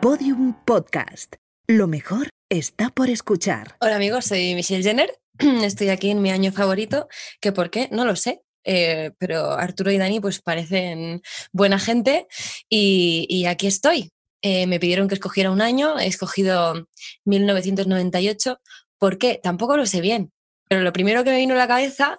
Podium 0.00 0.54
Podcast. 0.64 1.36
Lo 1.66 1.86
mejor 1.86 2.30
está 2.48 2.88
por 2.88 3.10
escuchar. 3.10 3.76
Hola 3.80 3.96
amigos, 3.96 4.24
soy 4.24 4.54
Michelle 4.54 4.82
Jenner. 4.82 5.20
Estoy 5.38 5.90
aquí 5.90 6.08
en 6.08 6.22
mi 6.22 6.30
año 6.30 6.52
favorito, 6.52 7.06
que 7.38 7.52
por 7.52 7.70
qué, 7.70 7.88
no 7.92 8.06
lo 8.06 8.16
sé. 8.16 8.40
eh, 8.64 9.12
pero 9.18 9.52
Arturo 9.52 9.90
y 9.90 9.98
Dani 9.98 10.20
pues 10.20 10.40
parecen 10.40 11.20
buena 11.52 11.78
gente 11.78 12.26
y, 12.68 13.44
aquí 13.44 13.66
estoy. 13.66 14.10
Eh, 14.42 14.66
me 14.66 14.80
pidieron 14.80 15.06
que 15.06 15.14
escogiera 15.14 15.50
un 15.50 15.60
año, 15.60 15.98
he 15.98 16.06
escogido 16.06 16.86
1998. 17.26 18.58
¿Por 18.98 19.18
qué? 19.18 19.38
Tampoco 19.42 19.76
lo 19.76 19.84
sé 19.84 20.00
bien, 20.00 20.32
pero 20.68 20.80
lo 20.82 20.94
primero 20.94 21.24
que 21.24 21.30
me 21.30 21.38
vino 21.38 21.54
a 21.54 21.58
la 21.58 21.68
cabeza, 21.68 22.18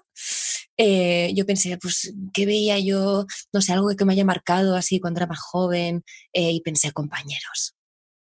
eh, 0.78 1.32
yo 1.36 1.46
pensé, 1.46 1.78
pues, 1.78 2.14
¿qué 2.34 2.46
veía 2.46 2.80
yo? 2.80 3.26
No 3.54 3.62
sé, 3.62 3.74
algo 3.74 3.90
que 3.96 4.06
me 4.06 4.14
haya 4.14 4.26
marcado 4.26 4.76
así 4.76 5.00
cuando 5.00 5.20
era 5.20 5.28
más 5.28 5.40
joven 5.40 6.04
y 6.34 6.62
pensé, 6.62 6.92
compañeros. 6.92 7.76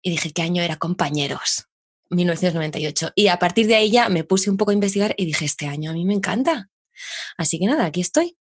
Y 0.07 0.11
dije, 0.11 0.31
¿qué 0.31 0.43
año 0.43 0.63
era 0.63 0.77
compañeros? 0.77 1.67
1998. 2.11 3.11
Y 3.17 3.27
a 3.27 3.41
partir 3.41 3.67
de 3.67 3.75
ahí 3.75 3.91
ya 3.91 4.09
me 4.09 4.23
puse 4.23 4.49
un 4.49 4.57
poco 4.57 4.71
a 4.71 4.75
investigar 4.75 5.17
y 5.19 5.25
dije, 5.27 5.45
este 5.45 5.67
año 5.67 5.91
a 5.91 5.95
mí 5.95 6.05
me 6.05 6.15
encanta. 6.15 6.71
Así 7.37 7.59
que 7.59 7.67
nada, 7.67 7.87
aquí 7.87 8.03
estoy. 8.03 8.37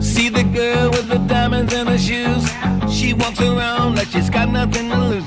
See 0.00 0.30
the 0.30 0.42
girl 0.52 0.90
with 0.90 1.06
the 1.08 1.20
diamonds 1.28 1.72
in 1.72 1.86
her 1.86 1.96
shoes. 1.96 2.50
She 2.90 3.14
walks 3.14 3.40
around 3.40 3.94
like 3.94 4.08
she's 4.10 4.28
got 4.28 4.48
nothing 4.48 4.90
to 4.90 4.98
lose. 4.98 5.24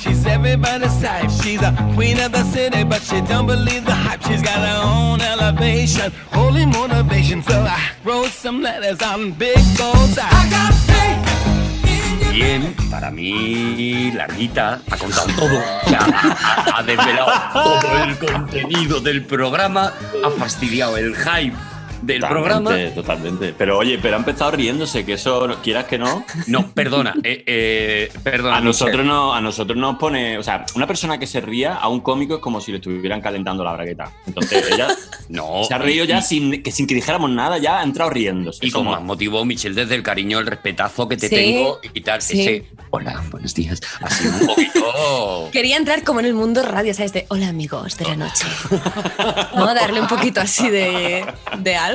She's 0.00 0.26
everybody's 0.26 1.00
type. 1.00 1.30
She's 1.30 1.62
a 1.62 1.72
queen 1.94 2.18
of 2.18 2.32
the 2.32 2.42
city, 2.44 2.82
but 2.84 3.00
she 3.02 3.20
don't 3.20 3.46
believe 3.46 3.84
the 3.84 3.94
hype. 3.94 4.22
She's 4.24 4.42
got 4.42 4.58
her 4.58 4.80
own 4.84 5.20
elevation, 5.20 6.10
holy 6.32 6.66
motivation. 6.66 7.42
So 7.42 7.60
I 7.60 7.78
wrote 8.04 8.30
some 8.30 8.60
letters 8.60 9.00
on 9.02 9.32
big 9.32 9.58
goals. 9.78 10.18
I 10.18 10.30
got 10.50 10.74
faith. 10.74 12.32
Bien, 12.32 12.74
para 12.90 13.10
mí, 13.10 14.10
Larguita 14.12 14.80
ha 14.90 14.96
contado 14.96 15.28
todo. 15.38 15.58
O 15.58 15.88
sea, 15.88 16.00
ha, 16.00 16.78
ha 16.78 16.82
desvelado 16.82 17.30
todo 17.52 18.04
el 18.04 18.18
contenido 18.18 19.00
del 19.00 19.24
programa, 19.24 19.92
ha 20.24 20.30
fastidiado 20.30 20.96
el 20.96 21.14
hype 21.14 21.56
del 22.02 22.20
programa. 22.20 22.70
Totalmente, 22.70 22.94
totalmente. 22.94 23.54
Pero 23.56 23.78
oye, 23.78 23.98
pero 24.00 24.16
ha 24.16 24.18
empezado 24.18 24.50
riéndose, 24.52 25.04
que 25.04 25.14
eso, 25.14 25.46
no- 25.46 25.62
quieras 25.62 25.84
que 25.86 25.98
no, 25.98 26.24
No, 26.46 26.70
perdona, 26.72 27.14
eh, 27.22 27.42
eh, 27.46 28.12
perdona. 28.22 28.56
a 28.56 28.60
nosotros 28.60 29.04
no, 29.06 29.32
a 29.32 29.40
nosotros 29.40 29.76
nos 29.78 29.96
pone, 29.96 30.38
o 30.38 30.42
sea, 30.42 30.64
una 30.74 30.86
persona 30.86 31.18
que 31.18 31.26
se 31.26 31.40
ría 31.40 31.74
a 31.74 31.88
un 31.88 32.00
cómico 32.00 32.34
es 32.34 32.40
como 32.40 32.60
si 32.60 32.72
le 32.72 32.78
estuvieran 32.78 33.20
calentando 33.20 33.62
la 33.64 33.72
bragueta. 33.72 34.12
Entonces 34.26 34.64
ella 34.72 34.88
No. 35.28 35.64
se 35.66 35.72
ha 35.74 35.78
reído 35.78 36.04
ya 36.04 36.20
sin 36.20 36.62
que, 36.62 36.70
sin 36.72 36.86
que 36.86 36.94
dijéramos 36.94 37.30
nada, 37.30 37.56
ya 37.58 37.80
ha 37.80 37.82
entrado 37.82 38.10
riéndose. 38.10 38.66
Y 38.66 38.70
con 38.70 38.82
Somos- 38.84 38.96
más 38.96 39.02
motivo, 39.02 39.44
Michelle, 39.44 39.74
desde 39.74 39.94
el 39.94 40.02
cariño, 40.02 40.38
el 40.40 40.46
respetazo 40.46 41.08
que 41.08 41.16
te 41.16 41.28
Sí, 41.28 41.34
tengo 41.34 41.78
y 41.94 42.00
tal, 42.02 42.20
sí. 42.20 42.40
ese. 42.42 42.66
Hola, 42.90 43.22
buenos 43.30 43.54
días. 43.54 43.80
Así 44.02 44.26
un 44.26 44.46
poquito. 44.46 45.48
Quería 45.52 45.76
entrar 45.76 46.02
como 46.04 46.20
en 46.20 46.26
el 46.26 46.34
mundo 46.34 46.62
radio, 46.62 46.92
¿sabes? 46.92 47.12
De 47.14 47.24
hola 47.28 47.48
amigos 47.48 47.96
de 47.96 48.04
la 48.04 48.16
noche. 48.16 48.44
¿No? 49.56 49.72
Darle 49.74 50.00
un 50.00 50.08
poquito 50.08 50.40
así 50.40 50.68
de, 50.68 51.24
de 51.58 51.76
algo. 51.76 51.91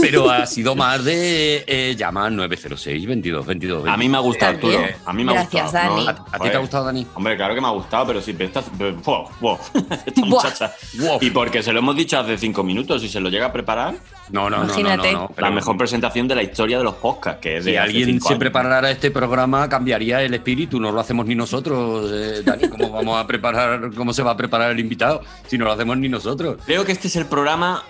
Pero 0.00 0.30
ha 0.30 0.46
sido 0.46 0.74
más 0.74 1.04
de 1.04 1.64
eh, 1.66 1.94
llama 1.96 2.28
906 2.30 3.06
22 3.06 3.46
22. 3.46 3.88
A 3.88 3.96
mí 3.96 4.08
me 4.08 4.16
ha 4.16 4.20
gustado. 4.20 4.52
Arturo. 4.52 4.78
A 5.04 5.12
mí 5.12 5.24
me 5.24 5.32
ha 5.32 5.34
Gracias, 5.34 5.62
gustado. 5.64 5.94
Dani. 5.96 6.04
¿no? 6.04 6.10
¿A, 6.10 6.36
a 6.36 6.38
ti 6.38 6.50
te 6.50 6.56
ha 6.56 6.60
gustado, 6.60 6.84
Dani? 6.86 7.06
Hombre, 7.14 7.36
claro 7.36 7.54
que 7.54 7.60
me 7.60 7.66
ha 7.66 7.70
gustado, 7.70 8.06
pero 8.06 8.20
sí, 8.20 8.32
pero 8.32 8.46
esta, 8.48 8.62
wow, 9.04 9.28
wow, 9.40 9.58
esta 10.06 10.20
muchacha. 10.24 10.72
Wow. 10.98 11.18
Y 11.20 11.30
porque 11.30 11.62
se 11.62 11.72
lo 11.72 11.78
hemos 11.80 11.96
dicho 11.96 12.18
hace 12.18 12.36
cinco 12.38 12.62
minutos 12.62 13.02
y 13.04 13.08
se 13.08 13.20
lo 13.20 13.28
llega 13.28 13.46
a 13.46 13.52
preparar, 13.52 13.94
No, 14.30 14.48
no, 14.50 14.58
no, 14.58 14.64
no, 14.64 14.64
Imagínate. 14.64 15.12
no, 15.12 15.18
no, 15.20 15.30
la 15.36 15.50
mejor 15.50 15.76
presentación 15.76 16.26
de 16.28 16.34
la 16.34 16.42
historia 16.42 16.78
de 16.78 16.84
los 16.84 16.94
podcasts, 16.96 17.40
que 17.40 17.58
es 17.58 17.64
de 17.64 17.72
Si 17.72 17.76
alguien 17.76 18.06
cinco 18.06 18.28
se 18.28 18.34
años. 18.34 18.40
preparara 18.40 18.90
este 18.90 19.10
programa, 19.10 19.68
cambiaría 19.68 20.22
el 20.22 20.34
espíritu. 20.34 20.80
No 20.80 20.90
lo 20.92 21.00
hacemos 21.00 21.26
ni 21.26 21.34
nosotros, 21.34 22.10
eh, 22.12 22.42
Dani. 22.44 22.68
¿Cómo 22.68 22.90
vamos 22.90 23.18
a 23.22 23.26
preparar, 23.26 23.90
cómo 23.94 24.12
se 24.12 24.22
va 24.22 24.32
a 24.32 24.36
preparar 24.36 24.70
el 24.72 24.80
invitado 24.80 25.22
si 25.46 25.56
no 25.58 25.64
lo 25.64 25.72
hacemos 25.72 25.96
ni 25.98 26.08
nosotros? 26.08 26.58
Creo 26.66 26.84
que 26.84 26.92
este 26.92 27.08
es 27.08 27.16
el 27.16 27.26
programa 27.26 27.82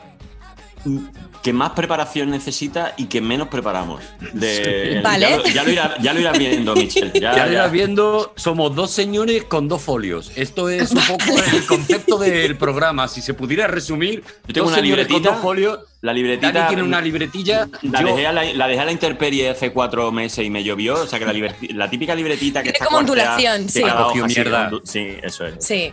que 1.43 1.53
más 1.53 1.71
preparación 1.71 2.31
necesita 2.31 2.95
y 2.97 3.05
que 3.07 3.21
menos 3.21 3.49
preparamos. 3.49 4.03
De- 4.33 5.01
Vale. 5.03 5.29
Ya, 5.31 5.37
lo, 5.37 5.45
ya 5.45 5.63
lo 5.65 5.71
irá- 5.71 5.97
ya 6.03 6.15
irás 6.15 6.39
viendo, 6.39 6.75
Michelle. 6.75 7.13
Ya, 7.15 7.37
Ya, 7.37 7.47
lo 7.47 7.53
irás 7.53 7.71
viendo, 7.73 8.33
somos 8.37 8.75
dos 8.75 8.91
señores 8.91 9.45
con 9.45 9.69
dos 9.69 9.81
folios. 9.83 10.33
Esto 10.35 10.69
es 10.69 10.91
un 10.91 11.03
poco 11.07 11.25
el 11.55 11.65
concepto 11.67 12.19
del 12.19 12.57
programa. 12.57 13.07
Si 13.07 13.23
se 13.23 13.35
pudiera 13.35 13.67
resumir, 13.69 14.25
Yo 14.49 14.55
tengo 14.55 14.65
dos 14.67 14.73
una 14.73 14.83
señores 14.83 15.07
con 15.07 15.15
libretita, 15.17 15.35
dos 15.35 15.43
folios. 15.43 15.79
La 16.03 16.13
libretita. 16.13 16.53
Dani 16.53 16.69
tiene 16.69 16.83
una 16.83 17.01
libretilla. 17.01 17.69
La 17.83 18.01
yo- 18.01 18.07
dejé, 18.09 18.27
a 18.27 18.33
la, 18.33 18.45
la 18.45 18.69
dejé 18.69 18.81
a 18.81 18.85
la 18.85 18.93
intemperie 18.93 19.49
hace 19.51 19.73
cuatro 19.73 20.11
meses 20.13 20.45
y 20.45 20.51
me 20.51 20.63
llovió. 20.65 20.95
O 20.95 21.07
sea 21.07 21.19
que 21.19 21.25
la, 21.27 21.55
la 21.75 21.91
típica 21.91 22.15
libretita 22.15 22.61
que 22.63 22.71
Tiene 22.71 22.75
está 22.75 22.87
como 22.87 22.99
ondulación, 22.99 23.69
sí. 23.69 23.83
cada 23.83 24.07
hoja 24.09 24.27
mierda. 24.27 24.71
Sí, 24.85 25.07
eso 25.23 25.47
es. 25.47 25.55
Sí. 25.65 25.93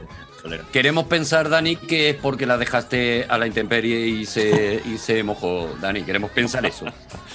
Queremos 0.73 1.05
pensar, 1.05 1.47
Dani, 1.49 1.77
que 1.77 2.09
es 2.09 2.15
porque 2.15 2.45
la 2.45 2.57
dejaste 2.57 3.25
a 3.29 3.37
la 3.37 3.47
intemperie 3.47 4.07
y 4.07 4.25
se, 4.25 4.81
y 4.85 4.97
se 4.97 5.23
mojó. 5.23 5.69
Dani, 5.79 6.03
queremos 6.03 6.31
pensar 6.31 6.65
eso. 6.65 6.85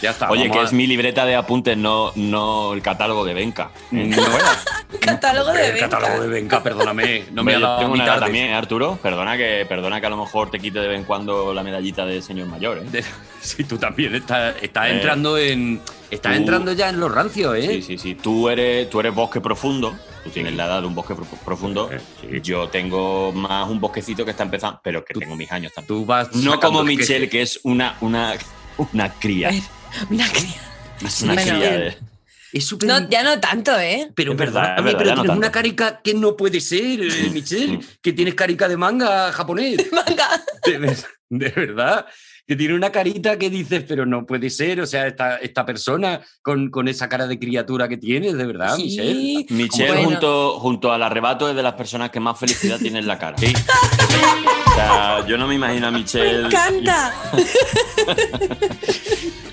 Ya 0.02 0.10
está. 0.10 0.30
Oye, 0.30 0.50
que 0.50 0.58
a- 0.58 0.62
es 0.64 0.72
mi 0.74 0.86
libreta 0.86 1.24
de 1.24 1.34
apuntes, 1.34 1.76
no, 1.76 2.12
no 2.16 2.74
el 2.74 2.82
catálogo 2.82 3.24
de 3.24 3.32
Benca. 3.34 3.70
No 3.90 4.02
era. 4.14 4.58
Catálogo 5.00 5.52
de 5.52 5.66
El 5.68 5.72
venta. 5.74 5.88
catálogo 5.88 6.22
de 6.22 6.28
Benca, 6.28 6.62
perdóname. 6.62 7.24
No 7.32 7.44
me 7.44 7.54
ha 7.54 7.58
dado 7.60 7.78
tengo 7.80 7.92
una 7.94 8.04
edad 8.04 8.20
también, 8.20 8.50
¿eh, 8.50 8.54
Arturo. 8.54 8.98
Perdona 9.02 9.36
que, 9.36 9.64
perdona 9.68 10.00
que 10.00 10.06
a 10.06 10.10
lo 10.10 10.16
mejor 10.18 10.50
te 10.50 10.58
quite 10.60 10.78
de 10.78 10.88
vez 10.88 10.98
en 10.98 11.04
cuando 11.04 11.52
la 11.54 11.62
medallita 11.62 12.04
de 12.04 12.20
señor 12.22 12.46
mayor, 12.48 12.78
¿eh? 12.78 12.82
De- 12.90 13.04
Sí, 13.56 13.64
tú 13.64 13.78
también 13.78 14.14
estás, 14.14 14.54
estás 14.62 14.88
Eh, 14.88 14.92
entrando 14.92 15.38
en. 15.38 15.80
Estás 16.10 16.32
tú- 16.32 16.38
entrando 16.38 16.72
ya 16.72 16.88
en 16.90 17.00
los 17.00 17.12
rancios, 17.12 17.56
¿eh? 17.56 17.66
Sí, 17.68 17.82
sí, 17.82 17.98
sí. 17.98 18.14
Tú 18.14 18.48
eres, 18.48 18.88
tú 18.90 19.00
eres 19.00 19.14
bosque 19.14 19.40
profundo. 19.40 19.98
Tú 20.24 20.30
tienes 20.30 20.54
la 20.54 20.66
edad 20.66 20.80
de 20.82 20.86
un 20.86 20.94
bosque 20.94 21.14
pro- 21.14 21.24
profundo. 21.44 21.90
Eh, 21.92 22.00
sí. 22.20 22.40
Yo 22.42 22.68
tengo 22.68 23.32
más 23.32 23.68
un 23.68 23.80
bosquecito 23.80 24.24
que 24.24 24.32
está 24.32 24.42
empezando, 24.42 24.80
pero 24.82 25.04
que 25.04 25.14
tengo 25.14 25.36
mis 25.36 25.50
años 25.52 25.72
también. 25.72 25.88
Tú 25.88 26.04
vas. 26.06 26.34
No 26.34 26.58
como 26.60 26.80
el 26.80 26.86
Michelle, 26.86 27.28
queso. 27.28 27.30
que 27.30 27.42
es 27.42 27.60
una, 27.62 27.96
una, 28.00 28.34
una 28.92 29.12
cría. 29.14 29.50
Una 30.10 30.28
cría. 30.30 30.54
Es 31.06 31.22
una 31.22 31.34
bueno, 31.34 31.52
cría 31.58 31.70
de- 31.78 31.96
Es 32.52 32.64
súper. 32.66 32.88
No, 32.88 33.08
ya 33.08 33.22
no 33.22 33.38
tanto, 33.40 33.78
¿eh? 33.78 34.10
Pero 34.14 34.32
Es 34.32 34.38
verdad, 34.38 34.78
es 34.78 34.84
verdad, 34.84 34.98
pero 34.98 35.10
ya 35.10 35.14
no 35.16 35.22
tienes 35.22 35.38
una 35.38 35.52
carica 35.52 36.00
que 36.02 36.14
no 36.14 36.36
puede 36.36 36.60
ser, 36.60 37.00
eh, 37.02 37.30
Michelle. 37.32 37.80
que 38.02 38.12
tienes 38.12 38.34
carica 38.34 38.66
de 38.68 38.76
manga 38.76 39.30
japonés. 39.32 39.86
Manga. 39.92 40.28
De, 40.64 40.96
de 41.30 41.48
verdad. 41.50 42.06
Que 42.48 42.56
tiene 42.56 42.74
una 42.74 42.90
carita 42.90 43.38
que 43.38 43.50
dices, 43.50 43.84
pero 43.86 44.06
no 44.06 44.24
puede 44.24 44.48
ser. 44.48 44.80
O 44.80 44.86
sea, 44.86 45.06
esta, 45.06 45.36
esta 45.36 45.66
persona 45.66 46.20
con, 46.40 46.70
con 46.70 46.88
esa 46.88 47.06
cara 47.06 47.26
de 47.26 47.38
criatura 47.38 47.88
que 47.88 47.98
tienes, 47.98 48.38
de 48.38 48.46
verdad, 48.46 48.76
Michelle. 48.78 49.12
Sí. 49.14 49.46
Michelle 49.50 49.88
Bueno. 49.92 50.08
junto, 50.08 50.58
junto 50.58 50.90
al 50.90 51.02
arrebato 51.02 51.50
es 51.50 51.54
de 51.54 51.62
las 51.62 51.74
personas 51.74 52.08
que 52.08 52.20
más 52.20 52.38
felicidad 52.38 52.78
tiene 52.78 53.00
en 53.00 53.06
la 53.06 53.18
cara. 53.18 53.36
Sí. 53.48 53.52
O 54.66 54.74
sea, 54.80 55.26
yo 55.26 55.36
no 55.36 55.46
me 55.46 55.56
imagino 55.56 55.88
a 55.88 55.90
Michelle. 55.90 56.42
Me 56.42 56.46
encanta. 56.46 57.12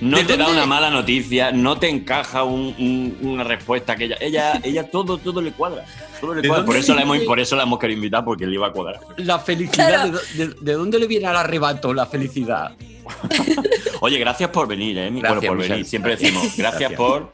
No 0.02 0.18
¿De 0.18 0.24
te 0.26 0.38
da 0.38 0.48
una 0.50 0.66
mala 0.68 0.90
noticia, 0.92 1.52
no 1.52 1.78
te 1.78 1.90
encaja 1.90 2.44
un- 2.44 2.76
un- 2.78 3.18
una 3.22 3.44
respuesta 3.44 3.96
que 3.96 4.06
ella, 4.06 4.18
ella, 4.20 4.60
ella 4.64 4.90
todo, 4.90 5.18
todo 5.18 5.42
le 5.42 5.52
cuadra. 5.52 5.84
Todo 6.22 6.36
le 6.36 6.42
¿De 6.44 6.48
cuadra. 6.48 6.66
Por 6.66 6.76
eso, 6.76 6.94
la 6.94 7.02
hemos, 7.02 7.18
por 7.20 7.40
eso 7.40 7.56
la 7.56 7.64
hemos 7.64 7.80
querido 7.80 7.98
invitar, 7.98 8.24
porque 8.24 8.46
le 8.46 8.54
iba 8.54 8.68
a 8.68 8.72
cuadrar. 8.72 9.00
La 9.18 9.40
felicidad, 9.40 9.88
Claro. 9.88 10.12
¿de, 10.12 10.12
do- 10.12 10.20
de- 10.54 10.62
de 10.62 10.74
dónde 10.74 11.00
le 11.00 11.08
viene 11.08 11.26
al 11.28 11.38
arrebato 11.38 11.92
la 11.94 12.06
felicidad? 12.06 12.76
Oye, 14.02 14.18
gracias 14.20 14.50
por 14.50 14.68
venir, 14.68 14.98
¿eh? 14.98 15.10
Gracias, 15.12 15.22
bueno, 15.36 15.42
por 15.48 15.56
Michelle. 15.58 15.74
venir. 15.76 15.86
Siempre 15.86 16.16
decimos, 16.16 16.44
gracias, 16.58 16.92
Gracias. 16.92 16.94
por 16.94 17.34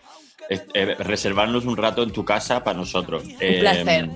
eh, 0.50 0.60
eh, 0.74 0.96
reservarnos 1.00 1.66
un 1.66 1.78
rato 1.78 2.04
en 2.04 2.12
tu 2.12 2.24
casa 2.26 2.64
para 2.64 2.78
nosotros. 2.78 3.24
Un 3.24 3.60
placer. 3.60 4.10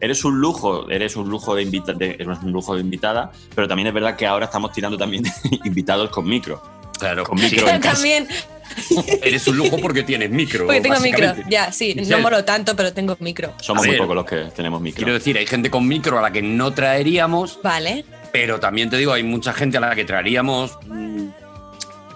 Eres 0.00 0.24
un 0.24 0.38
lujo, 0.40 0.88
eres 0.90 1.16
un 1.16 1.28
lujo 1.28 1.54
de, 1.56 1.62
invita- 1.64 1.92
de- 1.92 2.16
eres 2.20 2.38
un 2.42 2.52
lujo 2.52 2.74
de 2.76 2.80
invitada, 2.82 3.32
pero 3.54 3.66
también 3.66 3.88
es 3.88 3.94
verdad 3.94 4.14
que 4.16 4.26
ahora 4.26 4.44
estamos 4.46 4.72
tirando 4.72 4.96
también 4.96 5.24
invitados 5.64 6.10
con 6.10 6.24
micro. 6.28 6.62
Claro, 6.98 7.22
Con 7.24 7.38
micro 7.40 7.68
en 7.68 7.80
casa. 7.80 7.94
También, 7.94 8.28
Eres 9.22 9.46
un 9.48 9.56
lujo 9.56 9.76
porque 9.80 10.02
tienes 10.02 10.30
micro. 10.30 10.66
porque 10.66 10.80
tengo 10.80 10.98
micro. 11.00 11.32
Ya, 11.48 11.70
sí. 11.72 11.94
No 11.94 12.18
molo 12.18 12.44
tanto, 12.44 12.74
pero 12.76 12.92
tengo 12.92 13.16
micro. 13.20 13.52
Somos 13.60 13.82
A 13.82 13.86
muy 13.86 13.90
ver. 13.92 13.98
pocos 14.00 14.14
los 14.16 14.24
que 14.24 14.36
tenemos 14.54 14.80
micro. 14.80 14.98
Quiero 14.98 15.14
decir, 15.14 15.38
hay 15.38 15.46
gente 15.46 15.70
con 15.70 15.86
micro 15.86 16.18
a 16.18 16.22
la 16.22 16.30
que 16.32 16.42
no 16.42 16.72
traeríamos, 16.72 17.60
Vale. 17.62 18.04
Pero 18.32 18.58
también 18.60 18.90
te 18.90 18.96
digo, 18.96 19.12
hay 19.12 19.22
mucha 19.22 19.52
gente 19.52 19.76
a 19.78 19.80
la 19.80 19.94
que 19.94 20.04
traeríamos. 20.04 20.78
mm, 20.86 21.26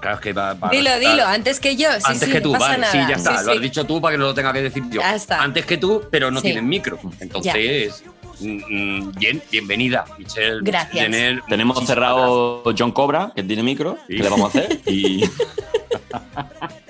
Claro, 0.00 0.16
es 0.16 0.20
que 0.22 0.32
va, 0.32 0.54
Dilo, 0.72 0.98
dilo, 0.98 1.24
antes 1.24 1.60
que 1.60 1.76
yo. 1.76 1.88
Sí, 1.92 2.00
Antes 2.06 2.26
sí, 2.26 2.32
que 2.32 2.40
tú, 2.40 2.52
no 2.52 2.58
pasa 2.58 2.72
vale, 2.72 2.80
nada. 2.80 2.92
sí, 2.92 2.98
ya 3.08 3.14
está. 3.14 3.38
Sí, 3.38 3.44
lo 3.46 3.52
has 3.52 3.60
dicho 3.60 3.84
tú 3.84 4.00
para 4.00 4.14
que 4.14 4.18
no 4.18 4.24
lo 4.24 4.34
tenga 4.34 4.52
que 4.52 4.60
decir 4.62 4.82
yo. 4.90 5.00
Ya 5.00 5.14
está. 5.14 5.40
Antes 5.40 5.64
que 5.64 5.76
tú, 5.76 6.02
pero 6.10 6.28
no 6.32 6.40
Sí. 6.40 6.46
tienes 6.46 6.64
micro. 6.64 6.98
Entonces, 7.20 8.02
mm, 8.40 8.46
mm, 8.68 9.12
bien, 9.12 9.40
bienvenida, 9.52 10.04
Michelle. 10.18 10.58
Gracias. 10.62 11.04
Jenner, 11.04 11.40
Tenemos 11.48 11.86
cerrado 11.86 12.64
John 12.76 12.90
Cobra, 12.90 13.30
que 13.36 13.44
tiene 13.44 13.62
micro. 13.62 13.96
Sí. 14.08 14.16
¿Qué 14.16 14.22
le 14.24 14.28
vamos 14.28 14.52
a 14.52 14.58
hacer? 14.58 14.80
Y 14.86 15.22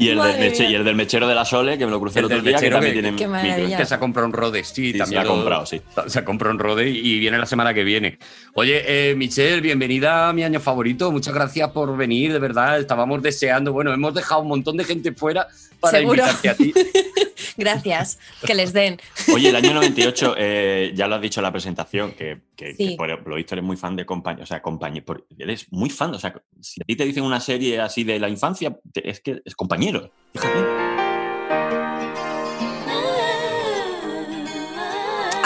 Y 0.00 0.08
el, 0.08 0.16
del 0.16 0.18
Madre 0.18 0.50
meche- 0.50 0.60
mía. 0.60 0.70
y 0.70 0.74
el 0.74 0.84
del 0.84 0.94
mechero 0.96 1.28
de 1.28 1.34
la 1.34 1.44
Sole, 1.44 1.76
que 1.78 1.84
me 1.84 1.90
lo 1.92 2.00
crucé 2.00 2.18
el, 2.20 2.24
El 2.26 2.32
otro 2.32 2.42
día, 2.42 2.52
que 2.52 2.56
mechero 2.56 2.76
también 2.76 2.94
que- 2.94 3.02
tiene 3.02 3.16
Qué 3.16 3.26
micro. 3.28 3.48
maravilla. 3.50 3.76
Que 3.76 3.86
se 3.86 3.94
ha 3.94 3.98
comprado 4.00 4.26
un 4.26 4.32
Rode, 4.32 4.64
sí, 4.64 4.92
también 4.94 5.20
ha 5.20 5.24
lo- 5.24 5.30
comprado, 5.30 5.66
sí. 5.66 5.80
Se 6.06 6.18
ha 6.18 6.24
comprado 6.24 6.54
un 6.54 6.58
Rode 6.58 6.88
y 6.88 7.18
viene 7.18 7.38
la 7.38 7.46
semana 7.46 7.72
que 7.74 7.84
viene. 7.84 8.18
Oye, 8.54 8.82
eh, 9.10 9.14
Michelle, 9.14 9.60
bienvenida 9.60 10.28
a 10.28 10.32
mi 10.32 10.42
año 10.42 10.58
favorito. 10.58 11.12
Muchas 11.12 11.34
gracias 11.34 11.68
por 11.70 11.96
venir, 11.96 12.32
de 12.32 12.38
verdad. 12.38 12.78
Estábamos 12.80 13.22
deseando. 13.22 13.72
Bueno, 13.72 13.92
hemos 13.92 14.14
dejado 14.14 14.40
un 14.40 14.48
montón 14.48 14.76
de 14.76 14.84
gente 14.84 15.12
fuera 15.12 15.46
para 15.80 15.98
Seguro. 15.98 16.22
invitarte 16.22 16.48
a 16.50 16.54
ti. 16.54 16.72
Gracias, 17.56 18.18
que 18.46 18.54
les 18.54 18.72
den. 18.72 18.98
Oye, 19.34 19.48
el 19.48 19.56
año 19.56 19.74
98, 19.74 20.34
eh, 20.38 20.92
ya 20.94 21.06
lo 21.08 21.16
has 21.16 21.20
dicho 21.22 21.40
en 21.40 21.44
la 21.44 21.52
presentación, 21.52 22.12
que, 22.12 22.38
que- 22.56 22.74
Sí. 22.74 22.90
que 22.90 22.96
por 22.96 23.26
lo 23.28 23.36
visto 23.36 23.54
eres 23.54 23.64
muy 23.64 23.76
fan 23.76 23.96
de 23.96 24.06
compañía. 24.06 24.44
O 24.44 24.46
sea, 24.46 24.62
compañía, 24.62 25.02
eres 25.38 25.66
muy 25.70 25.90
fan. 25.90 26.14
O 26.14 26.18
sea, 26.18 26.34
si 26.60 26.80
a 26.80 26.84
ti 26.84 26.96
te 26.96 27.04
dicen 27.04 27.24
una 27.24 27.40
serie 27.40 27.80
así 27.80 28.04
de 28.04 28.18
la 28.18 28.28
infancia, 28.28 28.78
te- 28.92 29.08
es 29.08 29.20
que 29.20 29.40
es 29.44 29.54
compañero. 29.54 30.10
Fíjate. 30.32 30.99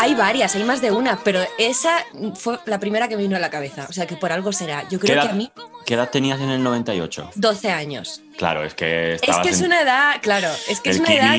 Hay 0.04 0.14
varias, 0.14 0.54
hay 0.54 0.64
más 0.64 0.82
de 0.82 0.90
una, 0.90 1.18
pero 1.24 1.40
esa 1.56 2.04
fue 2.34 2.58
la 2.66 2.78
primera 2.78 3.08
que 3.08 3.16
me 3.16 3.22
vino 3.22 3.36
a 3.36 3.40
la 3.40 3.48
cabeza. 3.48 3.86
O 3.88 3.92
sea 3.94 4.06
que 4.06 4.16
por 4.16 4.32
algo 4.32 4.52
será. 4.52 4.82
Yo 4.90 5.00
¿Qué 5.00 5.06
creo 5.06 5.22
que 5.22 5.28
a 5.30 5.32
mí, 5.32 5.50
qué 5.86 5.94
edad 5.94 6.10
tenías 6.10 6.38
en 6.42 6.50
el 6.50 6.62
98? 6.62 7.30
12 7.34 7.70
años. 7.70 8.20
Claro, 8.36 8.64
es 8.64 8.74
que 8.74 9.14
Es 9.14 9.20
que 9.22 9.48
es 9.48 9.60
en 9.60 9.66
una 9.66 9.80
edad, 9.80 10.16
claro, 10.20 10.50
es 10.68 10.82
que 10.82 10.90
es 10.90 11.00
una 11.00 11.14
edad 11.14 11.38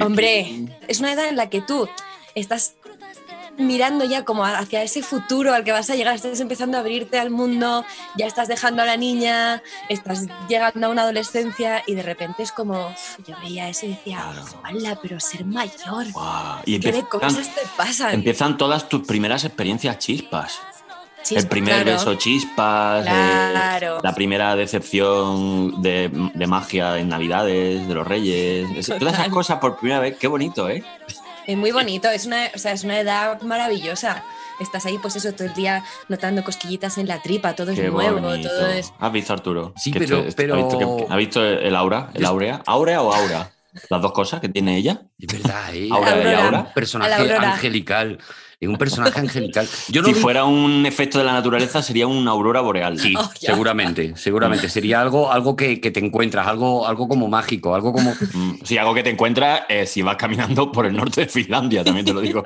Hombre, 0.00 0.66
es 0.88 0.98
una 0.98 1.12
edad 1.12 1.28
en 1.28 1.36
la 1.36 1.48
que 1.48 1.60
tú 1.60 1.88
estás 2.34 2.74
mirando 3.58 4.04
ya 4.04 4.24
como 4.24 4.44
hacia 4.44 4.82
ese 4.82 5.02
futuro 5.02 5.52
al 5.52 5.62
que 5.64 5.72
vas 5.72 5.88
a 5.90 5.94
llegar, 5.94 6.14
estás 6.14 6.40
empezando 6.40 6.76
a 6.76 6.80
abrirte 6.80 7.18
al 7.18 7.30
mundo, 7.30 7.84
ya 8.16 8.26
estás 8.26 8.48
dejando 8.48 8.82
a 8.82 8.86
la 8.86 8.96
niña, 8.96 9.62
estás 9.88 10.26
llegando 10.48 10.86
a 10.86 10.90
una 10.90 11.02
adolescencia 11.02 11.82
y 11.86 11.94
de 11.94 12.02
repente 12.02 12.42
es 12.42 12.50
como, 12.52 12.94
yo 13.26 13.34
veía 13.42 13.68
eso 13.68 13.86
y 13.86 13.90
decía. 13.90 14.24
¡Hala, 14.62 14.98
pero 15.02 15.20
ser 15.20 15.44
mayor! 15.44 16.06
Y 16.64 16.80
¿Qué 16.80 16.92
de 16.92 16.98
empiezan, 17.00 17.20
cosas 17.20 17.54
te 17.54 17.60
pasan? 17.76 18.14
empiezan 18.14 18.56
todas 18.56 18.88
tus 18.88 19.06
primeras 19.06 19.44
experiencias 19.44 19.98
chispas. 19.98 20.58
El 21.30 21.46
primer 21.46 21.84
claro. 21.84 21.92
beso 21.92 22.14
chispas, 22.16 23.06
eh, 23.06 23.90
la 24.02 24.12
primera 24.12 24.56
decepción 24.56 25.80
de, 25.80 26.10
de 26.34 26.46
magia 26.48 26.98
en 26.98 27.08
Navidades, 27.08 27.86
de 27.86 27.94
los 27.94 28.04
Reyes. 28.06 28.68
Es- 28.76 28.98
Todas 28.98 29.14
esas 29.14 29.28
cosas 29.28 29.58
por 29.60 29.76
primera 29.76 30.00
vez, 30.00 30.16
qué 30.18 30.26
bonito, 30.26 30.68
¿eh? 30.68 30.82
Es 31.46 31.56
muy 31.56 31.72
bonito, 31.72 32.08
es 32.08 32.26
una, 32.26 32.50
o 32.54 32.58
sea, 32.58 32.72
es 32.72 32.84
una 32.84 33.00
edad 33.00 33.40
maravillosa. 33.42 34.22
Estás 34.60 34.86
ahí, 34.86 34.98
pues 34.98 35.16
eso, 35.16 35.32
todo 35.32 35.48
el 35.48 35.54
día 35.54 35.82
notando 36.08 36.44
cosquillitas 36.44 36.98
en 36.98 37.08
la 37.08 37.20
tripa, 37.20 37.54
todo 37.54 37.74
Qué 37.74 37.86
es 37.86 37.92
nuevo, 37.92 38.20
bonito. 38.20 38.48
todo 38.48 38.66
es... 38.68 38.92
¿Has 39.00 39.12
visto 39.12 39.32
Arturo? 39.32 39.72
Sí, 39.76 39.90
Que 39.90 39.98
pero- 40.00 40.24
pero- 40.36 40.54
¿Has 40.54 40.62
visto, 40.62 40.78
que- 40.78 41.06
¿has 41.12 41.16
visto 41.18 41.44
el 41.44 41.74
aura? 41.74 42.10
¿El 42.14 42.24
aurea? 42.24 42.62
¿Aurea 42.66 43.02
o 43.02 43.12
aura? 43.12 43.50
Las 43.88 44.02
dos 44.02 44.12
cosas 44.12 44.40
que 44.40 44.48
tiene 44.50 44.76
ella. 44.76 45.02
Es 45.18 45.26
verdad, 45.42 45.74
¿eh? 45.74 45.88
Aura 45.90 46.22
y 46.30 46.34
Aura. 46.34 46.72
Personaje 46.74 47.34
angelical. 47.34 48.18
Es 48.62 48.68
un 48.68 48.76
personaje 48.78 49.18
angelical. 49.20 49.66
Yo 49.88 50.02
no 50.02 50.08
si 50.08 50.14
vi- 50.14 50.20
fuera 50.20 50.44
un 50.44 50.86
efecto 50.86 51.18
de 51.18 51.24
la 51.24 51.32
naturaleza, 51.32 51.82
sería 51.82 52.06
una 52.06 52.30
aurora 52.30 52.60
boreal. 52.60 52.96
Sí, 52.98 53.12
Oh, 53.18 53.30
seguramente, 53.38 54.12
seguramente. 54.16 54.68
Sería 54.68 55.00
algo, 55.00 55.32
algo 55.32 55.56
que, 55.56 55.80
que 55.80 55.90
te 55.90 55.98
encuentras, 55.98 56.46
algo, 56.46 56.86
algo 56.86 57.08
como 57.08 57.26
mágico, 57.28 57.74
algo 57.74 57.92
como. 57.92 58.14
Mm, 58.34 58.60
Sí, 58.64 58.78
algo 58.78 58.94
que 58.94 59.02
te 59.02 59.10
encuentras 59.10 59.62
eh, 59.68 59.84
si 59.84 60.00
vas 60.00 60.16
caminando 60.16 60.70
por 60.70 60.86
el 60.86 60.96
norte 60.96 61.22
de 61.22 61.26
Finlandia, 61.28 61.82
también 61.84 62.06
te 62.06 62.12
lo 62.14 62.20
digo. 62.20 62.42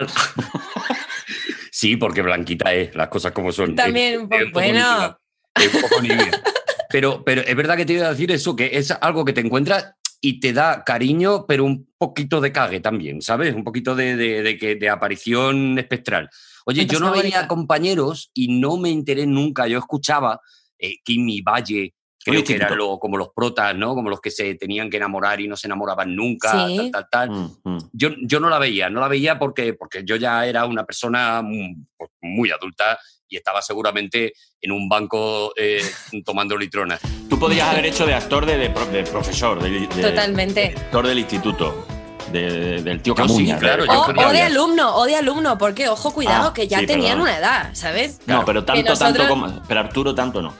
Sí, 1.70 1.96
porque 1.96 2.22
Blanquita 2.22 2.72
es, 2.72 2.94
las 2.94 3.08
cosas 3.08 3.32
como 3.32 3.52
son. 3.52 3.74
También 3.74 4.14
Es- 4.14 4.18
un 4.20 4.24
es 4.24 4.28
poco- 4.30 4.44
poco 4.44 4.52
bueno. 4.60 4.72
nívea, 4.72 5.18
es 5.56 5.74
un 5.74 5.80
poco 5.82 6.00
nívea. 6.02 6.42
Pero, 6.88 7.22
pero 7.24 7.42
es 7.42 7.54
verdad 7.56 7.76
que 7.76 7.84
te 7.84 7.92
iba 7.94 8.06
a 8.06 8.10
decir 8.10 8.30
eso, 8.32 8.56
que 8.56 8.70
es 8.72 8.90
algo 8.90 9.24
que 9.24 9.32
te 9.32 9.40
encuentras 9.42 9.94
y 10.20 10.40
te 10.40 10.52
da 10.52 10.82
cariño, 10.84 11.46
pero 11.46 11.64
un 11.64 11.88
poquito 11.98 12.40
de 12.40 12.52
cague 12.52 12.80
también, 12.80 13.20
¿sabes? 13.22 13.54
Un 13.54 13.64
poquito 13.64 13.94
de, 13.94 14.16
de, 14.16 14.42
de 14.42 14.56
que- 14.58 14.76
de 14.76 14.88
aparición 14.88 15.78
espectral. 15.78 16.28
Oye, 16.64 16.86
yo 16.86 16.98
no 17.00 17.06
veía 17.22 17.48
compañeros 17.48 18.30
y 18.34 18.58
no 18.60 18.76
me 18.76 18.90
enteré 18.90 19.26
nunca. 19.26 19.66
Yo 19.68 19.78
escuchaba 19.78 20.40
eh, 20.78 20.96
Kimi 21.04 21.40
Valle, 21.42 21.94
creo 22.30 22.44
que 22.44 22.54
eran 22.54 22.76
lo- 22.76 22.98
como 22.98 23.16
los 23.16 23.28
protas, 23.34 23.74
¿no? 23.76 23.94
Como 23.94 24.10
los 24.10 24.20
que 24.20 24.30
se 24.30 24.54
tenían 24.56 24.90
que 24.90 24.96
enamorar 24.98 25.40
y 25.40 25.48
no 25.48 25.56
se 25.56 25.66
enamoraban 25.66 26.14
nunca, 26.14 26.66
Sí. 26.68 26.76
tal, 26.76 26.90
tal, 26.90 27.06
tal. 27.10 27.30
Mm, 27.30 27.50
mm. 27.64 27.78
Yo, 27.92 28.08
yo 28.22 28.40
no 28.40 28.48
la 28.48 28.58
veía, 28.58 28.88
no 28.90 29.00
la 29.00 29.08
veía 29.08 29.38
porque, 29.38 29.74
porque 29.74 30.02
yo 30.04 30.16
ya 30.16 30.46
era 30.46 30.64
una 30.66 30.84
persona 30.84 31.42
muy, 31.42 31.76
muy 32.20 32.50
adulta 32.50 32.98
y 33.28 33.36
estaba 33.36 33.60
seguramente 33.60 34.32
en 34.60 34.70
un 34.72 34.88
banco 34.88 35.52
eh, 35.56 35.82
tomando 36.24 36.56
litronas. 36.56 37.00
Tú 37.28 37.38
podrías 37.38 37.68
haber 37.70 37.86
hecho 37.86 38.06
de 38.06 38.14
actor 38.14 38.46
de, 38.46 38.56
de 38.56 38.68
de 38.68 39.02
profesor, 39.04 39.60
de, 39.62 39.70
de- 39.70 39.86
Totalmente. 40.10 40.60
de 40.60 40.66
actor 40.76 41.06
del 41.08 41.18
instituto, 41.18 41.86
de- 42.30 42.82
del 42.82 43.02
tío 43.02 43.14
Yo 43.16 43.22
sí, 43.24 43.28
Camuña. 43.28 43.58
claro, 43.58 43.82
de- 43.82 43.88
yo 43.88 44.00
O, 44.00 44.28
o 44.28 44.32
de 44.32 44.42
alumno, 44.42 44.94
o 44.96 45.04
de 45.06 45.16
alumno, 45.16 45.58
porque, 45.58 45.88
ojo, 45.88 46.12
cuidado, 46.12 46.48
Ah, 46.50 46.54
que 46.54 46.68
ya 46.68 46.78
sí, 46.80 46.86
tenían 46.86 47.18
perdón. 47.18 47.22
una 47.22 47.38
edad, 47.38 47.70
¿sabes? 47.74 48.20
No, 48.26 48.44
pero 48.44 48.64
tanto, 48.64 48.82
nosotros- 48.90 49.16
tanto 49.16 49.28
como. 49.28 49.62
Pero 49.66 49.80
Arturo, 49.80 50.14
tanto 50.14 50.40
no. 50.42 50.54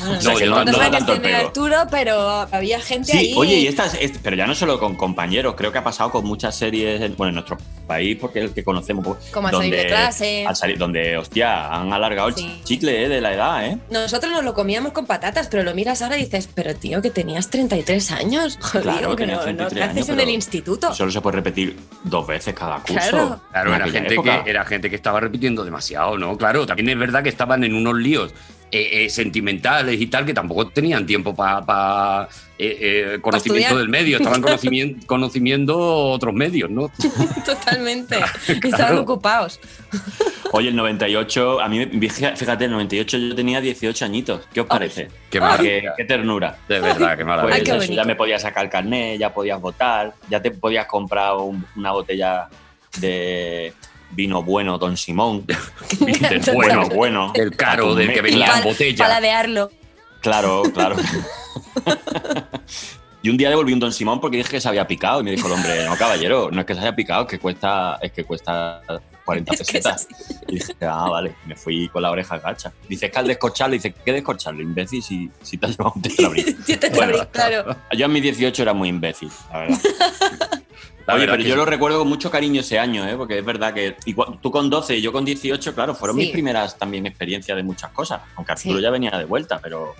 Bueno, 0.00 0.18
O 0.18 0.20
sea, 0.20 0.34
que 0.34 0.46
no, 0.46 0.64
no 0.64 0.64
no 0.64 0.72
da 0.78 0.84
sé 0.84 0.90
qué 0.90 0.96
tanto 0.96 1.12
el 1.14 1.20
tiene 1.20 1.36
pego. 1.36 1.48
Arturo, 1.48 1.76
pero 1.90 2.20
había 2.52 2.80
gente 2.80 3.12
Sí, 3.12 3.18
ahí. 3.18 3.34
oye, 3.36 3.54
y 3.58 3.66
estas, 3.66 3.94
es- 3.94 4.18
pero 4.22 4.36
ya 4.36 4.46
no 4.46 4.54
solo 4.54 4.78
con 4.78 4.94
compañeros, 4.96 5.54
creo 5.56 5.72
que 5.72 5.78
ha 5.78 5.84
pasado 5.84 6.10
con 6.10 6.24
muchas 6.24 6.54
series, 6.56 7.00
en- 7.00 7.16
bueno, 7.16 7.28
en 7.30 7.34
nuestro 7.36 7.58
país, 7.86 8.16
porque 8.20 8.38
es 8.40 8.44
el 8.46 8.52
que 8.54 8.62
conocemos, 8.64 9.04
pues, 9.04 9.30
Como 9.32 9.48
al 9.48 9.54
salir 9.56 9.74
de 9.74 9.86
clase. 9.86 10.44
al 10.46 10.54
salir- 10.56 10.78
donde, 10.78 11.16
hostia, 11.16 11.66
han 11.74 11.92
alargado 11.92 12.28
el 12.28 12.34
chicle 12.64 13.04
eh, 13.04 13.08
de 13.08 13.20
la 13.20 13.34
edad, 13.34 13.66
¿eh? 13.66 13.78
Nosotros 13.90 14.32
nos 14.32 14.44
lo 14.44 14.54
comíamos 14.54 14.92
con 14.92 15.06
patatas, 15.06 15.48
pero 15.48 15.62
lo 15.62 15.74
miras 15.74 16.00
ahora 16.02 16.16
y 16.16 16.24
dices, 16.24 16.48
pero 16.54 16.74
tío, 16.74 17.02
que 17.02 17.10
tenías 17.10 17.50
33 17.50 18.10
años. 18.12 18.58
Joder, 18.62 18.82
Claro, 18.82 19.16
que 19.16 19.26
no, 19.26 19.34
no 19.34 19.40
33 19.42 19.72
¿qué 19.78 19.82
haces 19.84 19.96
años, 19.96 20.08
en 20.10 20.20
el 20.20 20.30
instituto. 20.30 20.94
Solo 20.94 21.10
se 21.10 21.20
puede 21.20 21.36
repetir 21.36 21.76
dos 22.04 22.26
veces 22.26 22.54
cada 22.54 22.76
curso. 22.78 22.94
Claro. 22.94 23.40
Era 23.74 23.88
gente, 23.88 24.14
época. 24.14 24.44
que, 24.44 24.50
era 24.50 24.64
gente 24.64 24.88
que 24.88 24.96
estaba 24.96 25.20
repitiendo 25.20 25.64
demasiado, 25.64 26.16
¿no? 26.16 26.36
Claro, 26.36 26.66
también 26.66 26.88
es 26.90 26.98
verdad 26.98 27.22
que 27.22 27.28
estaban 27.28 27.64
en 27.64 27.74
unos 27.74 27.94
líos 27.96 28.32
eh, 28.72 29.04
eh, 29.04 29.10
sentimentales 29.10 30.00
y 30.00 30.06
tal, 30.06 30.24
que 30.24 30.32
tampoco 30.34 30.68
tenían 30.68 31.04
tiempo 31.06 31.34
para 31.34 32.28
conocimiento 33.22 33.68
estudiar. 33.68 33.76
del 33.76 33.88
medio, 33.88 34.18
estaban 34.18 34.42
conocimiento, 34.42 35.06
conociendo 35.06 35.78
otros 35.78 36.34
medios, 36.34 36.70
¿no? 36.70 36.90
Totalmente. 37.44 38.16
Estaban 38.48 38.98
ocupados. 38.98 39.58
Oye, 40.52 40.68
el 40.68 40.76
98, 40.76 41.60
a 41.60 41.68
mí, 41.68 41.86
fíjate, 42.36 42.64
el 42.66 42.70
98 42.72 43.18
yo 43.18 43.34
tenía 43.34 43.60
18 43.60 44.04
añitos. 44.04 44.42
¿Qué 44.52 44.60
os 44.60 44.66
parece? 44.66 45.08
Qué 45.30 45.40
maravilla. 45.40 45.70
qué, 45.80 45.88
qué 45.98 46.04
ternura. 46.04 46.58
De 46.68 46.80
verdad, 46.80 47.16
qué 47.16 47.24
maravilla. 47.24 47.42
Pues 47.50 47.54
Ay, 47.54 47.62
qué 47.64 47.70
eso, 47.70 47.78
bonito. 47.78 47.94
ya 47.94 48.04
me 48.04 48.14
podías 48.16 48.42
sacar 48.42 48.64
el 48.64 48.70
carnet, 48.70 49.18
ya 49.18 49.32
podías 49.32 49.60
votar, 49.60 50.12
ya 50.28 50.40
te 50.42 50.50
podías 50.50 50.86
comprar 50.86 51.34
un- 51.36 51.64
una 51.76 51.92
botella 51.92 52.48
de 52.98 53.72
vino 54.10 54.42
bueno, 54.42 54.78
Don 54.78 54.96
Simón. 54.96 55.46
Del. 56.00 56.42
Bueno, 56.52 56.88
bueno. 56.88 57.32
El 57.34 57.56
caro, 57.56 57.92
A 57.92 57.94
del 57.96 58.12
que 58.12 58.20
venía 58.20 58.58
en 58.58 58.64
botella. 58.64 59.04
Paladearlo. 59.04 59.70
Claro, 60.20 60.62
claro. 60.74 60.96
y 63.22 63.30
un 63.30 63.36
día 63.36 63.48
devolví 63.48 63.72
un 63.72 63.80
Don 63.80 63.92
Simón 63.92 64.20
porque 64.20 64.36
dije 64.36 64.50
que 64.50 64.60
se 64.60 64.68
había 64.68 64.86
picado 64.86 65.20
y 65.20 65.24
me 65.24 65.30
dijo 65.30 65.46
el 65.46 65.54
hombre, 65.54 65.86
no 65.86 65.96
caballero, 65.96 66.50
no 66.50 66.60
es 66.60 66.66
que 66.66 66.74
se 66.74 66.80
haya 66.80 66.94
picado, 66.94 67.22
es 67.22 67.28
que 67.28 67.38
cuesta, 67.38 67.98
es 68.02 68.12
que 68.12 68.24
cuesta 68.24 68.82
40 69.24 69.54
Es 69.54 69.58
que 69.58 69.78
es 69.78 69.84
pesetas. 69.84 70.08
Y 70.48 70.56
dije, 70.56 70.74
ah, 70.82 71.08
vale, 71.08 71.34
me 71.46 71.56
fui 71.56 71.88
con 71.88 72.02
la 72.02 72.10
oreja 72.10 72.38
gacha. 72.38 72.72
Dice, 72.88 73.06
es 73.06 73.12
que 73.12 73.18
al 73.18 73.26
descorcharlo, 73.28 73.74
dice, 73.74 73.94
¿qué 74.04 74.12
descorcharlo, 74.12 74.60
imbécil, 74.60 75.02
si, 75.02 75.30
si 75.42 75.56
te 75.56 75.66
has 75.66 75.72
llevado 75.72 75.94
un 75.96 76.02
tetrabric? 76.02 76.94
Bueno. 76.94 77.28
claro. 77.30 77.76
Yo 77.96 78.06
en 78.06 78.12
mis 78.12 78.22
18 78.22 78.62
era 78.62 78.74
muy 78.74 78.88
imbécil, 78.88 79.30
la 79.52 79.58
verdad. 79.60 79.78
La 81.06 81.14
Oye, 81.14 81.24
pero 81.26 81.36
que 81.38 81.44
yo 81.44 81.50
sí. 81.54 81.56
lo 81.56 81.64
recuerdo 81.64 81.98
con 81.98 82.08
mucho 82.08 82.30
cariño 82.30 82.60
ese 82.60 82.78
año, 82.78 83.06
¿eh? 83.08 83.14
porque 83.16 83.38
es 83.38 83.44
verdad 83.44 83.72
que 83.74 83.96
tú 84.40 84.50
con 84.50 84.68
12 84.70 84.96
y 84.96 85.02
yo 85.02 85.12
con 85.12 85.24
18, 85.24 85.74
claro, 85.74 85.94
fueron 85.94 86.16
Sí. 86.16 86.22
mis 86.24 86.30
primeras 86.30 86.78
también 86.78 87.06
experiencias 87.06 87.56
de 87.56 87.62
muchas 87.62 87.90
cosas. 87.90 88.20
Aunque 88.36 88.52
Arturo 88.52 88.76
Sí. 88.76 88.82
ya 88.82 88.90
venía 88.90 89.10
de 89.12 89.24
vuelta, 89.24 89.58
pero 89.62 89.94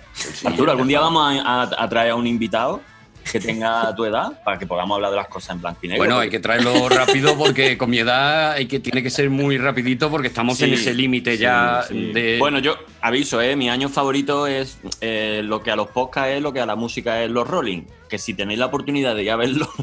Arturo, 0.45 0.71
algún 0.71 0.87
día 0.87 0.99
vamos 1.01 1.23
a, 1.43 1.61
a- 1.63 1.83
a 1.83 1.89
traer 1.89 2.11
a 2.11 2.15
un 2.15 2.27
invitado 2.27 2.81
que 3.29 3.39
tenga 3.39 3.93
tu 3.95 4.05
edad 4.05 4.41
para 4.43 4.57
que 4.57 4.65
podamos 4.65 4.95
hablar 4.95 5.11
de 5.11 5.17
las 5.17 5.27
cosas 5.27 5.55
en 5.55 5.61
blanco 5.61 5.79
y 5.83 5.87
negro. 5.89 6.01
Bueno, 6.01 6.15
porque- 6.15 6.23
hay 6.25 6.29
que 6.29 6.39
traerlo 6.39 6.89
rápido 6.89 7.37
porque 7.37 7.77
con 7.77 7.89
mi 7.89 7.99
edad 7.99 8.53
hay 8.53 8.67
que, 8.67 8.79
tiene 8.79 9.03
que 9.03 9.09
ser 9.09 9.29
muy 9.29 9.57
rapidito 9.57 10.09
porque 10.09 10.27
estamos 10.27 10.61
en 10.61 10.73
ese 10.73 10.93
límite 10.93 11.35
sí, 11.37 11.43
ya 11.43 11.83
sí. 11.87 12.11
de... 12.11 12.37
Bueno, 12.39 12.59
yo 12.59 12.75
aviso, 13.01 13.41
¿eh? 13.41 13.55
mi 13.55 13.69
año 13.69 13.89
favorito 13.89 14.47
es 14.47 14.79
eh, 15.01 15.41
lo 15.43 15.61
que 15.63 15.71
a 15.71 15.75
los 15.75 15.87
podcasts 15.87 16.31
es 16.31 16.41
lo 16.41 16.53
que 16.53 16.61
a 16.61 16.65
la 16.65 16.75
música 16.75 17.21
es 17.23 17.29
los 17.29 17.47
rolling. 17.47 17.83
Que 18.09 18.17
si 18.17 18.33
tenéis 18.33 18.59
la 18.59 18.65
oportunidad 18.65 19.15
de 19.15 19.23
ya 19.23 19.37
verlo, 19.37 19.69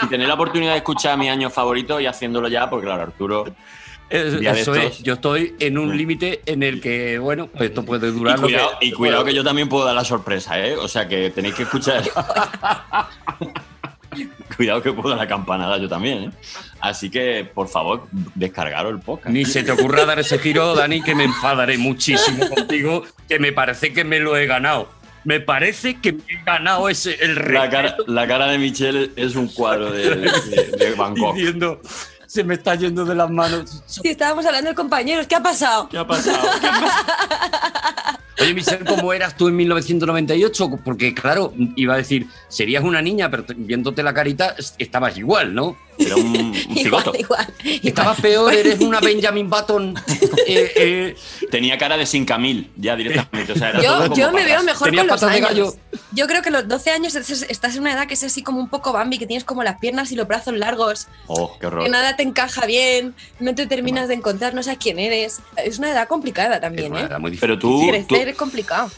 si 0.00 0.08
tenéis 0.08 0.28
la 0.28 0.34
oportunidad 0.34 0.72
de 0.72 0.78
escuchar 0.78 1.18
mi 1.18 1.28
año 1.28 1.50
favorito 1.50 2.00
y 2.00 2.06
haciéndolo 2.06 2.48
ya, 2.48 2.68
porque 2.68 2.86
claro, 2.86 3.02
Arturo 3.02 3.44
Es- 4.10 4.34
eso 4.34 4.74
es, 4.74 5.02
yo 5.02 5.14
estoy 5.14 5.54
en 5.58 5.78
un 5.78 5.88
Mm. 5.88 5.92
límite 5.96 6.42
en 6.46 6.62
el 6.62 6.80
que, 6.80 7.18
bueno, 7.18 7.48
pues 7.48 7.70
esto 7.70 7.84
puede 7.84 8.08
Y 8.08 8.12
durar. 8.12 8.38
lo 8.38 8.46
cuidado, 8.46 8.70
que- 8.78 8.86
y 8.86 8.92
cuidado 8.92 9.24
que 9.24 9.34
yo 9.34 9.42
también 9.42 9.68
puedo 9.68 9.84
dar 9.84 9.94
la 9.94 10.04
sorpresa, 10.04 10.60
¿eh? 10.64 10.76
O 10.76 10.86
sea 10.88 11.08
que 11.08 11.30
tenéis 11.30 11.54
que 11.54 11.62
escuchar. 11.64 12.02
cuidado 14.56 14.82
que 14.82 14.92
puedo 14.92 15.10
dar 15.10 15.18
la 15.18 15.26
campanada 15.26 15.78
yo 15.78 15.88
también, 15.88 16.24
¿eh? 16.24 16.30
Así 16.80 17.10
que, 17.10 17.48
por 17.52 17.68
favor, 17.68 18.06
descargaros 18.34 18.92
el 18.92 19.00
podcast. 19.00 19.30
Ni 19.34 19.44
se 19.44 19.62
te 19.62 19.72
ocurra 19.72 20.04
dar 20.04 20.18
ese 20.18 20.38
giro, 20.38 20.74
Dani, 20.74 21.02
que 21.02 21.14
me 21.14 21.24
enfadaré 21.24 21.78
muchísimo 21.78 22.48
contigo, 22.50 23.04
que 23.28 23.38
me 23.38 23.52
parece 23.52 23.92
que 23.92 24.04
me 24.04 24.20
lo 24.20 24.36
he 24.36 24.46
ganado. 24.46 24.88
me 25.24 25.40
parece 25.40 25.98
que 26.02 26.12
me 26.12 26.18
he 26.28 26.44
ganado 26.44 26.86
ese, 26.90 27.14
el 27.24 27.36
La 27.54 27.70
cara, 27.70 27.96
la 28.06 28.28
cara 28.28 28.46
de 28.48 28.58
Michelle 28.58 29.10
es 29.16 29.34
un 29.36 29.48
cuadro 29.48 29.90
de, 29.90 30.16
de- 30.16 30.76
de 30.76 30.94
Bangkok. 30.94 31.34
diciendo, 31.34 31.80
se 32.34 32.42
me 32.42 32.54
está 32.54 32.74
yendo 32.74 33.04
de 33.04 33.14
las 33.14 33.30
manos. 33.30 33.80
Sí, 33.86 34.00
estábamos 34.08 34.44
hablando 34.44 34.68
de 34.70 34.74
compañeros. 34.74 35.24
¿Qué 35.28 35.36
ha 35.36 35.42
pasado? 35.42 35.88
¿Qué 35.88 35.96
ha 35.98 36.04
pasado? 36.04 36.36
¿Qué 36.60 36.66
ha 36.66 36.72
pasado? 36.80 38.18
Oye, 38.40 38.52
Michelle, 38.54 38.84
¿cómo 38.84 39.12
eras 39.12 39.36
tú 39.36 39.46
en 39.46 39.54
1998? 39.54 40.80
Porque, 40.84 41.14
claro, 41.14 41.54
iba 41.76 41.94
a 41.94 41.96
decir, 41.98 42.26
serías 42.48 42.82
una 42.82 43.00
niña, 43.00 43.30
pero 43.30 43.44
te- 43.44 43.54
viéndote 43.54 44.02
la 44.02 44.12
carita, 44.12 44.56
es- 44.58 44.74
estabas 44.78 45.16
igual, 45.16 45.54
¿no? 45.54 45.76
Era 45.98 46.16
un, 46.16 46.26
un 46.26 46.54
Igual, 46.54 46.76
cigoto. 46.76 47.12
igual, 47.18 47.46
igual. 47.64 47.80
Estabas 47.82 48.20
peor, 48.20 48.52
eres 48.54 48.80
una 48.80 49.00
Benjamin 49.00 49.48
Button. 49.48 49.94
eh, 50.46 50.72
eh, 50.76 51.16
Tenía 51.50 51.78
cara 51.78 51.96
de 51.96 52.06
sin 52.06 52.24
Camil, 52.24 52.70
ya 52.76 52.96
directamente. 52.96 53.52
O 53.52 53.56
sea, 53.56 53.70
era 53.70 53.82
todo 53.82 53.92
Yo, 53.98 54.02
como 54.04 54.16
yo 54.16 54.32
me 54.32 54.44
veo 54.44 54.62
mejor 54.62 54.86
Tenía 54.88 55.02
con 55.02 55.08
los 55.10 55.20
de 55.20 55.26
años. 55.28 55.48
gallo. 55.48 55.74
Yo 56.12 56.26
creo 56.26 56.42
que 56.42 56.50
los 56.50 56.66
12 56.68 56.90
años 56.90 57.14
es- 57.14 57.42
estás 57.48 57.74
en 57.74 57.82
una 57.82 57.92
edad 57.92 58.06
que 58.06 58.14
es 58.14 58.24
así 58.24 58.42
como 58.42 58.60
un 58.60 58.68
poco 58.68 58.92
Bambi, 58.92 59.18
que 59.18 59.26
tienes 59.26 59.44
como 59.44 59.62
las 59.62 59.78
piernas 59.78 60.10
y 60.12 60.16
los 60.16 60.26
brazos 60.28 60.54
largos, 60.54 61.08
Oh, 61.26 61.52
qué 61.54 61.60
que 61.60 61.66
horror. 61.66 61.88
nada 61.90 62.16
te 62.16 62.22
encaja 62.22 62.66
bien, 62.66 63.14
no 63.40 63.54
te 63.54 63.66
terminas 63.66 64.08
de 64.08 64.14
encontrar, 64.14 64.54
no 64.54 64.62
sabes 64.62 64.78
quién 64.80 64.98
eres. 64.98 65.40
Es 65.56 65.78
una 65.78 65.90
edad 65.90 66.06
complicada 66.08 66.60
también, 66.60 66.94
¿eh? 66.96 67.00
era 67.02 67.18
muy 67.18 67.30
difícil. 67.32 67.48
Pero 67.48 67.58
tú, 67.58 67.80
tú, 67.80 67.88
Crecer 67.88 68.28
es 68.28 68.36
complicado. 68.36 68.90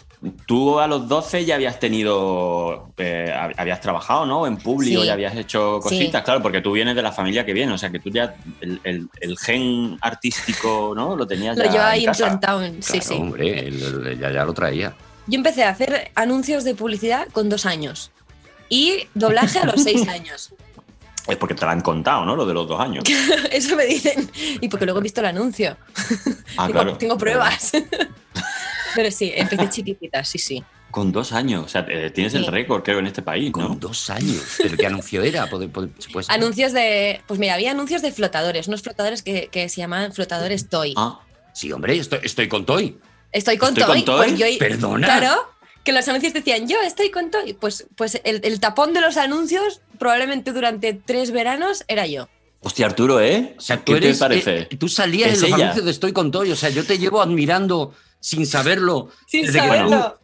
Tú 0.47 0.81
a 0.81 0.87
los 0.87 1.09
12 1.09 1.45
ya 1.45 1.55
habías 1.57 1.79
tenido, 1.79 2.91
eh, 2.97 3.33
hab- 3.37 3.55
habías 3.57 3.81
trabajado, 3.81 4.27
¿no? 4.27 4.47
En 4.47 4.57
público, 4.57 5.01
Sí. 5.03 5.07
ya 5.07 5.13
habías 5.13 5.37
hecho 5.37 5.79
Sí. 5.83 5.89
cositas, 5.89 6.23
claro, 6.23 6.43
porque 6.43 6.61
tú 6.61 6.73
vienes 6.73 6.97
de 6.97 7.03
la 7.03 7.13
familia 7.13 7.45
que 7.45 7.53
viene, 7.53 7.73
o 7.73 7.79
sea 7.79 7.91
que 7.91 7.99
tú 8.01 8.11
ya 8.11 8.35
el, 8.61 8.81
el- 8.85 9.09
el 9.21 9.39
gen 9.39 9.99
artístico, 10.01 10.93
¿no? 10.97 11.17
Lo 11.17 11.27
tenías 11.27 11.57
Lo 11.57 11.65
ya 11.65 11.71
llevaba 11.71 11.91
ahí 11.91 12.05
casa. 12.05 12.25
implantado. 12.25 12.63
en- 12.65 12.83
Sí, 12.83 12.99
Claro, 13.01 13.07
sí. 13.07 13.15
hombre, 13.15 13.69
el- 13.69 14.19
ya, 14.21 14.31
ya 14.33 14.45
lo 14.45 14.53
traía. 14.55 14.95
Yo 15.27 15.37
empecé 15.37 15.65
a 15.65 15.71
hacer 15.71 16.11
anuncios 16.15 16.65
de 16.65 16.75
publicidad 16.75 17.29
con 17.33 17.49
dos 17.49 17.67
años 17.67 18.11
y 18.69 19.09
doblaje 19.15 19.59
a 19.59 19.65
los 19.67 19.83
seis 19.83 20.07
años. 20.09 20.53
Es 21.29 21.37
porque 21.37 21.55
te 21.57 21.65
lo 21.65 21.73
han 21.73 21.81
contado, 21.81 22.25
¿no? 22.25 22.37
Lo 22.37 22.47
de 22.47 22.55
los 22.55 22.69
dos 22.69 22.81
años. 22.81 23.03
Eso 23.51 23.75
me 23.75 23.85
dicen. 23.85 24.31
Y 24.61 24.69
porque 24.69 24.85
luego 24.87 25.01
he 25.01 25.03
visto 25.03 25.21
el 25.21 25.27
anuncio. 25.27 25.77
Ah, 26.57 26.69
claro. 26.73 26.97
tengo 26.97 27.19
pruebas. 27.19 27.73
Pero 28.97 29.11
sí, 29.13 29.33
empecé 29.37 29.69
chiquitita, 29.71 30.25
sí, 30.25 30.39
sí. 30.39 30.65
Con 30.91 31.13
dos 31.13 31.33
años, 31.33 31.65
o 31.65 31.69
sea, 31.69 31.87
eh, 31.91 32.11
tienes 32.11 32.33
el 32.35 32.47
récord, 32.47 32.83
creo, 32.83 32.99
en 33.01 33.07
este 33.07 33.21
país, 33.23 33.53
Con 33.53 33.79
dos 33.79 34.09
años. 34.11 34.43
¿Pero 34.59 34.77
qué 34.77 34.87
anuncio 34.87 35.23
era? 35.23 35.49
Anuncios 36.29 36.73
de. 36.73 37.21
Pues 37.27 37.39
mira, 37.39 37.55
había 37.55 37.73
anuncios 37.73 38.03
de 38.03 38.13
flotadores, 38.13 38.67
unos 38.69 38.83
flotadores 38.83 39.23
que, 39.23 39.49
que 39.49 39.69
se 39.69 39.81
llamaban 39.83 40.13
flotadores 40.13 40.69
Toy. 40.69 40.95
Ah, 40.97 41.21
Sí, 41.53 41.73
hombre, 41.73 41.97
estoy, 41.97 42.21
estoy 42.23 42.49
con 42.49 42.67
Toy. 42.67 42.99
Estoy 43.33 43.57
con 43.57 43.71
¿Estoy 43.71 43.85
Toy. 43.85 43.95
con 43.97 44.05
Toy? 44.05 44.29
Pues 44.29 44.39
yo, 44.39 44.59
Perdona. 44.59 45.07
Claro, 45.07 45.35
que 45.85 45.93
los 45.93 46.07
anuncios 46.09 46.33
decían, 46.35 46.69
yo 46.69 46.77
estoy 46.83 47.11
con 47.11 47.31
Toy. 47.31 47.55
Pues, 47.55 47.87
pues 47.97 48.21
el, 48.25 48.41
el 48.45 48.61
tapón 48.61 48.93
de 48.93 49.01
los 49.01 49.17
anuncios, 49.17 49.81
probablemente 49.99 50.53
durante 50.53 50.93
tres 50.95 51.31
veranos, 51.31 51.85
era 51.89 52.07
yo. 52.07 52.29
hostia, 52.61 52.87
Arturo, 52.87 53.21
¿eh? 53.21 53.55
O 53.59 53.61
sea, 53.61 53.79
tú 53.83 53.93
¿Qué 53.93 53.99
eres. 53.99 54.19
te 54.19 54.25
parece? 54.25 54.59
eh, 54.71 54.77
tú 54.79 54.89
salías 54.89 55.33
Es 55.33 55.37
en 55.37 55.41
los 55.43 55.49
ella. 55.59 55.65
anuncios 55.65 55.85
de 55.87 55.91
Estoy 55.91 56.13
con 56.13 56.31
Toy. 56.31 56.53
O 56.53 56.57
sea, 56.57 56.69
yo 56.71 56.85
te 56.85 56.99
llevo 56.99 57.21
admirando 57.23 57.95
sin 58.21 58.47
saberlo. 58.47 59.11
Sin 59.27 59.47
desde 59.47 59.61
que- 59.61 59.67
saberlo. 59.67 60.21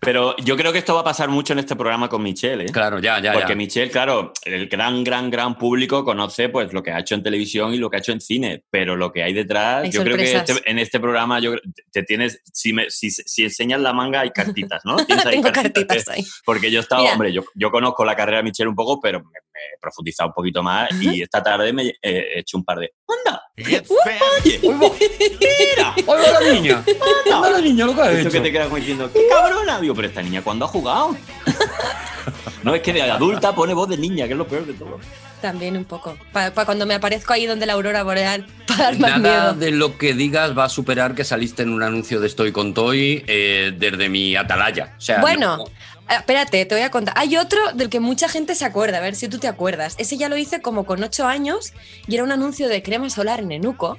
Pero 0.00 0.36
yo 0.38 0.56
creo 0.56 0.72
que 0.72 0.78
esto 0.78 0.94
va 0.94 1.02
a 1.02 1.04
pasar 1.04 1.28
mucho 1.28 1.52
en 1.52 1.60
este 1.60 1.76
programa 1.76 2.08
con 2.08 2.20
Michelle, 2.24 2.64
¿eh? 2.64 2.72
Claro, 2.72 2.98
ya, 2.98 3.20
ya. 3.20 3.32
Porque 3.32 3.50
ya. 3.50 3.54
Michelle, 3.54 3.88
claro, 3.90 4.32
el 4.44 4.68
gran, 4.68 5.04
gran, 5.04 5.30
gran 5.30 5.56
público 5.56 6.04
conoce 6.04 6.48
pues 6.48 6.72
lo 6.72 6.82
que 6.82 6.90
ha 6.90 6.98
hecho 6.98 7.14
en 7.14 7.22
televisión 7.22 7.72
y 7.72 7.78
lo 7.78 7.88
que 7.88 7.96
ha 7.96 8.00
hecho 8.00 8.10
en 8.10 8.20
cine, 8.20 8.64
pero 8.68 8.96
lo 8.96 9.12
que 9.12 9.22
hay 9.22 9.32
detrás, 9.32 9.84
Hay 9.84 9.92
yo 9.92 10.02
creo 10.02 10.16
que 10.16 10.32
este- 10.32 10.60
en 10.68 10.80
este 10.80 10.98
programa 10.98 11.38
yo 11.38 11.52
te 11.92 12.02
tienes, 12.02 12.42
si, 12.52 12.72
me- 12.72 12.90
si, 12.90 13.10
si 13.12 13.44
enseñas 13.44 13.80
la 13.80 13.92
manga 13.92 14.20
hay 14.22 14.30
cartitas, 14.30 14.82
¿no? 14.84 14.96
Tienes 15.06 15.24
ahí 15.24 15.36
Tengo 15.40 15.52
cartitas 15.52 16.08
ahí. 16.08 16.24
porque 16.44 16.68
yo 16.72 16.80
he 16.80 16.82
estado, 16.82 17.02
Mira. 17.02 17.12
hombre, 17.12 17.32
yo, 17.32 17.44
yo 17.54 17.70
conozco 17.70 18.04
la 18.04 18.16
carrera 18.16 18.38
de 18.38 18.44
Michelle 18.44 18.68
un 18.68 18.74
poco, 18.76 19.00
pero 19.00 19.20
me, 19.20 19.26
me 19.26 19.60
he 19.60 19.78
profundizado 19.80 20.30
un 20.30 20.34
poquito 20.34 20.64
más 20.64 20.88
y 21.00 21.22
esta 21.22 21.42
tarde 21.44 21.72
me 21.72 21.86
eh, 21.86 21.94
he 22.02 22.40
hecho 22.40 22.56
un 22.56 22.64
par 22.64 22.78
de... 22.80 22.92
¡Anda! 23.18 23.42
¡Oye! 23.58 24.60
¡Mira! 24.62 25.94
¡Oiga 26.06 26.40
la 26.40 26.52
niña! 26.52 26.84
¡Anda 27.32 27.50
la 27.50 27.60
niña, 27.60 27.86
lo 27.86 27.94
que 27.94 28.00
ha 28.02 28.12
hecho! 28.20 28.30
que 28.30 28.40
te 28.40 28.52
quedas 28.52 28.66
como 28.66 28.76
diciendo, 28.76 29.10
¡qué 29.12 29.26
cabrona! 29.28 29.80
Digo, 29.80 29.94
pero 29.94 30.08
esta 30.08 30.22
niña, 30.22 30.42
¿cuándo 30.42 30.64
ha 30.64 30.68
jugado? 30.68 31.16
no, 32.62 32.74
es 32.74 32.82
que 32.82 32.92
de 32.92 33.02
adulta 33.02 33.54
pone 33.54 33.74
voz 33.74 33.88
de 33.88 33.96
niña, 33.96 34.26
que 34.26 34.32
es 34.32 34.38
lo 34.38 34.46
peor 34.46 34.66
de 34.66 34.74
todo. 34.74 34.98
También 35.40 35.76
un 35.76 35.84
poco. 35.86 36.16
Para 36.32 36.52
cuando 36.52 36.84
me 36.84 36.94
aparezco 36.94 37.32
ahí 37.32 37.46
donde 37.46 37.64
la 37.66 37.72
aurora 37.72 38.02
boreal, 38.02 38.46
para 38.66 38.84
dar 38.84 38.98
más 38.98 39.20
Nada 39.20 39.52
miedo. 39.52 39.54
de 39.54 39.70
lo 39.72 39.96
que 39.96 40.12
digas 40.14 40.56
va 40.56 40.64
a 40.64 40.68
superar 40.68 41.14
que 41.14 41.24
saliste 41.24 41.62
en 41.62 41.72
un 41.72 41.82
anuncio 41.82 42.20
de 42.20 42.26
Estoy 42.26 42.52
con 42.52 42.74
Toy 42.74 43.24
eh, 43.26 43.72
desde 43.76 44.08
mi 44.08 44.36
atalaya. 44.36 44.94
O 44.98 45.00
sea, 45.00 45.20
Bueno, 45.20 45.56
no- 45.58 45.64
Ah, 46.10 46.16
Espérate, 46.16 46.64
te 46.66 46.74
voy 46.74 46.82
a 46.82 46.90
contar. 46.90 47.14
Hay 47.16 47.36
otro 47.36 47.58
del 47.74 47.88
que 47.88 48.00
mucha 48.00 48.28
gente 48.28 48.54
se 48.54 48.64
acuerda, 48.64 48.98
a 48.98 49.00
ver 49.00 49.14
si 49.14 49.28
tú 49.28 49.38
te 49.38 49.48
acuerdas. 49.48 49.94
Ese 49.98 50.16
ya 50.18 50.28
lo 50.28 50.36
hice 50.36 50.60
como 50.60 50.84
con 50.84 51.02
ocho 51.02 51.26
años 51.26 51.72
y 52.06 52.14
era 52.16 52.24
un 52.24 52.32
anuncio 52.32 52.68
de 52.68 52.82
crema 52.82 53.08
solar 53.10 53.40
en 53.40 53.52
Enuco, 53.52 53.96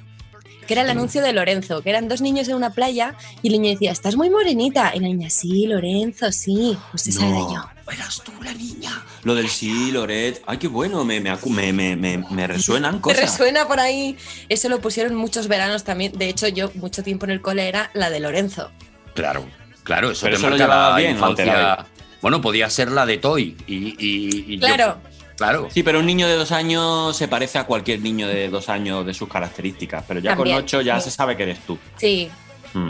que 0.66 0.74
era 0.74 0.82
el 0.82 0.90
anuncio 0.90 1.22
de 1.22 1.32
Lorenzo, 1.32 1.82
que 1.82 1.90
eran 1.90 2.08
dos 2.08 2.20
niños 2.20 2.46
en 2.48 2.54
una 2.54 2.70
playa 2.70 3.14
y 3.42 3.48
el 3.48 3.54
niño 3.54 3.70
decía, 3.72 3.90
estás 3.90 4.14
muy 4.16 4.30
morenita. 4.30 4.92
Y 4.94 5.00
la 5.00 5.08
niña, 5.08 5.30
sí, 5.30 5.66
Lorenzo, 5.66 6.30
sí. 6.32 6.76
Pues 6.92 7.06
esa 7.08 7.26
era 7.26 7.38
yo. 7.38 7.64
Eras 7.92 8.22
tú 8.24 8.32
la 8.42 8.52
niña. 8.54 9.02
Lo 9.24 9.34
del 9.34 9.48
sí, 9.48 9.90
Loret. 9.90 10.42
Ay, 10.46 10.58
qué 10.58 10.68
bueno, 10.68 11.04
me, 11.04 11.20
me, 11.20 11.36
me, 11.46 11.72
me, 11.72 11.96
me- 11.96 12.18
me 12.30 12.46
resuenan 12.46 12.96
¿Te 12.96 13.00
cosas. 13.00 13.20
resuena 13.22 13.66
por 13.66 13.80
ahí? 13.80 14.16
Eso 14.48 14.68
lo 14.68 14.80
pusieron 14.80 15.14
muchos 15.14 15.48
veranos 15.48 15.82
también. 15.84 16.12
De 16.12 16.28
hecho, 16.28 16.46
yo 16.48 16.70
mucho 16.74 17.02
tiempo 17.02 17.24
en 17.26 17.32
el 17.32 17.40
cole 17.42 17.68
era 17.68 17.90
la 17.94 18.08
de 18.10 18.20
Lorenzo. 18.20 18.70
Claro, 19.14 19.44
claro, 19.82 20.12
eso 20.12 20.22
Pero 20.26 20.36
te 20.36 20.40
eso 20.42 20.50
lo 20.50 20.56
llevaba 20.56 20.90
la 20.90 20.96
bien, 20.96 21.22
¿o 21.22 21.34
te 21.34 21.44
la 21.44 21.52
infancia. 21.52 21.86
Bueno, 22.22 22.40
podía 22.40 22.70
ser 22.70 22.90
la 22.90 23.04
de 23.04 23.18
Toy. 23.18 23.56
Y, 23.66 23.74
y- 23.98 24.44
y 24.54 24.58
yo- 24.58 24.66
Claro. 24.66 24.98
claro. 25.36 25.68
Sí, 25.70 25.82
pero 25.82 25.98
un 26.00 26.06
niño 26.06 26.26
de 26.28 26.34
dos 26.36 26.52
años 26.52 27.14
se 27.16 27.28
parece 27.28 27.58
a 27.58 27.64
cualquier 27.64 28.00
niño 28.00 28.26
de 28.28 28.48
dos 28.48 28.68
años 28.68 29.04
de 29.04 29.12
sus 29.12 29.28
características. 29.28 30.04
Pero 30.08 30.20
ya 30.20 30.34
También, 30.36 30.56
con 30.56 30.64
ocho 30.64 30.80
ya 30.80 30.98
sí. 31.00 31.10
se 31.10 31.16
sabe 31.16 31.36
que 31.36 31.42
eres 31.42 31.58
tú. 31.66 31.78
Sí, 31.96 32.30
Mm. 32.74 32.88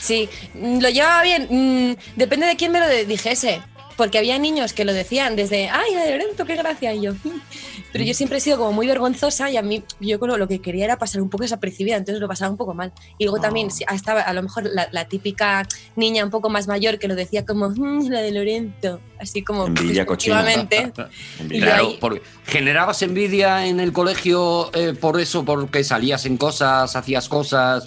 Sí, 0.00 0.28
mm, 0.54 0.80
lo 0.80 0.88
llevaba 0.88 1.22
bien. 1.22 1.46
mm, 1.48 1.94
Depende 2.16 2.46
de 2.46 2.56
quién 2.56 2.72
me 2.72 2.80
lo 2.80 2.88
dijese. 3.06 3.62
Porque 4.02 4.18
había 4.18 4.36
niños 4.36 4.72
que 4.72 4.84
lo 4.84 4.92
decían 4.92 5.36
desde, 5.36 5.68
ay, 5.68 5.94
la 5.94 6.02
de 6.04 6.10
Lorenzo, 6.18 6.44
qué 6.44 6.56
gracia. 6.56 6.92
Y 6.92 7.02
yo, 7.02 7.12
pero 7.92 8.02
yo 8.02 8.14
siempre 8.14 8.38
he 8.38 8.40
sido 8.40 8.56
como 8.58 8.72
muy 8.72 8.88
vergonzosa 8.88 9.48
y 9.48 9.56
a 9.56 9.62
mí, 9.62 9.84
yo 10.00 10.18
con 10.18 10.28
lo, 10.28 10.36
lo 10.38 10.48
que 10.48 10.60
quería 10.60 10.86
era 10.86 10.98
pasar 10.98 11.20
un 11.22 11.30
poco 11.30 11.44
desapercibida, 11.44 11.96
entonces 11.98 12.20
lo 12.20 12.26
pasaba 12.26 12.50
un 12.50 12.56
poco 12.56 12.74
mal. 12.74 12.90
Y 13.16 13.24
luego 13.26 13.40
también 13.40 13.68
Oh. 13.68 13.70
sí, 13.70 13.84
estaba 13.94 14.22
a 14.22 14.32
lo 14.32 14.42
mejor 14.42 14.64
la, 14.74 14.88
la 14.90 15.04
típica 15.06 15.68
niña 15.94 16.24
un 16.24 16.30
poco 16.30 16.50
más 16.50 16.66
mayor 16.66 16.98
que 16.98 17.06
lo 17.06 17.14
decía 17.14 17.46
como, 17.46 17.70
"Mm, 17.70 18.08
la 18.10 18.20
de 18.22 18.32
Lorenzo, 18.32 18.98
así 19.20 19.42
como 19.44 19.68
Envidia 19.68 20.04
cochina. 20.04 20.42
Claro, 21.48 21.86
ahí- 21.88 21.98
porque 22.00 22.22
generabas 22.44 23.02
envidia 23.02 23.66
en 23.66 23.78
el 23.78 23.92
colegio 23.92 24.70
eh, 24.74 24.94
por 25.00 25.20
eso, 25.20 25.44
porque 25.44 25.84
salías 25.84 26.26
en 26.26 26.38
cosas, 26.38 26.96
hacías 26.96 27.28
cosas. 27.28 27.84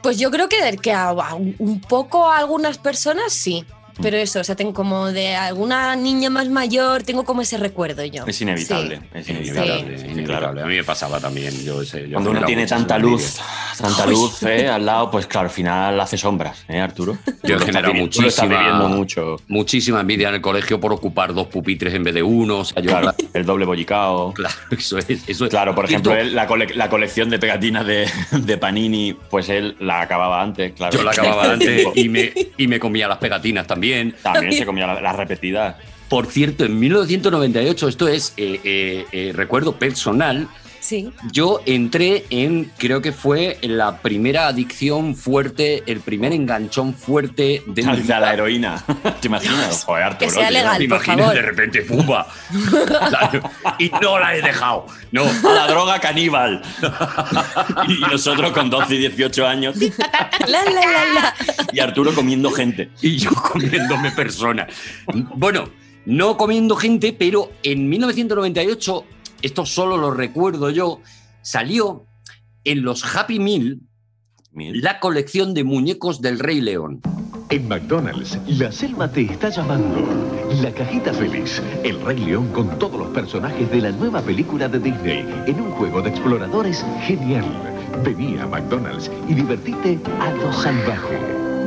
Pues 0.00 0.18
yo 0.18 0.30
creo 0.30 0.48
que, 0.48 0.76
que 0.80 0.92
a, 0.92 1.08
a 1.08 1.34
un 1.34 1.56
un 1.58 1.80
poco 1.80 2.30
a 2.30 2.38
algunas 2.38 2.78
personas 2.78 3.32
sí. 3.32 3.64
Pero 4.02 4.16
eso, 4.16 4.40
o 4.40 4.44
sea, 4.44 4.56
tengo 4.56 4.74
como 4.74 5.12
de 5.12 5.36
alguna 5.36 5.94
niña 5.96 6.28
más 6.30 6.48
mayor, 6.48 7.02
tengo 7.04 7.24
como 7.24 7.42
ese 7.42 7.58
recuerdo 7.58 8.04
yo. 8.04 8.24
Es 8.26 8.40
inevitable. 8.40 8.96
Sí. 8.96 9.18
Es 9.18 9.28
Inevitable, 9.28 10.10
inevitable. 10.10 10.62
A 10.62 10.66
mí 10.66 10.74
me 10.76 10.84
pasaba 10.84 11.20
también. 11.20 11.64
Yo, 11.64 11.80
ese- 11.82 12.08
yo 12.08 12.14
Cuando 12.14 12.30
uno 12.30 12.44
tiene 12.44 12.66
tanta 12.66 12.98
luz, 12.98 13.36
tanta 13.78 14.06
luz 14.06 14.42
eh, 14.42 14.66
al 14.68 14.84
lado, 14.84 15.10
pues 15.10 15.26
claro, 15.26 15.46
al 15.48 15.54
final 15.54 16.00
hace 16.00 16.18
sombras, 16.18 16.64
¿eh, 16.68 16.80
Arturo? 16.80 17.16
Yo 17.44 17.56
he 17.56 17.60
generado 17.60 17.94
muchísima- 17.94 18.88
mucho. 18.88 19.36
Muchísima 19.48 20.00
envidia 20.00 20.28
en 20.28 20.36
el 20.36 20.40
colegio 20.40 20.80
por 20.80 20.92
ocupar 20.92 21.32
dos 21.32 21.46
pupitres 21.46 21.94
en 21.94 22.02
vez 22.02 22.14
de 22.14 22.22
uno. 22.22 22.58
O 22.60 22.64
sea, 22.64 22.82
yo, 22.82 22.90
Claro, 22.90 23.14
el 23.32 23.44
doble 23.46 23.64
bollicao. 23.64 24.32
claro, 24.34 24.54
eso 24.76 24.98
es. 24.98 25.08
Eso 25.28 25.44
es. 25.44 25.50
Claro, 25.50 25.74
por 25.74 25.84
ejemplo, 25.84 26.14
él, 26.16 26.34
la, 26.34 26.46
cole- 26.48 26.74
la 26.74 26.88
colección 26.88 27.30
de 27.30 27.38
pegatinas 27.38 27.86
de, 27.86 28.08
de 28.32 28.58
Panini, 28.58 29.16
pues 29.30 29.48
él 29.48 29.76
la 29.80 30.00
acababa 30.00 30.42
antes, 30.42 30.72
claro. 30.72 30.96
Yo 30.96 31.04
la 31.04 31.12
acababa 31.12 31.52
antes 31.52 31.86
y 31.94 32.08
me, 32.08 32.32
y 32.56 32.66
me 32.66 32.80
comía 32.80 33.06
las 33.06 33.18
pegatinas 33.18 33.66
también. 33.68 33.83
También 34.22 34.52
se 34.52 34.66
comía 34.66 34.86
la- 34.86 35.00
las 35.00 35.16
repetidas. 35.16 35.76
Por 36.08 36.26
cierto, 36.26 36.64
en 36.64 36.78
1998, 36.78 37.88
esto 37.88 38.08
es 38.08 38.34
eh, 38.36 38.60
eh, 38.64 39.06
eh, 39.12 39.32
recuerdo 39.34 39.76
personal, 39.78 40.48
Sí. 40.84 41.10
yo 41.32 41.62
entré 41.64 42.26
en, 42.28 42.70
creo 42.76 43.00
que 43.00 43.12
fue 43.12 43.56
la 43.62 44.02
primera 44.02 44.48
adicción 44.48 45.16
fuerte, 45.16 45.82
el 45.86 46.00
primer 46.00 46.34
enganchón 46.34 46.92
fuerte 46.92 47.62
de 47.66 47.82
mi 47.84 47.88
A 47.88 47.94
vida. 47.94 48.20
la 48.20 48.34
heroína. 48.34 48.84
¿Te 49.22 49.28
imaginas? 49.28 49.82
Joder, 49.86 50.02
Arturo. 50.04 50.18
Que 50.18 50.30
sea 50.30 50.50
legal. 50.50 50.76
¿Te 50.76 50.86
por 50.86 50.96
imaginas 50.98 51.18
favor. 51.20 51.34
de 51.34 51.42
repente, 51.42 51.82
¡pumba! 51.82 52.26
y 53.78 53.90
no 54.02 54.18
la 54.18 54.36
he 54.36 54.42
dejado. 54.42 54.84
No. 55.10 55.22
A 55.24 55.54
la 55.54 55.66
droga 55.68 55.98
caníbal. 56.00 56.60
y 57.88 58.00
nosotros 58.02 58.52
con 58.52 58.68
12 58.68 58.94
y 58.94 58.98
18 58.98 59.46
años. 59.46 59.76
La, 60.46 60.64
la, 60.64 60.70
la, 60.74 61.04
la. 61.14 61.34
Y 61.72 61.80
Arturo 61.80 62.14
comiendo 62.14 62.50
gente. 62.50 62.90
y 63.00 63.16
yo 63.16 63.30
comiéndome 63.30 64.10
personas. 64.10 64.68
Bueno, 65.34 65.70
no 66.04 66.36
comiendo 66.36 66.76
gente, 66.76 67.14
pero 67.18 67.50
en 67.62 67.88
1998, 67.88 69.04
esto 69.44 69.66
solo 69.66 69.98
lo 69.98 70.10
recuerdo 70.10 70.70
yo, 70.70 71.00
salió 71.42 72.06
en 72.64 72.82
los 72.82 73.04
Happy 73.14 73.38
Meal 73.38 73.80
la 74.56 75.00
colección 75.00 75.52
de 75.52 75.64
muñecos 75.64 76.22
del 76.22 76.38
Rey 76.38 76.60
León. 76.62 77.02
En 77.50 77.68
McDonald's, 77.68 78.38
la 78.46 78.72
selva 78.72 79.10
te 79.10 79.22
está 79.22 79.50
llamando. 79.50 80.48
La 80.62 80.72
cajita 80.72 81.12
feliz. 81.12 81.60
El 81.82 82.00
Rey 82.00 82.18
León 82.24 82.48
con 82.52 82.78
todos 82.78 82.98
los 82.98 83.08
personajes 83.08 83.70
de 83.70 83.80
la 83.82 83.90
nueva 83.90 84.22
película 84.22 84.66
de 84.68 84.78
Disney 84.78 85.26
en 85.46 85.60
un 85.60 85.72
juego 85.72 86.00
de 86.00 86.08
exploradores 86.10 86.84
genial. 87.02 87.44
Vení 88.02 88.38
a 88.38 88.46
McDonald's 88.46 89.10
y 89.28 89.34
divertite 89.34 89.98
a 90.20 90.30
lo 90.32 90.50
salvaje. 90.52 91.18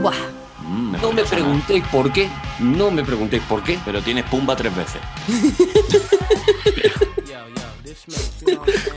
Buah. 0.01 0.15
Mm, 0.67 0.95
No 1.01 1.11
me 1.13 1.23
preguntéis 1.23 1.83
por 1.91 2.11
qué, 2.11 2.27
no 2.59 2.89
me 2.89 3.03
preguntéis 3.03 3.43
por 3.43 3.61
qué. 3.63 3.77
Pero 3.85 4.01
tienes 4.01 4.23
pumba 4.25 4.55
tres 4.55 4.73
veces. 4.75 5.01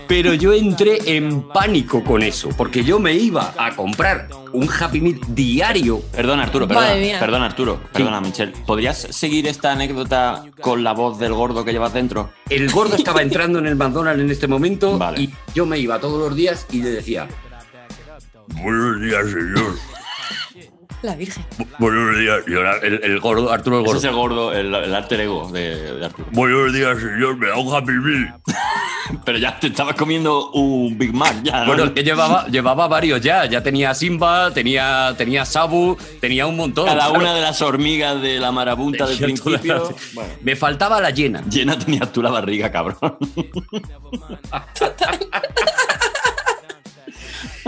Pero 0.07 0.35
yo 0.35 0.53
entré 0.53 0.99
en 1.17 1.43
pánico 1.49 2.03
con 2.05 2.23
eso, 2.23 2.49
porque 2.57 2.85
yo 2.85 2.99
me 2.99 3.15
iba 3.15 3.55
a 3.57 3.75
comprar 3.75 4.29
un 4.53 4.69
Happy 4.69 5.01
Meal 5.01 5.19
diario. 5.29 6.03
Perdón, 6.13 6.41
Arturo, 6.41 6.67
Madre 6.67 6.81
perdona. 6.81 7.01
mía. 7.01 7.21
Perdona, 7.21 7.47
Arturo. 7.47 7.81
Perdona, 7.93 8.21
Michelle. 8.21 8.53
¿Podrías 8.67 8.99
seguir 8.99 9.47
esta 9.47 9.73
anécdota 9.73 10.45
con 10.61 10.83
la 10.85 10.93
voz 10.93 11.19
del 11.19 11.33
gordo 11.33 11.65
que 11.65 11.73
llevas 11.73 11.93
dentro? 11.93 12.31
El 12.49 12.71
gordo 12.71 12.97
estaba 12.97 13.23
entrando 13.23 13.59
en 13.59 13.67
el 13.67 13.77
McDonald's 13.77 14.23
en 14.23 14.31
este 14.31 14.47
momento 14.49 14.99
Vale. 14.99 15.21
y 15.23 15.31
yo 15.55 15.67
me 15.67 15.79
iba 15.79 15.99
todos 16.01 16.19
los 16.21 16.37
días 16.37 16.67
y 16.73 16.83
le 16.83 16.91
decía, 16.91 17.29
buenos 18.63 19.01
días, 19.01 19.25
señor. 19.27 19.75
La 21.03 21.15
Virgen. 21.17 21.43
Bu- 21.57 21.67
Buenos 21.79 22.19
días. 22.19 22.41
Ahora 22.55 22.77
el, 22.83 23.01
el 23.03 23.21
gordo, 23.21 23.51
Arturo 23.51 23.79
el 23.81 23.85
Ese 23.87 23.91
gordo. 23.93 23.99
es 23.99 24.05
el 24.05 24.15
gordo, 24.15 24.53
el, 24.53 24.75
el 24.85 24.95
alter 24.95 25.21
ego 25.21 25.51
de, 25.51 25.95
de 25.95 26.05
Arturo. 26.07 26.29
Buenos 26.33 26.73
días, 26.75 26.99
señor. 26.99 27.37
Me 27.39 27.49
da 27.49 27.57
un 27.57 27.75
Happy 27.75 27.93
Meal. 27.93 28.35
Pero 29.25 29.39
ya 29.39 29.59
te 29.59 29.69
estabas 29.69 29.97
comiendo 29.97 30.51
un 30.53 30.97
Big 30.99 31.13
Mac, 31.15 31.37
ya. 31.43 31.61
¿no? 31.61 31.67
Bueno, 31.75 31.93
que 31.95 32.05
llevaba, 32.05 32.47
llevaba 32.49 32.87
varios 32.87 33.21
ya. 33.23 33.47
Ya 33.47 33.63
tenía 33.63 33.95
Simba, 33.95 34.53
tenía, 34.53 35.15
tenía 35.17 35.45
Sabu, 35.47 35.97
tenía 36.21 36.47
un 36.47 36.57
montón. 36.57 36.85
Cada 36.87 37.07
claro. 37.07 37.19
una 37.19 37.35
de 37.35 37.41
las 37.41 37.63
hormigas 37.63 38.21
de 38.21 38.39
la 38.39 38.53
marabunta 38.53 39.07
del 39.07 39.19
principio. 39.25 39.91
Bueno, 40.13 40.31
Me 40.43 40.55
faltaba 40.55 41.01
la 41.01 41.11
llena. 41.11 41.43
llena 41.49 41.79
tenías 41.79 42.13
tú 42.13 42.23
la 42.23 42.31
barriga, 42.31 42.71
cabrón. 42.71 42.99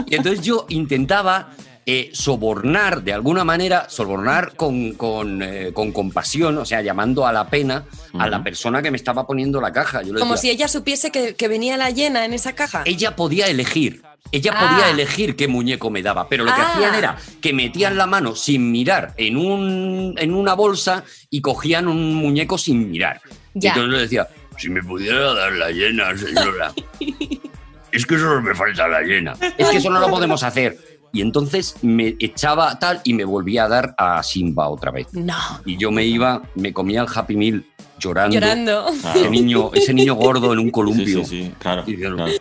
Y 0.06 0.16
entonces 0.16 0.42
yo 0.44 0.66
intentaba 0.68 1.50
eh, 1.86 2.10
sobornar, 2.12 3.02
de 3.02 3.12
alguna 3.12 3.44
manera, 3.44 3.86
sobornar 3.88 4.54
con, 4.56 4.92
con, 4.92 5.42
eh, 5.42 5.72
con 5.74 5.90
compasión, 5.92 6.56
o 6.58 6.64
sea, 6.64 6.80
llamando 6.82 7.26
a 7.26 7.32
la 7.32 7.48
pena 7.48 7.84
a 8.18 8.28
la 8.28 8.42
persona 8.42 8.82
que 8.82 8.90
me 8.90 8.96
estaba 8.96 9.26
poniendo 9.26 9.60
la 9.60 9.72
caja. 9.72 10.02
Yo 10.02 10.14
Como 10.14 10.36
si 10.36 10.50
ella 10.50 10.68
supiese 10.68 11.10
que, 11.10 11.34
que 11.34 11.48
venía 11.48 11.76
la 11.76 11.90
llena 11.90 12.24
en 12.24 12.34
esa 12.34 12.54
caja. 12.54 12.82
Ella 12.84 13.16
podía 13.16 13.46
elegir. 13.46 14.02
Ella 14.30 14.52
Ah. 14.54 14.68
podía 14.70 14.90
elegir 14.90 15.34
qué 15.36 15.48
muñeco 15.48 15.90
me 15.90 16.02
daba, 16.02 16.28
pero 16.28 16.44
lo 16.44 16.54
que 16.54 16.60
Ah. 16.60 16.72
hacían 16.72 16.94
era 16.94 17.16
que 17.40 17.52
metían 17.52 17.96
la 17.96 18.06
mano 18.06 18.34
sin 18.36 18.70
mirar 18.70 19.12
en, 19.16 19.36
un, 19.36 20.14
en 20.18 20.32
una 20.34 20.54
bolsa 20.54 21.04
y 21.30 21.40
cogían 21.40 21.88
un 21.88 22.14
muñeco 22.14 22.56
sin 22.58 22.90
mirar. 22.90 23.20
Y 23.54 23.60
Ya. 23.60 23.70
entonces 23.70 23.92
le 23.92 24.00
decía, 24.02 24.28
si 24.56 24.70
me 24.70 24.82
pudiera 24.82 25.34
dar 25.34 25.52
la 25.52 25.70
llena, 25.70 26.16
señora. 26.16 26.72
es 27.92 28.06
que 28.06 28.18
solo 28.18 28.40
me 28.40 28.54
falta 28.54 28.88
la 28.88 29.00
llena. 29.02 29.34
Es 29.58 29.68
que 29.68 29.76
eso 29.78 29.90
no 29.90 30.00
lo 30.00 30.08
podemos 30.08 30.42
hacer. 30.42 30.91
Y 31.12 31.20
entonces 31.20 31.76
me 31.82 32.16
echaba 32.20 32.78
tal 32.78 33.00
y 33.04 33.12
me 33.12 33.24
volvía 33.24 33.64
a 33.64 33.68
dar 33.68 33.94
a 33.98 34.22
Simba 34.22 34.68
otra 34.68 34.90
vez. 34.90 35.08
No. 35.12 35.36
Y 35.66 35.76
yo 35.76 35.90
me 35.90 36.04
iba, 36.04 36.42
me 36.54 36.72
comía 36.72 37.02
el 37.02 37.08
Happy 37.14 37.36
Meal 37.36 37.64
llorando. 37.98 38.34
Llorando. 38.34 38.86
Claro. 39.00 39.20
Ese 39.20 39.30
niño, 39.30 39.70
ese 39.74 39.94
niño 39.94 40.14
gordo 40.14 40.52
en 40.52 40.58
un 40.58 40.70
columpio. 40.70 41.24
sí, 41.24 41.44
sí, 41.44 41.54
claro. 41.58 41.84
Y 41.86 41.92
diciendo, 41.92 42.16
claro. 42.16 42.32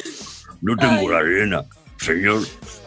No 0.62 0.78
tengo 0.78 1.10
la 1.10 1.22
llena, 1.22 1.66
señor. 1.98 2.42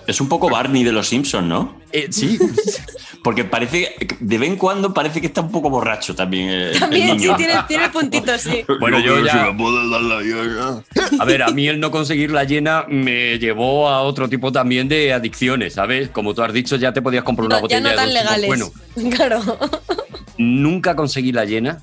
Es 0.07 0.21
un 0.21 0.29
poco 0.29 0.51
Barney 0.51 0.85
de 0.85 0.93
los 0.93 1.09
Simpsons, 1.09 1.47
¿no? 1.47 1.81
Eh, 1.93 2.09
sí, 2.11 2.39
Porque 3.23 3.45
parece, 3.45 3.95
de 4.21 4.39
vez 4.39 4.51
en 4.51 4.57
cuando 4.57 4.93
parece 4.93 5.21
que 5.21 5.29
está 5.29 5.41
un 5.41 5.51
poco 5.51 5.71
borracho 5.71 6.15
también 6.15 6.51
el, 6.51 6.61
el 6.75 6.79
También, 6.81 7.19
sí, 7.19 7.29
tiene, 7.39 7.55
tiene 7.67 7.89
puntitos, 7.89 8.41
sí. 8.43 8.65
Bueno, 8.81 8.99
yo 9.01 9.25
ya- 9.25 9.55
puedo 9.57 9.89
dar 9.89 10.01
la 10.03 10.21
llena. 10.21 10.83
A 11.21 11.25
ver, 11.25 11.43
a 11.43 11.49
mí 11.49 11.67
el 11.69 11.81
no 11.81 11.91
conseguir 11.91 12.31
la 12.33 12.45
llena 12.45 12.85
me 12.89 13.39
llevó 13.39 13.89
a 13.89 14.03
otro 14.03 14.29
tipo 14.29 14.53
también 14.53 14.89
de 14.89 15.13
adicciones, 15.15 15.75
¿sabes? 15.75 16.11
Como 16.11 16.35
tú 16.35 16.43
has 16.43 16.53
dicho, 16.53 16.77
ya 16.77 16.93
te 16.93 17.01
podías 17.01 17.25
comprar 17.25 17.47
una 17.47 17.55
No, 17.61 17.61
ya 17.61 17.63
botella 17.63 17.81
no 17.81 17.89
de 17.91 17.97
tan 17.97 18.05
Dos 18.07 18.15
Chicos. 18.15 18.39
legales. 18.39 18.73
Bueno, 18.95 19.17
Claro. 19.17 19.59
nunca 20.37 20.95
conseguí 20.97 21.33
la 21.33 21.45
llena. 21.45 21.79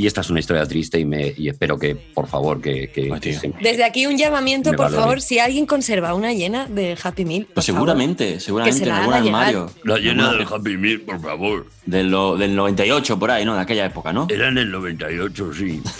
Y 0.00 0.06
esta 0.06 0.20
es 0.20 0.30
una 0.30 0.38
historia 0.38 0.64
triste 0.64 1.00
y, 1.00 1.04
me, 1.04 1.34
y 1.36 1.48
espero 1.48 1.76
que, 1.76 1.96
por 1.96 2.28
favor, 2.28 2.60
que, 2.60 2.88
que- 2.94 3.10
Ay, 3.12 3.18
que 3.18 3.30
tío. 3.32 3.40
se- 3.40 3.52
Desde 3.60 3.82
aquí 3.82 4.06
un 4.06 4.16
llamamiento, 4.16 4.70
por 4.70 4.78
valore. 4.84 5.02
favor, 5.02 5.20
si 5.20 5.40
alguien 5.40 5.66
conserva 5.66 6.14
una 6.14 6.32
llena 6.32 6.66
de 6.68 6.96
Happy 7.02 7.24
Meal. 7.24 7.48
Pues 7.52 7.66
favor. 7.66 7.80
seguramente, 7.80 8.38
seguramente 8.38 8.78
se 8.78 8.84
en 8.84 8.92
algún 8.92 9.12
armario. 9.14 9.72
La 9.82 9.98
llena 9.98 10.32
del 10.34 10.42
Happy 10.48 10.76
Meal, 10.76 11.00
por 11.00 11.20
favor. 11.20 11.66
del, 11.84 12.12
lo- 12.12 12.36
del 12.36 12.54
98, 12.54 13.18
por 13.18 13.32
ahí, 13.32 13.44
¿no? 13.44 13.56
De 13.56 13.60
aquella 13.60 13.86
época, 13.86 14.12
¿no? 14.12 14.28
Era 14.30 14.46
en 14.46 14.58
el 14.58 14.70
98, 14.70 15.52
sí. 15.52 15.82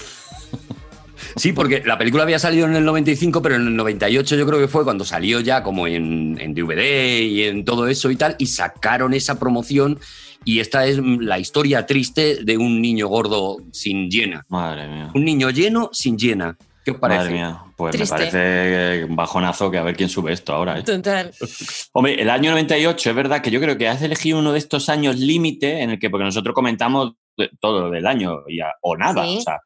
Sí, 1.37 1.53
porque 1.53 1.83
la 1.85 1.99
película 1.99 2.23
había 2.23 2.39
salido 2.39 2.67
en 2.67 2.75
el 2.77 2.85
95, 2.85 3.43
pero 3.43 3.57
en 3.57 3.67
el 3.67 3.77
98 3.77 4.37
yo 4.37 4.47
creo 4.47 4.61
que 4.61 4.67
fue 4.69 4.83
cuando 4.85 5.05
salió 5.05 5.41
ya 5.41 5.63
como 5.63 5.87
en, 5.89 6.37
en 6.41 6.55
DVD 6.55 7.21
y 7.23 7.43
en 7.45 7.65
todo 7.65 7.87
eso 7.89 8.11
y 8.13 8.17
tal, 8.17 8.35
y 8.39 8.47
sacaron 8.47 9.13
esa 9.15 9.39
promoción. 9.39 9.99
Y 10.45 10.61
esta 10.61 10.87
es 10.87 10.99
la 10.99 11.39
historia 11.39 11.85
triste 11.87 12.45
de 12.45 12.57
un 12.57 12.81
niño 12.81 13.09
gordo 13.09 13.59
sin 13.73 14.09
llena. 14.11 14.45
Madre 14.49 14.89
mía. 14.89 15.11
Un 15.15 15.25
niño 15.25 15.51
lleno 15.51 15.91
sin 15.93 16.17
llena. 16.17 16.57
¿Qué 16.85 16.93
os 16.93 16.99
parece? 16.99 17.21
Madre 17.21 17.35
mía. 17.35 17.63
Pues 17.77 17.95
Triste. 17.95 18.15
me 18.15 18.19
parece 18.21 19.05
un 19.05 19.15
bajonazo 19.15 19.71
que 19.71 19.79
a 19.79 19.83
ver 19.83 19.95
quién 19.97 20.09
sube 20.09 20.33
esto 20.33 20.53
ahora, 20.55 20.79
¿eh? 20.79 20.83
Total. 20.83 21.33
Hombre, 21.93 22.21
el 22.21 22.31
año 22.31 22.51
98 22.51 23.11
es 23.11 23.15
verdad 23.17 23.41
que 23.43 23.51
yo 23.51 23.61
creo 23.61 23.77
que 23.77 23.87
has 23.89 24.03
elegido 24.03 24.39
uno 24.39 24.53
de 24.53 24.59
estos 24.59 24.89
años 24.89 25.17
límite 25.17 25.83
en 25.83 25.91
el 25.91 25.99
que, 25.99 26.09
porque 26.11 26.25
nosotros 26.25 26.55
comentamos 26.55 27.13
todo 27.61 27.91
del 27.91 28.07
año 28.07 28.39
y 28.49 28.61
a- 28.61 28.73
o 28.81 28.97
nada, 28.97 29.25
Sí. 29.27 29.37
o 29.37 29.41
sea, 29.43 29.61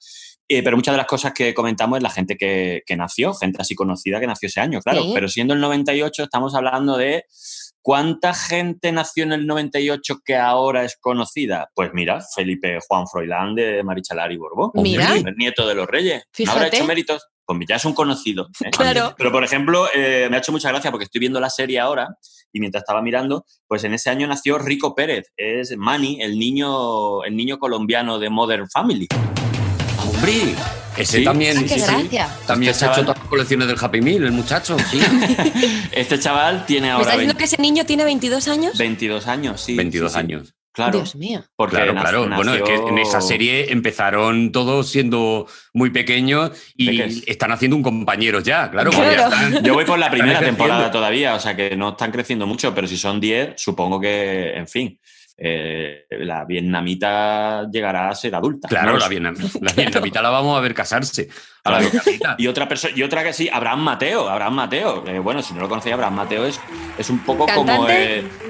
eh, 0.48 0.62
pero 0.62 0.76
muchas 0.76 0.92
de 0.92 0.98
las 0.98 1.06
cosas 1.06 1.32
que 1.32 1.54
comentamos 1.54 1.96
es 1.96 2.02
la 2.02 2.11
gente 2.11 2.37
que, 2.37 2.82
que 2.85 2.96
nació, 2.96 3.32
gente 3.32 3.62
así 3.62 3.74
conocida 3.74 4.20
que 4.20 4.26
nació 4.26 4.48
ese 4.48 4.61
año, 4.61 4.80
claro, 4.80 5.02
Sí. 5.04 5.11
pero 5.14 5.26
siendo 5.28 5.54
el 5.54 5.61
98 5.61 6.24
estamos 6.24 6.54
hablando 6.54 6.98
de 6.98 7.24
cuánta 7.83 8.33
gente 8.33 8.92
nació 8.92 9.25
en 9.25 9.33
el 9.33 9.47
98 9.47 10.21
que 10.25 10.37
ahora 10.37 10.85
es 10.85 10.97
conocida. 10.97 11.68
Pues 11.75 11.90
mira, 11.92 12.21
Felipe 12.35 12.79
Juan 12.88 13.07
Froilán 13.07 13.55
de 13.55 13.83
Marichalar 13.83 14.33
y 14.33 14.37
Borbón, 14.37 14.71
Mira. 14.75 15.14
el 15.14 15.37
nieto 15.37 15.66
de 15.66 15.75
los 15.75 15.87
reyes, 15.87 16.25
¿no 16.38 16.51
habrá 16.51 16.62
Fíjate. 16.64 16.77
hecho 16.77 16.87
méritos? 16.87 17.27
Pues 17.45 17.59
ya 17.68 17.77
es 17.77 17.85
un 17.85 17.92
conocido. 17.92 18.49
¿eh? 18.64 18.71
Claro. 18.73 19.14
Pero, 19.18 19.33
por 19.33 19.45
ejemplo, 19.45 19.87
eh, 19.95 20.29
me 20.31 20.37
ha 20.37 20.38
hecho 20.38 20.53
mucha 20.53 20.68
gracia 20.68 20.90
porque 20.90 21.05
estoy 21.05 21.18
viendo 21.18 21.40
la 21.40 21.51
serie 21.51 21.81
ahora 21.81 22.09
y 22.53 22.61
mientras 22.61 22.83
estaba 22.83 23.03
mirando, 23.03 23.45
pues 23.66 23.85
en 23.85 23.95
ese 23.95 24.11
año 24.11 24.27
nació 24.27 24.59
Rico 24.59 24.95
Pérez. 24.95 25.33
Es 25.37 25.77
Manny, 25.77 26.21
el 26.23 26.38
niño, 26.38 27.25
el 27.25 27.37
niño 27.37 27.59
colombiano 27.59 28.18
de 28.18 28.31
Modern 28.31 28.68
Family. 28.71 29.09
¡Hombre! 30.22 30.54
Ese 30.96 31.18
Sí, 31.18 31.24
también, 31.24 31.56
Ah, 31.58 31.62
qué 31.62 31.78
sí, 31.80 32.18
también 32.46 32.70
Este 32.70 32.80
se 32.85 32.87
ha 32.87 32.92
hecho 32.92 33.00
todas 33.02 33.18
las 33.18 33.26
colecciones 33.28 33.66
del 33.66 33.76
Happy 33.80 34.00
Meal, 34.02 34.24
el 34.24 34.32
muchacho, 34.32 34.76
sí. 34.78 35.00
Este 35.92 36.18
chaval 36.20 36.64
tiene 36.66 36.88
¿Me 36.88 36.92
ahora 36.92 37.02
estás 37.04 37.18
diciendo 37.18 37.35
20 37.35 37.38
que 37.38 37.44
ese 37.44 37.61
niño 37.62 37.87
tiene 37.87 38.04
22 38.04 38.46
años? 38.48 38.78
22 38.78 39.26
años, 39.26 39.61
sí. 39.61 39.74
22 39.74 40.12
sí, 40.12 40.14
sí. 40.14 40.20
años. 40.20 40.54
Claro. 40.74 40.98
Dios 40.98 41.16
mío. 41.16 41.42
Porque 41.56 41.76
Claro, 41.76 41.92
nac- 41.94 42.00
claro. 42.02 42.28
Bueno, 42.37 42.54
es 42.54 42.62
que 42.62 42.74
en 42.74 42.98
esa 42.98 43.18
nació- 43.18 43.28
serie 43.28 43.72
empezaron 43.72 44.52
todos 44.52 44.88
siendo 44.90 45.46
muy 45.74 45.90
pequeños 45.90 46.52
y 46.76 46.87
Peques. 46.98 47.22
están 47.26 47.50
haciendo 47.52 47.76
un 47.76 47.82
compañero 47.82 48.40
ya, 48.40 48.70
claro. 48.70 48.90
Claro. 48.90 49.12
ya 49.12 49.24
están- 49.48 49.64
Yo 49.64 49.74
voy 49.74 49.85
por 49.87 49.98
la 49.98 50.11
primera 50.11 50.38
temporada 50.40 50.90
todavía, 50.90 51.35
o 51.35 51.40
sea 51.40 51.56
que 51.56 51.74
no 51.76 51.90
están 51.90 52.11
creciendo 52.12 52.46
mucho, 52.46 52.74
pero 52.74 52.87
si 52.87 52.96
son 52.96 53.18
10, 53.20 53.54
supongo 53.56 53.98
que, 54.00 54.52
en 54.56 54.68
fin, 54.68 54.98
eh, 55.37 56.07
la 56.11 56.45
vietnamita 56.45 57.68
llegará 57.71 58.09
a 58.09 58.14
ser 58.14 58.35
adulta. 58.35 58.68
Claro, 58.68 58.92
No 58.92 58.99
la, 58.99 59.09
la 59.61 59.73
vietnamita 59.73 60.23
la 60.23 60.31
vamos 60.31 60.57
a 60.57 60.61
ver 60.61 60.75
casarse. 60.75 61.29
Y 62.38 62.48
otra 62.48 62.66
persona, 62.66 62.92
y 62.96 63.05
otra 63.05 63.22
que 63.22 63.33
sí, 63.33 63.48
Abraham 63.53 63.83
Mateo, 63.83 64.29
Abraham 64.29 64.55
Mateo. 64.55 65.05
Bueno, 65.22 65.42
si 65.42 65.55
no 65.55 65.61
lo 65.61 65.68
conocéis, 65.68 65.94
Abraham 65.94 66.14
Mateo 66.14 66.44
es, 66.44 66.59
es 66.98 67.09
un 67.09 67.20
poco 67.20 67.46
como 67.46 67.87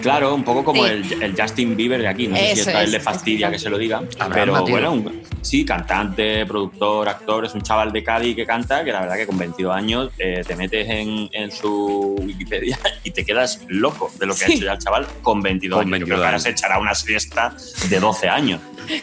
claro, 0.00 0.34
un 0.34 0.42
poco 0.42 0.64
como 0.64 0.86
el, 0.86 1.22
el, 1.22 1.38
Justin 1.38 1.76
Bieber 1.76 2.00
de 2.00 2.08
aquí. 2.08 2.26
No 2.26 2.36
sé 2.36 2.54
si 2.54 2.60
está 2.60 2.80
es, 2.80 2.86
él 2.86 2.92
le 2.92 3.00
fastidia 3.00 3.50
que 3.50 3.58
se 3.58 3.68
lo 3.68 3.76
diga. 3.76 4.02
Pero 4.32 4.64
bueno, 4.64 5.04
sí, 5.42 5.62
cantante, 5.62 6.46
productor, 6.46 7.06
actor, 7.06 7.44
es 7.44 7.54
un 7.54 7.60
chaval 7.60 7.92
de 7.92 8.02
Cádiz 8.02 8.34
que 8.34 8.46
canta, 8.46 8.82
que 8.82 8.92
la 8.92 9.00
verdad 9.00 9.16
que 9.16 9.26
con 9.26 9.36
22 9.36 9.76
años 9.76 10.10
eh, 10.18 10.42
te 10.46 10.56
metes 10.56 10.88
en, 10.88 11.28
en, 11.32 11.52
su 11.52 12.16
Wikipedia 12.18 12.78
y 13.04 13.10
te 13.10 13.26
quedas 13.26 13.60
loco 13.68 14.10
de 14.18 14.24
lo 14.24 14.34
que 14.34 14.46
ha 14.46 14.48
hecho 14.48 14.64
ya 14.64 14.72
el 14.72 14.78
chaval 14.78 15.06
con 15.20 15.42
22 15.42 15.80
años. 15.80 15.90
22 15.90 16.08
creo 16.08 16.18
que 16.18 16.26
ahora 16.26 16.38
se 16.38 16.48
echará 16.48 16.78
una 16.78 16.94
siesta 16.94 17.54
de 17.90 18.00
12 18.00 18.28
años. 18.30 18.60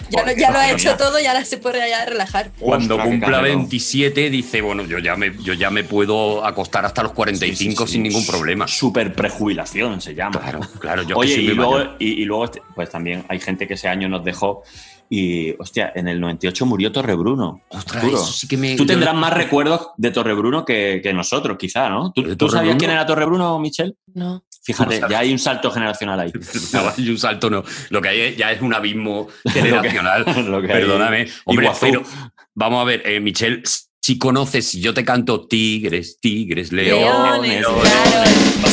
ya, 0.10 0.52
lo 0.52 0.58
ha 0.58 0.72
hecho 0.72 0.98
todo 0.98 1.20
y 1.20 1.28
ahora 1.28 1.46
se 1.46 1.60
puede 1.60 1.88
ya 1.88 2.06
relajar. 2.06 2.50
Cuando 2.60 3.00
cumpla 3.00 3.42
27 3.42 3.99
dice, 4.08 4.62
bueno, 4.62 4.86
yo 4.86 5.00
ya 5.00 5.16
me, 5.16 5.36
yo 5.42 5.54
ya 5.54 5.70
me 5.70 5.84
puedo 5.84 6.46
acostar 6.46 6.86
hasta 6.86 7.04
los 7.04 7.14
45 7.14 7.84
sí, 7.84 7.88
sí, 7.88 7.94
sin 7.94 8.04
ningún 8.04 8.26
problema. 8.26 8.68
Super 8.68 9.14
prejubilación 9.14 10.02
se 10.02 10.16
llama. 10.16 10.40
Claro, 10.40 10.60
claro. 10.80 11.04
Yo 11.04 11.18
Oye, 11.18 11.36
que 11.36 11.42
y, 11.42 11.48
luego, 11.48 11.80
y, 12.00 12.26
luego, 12.26 12.52
pues 12.76 12.90
también 12.90 13.26
hay 13.28 13.40
gente 13.40 13.68
que 13.68 13.76
ese 13.76 13.88
año 13.88 14.08
nos 14.10 14.24
dejó 14.24 14.64
y, 15.10 15.56
hostia, 15.60 15.92
en 15.96 16.08
el 16.08 16.20
98 16.20 16.66
murió 16.66 16.92
Torrebruno. 16.92 17.62
Ostras, 17.70 18.04
eso 18.04 18.26
sí 18.26 18.48
que 18.48 18.58
me... 18.58 18.76
Tú 18.76 18.86
tendrás 18.86 19.16
más 19.16 19.34
recuerdos 19.34 19.90
de 19.98 20.12
Torrebruno 20.12 20.64
que, 20.64 21.00
que 21.02 21.14
nosotros, 21.14 21.58
quizá, 21.58 21.90
¿no? 21.90 22.12
¿Tú, 22.12 22.36
¿tú 22.36 22.50
sabías 22.50 22.76
quién 22.78 22.92
era 22.92 23.06
Torrebruno, 23.06 23.58
Michelle? 23.60 23.96
No. 24.14 24.44
Fíjate, 24.62 25.02
ya 25.10 25.20
hay 25.20 25.32
un 25.32 25.40
salto 25.40 25.72
generacional 25.72 26.20
ahí. 26.20 26.32
No, 26.74 26.82
hay 26.96 27.10
un 27.10 27.18
salto, 27.18 27.50
no. 27.50 27.64
Lo 27.90 28.02
que 28.02 28.10
hay 28.10 28.36
ya 28.36 28.52
es 28.52 28.62
un 28.62 28.74
abismo 28.74 29.28
generacional. 29.48 30.26
Perdóname. 30.68 31.28
Hombre, 31.46 31.72
pero, 31.82 32.04
vamos 32.54 32.82
a 32.82 32.84
ver, 32.84 33.02
eh, 33.06 33.20
Michelle 33.20 33.64
si 34.02 34.18
conoces, 34.18 34.66
si 34.68 34.80
yo 34.82 34.94
te 34.94 35.04
canto 35.06 35.48
tigres, 35.48 36.20
tigres, 36.20 36.72
leones, 36.72 37.02
Leones, 37.04 37.62
leones, 37.62 37.92
claro. 37.92 38.30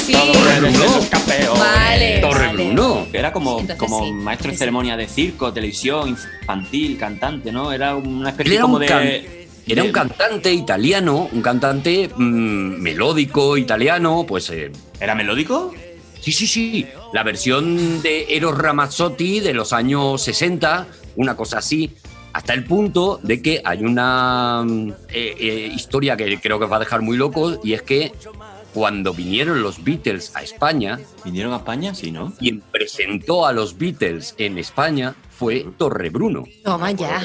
Sí. 0.07 0.13
Torrebruno, 0.13 0.79
Torrebruno. 0.79 1.11
campeón. 1.11 1.59
Vale. 1.59 2.19
Torre 2.21 2.47
vale. 2.47 2.65
Bruno. 2.65 3.07
Era 3.13 3.33
como, 3.33 3.51
Entonces 3.61 3.77
como 3.77 4.05
sí, 4.05 4.13
maestro 4.13 4.51
de 4.53 4.57
ceremonia 4.57 4.97
de 4.97 5.09
circo, 5.09 5.53
televisión, 5.53 6.11
infantil, 6.11 6.97
cantante, 6.97 7.51
¿no? 7.53 7.73
Era 7.73 7.97
una 7.97 8.31
especie 8.31 8.55
era 8.55 8.63
como 8.63 8.75
un 8.77 8.81
de... 8.81 8.87
can- 8.87 9.03
de- 9.05 9.49
Era 9.67 9.83
un 9.83 9.91
cantante 9.93 10.53
italiano, 10.53 11.29
un 11.33 11.43
cantante 11.43 12.09
mm, 12.17 12.81
melódico 12.81 13.57
italiano, 13.57 14.25
pues 14.27 14.49
eh, 14.51 14.71
¿Era 15.01 15.15
melódico? 15.17 15.75
Sí, 16.21 16.33
sí, 16.33 16.47
sí. 16.47 16.87
La 17.13 17.23
versión 17.25 18.01
de 18.03 18.27
Eros 18.31 18.57
Ramazzotti 18.57 19.41
de 19.41 19.53
los 19.55 19.73
años 19.73 20.23
60, 20.23 20.87
una 21.17 21.37
cosa 21.37 21.59
así, 21.59 21.91
hasta 22.37 22.53
el 22.53 22.65
punto 22.65 23.19
de 23.23 23.41
que 23.41 23.63
hay 23.65 23.83
una 23.83 24.63
mm, 24.63 24.91
eh, 25.09 25.37
eh, 25.41 25.71
historia 25.75 26.19
que 26.19 26.39
creo 26.39 26.59
que 26.59 26.67
os 26.67 26.71
va 26.71 26.77
a 26.77 26.81
dejar 26.81 27.01
muy 27.01 27.17
locos, 27.17 27.59
y 27.65 27.73
es 27.73 27.81
que 27.81 28.13
cuando 28.75 29.15
vinieron 29.15 29.63
los 29.63 29.83
Beatles 29.83 30.37
a 30.37 30.43
España, 30.43 30.99
¿Vinieron 31.25 31.55
a 31.55 31.57
España? 31.57 31.95
Sí, 31.95 32.13
¿no? 32.13 32.35
quien 32.39 32.61
presentó 32.61 33.47
a 33.47 33.55
los 33.55 33.79
Beatles 33.79 34.35
en 34.37 34.59
España 34.59 35.15
fue 35.31 35.67
Torrebruno. 35.79 36.45
Toma 36.63 36.91
Puedo 36.91 37.09
ya. 37.09 37.23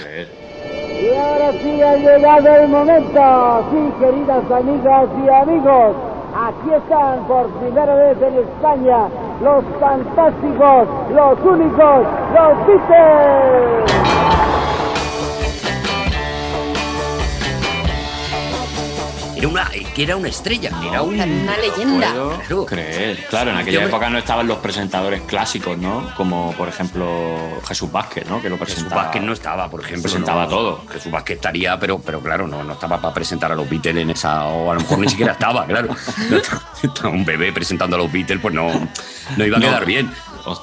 Y 1.01 1.13
ahora 1.13 1.51
sí 1.61 1.81
ha 1.81 1.97
llegado 1.97 2.55
el 2.55 2.69
momento. 2.69 3.67
Sí, 3.69 3.91
queridas 3.99 4.49
amigas 4.49 5.09
y 5.25 5.29
amigos. 5.29 5.95
Aquí 6.33 6.73
están 6.73 7.27
por 7.27 7.51
primera 7.59 7.95
vez 7.95 8.17
en 8.21 8.37
España 8.47 9.09
los 9.43 9.65
fantásticos, 9.77 10.87
los 11.13 11.37
únicos, 11.43 12.07
los 12.33 12.65
Beatles. 12.65 14.60
Era 19.41 19.47
una, 19.49 19.69
que 19.95 20.03
era 20.03 20.15
una 20.15 20.27
estrella, 20.27 20.69
era 20.87 21.01
un... 21.01 21.15
Una 21.19 21.57
leyenda. 21.57 22.11
Puedo 22.11 22.37
Claro. 22.41 22.65
creer. 22.67 23.25
Claro, 23.29 23.49
en 23.51 23.57
aquella 23.57 23.71
Yo 23.73 23.81
me- 23.81 23.87
época 23.87 24.09
no 24.09 24.17
estaban 24.19 24.47
los 24.47 24.59
presentadores 24.59 25.21
clásicos, 25.23 25.77
¿no? 25.79 26.13
Como, 26.15 26.53
por 26.53 26.67
ejemplo, 26.69 27.59
Jesús 27.67 27.91
Vázquez, 27.91 28.27
¿no? 28.29 28.39
Que 28.41 28.49
lo 28.49 28.57
Jesús 28.59 28.73
presentaba. 28.75 29.03
Vázquez 29.03 29.21
no 29.23 29.33
estaba, 29.33 29.69
por 29.69 29.79
ejemplo. 29.81 30.03
Presentaba 30.03 30.43
no. 30.43 30.49
todo. 30.49 30.83
Jesús 30.91 31.11
Vázquez 31.11 31.37
estaría, 31.37 31.79
pero, 31.79 31.99
pero 31.99 32.19
claro, 32.21 32.47
no, 32.47 32.63
no 32.63 32.73
estaba 32.73 33.01
para 33.01 33.13
presentar 33.15 33.51
a 33.51 33.55
los 33.55 33.67
Beatles 33.67 33.97
en 33.97 34.11
esa, 34.11 34.45
o 34.45 34.69
a 34.71 34.75
lo 34.75 34.81
mejor 34.81 34.99
ni 34.99 35.09
siquiera 35.09 35.31
estaba, 35.33 35.65
claro. 35.65 35.89
Un 37.11 37.25
bebé 37.25 37.51
presentando 37.51 37.95
a 37.95 37.99
los 37.99 38.11
Beatles, 38.11 38.39
pues 38.41 38.53
no, 38.53 38.67
no 39.37 39.45
iba 39.45 39.57
a 39.57 39.59
No. 39.59 39.65
quedar 39.65 39.85
bien. 39.85 40.11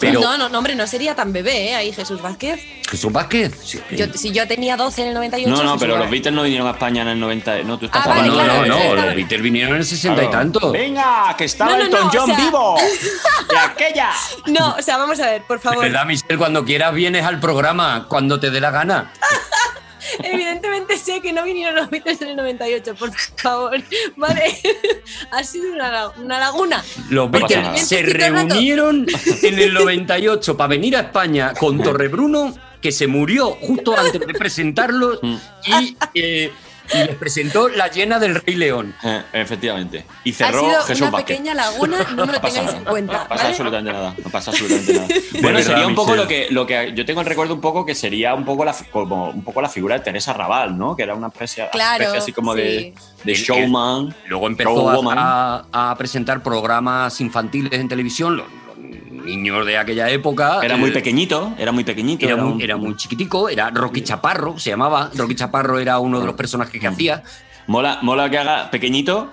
Pero 0.00 0.20
No, 0.20 0.36
no, 0.38 0.48
no, 0.48 0.58
hombre, 0.58 0.74
no 0.74 0.86
sería 0.86 1.14
tan 1.14 1.32
bebé, 1.32 1.70
¿eh? 1.70 1.74
Ahí 1.74 1.92
Jesús 1.92 2.20
Vázquez. 2.22 2.60
Jesús 2.90 3.12
Vázquez, 3.12 3.54
sí. 3.64 3.80
Yo, 3.90 4.06
si 4.14 4.32
yo 4.32 4.46
tenía 4.48 4.76
12 4.76 5.02
en 5.02 5.08
el 5.08 5.14
98. 5.14 5.50
No, 5.50 5.56
no, 5.56 5.62
Jesús 5.70 5.80
pero 5.80 5.92
los 5.92 6.00
Vázquez. 6.00 6.10
Beatles 6.12 6.34
no 6.34 6.42
vinieron 6.42 6.66
a 6.68 6.70
España 6.70 7.02
en 7.02 7.08
el 7.08 7.20
90. 7.20 7.62
No, 7.64 7.78
tú 7.78 7.86
estás 7.86 8.02
Ah, 8.04 8.08
vale, 8.08 8.28
no, 8.28 8.34
no, 8.36 8.44
claro, 8.44 8.66
no, 8.66 8.78
sí, 8.80 8.88
los. 9.06 9.14
Beatles 9.16 9.42
vinieron 9.42 9.74
en 9.74 9.78
el 9.80 9.84
60 9.86 10.22
y 10.22 10.26
Claro. 10.26 10.38
tanto. 10.38 10.72
Venga, 10.72 11.34
que 11.36 11.44
estaba 11.44 11.70
No, 11.72 11.76
no, 11.78 11.84
Elton 11.84 12.00
no, 12.04 12.10
John 12.12 12.30
o 12.30 12.34
sea- 12.34 12.44
vivo. 12.44 12.76
De 13.50 13.58
aquella. 13.58 14.10
No, 14.46 14.74
o 14.78 14.82
sea, 14.82 14.96
vamos 14.98 15.20
a 15.20 15.26
ver, 15.26 15.42
por 15.42 15.60
favor. 15.60 15.82
verdad, 15.82 16.04
Michelle, 16.06 16.38
cuando 16.38 16.64
quieras 16.64 16.94
vienes 16.94 17.24
al 17.24 17.38
programa, 17.40 18.06
cuando 18.08 18.40
te 18.40 18.50
dé 18.50 18.60
la 18.60 18.70
gana. 18.70 19.12
Evidentemente 20.22 20.96
sé 20.98 21.20
que 21.20 21.32
no 21.32 21.44
vinieron 21.44 21.74
los 21.74 21.90
Beatles 21.90 22.20
en 22.22 22.28
el 22.28 22.36
98, 22.36 22.94
por 22.94 23.10
favor. 23.36 23.80
Vale. 24.16 24.42
Ha 25.30 25.44
sido 25.44 25.72
una, 25.72 25.90
la- 25.90 26.08
una 26.10 26.38
laguna. 26.38 26.84
Los 27.10 27.30
Beatles 27.30 27.86
se 27.88 28.02
reunieron 28.02 29.06
en 29.42 29.58
el 29.58 29.74
98 29.74 30.56
para 30.56 30.68
venir 30.68 30.96
a 30.96 31.00
España 31.00 31.54
con 31.54 31.82
Torrebruno, 31.82 32.54
que 32.80 32.92
se 32.92 33.06
murió 33.06 33.50
justo 33.60 33.96
antes 33.98 34.20
de 34.20 34.34
presentarlos 34.34 35.18
Mm. 35.22 35.36
y, 35.66 35.96
eh, 36.14 36.52
y 36.94 36.98
les 37.06 37.16
presentó 37.16 37.68
La 37.68 37.88
llena 37.90 38.18
del 38.18 38.34
Rey 38.36 38.54
León. 38.56 38.94
Eh, 39.02 39.22
efectivamente. 39.32 40.04
Y 40.24 40.30
Ha 40.32 40.34
cerró 40.34 40.60
sido 40.60 40.82
Jesús 40.82 41.00
una 41.02 41.10
Vázquez. 41.10 41.36
pequeña 41.36 41.54
laguna, 41.54 41.98
no 42.16 42.26
me 42.26 42.32
lo 42.32 42.40
pasa 42.40 42.60
tengáis 42.60 42.76
en 42.78 42.84
cuenta. 42.84 43.12
No 43.12 43.18
pasa 43.28 43.34
¿vale? 43.42 43.48
absolutamente 43.50 43.92
nada. 43.92 44.14
No 44.24 44.30
pasa 44.30 44.50
absolutamente 44.50 44.92
nada. 44.94 45.06
bueno, 45.42 45.62
sería 45.62 45.86
un 45.86 45.94
poco 45.94 46.14
lo 46.16 46.26
que, 46.28 46.46
lo 46.50 46.66
que 46.66 46.92
yo 46.94 47.04
tengo 47.04 47.20
el 47.20 47.26
recuerdo 47.26 47.54
un 47.54 47.60
poco 47.60 47.84
que 47.86 47.94
sería 47.94 48.34
un 48.34 48.44
poco 48.44 48.64
la, 48.64 48.74
como 48.90 49.30
un 49.30 49.42
poco 49.44 49.60
la 49.62 49.68
figura 49.68 49.96
de 49.98 50.04
Teresa 50.04 50.32
Raval, 50.32 50.76
¿no? 50.78 50.96
Que 50.96 51.02
era 51.02 51.14
una 51.14 51.28
especie, 51.28 51.68
Claro, 51.72 52.04
especie 52.04 52.18
así 52.18 52.32
como 52.32 52.54
de, 52.54 52.94
sí. 52.96 53.22
de 53.24 53.34
showman. 53.34 54.14
Luego 54.26 54.46
empezó 54.46 54.70
Showwoman. 54.70 55.18
a, 55.18 55.64
a- 55.72 55.90
a 55.90 55.96
presentar 55.96 56.42
programas 56.42 57.20
infantiles 57.20 57.72
en 57.72 57.88
televisión. 57.88 58.42
Niños 59.36 59.66
de 59.66 59.76
aquella 59.78 60.08
época. 60.10 60.60
Era 60.62 60.74
eh, 60.74 60.78
muy 60.78 60.90
pequeñito, 60.90 61.54
era 61.58 61.70
muy 61.72 61.84
pequeñito. 61.84 62.24
Era 62.26 62.36
muy, 62.36 62.52
un- 62.54 62.60
era 62.62 62.76
muy 62.76 62.96
chiquitico, 62.96 63.48
era 63.48 63.70
Rocky 63.70 64.02
Chaparro, 64.02 64.58
se 64.58 64.70
llamaba. 64.70 65.10
Rocky 65.14 65.34
Chaparro 65.34 65.78
era 65.78 65.98
uno 65.98 66.20
de 66.20 66.26
los 66.26 66.34
personajes 66.34 66.80
que 66.80 66.86
hacía. 66.86 67.22
Mola, 67.66 67.98
mola 68.02 68.30
que 68.30 68.38
haga 68.38 68.70
pequeñito 68.70 69.30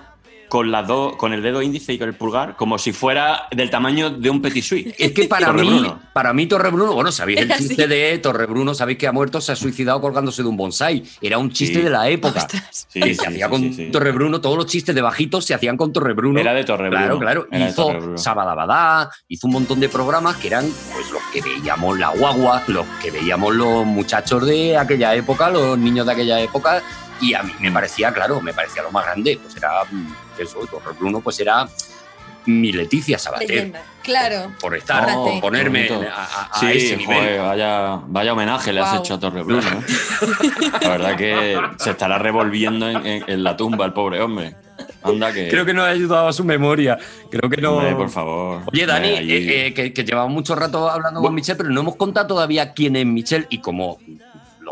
con 0.48 0.70
las 0.70 0.86
dos, 0.86 1.16
con 1.16 1.32
el 1.32 1.42
dedo 1.42 1.62
índice 1.62 1.92
y 1.92 1.98
con 1.98 2.08
el 2.08 2.14
pulgar, 2.14 2.56
como 2.56 2.78
si 2.78 2.92
fuera 2.92 3.48
del 3.50 3.70
tamaño 3.70 4.10
de 4.10 4.30
un 4.30 4.40
petit 4.40 4.62
suisse. 4.64 4.94
Es 4.98 5.12
que 5.12 5.24
para 5.24 5.52
mí, 5.52 5.84
para 6.12 6.32
mí 6.32 6.46
Torrebruno, 6.46 6.92
bueno, 6.94 7.10
sabéis 7.12 7.40
el 7.40 7.52
chiste 7.54 7.82
así. 7.82 7.86
de 7.90 8.18
Torrebruno, 8.18 8.74
sabéis 8.74 8.98
que 8.98 9.06
ha 9.06 9.12
muerto, 9.12 9.40
se 9.40 9.52
ha 9.52 9.56
suicidado 9.56 10.00
colgándose 10.00 10.42
de 10.42 10.48
un 10.48 10.56
bonsai. 10.56 11.02
Era 11.20 11.38
un 11.38 11.50
chiste 11.50 11.78
Sí. 11.78 11.82
de 11.82 11.90
la 11.90 12.08
época. 12.08 12.40
Ostras. 12.40 12.86
Sí, 12.88 13.00
que 13.00 13.08
sí, 13.08 13.14
se 13.16 13.26
hacía 13.28 13.46
sí, 13.46 13.50
con 13.50 13.60
sí, 13.60 13.72
sí. 13.74 13.90
Torrebruno, 13.90 14.40
todos 14.40 14.56
los 14.56 14.66
chistes 14.66 14.94
de 14.94 15.02
bajitos 15.02 15.44
se 15.44 15.54
hacían 15.54 15.76
con 15.76 15.92
Torrebruno. 15.92 16.38
Era 16.40 16.54
de 16.54 16.64
Torrebruno. 16.64 17.18
Claro, 17.18 17.18
claro. 17.18 17.46
Era 17.50 17.68
hizo. 17.68 18.16
Sabadabadá, 18.16 19.10
hizo 19.28 19.46
un 19.46 19.52
montón 19.54 19.80
de 19.80 19.88
programas 19.88 20.36
que 20.36 20.48
eran 20.48 20.64
pues 20.92 21.10
los 21.10 21.22
que 21.32 21.40
veíamos 21.42 21.98
la 21.98 22.10
guagua, 22.10 22.62
los 22.68 22.86
que 23.02 23.10
veíamos 23.10 23.54
los 23.54 23.84
muchachos 23.84 24.46
de 24.46 24.76
aquella 24.76 25.14
época, 25.14 25.50
los 25.50 25.78
niños 25.78 26.06
de 26.06 26.12
aquella 26.12 26.40
época. 26.40 26.82
Y 27.20 27.34
a 27.34 27.42
mí 27.42 27.52
me 27.60 27.70
parecía, 27.72 28.12
claro, 28.12 28.40
me 28.40 28.52
parecía 28.52 28.82
lo 28.82 28.90
más 28.90 29.04
grande. 29.06 29.38
Pues 29.42 29.56
era 29.56 29.84
mm, 29.90 30.14
eso, 30.38 30.58
Torrebruno, 30.70 31.20
pues 31.20 31.40
era 31.40 31.66
mi 32.46 32.72
Leticia 32.72 33.18
Sabater. 33.18 33.48
Leyenda. 33.48 33.82
Claro. 34.02 34.52
Por 34.60 34.76
estar, 34.76 35.08
Oh, 35.16 35.24
por 35.24 35.40
ponerme 35.40 35.88
a, 35.88 36.14
a- 36.14 36.42
a 36.52 36.60
Sí, 36.60 36.66
ese 36.76 36.96
nivel. 36.96 37.16
joder, 37.18 37.40
vaya, 37.40 38.00
vaya 38.06 38.32
homenaje 38.34 38.72
le 38.72 38.80
has 38.80 39.00
hecho 39.00 39.14
a 39.14 39.18
Torrebruno. 39.20 39.66
¿eh? 39.66 39.82
La 40.82 40.88
verdad 40.90 41.16
que 41.16 41.58
se 41.78 41.90
estará 41.90 42.16
revolviendo 42.18 42.88
en, 42.88 43.04
en- 43.04 43.24
en 43.26 43.42
la 43.42 43.56
tumba 43.56 43.84
el 43.84 43.92
pobre 43.92 44.20
hombre. 44.22 44.54
Anda 45.02 45.32
que. 45.32 45.48
Creo 45.48 45.64
que 45.64 45.72
no 45.74 45.82
ha 45.82 45.88
ayudado 45.88 46.28
a 46.28 46.32
su 46.32 46.44
memoria. 46.44 46.98
Creo 47.30 47.48
que 47.50 47.60
no. 47.60 47.72
Hombre, 47.78 47.96
por 47.96 48.10
favor. 48.10 48.62
Oye, 48.72 48.86
Dani, 48.86 49.08
eh, 49.08 49.66
eh, 49.68 49.74
que, 49.74 49.92
que 49.92 50.04
llevamos 50.04 50.32
mucho 50.32 50.54
rato 50.54 50.88
hablando 50.88 51.20
con 51.20 51.34
Michelle, 51.34 51.56
pero 51.56 51.70
no 51.70 51.80
hemos 51.80 51.96
contado 51.96 52.26
todavía 52.28 52.72
quién 52.74 52.94
es 52.94 53.06
Michelle 53.06 53.46
y 53.50 53.60
cómo 53.60 53.98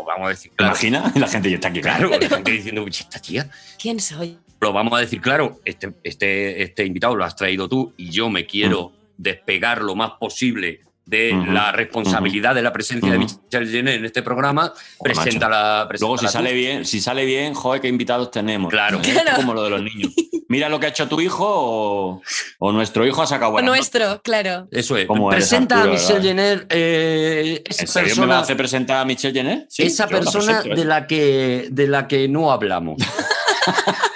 vamos 0.05 0.27
a 0.27 0.29
decir. 0.29 0.51
¿Te 0.51 0.57
Claro, 0.57 0.73
imaginas? 0.73 1.15
La 1.19 1.27
gente 1.27 1.49
ya 1.49 1.55
está 1.55 1.67
aquí. 1.69 1.81
claro, 1.81 2.09
la 2.09 2.29
gente 2.29 2.51
diciendo, 2.51 2.83
"Uy, 2.83 2.91
esta 2.91 3.19
tía. 3.19 3.49
¿Quién 3.81 3.99
soy? 3.99 4.37
Lo 4.61 4.71
vamos 4.73 4.93
a 4.93 4.99
decir 5.01 5.19
claro, 5.21 5.59
este, 5.65 5.93
este, 6.03 6.63
este 6.63 6.85
invitado 6.85 7.15
lo 7.15 7.25
has 7.25 7.35
traído 7.35 7.67
tú 7.67 7.93
y 7.97 8.09
yo 8.09 8.29
me 8.29 8.45
quiero 8.45 8.93
despegar 9.17 9.81
lo 9.81 9.95
más 9.95 10.11
posible 10.19 10.81
de 11.05 11.33
la 11.47 11.71
responsabilidad 11.71 12.55
de 12.55 12.61
la 12.61 12.73
presencia 12.73 13.11
de. 13.11 13.19
Michelle 13.19 13.67
Jenner 13.71 13.93
en 13.95 14.05
este 14.05 14.23
programa. 14.23 14.73
Joder, 14.97 15.15
presenta 15.15 15.47
la 15.47 15.87
Luego, 15.99 16.17
si 16.17 16.27
sale 16.27 16.49
tú. 16.49 16.55
bien, 16.55 16.85
si 16.85 16.99
sale 16.99 17.25
bien, 17.25 17.53
joder, 17.53 17.81
qué 17.81 17.87
invitados 17.87 18.31
tenemos. 18.31 18.71
Claro. 18.71 18.99
¿Eh? 19.03 19.11
Claro. 19.11 19.35
Como 19.35 19.53
lo 19.53 19.63
de 19.63 19.69
los 19.69 19.81
niños. 19.81 20.13
Mira 20.47 20.69
lo 20.69 20.79
que 20.79 20.87
ha 20.87 20.89
hecho 20.89 21.07
tu 21.07 21.19
hijo 21.21 21.45
o, 21.47 22.21
o 22.59 22.71
nuestro 22.71 23.05
hijo 23.05 23.21
ha 23.21 23.27
sacado 23.27 23.53
O 23.53 23.61
nuestro, 23.61 24.21
claro. 24.21 24.67
Eso 24.71 24.97
es. 24.97 25.07
¿Cómo 25.07 25.31
eres, 25.31 25.47
Presenta 25.47 25.75
Arturo, 25.75 25.91
a 25.91 25.95
Michelle 25.95 26.13
verdad? 26.13 26.27
Jenner, 26.27 26.67
eh, 26.69 27.63
esa. 27.65 27.81
¿En 27.81 27.87
serio 27.87 28.01
me 28.01 28.09
persona, 28.09 28.27
va 28.27 28.39
a 28.39 28.41
hacer 28.41 28.57
presentar 28.57 28.97
a 28.97 29.05
Michelle 29.05 29.33
Jenner? 29.33 29.65
Sí, 29.69 29.83
esa 29.83 30.07
yo 30.07 30.11
la 30.11 30.19
persona 30.19 30.45
presento, 30.53 30.73
¿eh? 30.73 30.75
de, 30.75 30.85
la 30.85 31.07
que, 31.07 31.67
de 31.71 31.87
la 31.87 32.07
que 32.07 32.27
no 32.27 32.51
hablamos. 32.51 32.97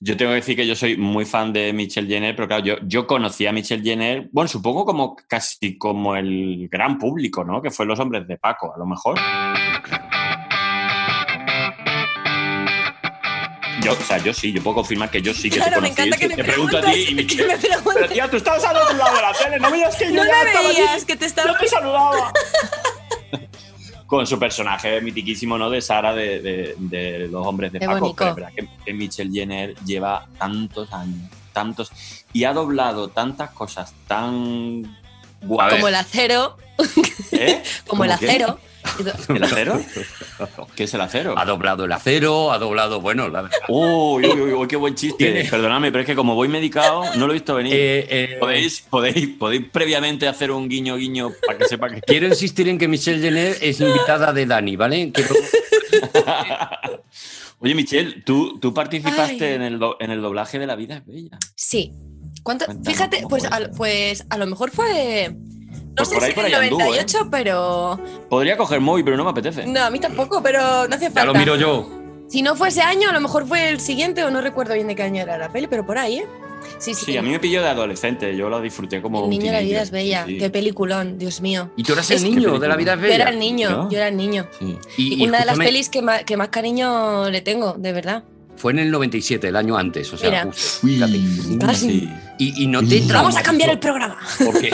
Yo 0.00 0.16
tengo 0.16 0.32
que 0.32 0.36
decir 0.36 0.56
que 0.56 0.66
yo 0.66 0.76
soy 0.76 0.96
muy 0.98 1.24
fan 1.24 1.52
de 1.54 1.72
Michelle 1.72 2.06
Jenner, 2.06 2.36
pero 2.36 2.46
claro, 2.48 2.62
yo, 2.64 2.74
yo 2.82 3.06
conocí 3.06 3.46
a 3.46 3.52
Michelle 3.52 3.82
Jenner, 3.82 4.28
bueno, 4.30 4.46
supongo 4.48 4.84
como 4.84 5.16
casi 5.26 5.78
como 5.78 6.14
el 6.16 6.68
gran 6.70 6.98
público, 6.98 7.44
¿no? 7.44 7.62
Que 7.62 7.70
fue 7.70 7.86
Los 7.86 7.98
Hombres 7.98 8.28
de 8.28 8.36
Paco, 8.36 8.74
a 8.74 8.78
lo 8.78 8.84
mejor. 8.84 9.18
Yo, 13.82 13.92
o 13.92 13.96
sea, 13.96 14.18
yo 14.18 14.34
sí, 14.34 14.52
yo 14.52 14.62
puedo 14.62 14.76
confirmar 14.76 15.10
que 15.10 15.22
yo 15.22 15.32
sí 15.32 15.48
que 15.48 15.56
Claro, 15.58 15.76
te 15.76 15.80
me 15.80 15.88
conocí. 15.94 16.02
encanta 16.02 16.16
que 16.18 16.28
te 16.28 16.36
me 16.36 16.44
pregunto 16.44 16.78
a 16.78 16.82
ti 16.82 17.06
y 17.08 17.26
que 17.26 17.44
me. 17.46 17.56
Pero 17.94 18.08
tía, 18.08 18.28
tú 18.30 18.36
estabas 18.36 18.64
al 18.64 18.76
otro 18.76 18.96
lado 18.96 19.16
de 19.16 19.22
la 19.22 19.32
tele, 19.32 19.58
no 19.60 19.70
me 19.70 19.76
digas 19.76 19.96
que 19.96 20.04
yo 20.06 20.10
No 20.14 20.24
ya 20.26 20.32
me 20.42 20.48
estaba 20.48 20.68
allí. 20.68 20.76
veías, 20.78 21.04
que 21.04 21.16
te 21.16 21.26
estaba... 21.26 21.52
Yo 21.52 21.58
te 21.58 21.68
saludaba. 21.68 22.32
Con 24.06 24.26
su 24.26 24.38
personaje 24.38 25.00
mitiquísimo, 25.00 25.58
¿no? 25.58 25.68
De 25.68 25.80
Sara 25.80 26.14
de, 26.14 26.40
de- 26.40 26.74
de 26.78 27.28
los 27.28 27.44
hombres 27.46 27.72
de 27.72 27.80
Paco. 27.94 28.14
Pero 28.16 28.30
es 28.30 28.36
verdad 28.36 28.52
que, 28.54 28.68
que 28.84 28.94
Michelle 28.94 29.32
Jenner 29.32 29.74
lleva 29.84 30.26
tantos 30.38 30.92
años, 30.92 31.28
tantos. 31.52 31.90
Y 32.32 32.44
ha 32.44 32.52
doblado 32.52 33.08
tantas 33.08 33.50
cosas 33.50 33.92
tan 34.06 34.82
Buah, 35.46 35.70
como 35.70 35.88
el 35.88 35.94
acero, 35.94 36.56
¿eh? 37.32 37.62
como 37.86 38.04
el 38.04 38.12
acero. 38.12 38.58
¿El 39.28 39.42
acero? 39.42 39.80
¿Qué 40.76 40.84
es 40.84 40.94
el 40.94 41.00
acero? 41.00 41.34
Ha 41.36 41.44
doblado 41.44 41.86
el 41.86 41.92
acero, 41.92 42.52
ha 42.52 42.58
doblado, 42.58 43.00
bueno, 43.00 43.28
la. 43.28 43.50
Uy, 43.68 44.24
uy, 44.24 44.40
uy, 44.42 44.52
uy, 44.52 44.68
qué 44.68 44.76
buen 44.76 44.94
chiste. 44.94 45.16
Tiene- 45.32 45.44
Perdonadme, 45.50 45.90
pero 45.90 46.02
es 46.02 46.06
que 46.06 46.14
como 46.14 46.36
voy 46.36 46.46
medicado, 46.46 47.02
no 47.16 47.26
lo 47.26 47.32
he 47.32 47.34
visto 47.34 47.56
venir. 47.56 47.72
Eh, 47.74 48.06
eh, 48.08 48.36
¿Podéis, 48.38 48.82
podéis, 48.88 49.26
podéis 49.38 49.64
previamente 49.72 50.28
hacer 50.28 50.52
un 50.52 50.68
guiño 50.68 50.94
guiño 50.96 51.32
para 51.44 51.58
que 51.58 51.64
sepa 51.64 51.90
que. 51.90 52.00
Quiero 52.06 52.28
insistir 52.28 52.68
en 52.68 52.78
que 52.78 52.86
Michelle 52.86 53.20
Jenner 53.20 53.56
es 53.60 53.80
invitada 53.80 54.32
de 54.32 54.46
Dani, 54.46 54.76
¿vale? 54.76 55.10
Quiero- 55.12 55.34
Oye, 57.58 57.74
Michelle, 57.74 58.22
¿tú, 58.24 58.58
tú 58.60 58.72
participaste 58.72 59.46
Ay. 59.48 59.54
en 59.54 59.62
el, 59.62 59.78
do- 59.78 59.96
en 59.98 60.10
el 60.10 60.20
doblaje 60.20 60.58
de 60.58 60.66
La 60.66 60.76
vida 60.76 60.98
es 60.98 61.06
bella. 61.06 61.38
Sí. 61.54 61.90
¿Cuánto? 62.46 62.64
Cuéntanos 62.66 62.86
Fíjate, 62.86 63.24
pues 63.28 63.44
a, 63.44 63.58
pues 63.76 64.24
a 64.30 64.38
lo 64.38 64.46
mejor 64.46 64.70
fue. 64.70 65.34
No 65.34 65.92
Pues 65.96 66.08
sé 66.10 66.14
por 66.14 66.22
ahí, 66.24 66.30
si 66.30 66.34
por 66.36 66.44
en 66.46 66.54
ahí 66.54 66.58
el 66.58 66.62
anduvo, 66.64 66.80
¿eh? 66.82 66.84
98, 66.84 67.28
pero. 67.30 68.00
Podría 68.30 68.56
coger 68.56 68.80
móvil, 68.80 69.04
pero 69.04 69.16
no 69.16 69.24
me 69.24 69.30
apetece. 69.30 69.66
No, 69.66 69.80
a 69.82 69.90
mí 69.90 69.98
tampoco, 69.98 70.40
pero 70.44 70.86
no 70.86 70.94
hace 70.94 71.06
falta. 71.06 71.20
Ya 71.22 71.26
lo 71.26 71.34
miro 71.34 71.56
yo. 71.56 71.90
Si 72.28 72.42
no 72.42 72.54
fue 72.54 72.68
ese 72.68 72.82
año, 72.82 73.08
a 73.10 73.12
lo 73.12 73.20
mejor 73.20 73.48
fue 73.48 73.68
el 73.68 73.80
siguiente, 73.80 74.22
o 74.24 74.30
no 74.30 74.40
recuerdo 74.40 74.74
bien 74.74 74.86
de 74.86 74.94
qué 74.94 75.02
año 75.02 75.22
era 75.22 75.36
la 75.38 75.48
peli, 75.50 75.66
pero 75.66 75.84
por 75.84 75.98
ahí, 75.98 76.18
¿eh? 76.18 76.26
Sí, 76.78 76.94
sí. 76.94 77.04
Sí, 77.06 77.16
a 77.16 77.22
mí 77.22 77.30
me 77.30 77.38
pilló 77.40 77.62
de 77.62 77.68
adolescente, 77.68 78.36
yo 78.36 78.48
lo 78.48 78.60
disfruté 78.60 79.00
como 79.02 79.18
El 79.18 79.24
un 79.24 79.30
niño 79.30 79.46
de 79.46 79.52
la 79.52 79.60
vida 79.60 79.82
es 79.82 79.90
bella. 79.90 80.24
Sí, 80.26 80.32
sí. 80.34 80.38
Qué 80.38 80.50
peliculón, 80.50 81.18
Dios 81.18 81.40
mío. 81.40 81.70
Y 81.76 81.82
tú 81.82 81.94
eras 81.94 82.10
el 82.12 82.22
niño 82.24 82.58
de 82.60 82.68
la 82.68 82.76
vida 82.76 82.92
es 82.94 82.98
Yo 83.00 83.02
bella. 83.02 83.14
era 83.16 83.30
el 83.30 83.38
niño, 83.38 83.70
¿No? 83.70 83.90
yo 83.90 83.96
era 83.98 84.08
el 84.08 84.16
niño. 84.16 84.46
Sí. 84.58 84.78
Y, 84.96 85.22
y 85.24 85.26
Una 85.28 85.40
de 85.40 85.44
las 85.46 85.58
pelis 85.58 85.88
que 85.88 86.02
más, 86.02 86.24
que 86.24 86.36
más 86.36 86.48
cariño 86.48 87.28
le 87.30 87.40
tengo, 87.40 87.74
de 87.74 87.92
verdad. 87.92 88.24
Fue 88.56 88.72
en 88.72 88.78
el 88.80 88.90
97, 88.90 89.48
el 89.48 89.56
año 89.56 89.76
antes. 89.76 90.12
O 90.12 90.16
sea, 90.16 90.30
Mira. 90.30 90.44
justo. 90.44 91.74
Sí. 91.74 92.10
Y, 92.38 92.62
y 92.64 92.66
no 92.66 92.82
te 92.86 93.00
Vamos 93.12 93.36
a 93.36 93.42
cambiar 93.42 93.70
el 93.70 93.78
programa. 93.78 94.18
Porque, 94.44 94.70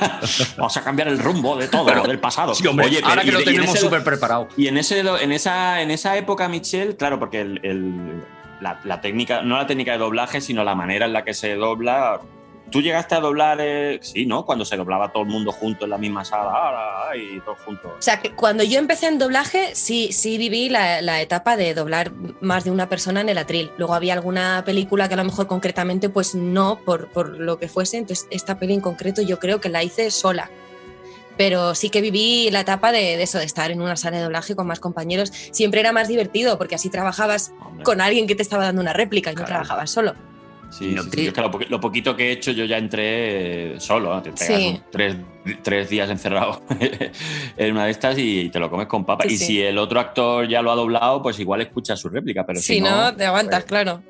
Vamos 0.56 0.76
a 0.76 0.82
cambiar 0.82 1.08
el 1.08 1.18
rumbo 1.18 1.56
de 1.56 1.68
todo, 1.68 1.86
del 2.06 2.18
pasado. 2.18 2.54
sí, 2.54 2.66
hombre, 2.66 2.86
Oye, 2.86 3.00
ahora 3.02 3.22
pero- 3.22 3.38
que 3.38 3.44
lo 3.44 3.50
tenemos 3.52 3.78
súper 3.78 4.02
preparado. 4.02 4.48
Y 4.56 4.68
en, 4.68 4.78
ese, 4.78 5.00
en, 5.00 5.32
esa, 5.32 5.82
en 5.82 5.90
esa 5.90 6.16
época, 6.16 6.48
Michelle, 6.48 6.96
claro, 6.96 7.18
porque 7.18 7.40
el, 7.40 7.60
el- 7.62 8.24
la, 8.60 8.80
la 8.84 9.00
técnica, 9.00 9.42
no 9.42 9.56
la 9.56 9.66
técnica 9.66 9.92
de 9.92 9.98
doblaje, 9.98 10.40
sino 10.40 10.64
la 10.64 10.74
manera 10.74 11.06
en 11.06 11.12
la 11.12 11.24
que 11.24 11.34
se 11.34 11.54
dobla. 11.56 12.20
Tú 12.70 12.82
llegaste 12.82 13.14
a 13.14 13.20
doblar, 13.20 13.58
eh, 13.60 13.98
sí, 14.02 14.26
¿no? 14.26 14.44
Cuando 14.44 14.64
se 14.64 14.76
doblaba 14.76 15.12
todo 15.12 15.22
el 15.22 15.28
mundo 15.28 15.52
junto 15.52 15.84
en 15.84 15.90
la 15.90 15.98
misma 15.98 16.24
sala, 16.24 16.50
ah, 16.52 17.08
ah, 17.10 17.16
y 17.16 17.40
todos 17.40 17.58
juntos. 17.60 17.92
O 17.98 18.02
sea, 18.02 18.20
que 18.20 18.32
cuando 18.32 18.64
yo 18.64 18.78
empecé 18.78 19.06
en 19.06 19.18
doblaje, 19.18 19.74
sí, 19.74 20.12
sí 20.12 20.36
viví 20.36 20.68
la, 20.68 21.00
la 21.00 21.20
etapa 21.20 21.56
de 21.56 21.74
doblar 21.74 22.12
más 22.40 22.64
de 22.64 22.72
una 22.72 22.88
persona 22.88 23.20
en 23.20 23.28
el 23.28 23.38
atril. 23.38 23.70
Luego 23.78 23.94
había 23.94 24.14
alguna 24.14 24.64
película 24.66 25.06
que 25.08 25.14
a 25.14 25.18
lo 25.18 25.24
mejor 25.24 25.46
concretamente, 25.46 26.08
pues 26.08 26.34
no, 26.34 26.80
por, 26.84 27.08
por 27.08 27.38
lo 27.38 27.58
que 27.58 27.68
fuese. 27.68 27.98
Entonces, 27.98 28.26
esta 28.30 28.58
peli 28.58 28.74
en 28.74 28.80
concreto 28.80 29.22
yo 29.22 29.38
creo 29.38 29.60
que 29.60 29.68
la 29.68 29.84
hice 29.84 30.10
sola. 30.10 30.50
Pero 31.36 31.74
sí 31.74 31.90
que 31.90 32.00
viví 32.00 32.50
la 32.50 32.60
etapa 32.60 32.92
de, 32.92 33.16
de 33.16 33.22
eso, 33.22 33.38
de 33.38 33.44
estar 33.44 33.70
en 33.70 33.80
una 33.82 33.96
sala 33.96 34.16
de 34.16 34.22
doblaje 34.24 34.56
con 34.56 34.66
más 34.66 34.80
compañeros. 34.80 35.30
Siempre 35.52 35.80
era 35.80 35.92
más 35.92 36.08
divertido 36.08 36.58
porque 36.58 36.74
así 36.74 36.88
trabajabas 36.88 37.52
Hombre. 37.60 37.84
con 37.84 38.00
alguien 38.00 38.26
que 38.26 38.34
te 38.34 38.42
estaba 38.42 38.64
dando 38.64 38.80
una 38.80 38.94
réplica 38.94 39.32
y 39.32 39.34
no 39.34 39.44
trabajabas 39.44 39.90
solo. 39.90 40.14
Sí, 40.70 40.92
No 40.94 41.02
sí, 41.04 41.10
te- 41.10 41.16
sí, 41.18 41.26
es 41.28 41.32
que 41.32 41.40
lo, 41.40 41.50
poqui- 41.50 41.68
lo 41.68 41.80
poquito 41.80 42.14
que 42.16 42.28
he 42.28 42.32
hecho, 42.32 42.50
yo 42.52 42.64
ya 42.64 42.76
entré 42.78 43.78
solo, 43.80 44.14
¿no? 44.14 44.22
Te 44.22 44.32
pegas 44.32 44.80
tres, 44.90 45.16
tres 45.62 45.88
días 45.88 46.10
encerrado 46.10 46.62
en 47.56 47.72
una 47.72 47.84
de 47.86 47.90
estas 47.92 48.18
y 48.18 48.48
te 48.50 48.58
lo 48.58 48.68
comes 48.68 48.86
con 48.86 49.04
papa. 49.04 49.24
Y 49.26 49.36
si 49.38 49.62
el 49.62 49.78
otro 49.78 50.00
actor 50.00 50.46
ya 50.48 50.60
lo 50.62 50.70
ha 50.72 50.74
doblado, 50.74 51.22
pues 51.22 51.38
igual 51.38 51.60
escucha 51.62 51.96
su 51.96 52.08
réplica, 52.08 52.44
pero 52.44 52.60
si, 52.60 52.80
no, 52.80 52.90
no, 53.10 53.16
te 53.16 53.24
aguantas, 53.24 53.60
pues, 53.60 53.64
claro. 53.66 54.02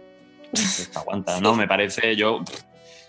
pues 0.51 0.90
te 0.92 0.99
aguanta. 0.99 1.40
No, 1.40 1.55
me 1.57 1.69
parece 1.69 2.16
yo. 2.16 2.40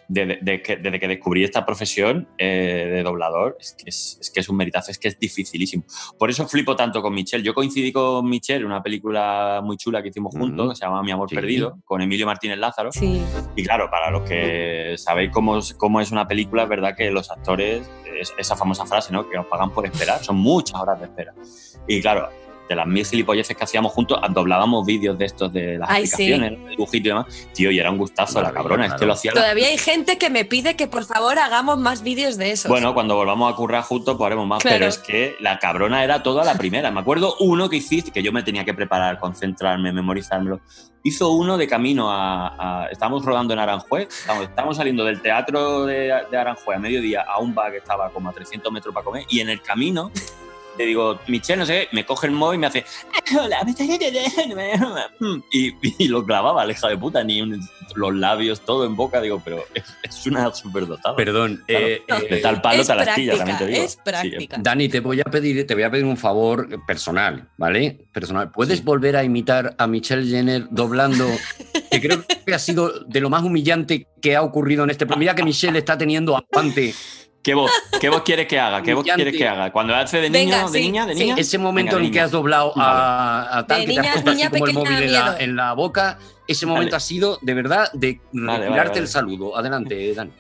Desde, 0.10 0.38
de 0.42 0.62
que, 0.62 0.78
desde 0.78 1.00
que 1.02 1.08
descubrí 1.10 1.44
esta 1.44 1.66
profesión 1.66 2.30
eh, 2.38 2.90
de 2.94 3.04
doblador, 3.04 3.58
es 3.60 3.74
que 3.78 3.90
es, 3.90 4.18
es 4.22 4.32
que 4.32 4.40
es 4.40 4.48
un 4.48 4.56
meritazo, 4.56 4.90
es 4.92 4.98
que 5.00 5.10
es 5.10 5.20
dificilísimo. 5.20 5.84
Por 6.18 6.30
eso 6.30 6.48
flipo 6.48 6.78
tanto 6.78 7.02
con 7.02 7.14
Michelle. 7.14 7.44
Yo 7.44 7.54
coincidí 7.54 7.92
con 7.92 8.28
Michelle 8.30 8.62
en 8.62 8.68
una 8.68 8.82
película 8.82 9.60
muy 9.64 9.76
chula 9.76 10.02
que 10.02 10.08
hicimos 10.10 10.34
juntos, 10.34 10.66
Ujú. 10.66 10.70
que 10.70 10.76
se 10.78 10.86
llama 10.86 11.04
Mi 11.04 11.12
Amor 11.12 11.30
Sí. 11.30 11.36
Perdido, 11.36 11.80
con 11.84 12.02
Emilio 12.02 12.26
Martínez 12.26 12.58
Lázaro. 12.58 12.92
Sí. 12.94 13.22
Y 13.58 13.64
claro, 13.64 13.90
para 13.92 14.10
los 14.10 14.22
que 14.28 14.96
sabéis 14.98 15.30
cómo 15.32 15.58
es, 15.58 15.74
cómo 15.74 16.00
es 16.00 16.12
una 16.12 16.26
película, 16.26 16.64
es 16.64 16.70
verdad 16.70 16.96
que 16.96 17.12
los 17.12 17.30
actores, 17.30 17.90
es- 18.20 18.34
esa 18.38 18.56
famosa 18.56 18.86
frase, 18.86 19.12
¿no? 19.12 19.30
Que 19.30 19.36
nos 19.36 19.48
pagan 19.48 19.72
por 19.72 19.86
esperar, 19.86 20.24
son 20.24 20.38
muchas 20.38 20.80
horas 20.80 21.00
de 21.00 21.06
espera. 21.08 21.34
Y 21.86 22.02
claro, 22.02 22.30
de 22.68 22.76
las 22.76 22.86
mil 22.88 23.06
gilipolleces 23.06 23.56
que 23.56 23.64
hacíamos 23.64 23.92
juntos, 23.94 24.20
doblábamos 24.32 24.86
vídeos 24.86 25.18
de 25.18 25.26
estos 25.26 25.52
de 25.54 25.78
las 25.78 25.90
Ay, 25.90 26.06
sí. 26.08 26.14
aplicaciones, 26.34 26.52
el 26.60 26.70
dibujito 26.70 27.08
y 27.08 27.10
demás. 27.10 27.48
Tío, 27.54 27.72
y 27.72 27.80
era 27.80 27.90
un 27.92 27.98
gustazo 27.98 28.42
la 28.42 28.52
cabrona, 28.52 28.88
es 28.88 28.94
que 28.96 29.06
lo 29.06 29.14
hacía 29.14 29.32
la- 29.34 29.42
Todavía 29.42 29.68
hay 29.68 29.78
gente 29.78 30.18
que 30.18 30.30
me 30.30 30.46
pide 30.46 30.76
que 30.76 30.88
por 30.88 31.06
favor 31.06 31.40
hagamos 31.40 31.78
más 31.78 32.04
vídeos 32.04 32.38
de 32.38 32.52
esos. 32.52 32.70
Bueno, 32.70 32.94
cuando 32.94 33.16
volvamos 33.16 33.52
a 33.52 33.56
currar 33.56 33.84
juntos, 33.84 34.16
pues 34.18 34.26
haremos 34.28 34.48
más. 34.48 34.62
Claro. 34.62 34.76
Pero 34.78 34.88
es 34.90 34.98
que 34.98 35.36
la 35.40 35.60
cabrona 35.60 36.04
era 36.04 36.24
toda 36.24 36.44
la 36.44 36.56
primera. 36.56 36.92
Me 36.92 37.00
acuerdo 37.00 37.36
uno 37.40 37.70
que 37.70 37.78
hiciste, 37.78 38.12
que 38.12 38.22
yo 38.24 38.32
me 38.32 38.44
tenía 38.44 38.66
que 38.66 38.74
preparar, 38.74 39.20
concentrarme, 39.20 39.92
memorizármelo. 39.94 40.60
Hizo 41.04 41.30
uno 41.32 41.58
de 41.58 41.68
camino 41.68 42.12
a. 42.12 42.84
a- 42.84 42.88
estábamos 42.88 43.24
rodando 43.24 43.54
en 43.54 43.60
Aranjuez, 43.60 44.08
estábamos, 44.10 44.50
estábamos 44.50 44.78
saliendo 44.78 45.06
del 45.06 45.22
teatro 45.22 45.86
de, 45.86 46.14
de 46.30 46.38
Aranjuez 46.38 46.78
a 46.78 46.80
mediodía 46.80 47.22
a 47.22 47.40
un 47.40 47.56
bar 47.56 47.72
que 47.72 47.78
estaba 47.78 48.10
como 48.10 48.30
a 48.30 48.34
300 48.34 48.72
metros 48.74 48.94
para 48.94 49.04
comer, 49.06 49.24
y 49.30 49.40
en 49.40 49.50
el 49.50 49.62
camino. 49.62 50.12
Le 50.78 50.86
digo, 50.86 51.20
Michelle, 51.28 51.58
no 51.60 51.66
sé, 51.66 51.88
qué", 51.90 51.96
me 51.96 52.06
coge 52.06 52.28
el 52.28 52.34
móvil 52.34 52.58
y 52.58 52.60
me 52.60 52.68
hace, 52.68 52.86
hola, 53.42 53.66
y, 55.52 55.74
y 56.04 56.08
lo 56.08 56.26
clavaba, 56.26 56.66
la 56.66 56.72
hija 56.72 56.88
de 56.88 56.98
puta, 56.98 57.24
ni 57.24 57.42
un- 57.42 57.60
los 57.96 58.14
labios, 58.14 58.62
todo 58.62 58.86
en 58.86 58.96
boca, 58.96 59.20
digo, 59.22 59.42
pero 59.44 59.64
es, 59.74 59.84
es 60.04 60.26
una 60.28 60.54
superdotada. 60.54 61.16
Perdón. 61.16 61.64
Claro. 61.66 61.88
eh, 61.88 62.02
eh, 62.08 62.28
de 62.30 62.38
tal 62.42 62.62
palo 62.62 62.82
es 62.82 62.88
tal 62.88 63.00
astilla, 63.00 63.38
también 63.38 63.58
te 63.58 63.66
digo. 63.68 63.84
es 63.84 63.92
Sí, 63.94 63.98
práctica. 64.04 64.58
Dani, 64.60 64.90
te 64.90 65.00
voy 65.00 65.20
a 65.22 65.24
pedir, 65.24 65.66
te 65.66 65.74
voy 65.74 65.84
a 65.84 65.90
pedir 65.90 66.06
un 66.06 66.18
favor 66.18 66.68
personal, 66.86 67.48
¿vale? 67.58 68.06
Personal. 68.12 68.52
¿Puedes 68.52 68.80
Sí. 68.80 68.84
volver 68.84 69.16
a 69.16 69.24
imitar 69.24 69.74
a 69.80 69.88
Michelle 69.88 70.28
Jenner 70.30 70.68
doblando? 70.70 71.26
que 71.92 72.02
creo 72.02 72.24
que 72.46 72.54
ha 72.54 72.60
sido 72.60 73.00
de 73.06 73.20
lo 73.22 73.30
más 73.30 73.42
humillante 73.44 74.08
que 74.22 74.36
ha 74.36 74.42
ocurrido 74.44 74.84
en 74.84 74.90
este 74.92 75.06
programa. 75.06 75.20
Mira 75.22 75.36
que 75.36 75.44
Michelle 75.44 75.80
está 75.80 75.98
teniendo 75.98 76.36
aguante. 76.38 76.94
¿Qué 77.48 77.54
voz, 77.54 77.72
¿Qué 78.02 78.10
voz 78.10 78.24
quieres 78.24 78.46
que 78.46 78.60
haga? 78.60 78.84
¿Qué 78.84 78.94
voz 78.94 79.06
quieres 79.06 79.34
que 79.38 79.48
haga? 79.48 79.72
Cuando 79.72 79.96
hace 79.96 80.20
de 80.20 80.30
niño, 80.30 80.54
Venga, 80.58 80.70
de 80.70 80.80
sí, 80.80 80.86
niña, 80.86 81.06
de 81.06 81.14
sí. 81.14 81.20
niña. 81.22 81.36
Ese 81.38 81.58
momento 81.58 81.96
Venga, 81.96 82.06
en 82.06 82.12
que 82.12 82.16
niña. 82.18 82.26
has 82.26 82.32
doblado 82.32 82.74
a, 82.76 83.60
a 83.60 83.66
tal, 83.66 83.80
De 83.80 83.86
que 83.88 83.94
te 83.94 84.00
has 84.02 84.06
niña- 84.06 84.14
puesto 84.16 84.30
así 84.32 84.38
niña 84.38 84.50
como 84.50 84.66
el 84.68 84.74
móvil 84.74 85.04
en 85.04 85.14
la, 85.14 85.24
miedo. 85.24 85.36
en 85.40 85.56
la 85.56 85.72
boca, 85.72 86.20
ese 86.46 86.66
momento 86.66 86.88
Vale. 86.92 86.98
ha 86.98 87.00
sido 87.00 87.40
de 87.42 87.54
verdad 87.54 87.90
de 87.94 88.20
Vale, 88.34 88.66
retirarte 88.66 88.70
vale, 88.70 88.90
vale. 88.90 89.00
el 89.00 89.08
saludo. 89.08 89.58
Adelante, 89.58 90.14
Dani. 90.14 90.32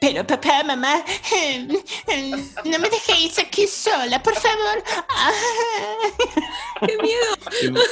Pero 0.00 0.26
papá, 0.26 0.62
mamá, 0.64 1.04
eh, 1.34 1.68
eh, 2.08 2.30
no 2.64 2.78
me 2.78 2.88
dejéis 2.88 3.38
aquí 3.38 3.66
sola, 3.66 4.22
por 4.22 4.34
favor. 4.34 4.82
¡Qué 6.86 6.96
miedo! 7.02 7.82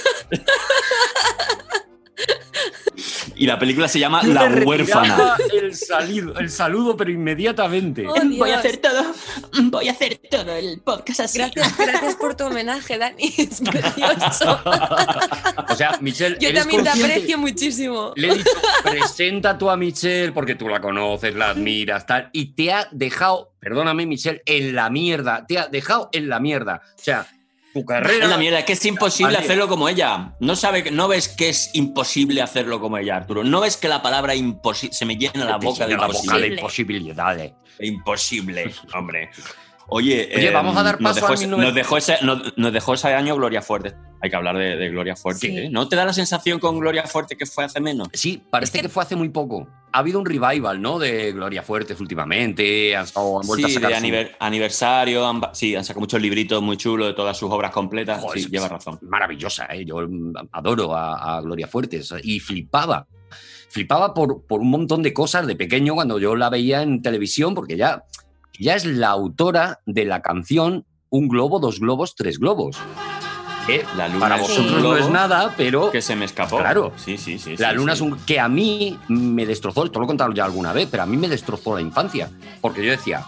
Y 3.36 3.46
la 3.46 3.58
película 3.58 3.88
se 3.88 3.98
llama 3.98 4.22
La 4.22 4.46
huérfana. 4.64 5.36
El, 5.52 5.74
salido- 5.74 6.38
el 6.38 6.48
saludo, 6.50 6.96
pero 6.96 7.10
inmediatamente. 7.10 8.06
Oh, 8.06 8.14
Voy 8.38 8.50
a 8.50 8.58
hacer 8.58 8.76
todo, 8.76 9.04
voy 9.64 9.88
a 9.88 9.92
hacer 9.92 10.20
todo 10.30 10.54
el 10.54 10.80
podcast 10.80 11.20
así. 11.20 11.38
Gracias, 11.38 11.76
gracias 11.76 12.14
por 12.16 12.36
tu 12.36 12.44
homenaje, 12.44 12.96
Dani. 12.98 13.24
Es 13.38 13.60
precioso. 13.60 14.60
O 15.68 15.76
sea, 15.76 15.98
Michelle, 16.00 16.36
Yo 16.38 16.48
¿eres 16.50 16.60
también 16.62 16.84
te 16.84 16.90
aprecio 16.90 17.38
muchísimo. 17.38 18.12
Le 18.14 18.28
he 18.28 18.34
dicho, 18.36 18.50
presenta 18.84 19.58
tú 19.58 19.68
a 19.70 19.76
Michelle 19.76 20.30
porque 20.32 20.54
tú 20.54 20.68
la 20.68 20.80
conoces, 20.80 21.34
la 21.34 21.50
admiras, 21.50 22.06
tal, 22.06 22.30
y 22.32 22.54
te 22.54 22.72
ha 22.72 22.88
dejado, 22.92 23.54
perdóname, 23.58 24.06
Michelle, 24.06 24.40
en 24.46 24.74
la 24.76 24.88
mierda. 24.90 25.44
Te 25.46 25.58
ha 25.58 25.66
dejado 25.66 26.10
en 26.12 26.28
la 26.28 26.38
mierda. 26.38 26.80
O 26.96 27.02
sea, 27.02 27.26
tu 27.74 27.84
carrera. 27.84 28.24
Es 28.24 28.30
la 28.30 28.38
mierda, 28.38 28.60
es 28.60 28.64
que 28.64 28.72
es 28.72 28.84
imposible 28.86 29.32
hacerlo 29.44 29.68
como 29.68 29.88
ella. 29.88 30.32
No 30.40 30.56
sabe, 30.56 30.82
que- 30.84 30.90
no 30.90 31.08
ves 31.08 31.28
que 31.28 31.48
es 31.50 31.70
imposible 31.74 32.40
hacerlo 32.40 32.80
como 32.80 32.96
ella, 32.96 33.16
Arturo. 33.16 33.44
No 33.44 33.60
ves 33.60 33.76
que 33.76 33.88
la 33.88 34.00
palabra 34.00 34.34
imposible 34.34 34.94
se 34.94 35.04
me 35.04 35.16
llena 35.16 35.44
la 35.44 35.56
boca 35.58 35.86
de 35.86 35.96
la 35.96 36.06
boca 36.06 36.38
de 36.38 36.54
imposibilidades. 36.56 37.52
Imposible, 37.80 38.72
hombre. 38.94 39.30
Oye, 39.88 40.28
Oye, 40.34 40.48
eh, 40.48 40.50
vamos 40.50 40.76
a 40.76 40.82
dar 40.82 41.00
nos 41.00 41.10
paso 41.12 41.14
dejó 41.20 41.26
al 41.28 41.34
ese- 41.34 41.46
1900. 41.46 41.64
nos, 41.66 41.74
dejó 41.74 41.96
ese, 41.96 42.24
nos, 42.24 42.58
nos 42.58 42.72
dejó 42.72 42.94
ese 42.94 43.08
año 43.14 43.36
Gloria 43.36 43.60
Fuerte. 43.62 43.94
Hay 44.22 44.30
que 44.30 44.36
hablar 44.36 44.56
de, 44.56 44.76
de 44.76 44.88
Gloria 44.88 45.14
Fuerte. 45.16 45.46
Sí. 45.48 45.56
¿eh? 45.58 45.68
¿No 45.70 45.86
te 45.88 45.96
da 45.96 46.04
la 46.06 46.12
sensación 46.14 46.58
con 46.58 46.78
Gloria 46.80 47.02
Fuerte 47.04 47.36
que 47.36 47.44
fue 47.44 47.64
hace 47.64 47.80
menos? 47.80 48.08
Sí, 48.14 48.42
parece 48.50 48.70
Es 48.70 48.72
que... 48.82 48.82
que- 48.82 48.88
fue 48.92 49.02
hace 49.02 49.16
muy 49.16 49.28
poco. 49.28 49.68
Ha 49.92 49.98
habido 49.98 50.18
un 50.18 50.26
revival, 50.26 50.80
¿no? 50.82 50.98
De 50.98 51.30
Gloria 51.32 51.62
Fuertes 51.62 52.00
últimamente. 52.00 52.96
Han, 52.96 53.04
han 53.14 53.46
vuelto 53.46 53.68
Sí, 53.68 53.76
a 53.76 53.80
sacar 53.80 53.90
de 53.90 53.96
su- 53.98 54.04
aniver- 54.04 54.30
aniversario. 54.40 55.26
Han, 55.26 55.40
sí, 55.52 55.76
han 55.76 55.84
sacado 55.84 56.00
muchos 56.00 56.20
libritos 56.20 56.60
muy 56.62 56.76
chulos 56.76 57.06
de 57.08 57.12
todas 57.14 57.36
sus 57.36 57.50
obras 57.50 57.70
completas. 57.70 58.20
Joder, 58.20 58.38
sí, 58.40 58.46
es- 58.46 58.50
lleva 58.50 58.68
razón. 58.68 58.98
maravillosa, 59.02 59.66
¿eh? 59.66 59.84
yo 59.84 59.98
mm, 60.08 60.32
adoro 60.52 60.96
a, 60.96 61.36
a 61.36 61.40
Gloria 61.42 61.68
Fuertes 61.68 62.12
y 62.22 62.40
flipaba. 62.40 63.06
Flipaba 63.68 64.14
por, 64.14 64.46
por 64.46 64.60
un 64.60 64.70
montón 64.70 65.02
de 65.02 65.12
cosas 65.12 65.46
de 65.46 65.56
pequeño 65.56 65.94
cuando 65.94 66.18
yo 66.18 66.36
la 66.36 66.48
veía 66.48 66.82
en 66.82 67.02
televisión, 67.02 67.54
porque 67.54 67.76
ya, 67.76 68.04
ya 68.58 68.74
es 68.74 68.84
la 68.84 69.08
autora 69.08 69.80
de 69.86 70.04
la 70.04 70.22
canción 70.22 70.84
Un 71.10 71.28
globo, 71.28 71.60
dos 71.60 71.78
globos, 71.80 72.14
tres 72.16 72.38
globos. 72.38 72.76
Que 73.66 73.84
La 73.96 74.08
luna 74.08 74.20
para 74.20 74.36
vosotros 74.36 74.82
no 74.82 74.96
es 74.96 75.08
nada, 75.08 75.54
pero 75.56 75.90
Que 75.90 76.02
se 76.02 76.14
me 76.16 76.24
escapó. 76.26 76.58
Claro. 76.58 76.92
Sí, 76.96 77.16
sí, 77.16 77.38
sí. 77.38 77.56
la 77.56 77.70
sí, 77.70 77.76
luna 77.76 77.92
sí. 77.96 78.04
es 78.04 78.10
un... 78.12 78.18
que 78.26 78.38
a 78.40 78.48
mí 78.48 78.98
me 79.08 79.46
destrozó, 79.46 79.84
esto 79.84 79.98
lo 80.00 80.04
he 80.04 80.08
contado 80.08 80.32
ya 80.32 80.44
alguna 80.44 80.72
vez, 80.72 80.88
pero 80.90 81.04
a 81.04 81.06
mí 81.06 81.16
me 81.16 81.28
destrozó 81.28 81.74
la 81.74 81.80
infancia, 81.80 82.30
porque 82.60 82.84
yo 82.84 82.90
decía, 82.90 83.24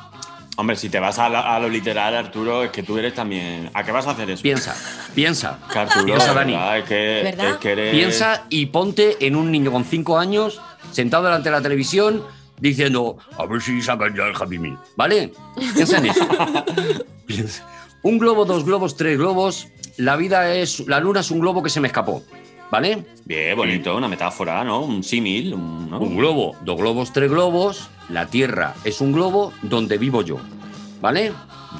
Hombre, 0.59 0.75
si 0.77 0.89
te 0.89 0.99
vas 0.99 1.19
a, 1.19 1.29
la- 1.29 1.55
a 1.55 1.61
lo 1.61 1.69
literal, 1.69 2.17
Arturo, 2.17 2.65
es 2.65 2.71
que 2.71 2.83
tú 2.83 2.97
eres 2.97 3.12
también. 3.15 3.71
¿A 3.75 3.85
qué 3.85 3.93
vas 3.93 4.07
a 4.07 4.12
hacer 4.12 4.31
eso? 4.31 4.43
Piensa, 4.43 4.75
piensa. 5.15 5.59
Que 5.73 5.79
Arturo, 5.79 6.05
Piensa, 6.07 6.33
Dani. 6.33 6.53
verdad, 6.55 6.79
Es 6.79 6.85
que, 6.85 7.21
¿Verdad? 7.25 7.51
es 7.51 7.57
que 7.59 7.73
eres- 7.73 7.91
Piensa 7.95 8.45
y 8.49 8.67
ponte 8.67 9.27
en 9.27 9.37
un 9.37 9.51
niño 9.53 9.71
con 9.71 9.85
5 9.85 10.19
años 10.19 10.61
sentado 10.93 11.25
delante 11.25 11.51
de 11.51 11.57
la 11.57 11.62
televisión 11.62 12.23
diciendo 12.61 13.16
a 13.37 13.47
ver 13.47 13.61
si 13.61 13.81
sacan 13.83 14.14
ya 14.14 14.27
el 14.27 14.35
Happy 14.37 14.59
Meal, 14.59 14.79
¿vale? 14.97 15.33
Piensa 15.75 15.99
en 15.99 16.07
eso. 16.07 16.27
Un 18.03 18.19
globo, 18.19 18.45
dos 18.45 18.64
globos, 18.64 18.97
tres 18.97 19.19
globos. 19.19 19.69
La 19.97 20.16
vida 20.16 20.55
es. 20.55 20.81
La 20.87 21.01
luna 21.01 21.21
es 21.21 21.31
un 21.31 21.40
globo 21.40 21.62
que 21.62 21.71
se 21.71 21.81
me 21.81 21.88
escapó, 21.88 22.23
¿vale? 22.71 23.05
Bien, 23.25 23.57
bonito, 23.57 23.97
una 23.97 24.07
metáfora, 24.09 24.62
¿no? 24.62 24.81
Un 24.83 25.03
símil. 25.03 25.55
Un, 25.55 25.90
¿no? 25.90 25.99
Un 25.99 26.16
globo, 26.16 26.55
dos 26.62 26.77
globos, 26.77 27.12
tres 27.12 27.31
globos. 27.31 27.88
La 28.09 28.27
Tierra 28.27 28.75
es 28.85 29.01
un 29.01 29.12
globo 29.12 29.53
donde 29.62 29.99
vivo 29.99 30.23
yo, 30.23 30.38
¿vale? 31.01 31.33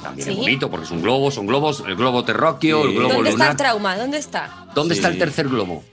También 0.03 0.29
es 0.29 0.35
bonito 0.35 0.69
porque 0.69 0.85
es 0.85 0.91
un 0.91 1.01
globo, 1.01 1.31
son 1.31 1.47
globos, 1.47 1.83
el 1.87 1.95
globo 1.95 2.23
terráqueo, 2.25 2.83
Sí. 2.83 2.89
el 2.89 2.95
globo 2.95 3.13
¿Dónde 3.13 3.29
está 3.29 3.37
lunar. 3.37 3.51
el 3.51 3.57
trauma? 3.57 3.97
¿Dónde 3.97 4.17
está? 4.17 4.65
¿Dónde 4.75 4.95
está 4.95 5.07
el 5.07 5.17
tercer 5.17 5.47
globo? 5.47 5.83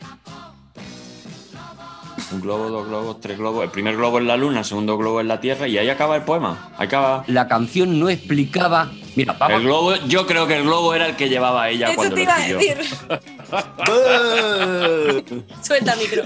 Un 2.34 2.40
globo, 2.40 2.68
dos 2.68 2.88
globos, 2.88 3.20
tres 3.20 3.38
globos. 3.38 3.62
El 3.64 3.70
primer 3.70 3.96
globo 3.96 4.18
es 4.18 4.24
la 4.24 4.36
luna, 4.36 4.58
el 4.60 4.64
segundo 4.64 4.96
globo 4.98 5.20
es 5.20 5.26
la 5.26 5.40
Tierra 5.40 5.68
y 5.68 5.78
ahí 5.78 5.88
acaba 5.88 6.16
el 6.16 6.22
poema. 6.22 6.70
Ahí 6.76 6.86
acaba. 6.86 7.22
La 7.28 7.46
canción 7.48 7.98
no 8.00 8.08
explicaba. 8.08 8.90
Mira, 9.14 9.34
vamos. 9.38 9.58
El 9.58 9.62
globo, 9.64 9.94
yo 10.08 10.26
creo 10.26 10.46
que 10.48 10.56
el 10.56 10.64
globo 10.64 10.92
era 10.94 11.06
el 11.06 11.14
que 11.14 11.28
llevaba 11.28 11.62
a 11.64 11.70
ella 11.70 11.86
Eso 11.86 11.96
cuando 11.96 12.14
te 12.16 12.24
lo 12.24 12.24
iba 12.24 12.34
a 12.34 12.46
escribió. 12.46 12.76
decir. 12.76 12.96
Suelta 15.62 15.94
micro. 15.96 16.24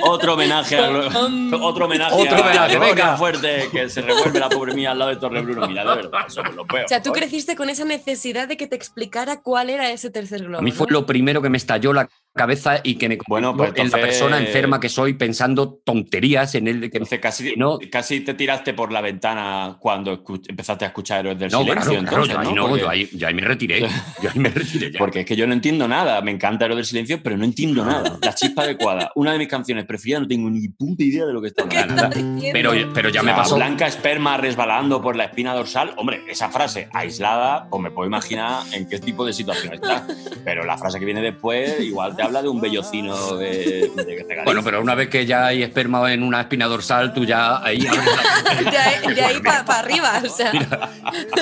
Otro 0.00 0.34
homenaje 0.34 0.78
a 0.78 0.88
otro 1.60 1.84
homenaje, 1.84 2.14
Otro 2.14 2.36
a- 2.36 2.40
homenaje, 2.40 2.76
a 2.76 2.78
venga. 2.78 3.16
fuerte 3.16 3.68
que 3.70 3.88
se 3.90 4.00
revuelve 4.02 4.40
la 4.40 4.48
pobre 4.48 4.72
mía 4.74 4.92
al 4.92 4.98
lado 4.98 5.10
de 5.10 5.16
Torre 5.16 5.42
Bruno. 5.42 5.66
Mira, 5.68 5.82
de 5.84 5.96
verdad, 5.96 6.20
somos 6.28 6.54
los 6.54 6.66
peores. 6.66 6.86
O 6.86 6.88
sea, 6.88 7.02
tú 7.02 7.12
creciste 7.12 7.56
con 7.56 7.68
esa 7.68 7.84
necesidad 7.84 8.48
de 8.48 8.56
que 8.56 8.66
te 8.66 8.76
explicara 8.76 9.42
cuál 9.42 9.68
era 9.70 9.90
ese 9.90 10.10
tercer 10.10 10.42
globo. 10.44 10.58
A 10.58 10.62
mí 10.62 10.72
fue 10.72 10.86
¿no? 10.88 10.94
lo 11.00 11.06
primero 11.06 11.42
que 11.42 11.50
me 11.50 11.58
estalló 11.58 11.92
la 11.92 12.08
cabeza 12.34 12.80
y 12.84 12.94
que 12.94 13.08
me 13.08 13.18
Bueno, 13.26 13.56
pues 13.56 13.70
en 13.70 13.76
la 13.76 13.82
entonces- 13.84 14.00
persona 14.08 14.38
enferma 14.38 14.78
que 14.80 14.88
soy 14.88 15.14
pensando 15.14 15.80
tonterías 15.84 16.54
en 16.54 16.68
el 16.68 16.80
de 16.80 16.90
que 16.90 16.98
Entonces 16.98 17.18
casi, 17.20 17.54
no, 17.56 17.78
casi 17.90 18.20
te 18.20 18.34
tiraste 18.34 18.72
por 18.72 18.92
la 18.92 19.00
ventana 19.00 19.76
cuando 19.80 20.22
escu- 20.22 20.40
empezaste 20.48 20.84
a 20.84 20.88
escuchar 20.88 21.20
Héroes 21.20 21.38
del 21.38 21.50
no, 21.50 21.62
Silencio. 21.62 21.90
claro, 21.92 22.06
claro, 22.06 22.24
entonces, 22.24 22.34
yo 22.34 22.40
ahí 22.40 22.46
¿no? 22.48 22.54
no, 22.54 22.68
Porque- 22.68 22.82
yo 22.82 22.88
ahí, 22.88 23.08
yo 23.12 23.26
ahí 23.28 23.34
me 23.34 23.42
retiré. 23.42 23.80
Yo 24.22 24.28
ahí 24.30 24.38
me 24.38 24.48
retiré 24.50 24.90
ya. 24.92 24.98
Porque 24.98 25.20
es 25.20 25.26
que 25.26 25.34
yo 25.34 25.46
no 25.46 25.54
entiendo 25.54 25.88
nada. 25.88 26.20
Me 26.20 26.30
encanta 26.30 26.66
Héroes 26.66 26.76
del 26.78 26.84
Silencio, 26.86 27.20
pero 27.22 27.36
no 27.36 27.44
entiendo 27.44 27.84
nada. 27.84 28.18
La 28.22 28.34
chispa 28.34 28.62
adecuada. 28.62 29.10
Una 29.14 29.32
de 29.32 29.38
mis 29.38 29.48
canciones 29.48 29.84
preferidas, 29.86 30.22
no 30.22 30.28
tengo 30.28 30.50
ni 30.50 30.68
puta 30.68 31.02
idea 31.02 31.24
de 31.26 31.32
lo 31.32 31.40
que 31.40 31.48
está 31.48 31.66
¿Qué 31.68 31.78
hablando. 31.78 32.10
pero, 32.52 32.72
pero 32.94 33.08
ya 33.08 33.22
me 33.22 33.32
pasó. 33.32 33.56
blanca 33.56 33.86
esperma 33.86 34.36
resbalando 34.36 35.00
por 35.02 35.16
la 35.16 35.24
espina 35.24 35.54
dorsal. 35.54 35.94
Hombre, 35.96 36.22
esa 36.28 36.50
frase 36.50 36.88
aislada, 36.92 37.66
pues 37.70 37.82
me 37.82 37.90
puedo 37.90 38.06
imaginar 38.06 38.62
en 38.72 38.88
qué 38.88 38.98
tipo 38.98 39.24
de 39.24 39.32
situación 39.32 39.74
está. 39.74 40.06
Pero 40.44 40.64
la 40.64 40.76
frase 40.78 40.98
que 40.98 41.04
viene 41.06 41.22
después, 41.22 41.80
igual 41.80 42.14
te 42.20 42.26
habla 42.26 42.42
de 42.42 42.48
un 42.48 42.60
bellocino 42.60 43.36
de, 43.36 43.90
de 43.96 44.04
regaliz. 44.04 44.44
Bueno, 44.44 44.62
pero 44.62 44.80
una 44.82 44.94
vez 44.94 45.08
que 45.08 45.24
ya 45.26 45.46
hay 45.46 45.62
esperma 45.62 46.12
en 46.12 46.22
una 46.22 46.40
espina 46.42 46.66
dorsal, 46.66 47.12
tú 47.14 47.24
ya 47.24 47.62
ahí. 47.64 47.78
De 47.80 47.88
ahí, 48.78 49.14
de 49.14 49.22
ahí 49.22 49.40
para 49.40 49.78
arriba, 49.78 50.20
o 50.24 50.28
sea. 50.28 50.52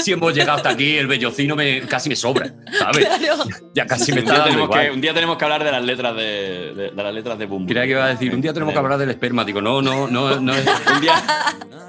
si 0.03 0.13
hemos 0.13 0.35
llegado 0.35 0.57
hasta 0.59 0.71
aquí, 0.71 0.97
el 0.97 1.07
bellocino 1.07 1.57
me, 1.57 1.81
casi 1.83 2.09
me 2.09 2.17
sobra, 2.17 2.53
¿sabes? 2.79 3.07
Claro. 3.07 3.45
Ya 3.75 3.87
casi 3.87 4.13
me 4.13 4.21
un, 4.21 4.27
está 4.29 4.39
dando 4.47 4.71
que, 4.71 4.91
un 4.91 5.01
día 5.01 5.13
tenemos 5.15 5.37
que 5.37 5.45
hablar 5.45 5.65
de 5.65 5.73
las 5.73 5.83
letras 5.85 6.15
de, 6.17 6.73
de- 6.75 6.91
de 6.91 7.03
las 7.03 7.13
letras 7.15 7.39
de. 7.39 7.47
Boom. 7.47 7.67
Creía 7.67 7.85
que 7.85 7.91
iba 7.91 8.05
a 8.05 8.09
decir, 8.09 8.35
un 8.35 8.41
día 8.41 8.53
tenemos 8.53 8.73
que 8.73 8.79
hablar 8.79 8.99
del 8.99 9.11
esperma. 9.11 9.45
Digo, 9.45 9.61
no, 9.61 9.81
no, 9.83 10.07
no, 10.09 10.39
no 10.41 10.55
es, 10.55 10.67
Un 10.95 11.01
día, 11.01 11.15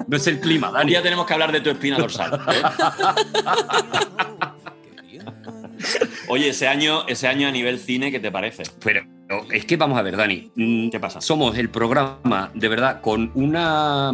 no 0.06 0.16
es 0.16 0.26
el 0.26 0.40
clima, 0.40 0.68
un 0.68 0.74
Dani. 0.74 0.90
día 0.90 1.02
tenemos 1.02 1.26
que 1.26 1.32
hablar 1.34 1.52
de 1.52 1.60
tu 1.60 1.70
espina 1.70 1.96
dorsal. 1.98 2.40
¿eh? 2.48 2.62
Oye, 6.28 6.50
ese 6.50 6.68
año, 6.68 7.06
ese 7.08 7.26
año 7.26 7.48
a 7.48 7.50
nivel 7.50 7.78
cine, 7.78 8.10
¿qué 8.10 8.20
te 8.20 8.30
parece? 8.30 8.64
Pero 8.82 9.02
es 9.52 9.64
que 9.64 9.76
vamos 9.76 9.98
a 9.98 10.02
ver, 10.02 10.16
Dani. 10.16 10.50
mm, 10.54 10.90
¿Qué 10.90 11.00
pasa? 11.00 11.20
Somos 11.20 11.56
el 11.56 11.70
programa, 11.70 12.50
de 12.54 12.68
verdad, 12.68 13.00
con 13.00 13.30
una 13.34 14.12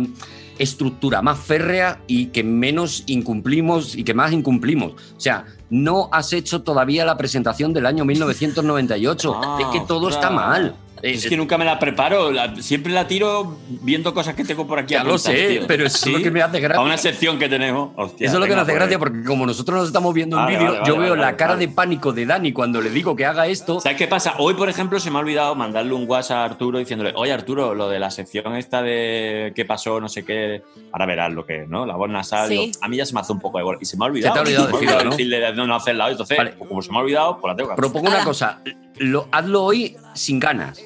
estructura 0.59 1.23
más 1.23 1.39
férrea 1.39 2.01
y 2.07 2.27
que 2.27 2.43
menos 2.43 3.05
incumplimos 3.07 3.95
y 3.97 4.05
que 4.05 4.15
más 4.15 4.33
incumplimos. 4.33 4.93
O 5.17 5.21
sea, 5.21 5.45
no 5.71 6.09
has 6.13 6.33
hecho 6.33 6.63
todavía 6.63 7.05
la 7.05 7.17
presentación 7.17 7.73
del 7.73 7.87
año 7.87 8.05
1998. 8.05 9.41
Ah, 9.47 9.59
es 9.61 9.67
que 9.69 9.87
todo 9.87 10.09
está 10.09 10.31
mal. 10.31 10.77
Es 11.03 11.27
que 11.27 11.37
nunca 11.37 11.59
me 11.59 11.65
la 11.65 11.79
preparo, 11.79 12.31
la- 12.33 12.55
siempre 12.63 12.93
la 12.93 13.07
tiro 13.07 13.57
viendo 13.69 14.13
cosas 14.15 14.35
que 14.35 14.45
tengo 14.45 14.67
por 14.67 14.79
aquí. 14.79 14.95
Ya 14.95 15.05
lo 15.05 15.19
sé, 15.19 15.49
tío. 15.49 15.67
pero 15.67 15.87
eso 15.87 16.07
es 16.09 16.13
lo 16.13 16.23
que 16.23 16.31
me 16.31 16.43
hace 16.43 16.59
gracia. 16.61 16.81
A 16.81 16.85
una 16.85 16.97
sección 16.97 17.39
que 17.39 17.49
tenemos. 17.49 17.91
Hostia, 17.97 18.27
Eso 18.27 18.37
es 18.37 18.41
lo 18.41 18.47
que 18.47 18.53
nos 18.53 18.63
hace 18.63 18.73
pues. 18.73 18.79
gracia 18.81 18.99
porque 18.99 19.23
como 19.25 19.47
nosotros 19.47 19.79
nos 19.79 19.87
estamos 19.89 20.13
viendo 20.15 20.37
en 20.39 20.45
Vale, 20.45 20.57
vídeo, 20.57 20.73
vale, 20.73 20.85
yo 20.87 20.95
vale, 20.95 21.05
veo 21.07 21.11
vale, 21.17 21.23
la 21.23 21.37
cara 21.37 21.55
vale. 21.55 21.67
de 21.67 21.73
pánico 21.73 22.13
de 22.13 22.27
Dani 22.27 22.53
cuando 22.53 22.81
le 22.81 22.91
digo 22.91 23.15
que 23.15 23.27
haga 23.27 23.47
esto. 23.47 23.81
¿Sabes 23.81 23.99
qué 23.99 24.07
pasa? 24.07 24.35
Hoy, 24.39 24.55
por 24.55 24.69
ejemplo, 24.69 24.99
se 25.01 25.11
me 25.11 25.19
ha 25.19 25.21
olvidado 25.21 25.55
mandarle 25.55 25.93
un 25.93 26.09
WhatsApp 26.09 26.37
a 26.39 26.45
Arturo 26.45 26.79
diciéndole, 26.79 27.13
oye 27.15 27.33
Arturo, 27.33 27.75
lo 27.75 27.89
de 27.89 27.99
la 27.99 28.11
sección 28.11 28.57
esta 28.57 28.83
de 28.83 29.53
qué 29.55 29.65
pasó, 29.65 30.01
no 30.01 30.09
sé 30.09 30.25
qué, 30.25 30.63
ahora 30.93 31.07
verás 31.07 31.33
lo 31.33 31.45
que 31.47 31.63
es, 31.63 31.69
¿no? 31.69 31.85
La 31.87 31.95
voz 31.97 32.09
nasal. 32.11 32.49
Sí. 32.49 32.73
A 32.81 32.89
mí 32.89 32.97
ya 32.97 33.07
se 33.07 33.15
me 33.15 33.21
hace 33.21 33.33
un 33.33 33.41
poco 33.41 33.59
de 33.59 33.65
gol. 33.65 33.79
Y 33.81 33.85
se 33.85 33.97
me 33.97 34.05
ha 34.05 34.09
olvidado. 34.09 34.33
te 34.35 34.39
ha 34.39 34.43
olvidado 34.43 34.67
Se 34.67 34.73
decirlo, 34.73 35.05
¿no? 35.05 35.11
decirle 35.11 35.53
no, 35.55 35.67
no 35.67 35.75
hacerla 35.77 36.05
hoy. 36.07 36.13
Entonces, 36.13 36.39
Vale. 36.39 36.55
como 36.59 36.81
se 36.83 36.91
me 36.91 36.97
ha 36.99 37.01
olvidado, 37.01 37.39
pues 37.41 37.53
la 37.53 37.57
tengo 37.57 37.69
que 37.69 37.73
hacer. 37.75 37.81
Propongo 37.83 38.09
una 38.09 38.25
cosa, 38.25 38.61
lo, 38.99 39.29
hazlo 39.31 39.63
hoy 39.65 39.97
sin 40.15 40.39
ganas. 40.41 40.83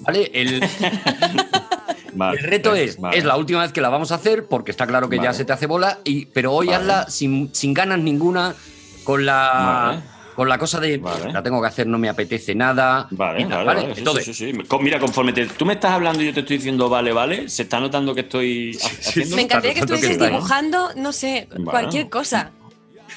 ¿Vale? 0.00 0.30
El, 0.34 0.60
Vale, 2.16 2.38
el 2.38 2.44
reto 2.44 2.74
es, 2.76 3.00
vale. 3.00 3.18
es 3.18 3.24
la 3.24 3.36
última 3.36 3.62
vez 3.62 3.72
que 3.72 3.80
la 3.80 3.88
vamos 3.88 4.12
a 4.12 4.16
hacer 4.16 4.46
porque 4.46 4.70
está 4.70 4.86
claro 4.86 5.08
que 5.08 5.18
ya 5.18 5.32
se 5.32 5.44
te 5.44 5.52
hace 5.52 5.66
bola, 5.66 5.98
y, 6.04 6.26
pero 6.26 6.52
hoy 6.52 6.66
Vale. 6.68 6.78
hazla 6.78 7.10
sin, 7.10 7.52
sin 7.52 7.74
ganas 7.74 7.98
ninguna, 7.98 8.54
con 9.02 9.26
la, 9.26 9.50
Vale. 9.52 10.00
con 10.36 10.48
la 10.48 10.56
cosa 10.56 10.78
de 10.78 10.98
Vale. 10.98 11.32
la 11.32 11.42
tengo 11.42 11.60
que 11.60 11.66
hacer, 11.66 11.88
no 11.88 11.98
me 11.98 12.08
apetece 12.08 12.54
nada. 12.54 13.08
Vale, 13.10 13.44
tal, 13.46 13.66
vale, 13.66 13.94
Entonces, 13.96 14.24
sí, 14.26 14.32
sí, 14.32 14.52
sí. 14.52 14.58
Co- 14.68 14.78
Mira, 14.78 15.00
conforme 15.00 15.32
te- 15.32 15.46
tú 15.46 15.64
me 15.66 15.72
estás 15.72 15.90
hablando 15.90 16.22
y 16.22 16.26
yo 16.26 16.34
te 16.34 16.40
estoy 16.40 16.58
diciendo 16.58 16.88
vale, 16.88 17.12
vale, 17.12 17.48
se 17.48 17.62
está 17.62 17.80
notando 17.80 18.14
que 18.14 18.20
estoy 18.20 18.78
ha- 18.80 18.86
haciendo. 18.86 19.34
Me 19.34 19.42
encantaría 19.42 19.74
que 19.74 19.80
estuvieses 19.80 20.16
dibujando, 20.18 20.90
no 20.94 21.12
sé, 21.12 21.48
Vale. 21.50 21.64
cualquier 21.64 22.08
cosa. 22.08 22.52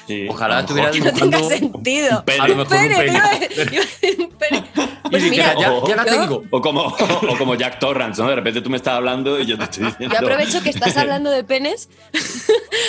Sí, 0.08 0.26
Ojalá 0.28 0.58
a 0.58 0.62
lo 0.62 0.68
mejor. 0.68 0.78
estuviera 0.90 1.12
Que 1.12 1.20
no 1.20 1.30
tenga 1.30 1.48
sentido. 1.48 2.18
un 2.18 2.24
pene. 2.24 2.40
a 2.40 2.48
lo 2.48 2.56
mejor 2.56 2.76
un 2.76 2.82
Pene, 2.82 2.96
pene. 2.96 3.12
iba 3.12 3.24
a 3.30 3.38
decir- 3.38 3.72
iba 3.72 3.82
a 3.82 3.86
decir 3.86 4.16
un 4.20 4.30
pene. 4.30 4.64
Y 5.04 5.10
Pues 5.10 5.22
mira, 5.24 5.54
ya, 5.58 5.72
ya 5.86 5.96
la 5.96 6.04
tengo. 6.04 6.42
O 6.50 6.60
como, 6.60 6.80
o 6.86 7.36
como 7.38 7.54
Jack 7.54 7.78
Torrance, 7.78 8.20
¿no? 8.22 8.28
De 8.28 8.34
repente 8.36 8.60
tú 8.62 8.70
me 8.70 8.76
estás 8.78 8.94
hablando 8.94 9.38
y 9.38 9.46
yo 9.46 9.56
te 9.58 9.64
estoy 9.64 9.84
diciendo. 9.86 10.14
Yo 10.14 10.20
aprovecho 10.26 10.62
que 10.62 10.70
estás 10.70 10.96
hablando 10.96 11.30
de 11.30 11.44
penes 11.44 11.88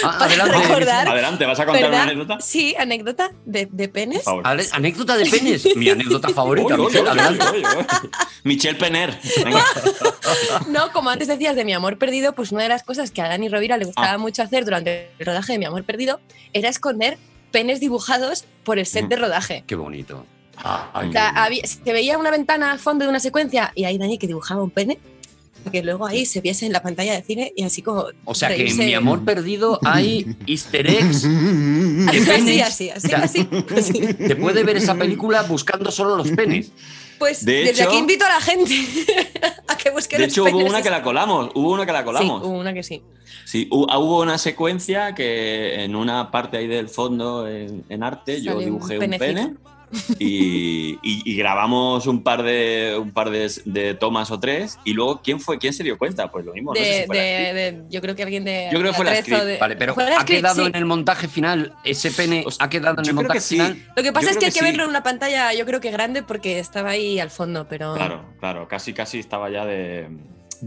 Ah, 0.03 0.15
para 0.19 0.25
adelante. 0.25 0.57
recordar. 0.59 1.07
Adelante, 1.09 1.45
¿vas 1.45 1.59
a 1.59 1.65
contar 1.65 1.83
¿verdad? 1.83 2.03
una 2.03 2.11
anécdota? 2.11 2.39
Sí, 2.41 2.75
anécdota 2.79 3.31
de, 3.45 3.67
de 3.71 3.87
penes. 3.89 4.23
Anécdota 4.73 5.17
de 5.17 5.25
penes, 5.25 5.75
mi 5.75 5.89
anécdota 5.89 6.29
favorita. 6.29 6.75
Oye, 6.75 6.83
Michelle, 6.85 7.09
oye, 7.09 7.19
adelante. 7.21 7.45
oye, 7.51 7.65
oye. 7.65 7.85
Michelle 8.43 8.77
Penner. 8.79 9.19
Venga. 9.43 9.65
No, 10.67 10.91
como 10.93 11.09
antes 11.09 11.27
decías 11.27 11.55
de 11.55 11.65
mi 11.65 11.73
amor 11.73 11.97
perdido, 11.97 12.33
pues 12.33 12.51
una 12.51 12.63
de 12.63 12.69
las 12.69 12.83
cosas 12.83 13.11
que 13.11 13.21
a 13.21 13.27
Dani 13.27 13.49
Rovira 13.49 13.77
le 13.77 13.85
gustaba 13.85 14.11
Ah. 14.13 14.17
mucho 14.17 14.41
hacer 14.43 14.63
durante 14.65 15.11
el 15.19 15.25
rodaje 15.25 15.53
de 15.53 15.59
mi 15.59 15.65
amor 15.65 15.83
perdido 15.83 16.19
era 16.53 16.69
esconder 16.69 17.08
penes 17.51 17.79
dibujados 17.79 18.45
por 18.63 18.79
el 18.79 18.85
set 18.85 19.05
Mm. 19.05 19.09
de 19.09 19.15
rodaje. 19.15 19.63
Qué 19.67 19.75
bonito. 19.75 20.25
Ah, 20.57 20.89
ay, 20.93 21.09
O 21.09 21.11
sea, 21.11 21.29
había- 21.29 21.65
se 21.65 21.93
veía 21.93 22.17
una 22.17 22.31
ventana 22.31 22.71
al 22.71 22.79
fondo 22.79 23.05
de 23.05 23.09
una 23.09 23.19
secuencia 23.19 23.71
y 23.75 23.85
ahí 23.85 23.97
Dani 23.97 24.17
que 24.17 24.27
dibujaba 24.27 24.61
un 24.61 24.71
pene, 24.71 24.99
que 25.71 25.83
luego 25.83 26.05
ahí 26.07 26.25
se 26.25 26.41
viese 26.41 26.65
en 26.65 26.73
la 26.73 26.81
pantalla 26.81 27.13
de 27.13 27.21
cine 27.21 27.53
y 27.55 27.63
así 27.63 27.81
como. 27.81 28.05
O 28.25 28.35
sea 28.35 28.49
que 28.49 28.55
en 28.55 28.59
reírse. 28.61 28.85
mi 28.85 28.93
amor 28.93 29.23
perdido 29.25 29.79
hay 29.83 30.35
easter 30.47 30.85
eggs 30.89 31.23
de 31.23 31.29
Así, 32.09 32.19
penes. 32.25 32.61
así, 32.67 32.89
así, 32.89 33.07
sea, 33.09 33.19
así, 33.23 33.47
así. 33.77 33.99
Te 34.13 34.35
puede 34.35 34.63
ver 34.63 34.77
esa 34.77 34.95
película 34.95 35.41
buscando 35.43 35.91
solo 35.91 36.15
los 36.17 36.29
penes. 36.31 36.71
Pues 37.19 37.43
De 37.45 37.51
desde 37.65 37.81
hecho- 37.81 37.89
aquí 37.89 37.97
invito 37.97 38.25
a 38.25 38.29
la 38.29 38.41
gente 38.41 38.73
a 39.67 39.77
que 39.77 39.89
busque 39.91 40.17
De 40.17 40.23
hecho, 40.25 40.45
hubo 40.45 40.57
una 40.59 40.81
que 40.81 40.89
la 40.89 41.03
colamos. 41.03 41.51
Hubo 41.53 41.71
una 41.73 41.85
que 41.85 41.91
la 41.91 41.99
Sí, 41.99 42.05
colamos. 42.05 42.43
hubo 42.43 42.57
una 42.57 42.73
que 42.73 42.81
sí. 42.81 43.03
Sí, 43.45 43.69
ah, 43.89 43.99
hubo 43.99 44.21
una 44.21 44.37
secuencia 44.37 45.13
que 45.13 45.83
en 45.83 45.95
una 45.95 46.31
parte 46.31 46.57
ahí 46.57 46.67
del 46.67 46.87
fondo 46.89 47.47
en, 47.47 47.83
en 47.89 48.03
arte 48.03 48.41
yo 48.41 48.53
Sale 48.53 48.65
dibujé 48.65 48.99
un, 48.99 49.09
pene 49.17 49.55
y, 50.19 50.91
y- 51.01 51.21
y 51.25 51.35
grabamos 51.37 52.07
un 52.07 52.23
par 52.23 52.43
de 52.43 52.95
un 52.99 53.11
par 53.11 53.29
de, 53.29 53.51
de 53.65 53.93
tomas 53.95 54.31
o 54.31 54.39
tres 54.39 54.77
y 54.85 54.93
luego 54.93 55.21
quién 55.23 55.39
fue 55.39 55.57
quién 55.57 55.73
se 55.73 55.83
dio 55.83 55.97
cuenta 55.97 56.29
pues 56.31 56.45
lo 56.45 56.53
mismo 56.53 56.73
no 56.73 56.79
sé 56.79 57.03
si 57.09 57.13
de- 57.13 57.83
yo 57.89 58.01
creo 58.01 58.15
que 58.15 58.23
alguien 58.23 58.43
de. 58.45 58.69
Yo 58.71 58.79
creo 58.79 58.91
que 58.91 58.97
fue 58.97 59.05
la 59.05 59.15
script. 59.21 59.43
de- 59.43 59.57
Vale, 59.57 59.75
pero 59.75 59.93
ha 59.93 60.21
script, 60.21 60.27
quedado 60.27 60.61
sí. 60.63 60.67
en 60.69 60.75
el 60.75 60.85
montaje 60.85 61.27
final, 61.27 61.73
ese 61.83 62.11
pene 62.11 62.43
Hostia, 62.45 62.65
ha 62.65 62.69
quedado 62.69 63.01
en 63.01 63.07
el 63.09 63.13
montaje 63.15 63.37
que 63.39 63.41
sí. 63.43 63.55
final. 63.55 63.87
Lo 63.95 64.03
que 64.03 64.11
pasa 64.13 64.25
Yo 64.27 64.31
es 64.31 64.37
que 64.37 64.45
hay 64.45 64.51
que 64.51 64.59
que 64.59 64.65
sí. 64.65 64.71
verlo 64.71 64.83
en 64.83 64.89
una 64.89 65.03
pantalla, 65.03 65.53
yo 65.53 65.65
creo 65.65 65.79
que 65.81 65.91
grande, 65.91 66.23
porque 66.23 66.59
estaba 66.59 66.91
ahí 66.91 67.19
al 67.19 67.29
fondo, 67.29 67.67
pero. 67.69 67.93
claro 67.95 68.25
claro 68.39 68.67
casi 68.67 68.93
casi 68.93 69.19
estaba 69.19 69.49
ya 69.49 69.65
de 69.65 70.07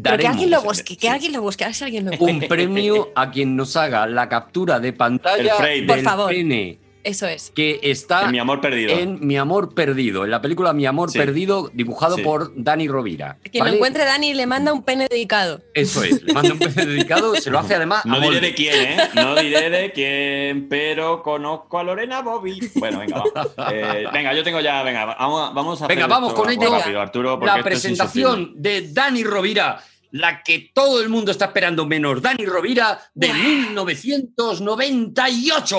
Pero 0.03 0.16
que 0.18 0.27
alguien 0.27 0.51
lo 0.51 0.59
ese- 0.59 0.66
busque, 0.66 0.97
que 0.97 1.09
alguien 1.09 1.33
lo 1.33 1.43
busque, 1.43 1.64
a 1.64 1.68
ver 1.68 1.75
si 1.75 1.85
alguien 1.85 2.05
lo 2.07 2.12
un 2.18 2.41
premio 2.41 3.11
a 3.14 3.31
quien 3.31 3.57
nos 3.57 3.77
haga 3.77 4.07
la 4.07 4.29
captura 4.29 4.81
de 4.81 4.93
pantalla 4.93 5.43
El 5.43 5.51
frame. 5.51 5.83
Por 5.85 5.97
del 5.97 6.05
favor. 6.05 6.31
pene 6.31 6.79
Eso 7.05 7.26
es. 7.26 7.50
que 7.55 7.80
está 7.82 8.22
En 8.24 8.30
mi 8.32 8.38
amor 8.38 8.61
perdido. 8.61 8.92
en 8.92 9.26
Mi 9.26 9.36
Amor 9.36 9.74
Perdido, 9.74 10.24
en 10.24 10.30
la 10.30 10.40
película 10.40 10.72
Mi 10.72 10.86
Amor 10.86 11.11
Sí. 11.11 11.18
Perdido, 11.18 11.70
dibujado 11.74 12.16
Sí. 12.16 12.22
por 12.22 12.53
Dani 12.57 12.86
Rovira. 12.88 13.38
Quien 13.50 13.61
¿vale? 13.61 13.72
lo 13.72 13.76
encuentre, 13.76 14.05
Dani, 14.05 14.32
le 14.34 14.46
manda 14.46 14.72
un 14.72 14.82
pene 14.84 15.07
dedicado. 15.11 15.61
Eso 15.74 16.03
es, 16.05 16.22
le 16.22 16.32
manda 16.32 16.53
un 16.53 16.59
pez 16.59 16.74
dedicado, 16.76 17.34
se 17.36 17.50
lo 17.50 17.59
hace 17.59 17.74
además. 17.74 18.05
No 18.07 18.16
a 18.16 18.20
diré 18.20 18.40
de 18.40 18.55
quién, 18.55 18.74
¿eh? 18.74 18.96
No 19.14 19.34
diré 19.34 19.68
de 19.70 19.92
quién, 19.92 20.68
pero 20.68 21.22
conozco 21.22 21.78
a 21.78 21.84
Lorena 21.84 22.22
Bobby. 22.22 22.70
Bueno, 22.76 23.00
venga, 23.00 23.22
va. 23.59 23.68
Eh, 23.72 24.05
venga, 24.12 24.32
yo 24.34 24.42
tengo 24.44 24.61
ya, 24.61 24.82
venga, 24.82 25.05
vamos, 25.05 25.55
vamos 25.55 25.82
a 25.82 25.86
Venga, 25.88 26.03
hacer 26.05 26.11
vamos 26.11 26.30
esto 26.30 26.42
con 26.42 26.50
ello. 26.53 26.70
rápido, 26.78 27.00
Arturo, 27.00 27.38
porque 27.38 27.57
La 27.57 27.62
presentación 27.64 28.53
de 28.57 28.92
Dani 28.92 29.24
Rovira, 29.24 29.80
la 30.12 30.42
que 30.42 30.70
todo 30.74 31.00
el 31.00 31.09
mundo 31.09 31.30
está 31.32 31.46
esperando 31.46 31.86
menos 31.86 32.20
Dani 32.22 32.44
Rovira, 32.44 32.98
de 33.14 33.32
1998. 33.32 35.76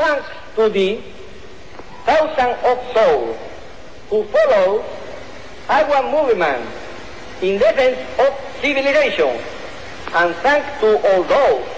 Thanks 0.00 0.26
to 0.56 0.70
the 0.70 0.98
thousands 2.06 2.56
of 2.64 2.78
souls 2.96 3.36
who 4.08 4.24
follow 4.32 4.82
our 5.68 6.02
movement 6.10 6.64
in 7.42 7.58
defense 7.58 8.00
of 8.18 8.32
civilization, 8.62 9.28
and 10.14 10.34
thanks 10.36 10.80
to 10.80 10.96
all 11.04 11.22
those 11.22 11.68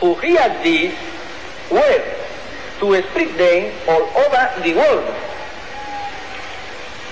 who 0.00 0.14
hear 0.20 0.44
this 0.62 0.92
word 1.70 2.04
to 2.80 3.00
spread 3.08 3.32
them 3.40 3.72
all 3.88 4.04
over 4.12 4.42
the 4.60 4.74
world. 4.74 5.08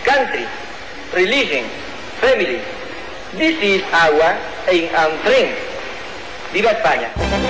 Country, 0.05 0.45
religion, 1.17 1.65
family, 2.21 2.61
this 3.33 3.57
is 3.63 3.83
our 3.89 4.37
aim 4.69 4.85
and 4.95 5.23
dream. 5.25 5.57
¡Viva 6.53 6.77
España! 6.77 7.50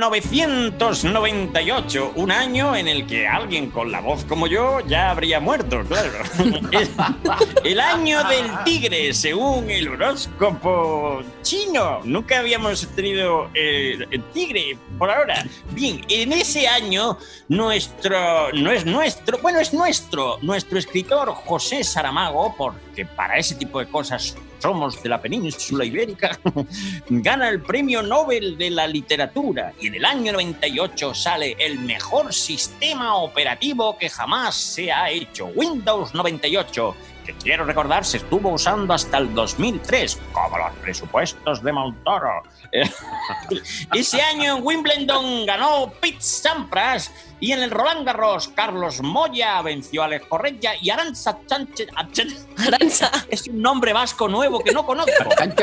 ...1998, 0.00 2.12
un 2.14 2.30
año 2.30 2.74
en 2.74 2.88
el 2.88 3.06
que 3.06 3.28
alguien 3.28 3.70
con 3.70 3.92
la 3.92 4.00
voz 4.00 4.24
como 4.24 4.46
yo 4.46 4.80
ya 4.80 5.10
habría 5.10 5.40
muerto, 5.40 5.84
claro. 5.84 6.22
el, 7.64 7.80
año 7.80 8.24
del 8.24 8.46
tigre, 8.64 9.12
según 9.12 9.68
el 9.70 9.88
horóscopo 9.88 11.20
chino. 11.42 12.00
Nunca 12.04 12.38
habíamos 12.38 12.88
tenido 12.88 13.50
eh, 13.54 14.06
el 14.10 14.22
tigre 14.32 14.78
por 14.98 15.10
ahora. 15.10 15.44
Bien, 15.72 16.00
en 16.08 16.32
ese 16.32 16.66
año 16.66 17.18
nuestro, 17.48 18.52
no 18.52 18.70
es 18.70 18.86
nuestro, 18.86 19.36
bueno, 19.38 19.60
es 19.60 19.74
nuestro, 19.74 20.38
nuestro 20.40 20.78
escritor 20.78 21.34
José 21.34 21.84
Saramago, 21.84 22.54
porque 22.56 23.04
para 23.04 23.36
ese 23.36 23.54
tipo 23.54 23.80
de 23.80 23.88
cosas 23.88 24.34
somos 24.60 25.02
de 25.02 25.08
la 25.08 25.20
península 25.20 25.84
ibérica, 25.84 26.38
gana 27.08 27.48
el 27.48 27.62
premio 27.62 28.02
Nobel 28.02 28.56
de 28.56 28.70
la 28.70 28.86
literatura 28.86 29.72
y 29.80 29.88
en 29.88 29.94
el 29.94 30.04
año 30.04 30.32
98 30.32 31.14
sale 31.14 31.56
el 31.58 31.78
mejor 31.80 32.32
sistema 32.32 33.16
operativo 33.16 33.96
que 33.98 34.08
jamás 34.08 34.54
se 34.54 34.92
ha 34.92 35.10
hecho, 35.10 35.46
Windows 35.54 36.14
98 36.14 36.94
que 37.24 37.32
quiero 37.34 37.64
recordar 37.64 38.04
se 38.04 38.18
estuvo 38.18 38.50
usando 38.50 38.94
hasta 38.94 39.18
el 39.18 39.34
2003, 39.34 40.18
como 40.32 40.58
los 40.58 40.72
presupuestos 40.76 41.62
de 41.62 41.72
Montoro. 41.72 42.42
Ese 43.94 44.22
año 44.22 44.56
en 44.56 44.64
Wimbledon 44.64 45.46
ganó 45.46 45.92
Pete 46.00 46.20
Sampras 46.20 47.12
y 47.40 47.52
en 47.52 47.62
el 47.62 47.70
Roland 47.70 48.04
Garros 48.06 48.48
Carlos 48.48 49.00
Moya 49.02 49.60
venció 49.62 50.02
a 50.02 50.04
Alex 50.06 50.26
Correia 50.26 50.72
y 50.80 50.90
Aranza 50.90 51.38
Sánchez. 51.46 51.88
Aranza. 51.96 53.10
Es 53.30 53.46
un 53.48 53.60
nombre 53.62 53.92
vasco 53.92 54.28
nuevo 54.28 54.60
que 54.60 54.72
no 54.72 54.84
conozco. 54.84 55.12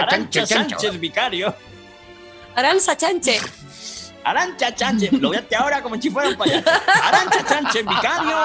Chancho. 0.10 0.46
Sánchez 0.46 1.00
Vicario. 1.00 1.54
Aranza 2.56 2.98
Chanche. 2.98 3.40
Arancha 4.24 4.76
Sánchez, 4.76 5.14
lo 5.14 5.30
voy 5.30 5.38
a 5.38 5.40
hacer 5.40 5.58
ahora 5.58 5.82
como 5.82 5.96
si 6.02 6.10
fuera 6.10 6.28
un 6.30 6.36
payaso. 6.36 6.70
Arancha 7.02 7.48
Sánchez 7.48 7.86
Vicario 7.86 8.36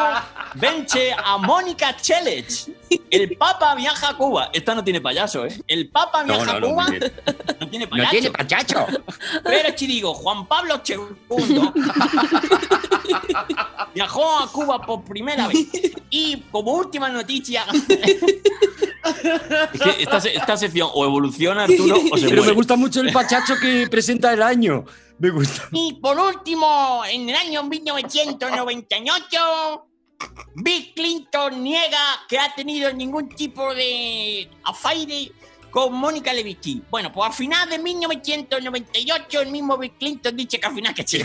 vence 0.54 1.12
a 1.12 1.38
Mónica 1.38 1.96
Chelech. 1.96 2.70
El 3.10 3.36
Papa 3.36 3.74
viaja 3.74 4.10
a 4.10 4.16
Cuba. 4.16 4.50
Esta 4.52 4.74
no 4.76 4.84
tiene 4.84 5.00
payaso, 5.00 5.44
¿eh? 5.46 5.60
El 5.66 5.88
Papa 5.88 6.22
viaja 6.22 6.44
no, 6.44 6.68
a 6.68 6.70
Cuba. 6.70 6.84
no 6.84 6.90
tiene. 6.90 7.12
No 7.58 7.68
tiene 7.68 7.84
No 7.86 7.90
payaso. 7.90 8.10
tiene 8.10 8.30
pachacho. 8.30 8.86
Pero 9.42 9.76
si 9.76 9.86
digo, 9.88 10.14
Juan 10.14 10.46
Pablo 10.46 10.80
II 10.86 10.96
viajó 13.94 14.38
a 14.38 14.50
Cuba 14.50 14.80
por 14.80 15.04
primera 15.04 15.48
vez. 15.48 15.66
Y 16.10 16.38
como 16.50 16.72
última 16.72 17.08
noticia. 17.08 17.64
Es 19.74 19.80
que 19.80 20.02
esta, 20.02 20.20
se- 20.20 20.36
esta 20.36 20.56
sección 20.56 20.88
o 20.94 21.04
evoluciona, 21.04 21.64
Arturo, 21.64 21.96
o 22.12 22.16
se 22.16 22.28
Pero 22.28 22.44
me 22.44 22.52
gusta 22.52 22.76
mucho 22.76 23.00
el 23.00 23.12
pachacho 23.12 23.54
que 23.60 23.88
presenta 23.88 24.32
el 24.32 24.42
año. 24.42 24.84
Me 25.18 25.30
gusta. 25.30 25.68
Y 25.72 25.94
por 25.94 26.16
último, 26.18 27.02
en 27.10 27.28
el 27.28 27.34
año 27.36 27.62
1998, 27.64 29.86
Bill 30.54 30.92
Clinton 30.94 31.62
niega 31.62 31.98
que 32.28 32.38
ha 32.38 32.54
tenido 32.54 32.92
ningún 32.92 33.28
tipo 33.28 33.74
de 33.74 34.48
afaire 34.64 35.32
con 35.72 35.92
Mónica 35.94 36.32
Lewinsky. 36.32 36.82
Bueno, 36.90 37.10
pues 37.12 37.28
al 37.30 37.34
final 37.34 37.68
de 37.68 37.78
1998 37.78 39.40
el 39.40 39.48
mismo 39.50 39.76
Bill 39.78 39.92
Clinton 39.98 40.36
dice 40.36 40.60
que 40.60 40.66
al 40.66 40.74
final 40.74 40.94
que 40.94 41.04
sí. 41.06 41.20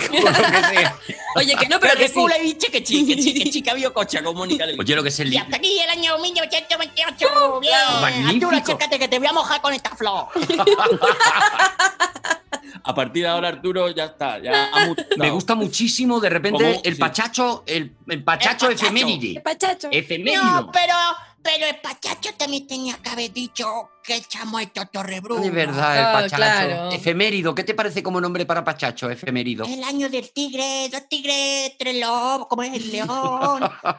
Oye, 1.35 1.55
que 1.55 1.67
no, 1.67 1.79
Pero 1.79 1.93
pero 1.93 1.93
que 1.95 1.99
que 1.99 2.07
sí. 2.09 2.25
le 2.27 2.39
dice 2.43 2.67
que 2.71 2.85
sí, 2.85 3.05
que 3.05 3.21
sí, 3.21 3.33
que 3.43 3.51
sí, 3.51 3.61
que 3.61 3.69
había 3.69 3.91
cocha 3.91 4.23
con 4.23 4.35
Mónica 4.35 4.65
Lewinsky. 4.65 4.81
Oye, 4.81 4.95
lo 4.95 5.03
que 5.03 5.09
es 5.09 5.19
el 5.19 5.33
y 5.33 5.37
hasta 5.37 5.57
aquí 5.57 5.79
el 5.79 5.89
año 5.89 6.17
1928. 6.17 7.59
Bien, 7.59 7.73
Magnífico. 8.01 8.45
Arturo, 8.47 8.57
acércate 8.57 8.97
que 8.99 9.07
te 9.07 9.19
voy 9.19 9.27
a 9.27 9.33
mojar 9.33 9.61
con 9.61 9.73
esta 9.73 9.89
flor. 9.95 10.27
A 12.83 12.93
partir 12.95 13.23
de 13.23 13.29
ahora, 13.29 13.49
Arturo, 13.49 13.89
ya 13.89 14.05
está. 14.05 14.39
Ya 14.39 14.69
ha. 14.73 14.87
Me 15.17 15.29
gusta 15.29 15.55
muchísimo 15.55 16.19
de 16.21 16.29
repente 16.29 16.63
¿Cómo? 16.63 16.81
el 16.83 16.93
Sí. 16.95 16.99
pachacho, 16.99 17.63
el, 17.65 17.93
el 18.07 18.23
pachacho 18.23 18.67
El 18.69 18.75
pachacho. 18.75 18.85
efeméride. 18.87 19.33
Qué 19.33 19.41
pachacho. 19.41 19.89
Efemérido. 19.91 20.43
No, 20.43 20.71
pero, 20.71 20.93
pero 21.47 21.65
el 21.65 21.77
pachacho 21.79 22.31
también 22.37 22.67
tenía 22.67 22.97
que 22.97 23.09
haber 23.09 23.31
dicho 23.31 23.65
que 24.03 24.15
el 24.15 24.27
chamueto 24.27 24.85
Torrebruno. 24.91 25.41
De 25.41 25.49
verdad, 25.49 25.97
el 25.97 26.05
Ah, 26.05 26.11
pachacho. 26.13 26.35
claro. 26.35 26.91
Efemérido. 26.91 27.55
¿Qué 27.55 27.63
te 27.63 27.73
parece 27.73 28.03
como 28.03 28.19
nombre 28.19 28.45
para 28.45 28.63
pachacho? 28.65 29.09
Efemérido. 29.09 29.65
El 29.65 29.81
año 29.83 30.09
del 30.09 30.29
tigre, 30.31 30.89
dos 30.91 31.07
tigres, 31.09 31.73
tres 31.79 31.95
lobos, 31.99 32.47
¿cómo 32.47 32.63
es 32.63 32.73
el 32.73 32.91
león? 32.91 33.07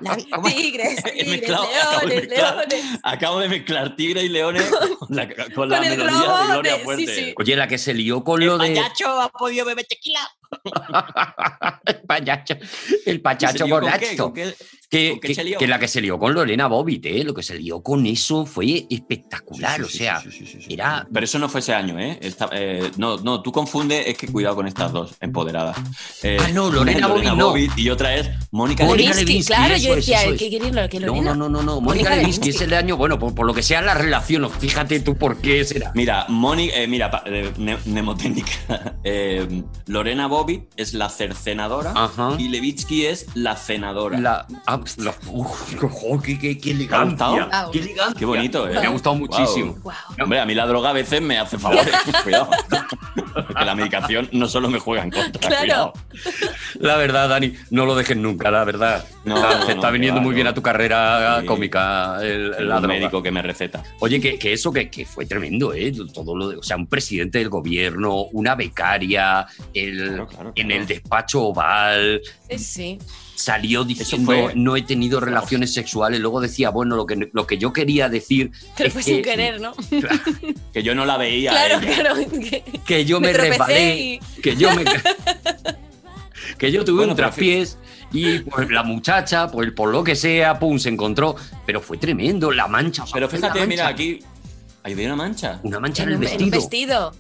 La 0.01 0.15
vi- 0.17 0.29
¿cómo 0.31 0.47
es? 0.49 0.55
Tigres, 0.57 0.99
He 1.07 1.11
tigres, 1.13 1.29
mezclado, 1.29 1.65
acabo 1.65 2.01
de 2.01 2.07
leones, 2.07 2.29
mezclar. 2.29 2.57
leones. 2.69 3.01
Acabo 3.03 3.39
de 3.41 3.49
mezclar 3.49 3.97
tigre 3.97 4.23
y 4.25 4.29
leones 4.29 4.65
con 4.99 5.17
la, 5.17 5.29
con 5.55 5.69
la 5.71 5.77
Con 5.79 5.87
el 5.87 5.91
melodía 5.99 6.19
globo 6.21 6.39
de 6.39 6.47
Gloria 6.53 6.79
Fuerte. 6.85 7.07
sí, 7.07 7.15
sí. 7.25 7.35
Oye, 7.39 7.57
la 7.57 7.67
que 7.69 7.79
se 7.79 7.95
lió 7.95 8.23
con 8.25 8.41
El 8.43 8.49
lo 8.49 8.59
de. 8.59 8.69
payacho 8.75 9.21
ha 9.21 9.29
podido 9.31 9.65
beber 9.65 9.87
tequila. 9.87 10.21
el 11.85 12.01
payacho. 12.03 12.57
El 13.07 13.21
pachacho 13.21 13.67
borracho. 13.67 14.33
Que, 14.91 15.21
la 15.67 15.79
que 15.79 15.87
se 15.87 16.01
lió 16.01 16.19
con 16.19 16.33
Lorena 16.33 16.67
Bobbitt, 16.67 17.05
¿eh? 17.07 17.23
Lo 17.23 17.35
que 17.35 17.43
se 17.43 17.59
lió 17.59 17.83
con 17.83 18.07
eso 18.07 18.47
fue 18.47 18.87
espectacular. 18.89 19.77
Sí, 19.85 19.89
sí, 19.91 19.97
o 19.97 19.99
sea, 19.99 20.21
sí, 20.21 20.31
sí, 20.31 20.47
sí, 20.47 20.59
sí. 20.63 20.73
era. 20.75 21.07
Pero 21.13 21.25
eso 21.25 21.39
no 21.39 21.51
fue 21.51 21.61
ese 21.61 21.75
año, 21.75 21.99
¿eh? 21.99 22.19
Esta- 22.23 22.49
eh, 22.53 22.91
no, 22.97 23.19
no, 23.19 23.43
tú 23.43 23.53
confundes, 23.53 24.07
es 24.07 24.17
que 24.17 24.29
cuidado 24.29 24.57
con 24.57 24.67
estas 24.67 24.91
dos, 24.93 25.15
empoderadas. 25.21 25.77
Eh, 26.23 26.39
Ah, 26.41 26.49
no, 26.55 26.71
Lorena 26.71 27.07
Bobbitt 27.09 27.71
no. 27.73 27.79
y 27.83 27.91
otra 27.91 28.15
es 28.17 28.31
Mónica 28.51 28.85
Lewinsky, 28.87 29.45
claro, 29.45 29.75
eso 29.75 29.89
yo 29.89 29.97
decía, 29.97 30.23
eso 30.23 30.33
es. 30.33 30.39
¿qué 30.39 30.49
quiere 30.49 30.73
lo 30.73 30.89
que 30.89 31.01
No, 31.01 31.07
Lorena? 31.09 31.35
no, 31.35 31.49
no, 31.49 31.49
no, 31.49 31.63
no. 31.63 31.81
Mónica 31.83 32.09
Mónica 32.11 32.17
Lewinsky. 32.17 32.49
es 32.49 32.61
el 32.63 32.71
de 32.71 32.77
año, 32.77 32.97
bueno, 32.97 33.19
por, 33.19 33.35
por 33.35 33.47
lo 33.47 33.53
que 33.53 33.63
sea 33.63 33.83
la 33.83 33.93
relación, 33.93 34.49
fíjate 34.51 35.01
tú 35.01 35.17
por 35.19 35.37
qué 35.39 35.65
será. 35.67 35.93
Mira, 35.95 36.25
Mónica, 36.29 36.75
eh, 36.77 36.87
mira, 36.87 37.11
pa- 37.11 37.25
eh, 37.27 37.53
ne- 37.59 37.77
mnemotécnica. 37.85 38.49
Eh, 39.05 39.63
Lorena 39.87 40.27
Bobbitt 40.27 40.65
es 40.77 40.93
la 40.93 41.09
cercenadora 41.09 41.93
Ajá. 41.95 42.35
y 42.39 42.49
Levitsky 42.49 43.07
es 43.07 43.27
la 43.35 43.57
cenadora. 43.57 44.19
La, 44.19 44.47
ah, 44.67 44.78
la- 44.99 45.15
uf, 45.29 45.75
jo, 45.81 46.21
qué, 46.23 46.39
qué, 46.39 46.59
qué 46.59 46.75
¿Te 46.75 46.95
ha 46.95 47.05
gustado? 47.05 47.35
elegancia. 47.35 47.63
Wow. 47.63 47.71
Qué 47.73 47.79
elegancia. 47.79 48.19
Qué 48.19 48.25
bonito, 48.25 48.69
¿eh? 48.69 48.73
Me 48.81 48.87
ha 48.87 48.91
gustado 48.91 49.15
muchísimo. 49.17 49.73
Wow. 49.83 49.83
Wow. 49.83 50.25
Hombre, 50.25 50.41
a 50.41 50.47
mí 50.47 50.55
la 50.55 50.67
droga 50.67 50.91
a 50.91 50.93
veces 50.93 51.21
me 51.23 51.39
hace 51.39 51.59
favores. 51.59 51.93
cuidado. 52.25 52.51
Que 53.59 53.65
la 53.65 53.75
medicación 53.75 54.29
no 54.33 54.47
solo 54.49 54.69
me 54.69 54.79
juega 54.79 55.05
en 55.05 55.11
contra. 55.11 55.41
Claro. 55.41 55.59
cuidado. 55.61 55.93
La 56.81 56.97
verdad, 56.97 57.29
Dani, 57.29 57.55
no 57.71 57.87
lo 57.87 57.95
dejes 57.95 58.17
nunca, 58.17 58.51
la 58.51 58.65
verdad. 58.65 59.05
No, 59.25 59.37
está, 59.37 59.49
no, 59.59 59.67
te 59.67 59.67
no, 59.67 59.71
está 59.81 59.87
que 59.89 59.93
viniendo 59.95 60.21
muy 60.21 60.35
bien 60.35 60.47
a 60.47 60.55
tu 60.55 60.63
carrera 60.63 61.41
Sí. 61.41 61.47
cómica 61.47 62.19
el, 62.23 62.55
El 62.59 62.69
la 62.69 62.77
droga. 62.81 62.89
médico 62.95 63.23
que 63.23 63.31
me 63.31 63.43
receta. 63.43 63.83
Oye, 64.01 64.21
que, 64.21 64.39
que 64.39 64.53
eso 64.53 64.73
que, 64.73 64.91
que 64.91 65.05
fue 65.05 65.27
tremendo, 65.27 65.73
¿eh? 65.75 65.93
Todo 66.13 66.37
lo 66.37 66.49
de- 66.49 66.57
o 66.57 66.63
sea, 66.63 66.77
un 66.77 66.87
presidente 66.87 67.39
del 67.39 67.49
gobierno, 67.49 68.23
una 68.33 68.55
becaria, 68.55 69.47
el, 69.75 70.09
Claro, 70.09 70.27
claro, 70.27 70.53
en 70.55 70.71
el 70.71 70.87
despacho 70.87 71.43
oval, 71.45 72.21
Sí, 72.51 72.59
sí. 72.59 72.99
Salió 73.39 73.85
diciendo 73.85 74.27
fue- 74.33 74.53
no 74.57 74.77
he 74.77 74.83
tenido 74.83 75.21
relaciones 75.21 75.73
sexuales, 75.73 76.19
luego 76.21 76.41
decía, 76.41 76.71
bueno, 76.71 76.97
lo 76.97 77.07
que, 77.07 77.31
lo 77.33 77.47
que 77.47 77.57
yo 77.59 77.73
quería 77.73 78.09
decir 78.09 78.51
Pero 78.77 78.89
es 78.89 78.93
fue 78.93 79.03
que, 79.05 79.11
sin 79.15 79.23
querer, 79.23 79.61
¿no? 79.61 79.73
Que 80.73 80.83
yo 80.83 80.95
no 80.95 81.05
la 81.07 81.17
veía. 81.17 81.51
Claro, 81.53 81.79
ella. 81.81 81.95
claro. 81.95 82.15
que- 82.31 82.65
que 82.85 83.05
yo 83.05 83.21
Me 83.21 83.33
resbalé, 83.33 83.97
y- 83.97 84.21
que 84.43 84.57
yo 84.57 84.75
me... 84.75 84.85
que 86.59 86.73
yo 86.73 86.85
tuve 86.85 86.99
Bueno, 86.99 87.13
un 87.13 87.17
traspiés 87.17 87.79
y 88.13 88.39
pues 88.41 88.71
la 88.71 88.83
muchacha, 88.83 89.49
pues 89.51 89.71
por 89.73 89.91
lo 89.91 90.03
que 90.03 90.17
sea, 90.17 90.59
pum, 90.59 90.79
se 90.79 90.89
encontró. 90.89 91.37
Pero 91.67 91.81
fue 91.81 91.99
tremendo, 91.99 92.51
la 92.51 92.67
mancha. 92.67 93.05
Pero 93.13 93.29
fíjate, 93.29 93.67
mira, 93.67 93.87
aquí 93.89 94.21
hay 94.83 94.95
una 95.05 95.15
mancha. 95.17 95.61
Una 95.63 95.79
mancha 95.79 96.05
en, 96.05 96.09
En 96.11 96.15
el 96.15 96.21
un, 96.21 96.27
en 96.27 96.43
un 96.45 96.51
vestido. 96.51 97.15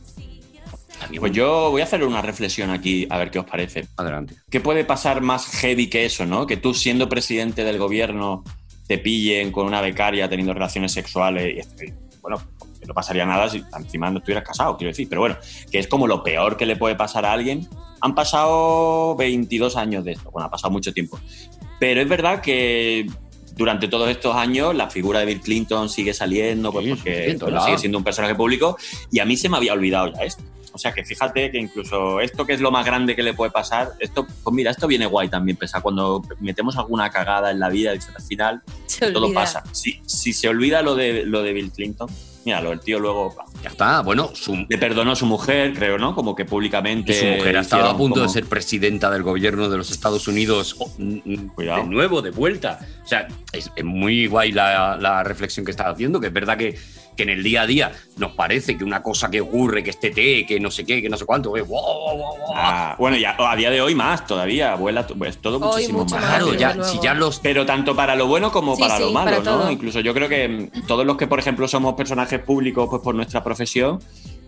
Pues 1.18 1.32
yo 1.32 1.70
voy 1.70 1.80
a 1.80 1.84
hacer 1.84 2.04
una 2.04 2.22
reflexión 2.22 2.70
aquí, 2.70 3.06
a 3.10 3.18
ver 3.18 3.30
qué 3.30 3.38
os 3.38 3.44
parece. 3.44 3.86
Adelante. 3.96 4.36
¿Qué 4.50 4.60
puede 4.60 4.84
pasar 4.84 5.20
más 5.20 5.46
heavy 5.46 5.88
que 5.88 6.04
eso, 6.04 6.26
no? 6.26 6.46
Que 6.46 6.56
tú 6.56 6.74
siendo 6.74 7.08
presidente 7.08 7.64
del 7.64 7.78
gobierno 7.78 8.44
te 8.86 8.98
pillen 8.98 9.52
con 9.52 9.66
una 9.66 9.80
becaria 9.80 10.28
teniendo 10.28 10.54
relaciones 10.54 10.92
sexuales 10.92 11.66
y 11.80 11.92
bueno, 12.20 12.40
no 12.86 12.94
pasaría 12.94 13.26
nada 13.26 13.48
si 13.48 13.62
encima 13.76 14.10
no 14.10 14.18
estuvieras 14.18 14.44
casado, 14.44 14.76
quiero 14.76 14.90
decir. 14.90 15.08
Pero 15.08 15.20
bueno, 15.20 15.36
que 15.70 15.78
es 15.78 15.86
como 15.86 16.06
lo 16.06 16.22
peor 16.22 16.56
que 16.56 16.66
le 16.66 16.76
puede 16.76 16.96
pasar 16.96 17.24
a 17.24 17.32
alguien. 17.32 17.68
Han 18.00 18.14
pasado 18.14 19.14
22 19.16 19.76
años 19.76 20.04
de 20.04 20.12
esto, 20.12 20.30
bueno, 20.30 20.46
ha 20.46 20.50
pasado 20.50 20.70
mucho 20.70 20.92
tiempo. 20.92 21.18
Pero 21.78 22.00
es 22.00 22.08
verdad 22.08 22.40
que 22.40 23.06
durante 23.56 23.88
todos 23.88 24.08
estos 24.08 24.34
años 24.36 24.74
la 24.74 24.88
figura 24.88 25.20
de 25.20 25.26
Bill 25.26 25.40
Clinton 25.40 25.88
sigue 25.88 26.14
saliendo 26.14 26.72
pues, 26.72 26.86
Sí, 26.86 26.94
porque 26.94 27.36
bueno, 27.40 27.64
sigue 27.64 27.78
siendo 27.78 27.98
un 27.98 28.04
personaje 28.04 28.34
público 28.34 28.76
y 29.10 29.18
a 29.18 29.24
mí 29.24 29.36
se 29.36 29.48
me 29.48 29.56
había 29.56 29.72
olvidado 29.72 30.12
ya 30.14 30.22
esto. 30.22 30.44
O 30.78 30.80
sea 30.80 30.92
que 30.92 31.04
fíjate 31.04 31.50
que 31.50 31.58
incluso 31.58 32.20
esto 32.20 32.46
que 32.46 32.52
es 32.52 32.60
lo 32.60 32.70
más 32.70 32.86
grande 32.86 33.16
que 33.16 33.24
le 33.24 33.34
puede 33.34 33.50
pasar, 33.50 33.94
esto, 33.98 34.28
pues 34.44 34.54
mira, 34.54 34.70
esto 34.70 34.86
viene 34.86 35.06
guay 35.06 35.28
también, 35.28 35.56
pesa 35.56 35.80
cuando 35.80 36.22
metemos 36.38 36.76
alguna 36.76 37.10
cagada 37.10 37.50
en 37.50 37.58
la 37.58 37.68
vida, 37.68 37.90
al 37.90 38.22
final 38.22 38.62
Se 38.86 39.10
todo 39.10 39.24
olvida. 39.24 39.40
pasa. 39.40 39.64
Si, 39.72 40.00
si 40.06 40.32
se 40.32 40.48
olvida 40.48 40.80
lo 40.82 40.94
de, 40.94 41.24
lo 41.24 41.42
de 41.42 41.52
Bill 41.52 41.72
Clinton, 41.72 42.08
míralo, 42.44 42.70
el 42.70 42.78
tío 42.78 43.00
luego 43.00 43.34
Ya 43.60 43.70
está, 43.70 44.02
bueno, 44.02 44.30
su, 44.34 44.54
le 44.68 44.78
perdonó 44.78 45.10
a 45.10 45.16
su 45.16 45.26
mujer, 45.26 45.74
creo, 45.74 45.98
¿no? 45.98 46.14
Como 46.14 46.36
que 46.36 46.44
públicamente. 46.44 47.10
y 47.10 47.14
su 47.16 47.26
mujer 47.26 47.56
ha 47.56 47.60
estado 47.62 47.88
a 47.88 47.96
punto 47.96 48.22
de 48.22 48.28
ser 48.28 48.44
presidenta 48.44 49.10
del 49.10 49.24
gobierno 49.24 49.68
de 49.68 49.78
los 49.78 49.90
Estados 49.90 50.28
Unidos 50.28 50.76
oh, 50.78 50.88
Cuidado. 51.56 51.82
de 51.82 51.88
nuevo, 51.88 52.22
de 52.22 52.30
vuelta. 52.30 52.78
O 53.04 53.08
sea, 53.08 53.26
es, 53.52 53.68
es 53.74 53.84
muy 53.84 54.28
guay 54.28 54.52
la, 54.52 54.96
la 54.96 55.24
reflexión 55.24 55.66
que 55.66 55.72
estás 55.72 55.88
haciendo, 55.88 56.20
que 56.20 56.28
es 56.28 56.32
verdad 56.32 56.56
que, 56.56 56.78
que 57.18 57.24
en 57.24 57.30
el 57.30 57.42
día 57.42 57.62
a 57.62 57.66
día 57.66 57.92
nos 58.16 58.32
parece 58.32 58.78
que 58.78 58.84
una 58.84 59.02
cosa 59.02 59.28
que 59.28 59.40
ocurre, 59.40 59.82
que 59.82 59.90
este 59.90 60.10
té, 60.10 60.46
que 60.46 60.60
no 60.60 60.70
sé 60.70 60.84
qué, 60.84 61.02
que 61.02 61.08
no 61.08 61.16
sé 61.16 61.24
cuánto, 61.26 61.52
que 61.52 61.62
wow, 61.62 61.82
wow, 61.82 62.16
wow, 62.16 62.36
wow. 62.38 62.52
Ah, 62.54 62.94
bueno, 62.96 63.16
ya 63.16 63.34
a 63.36 63.56
día 63.56 63.70
de 63.70 63.80
hoy 63.80 63.96
más 63.96 64.24
todavía, 64.24 64.76
vuela, 64.76 65.04
pues 65.04 65.38
todo 65.38 65.56
Hoy 65.58 65.66
muchísimo 65.72 65.98
mucho 66.04 66.14
más. 66.14 66.24
Claro, 66.24 66.54
ya, 66.54 66.74
luego. 66.74 66.88
si 66.90 67.00
ya 67.00 67.14
los 67.14 67.40
Pero 67.40 67.66
tanto 67.66 67.96
para 67.96 68.14
lo 68.14 68.28
bueno 68.28 68.52
como 68.52 68.76
Sí, 68.76 68.82
para 68.82 68.98
sí, 68.98 69.02
lo 69.02 69.10
malo, 69.10 69.30
para 69.30 69.38
¿no? 69.38 69.58
todo. 69.58 69.70
Incluso 69.72 69.98
yo 69.98 70.14
creo 70.14 70.28
que 70.28 70.48
mm, 70.48 70.86
todos 70.86 71.04
los 71.04 71.16
que, 71.16 71.26
por 71.26 71.40
ejemplo, 71.40 71.66
somos 71.66 71.94
personajes 71.94 72.38
públicos 72.40 72.86
pues 72.88 73.02
por 73.02 73.16
nuestra 73.16 73.42
profesión, 73.42 73.98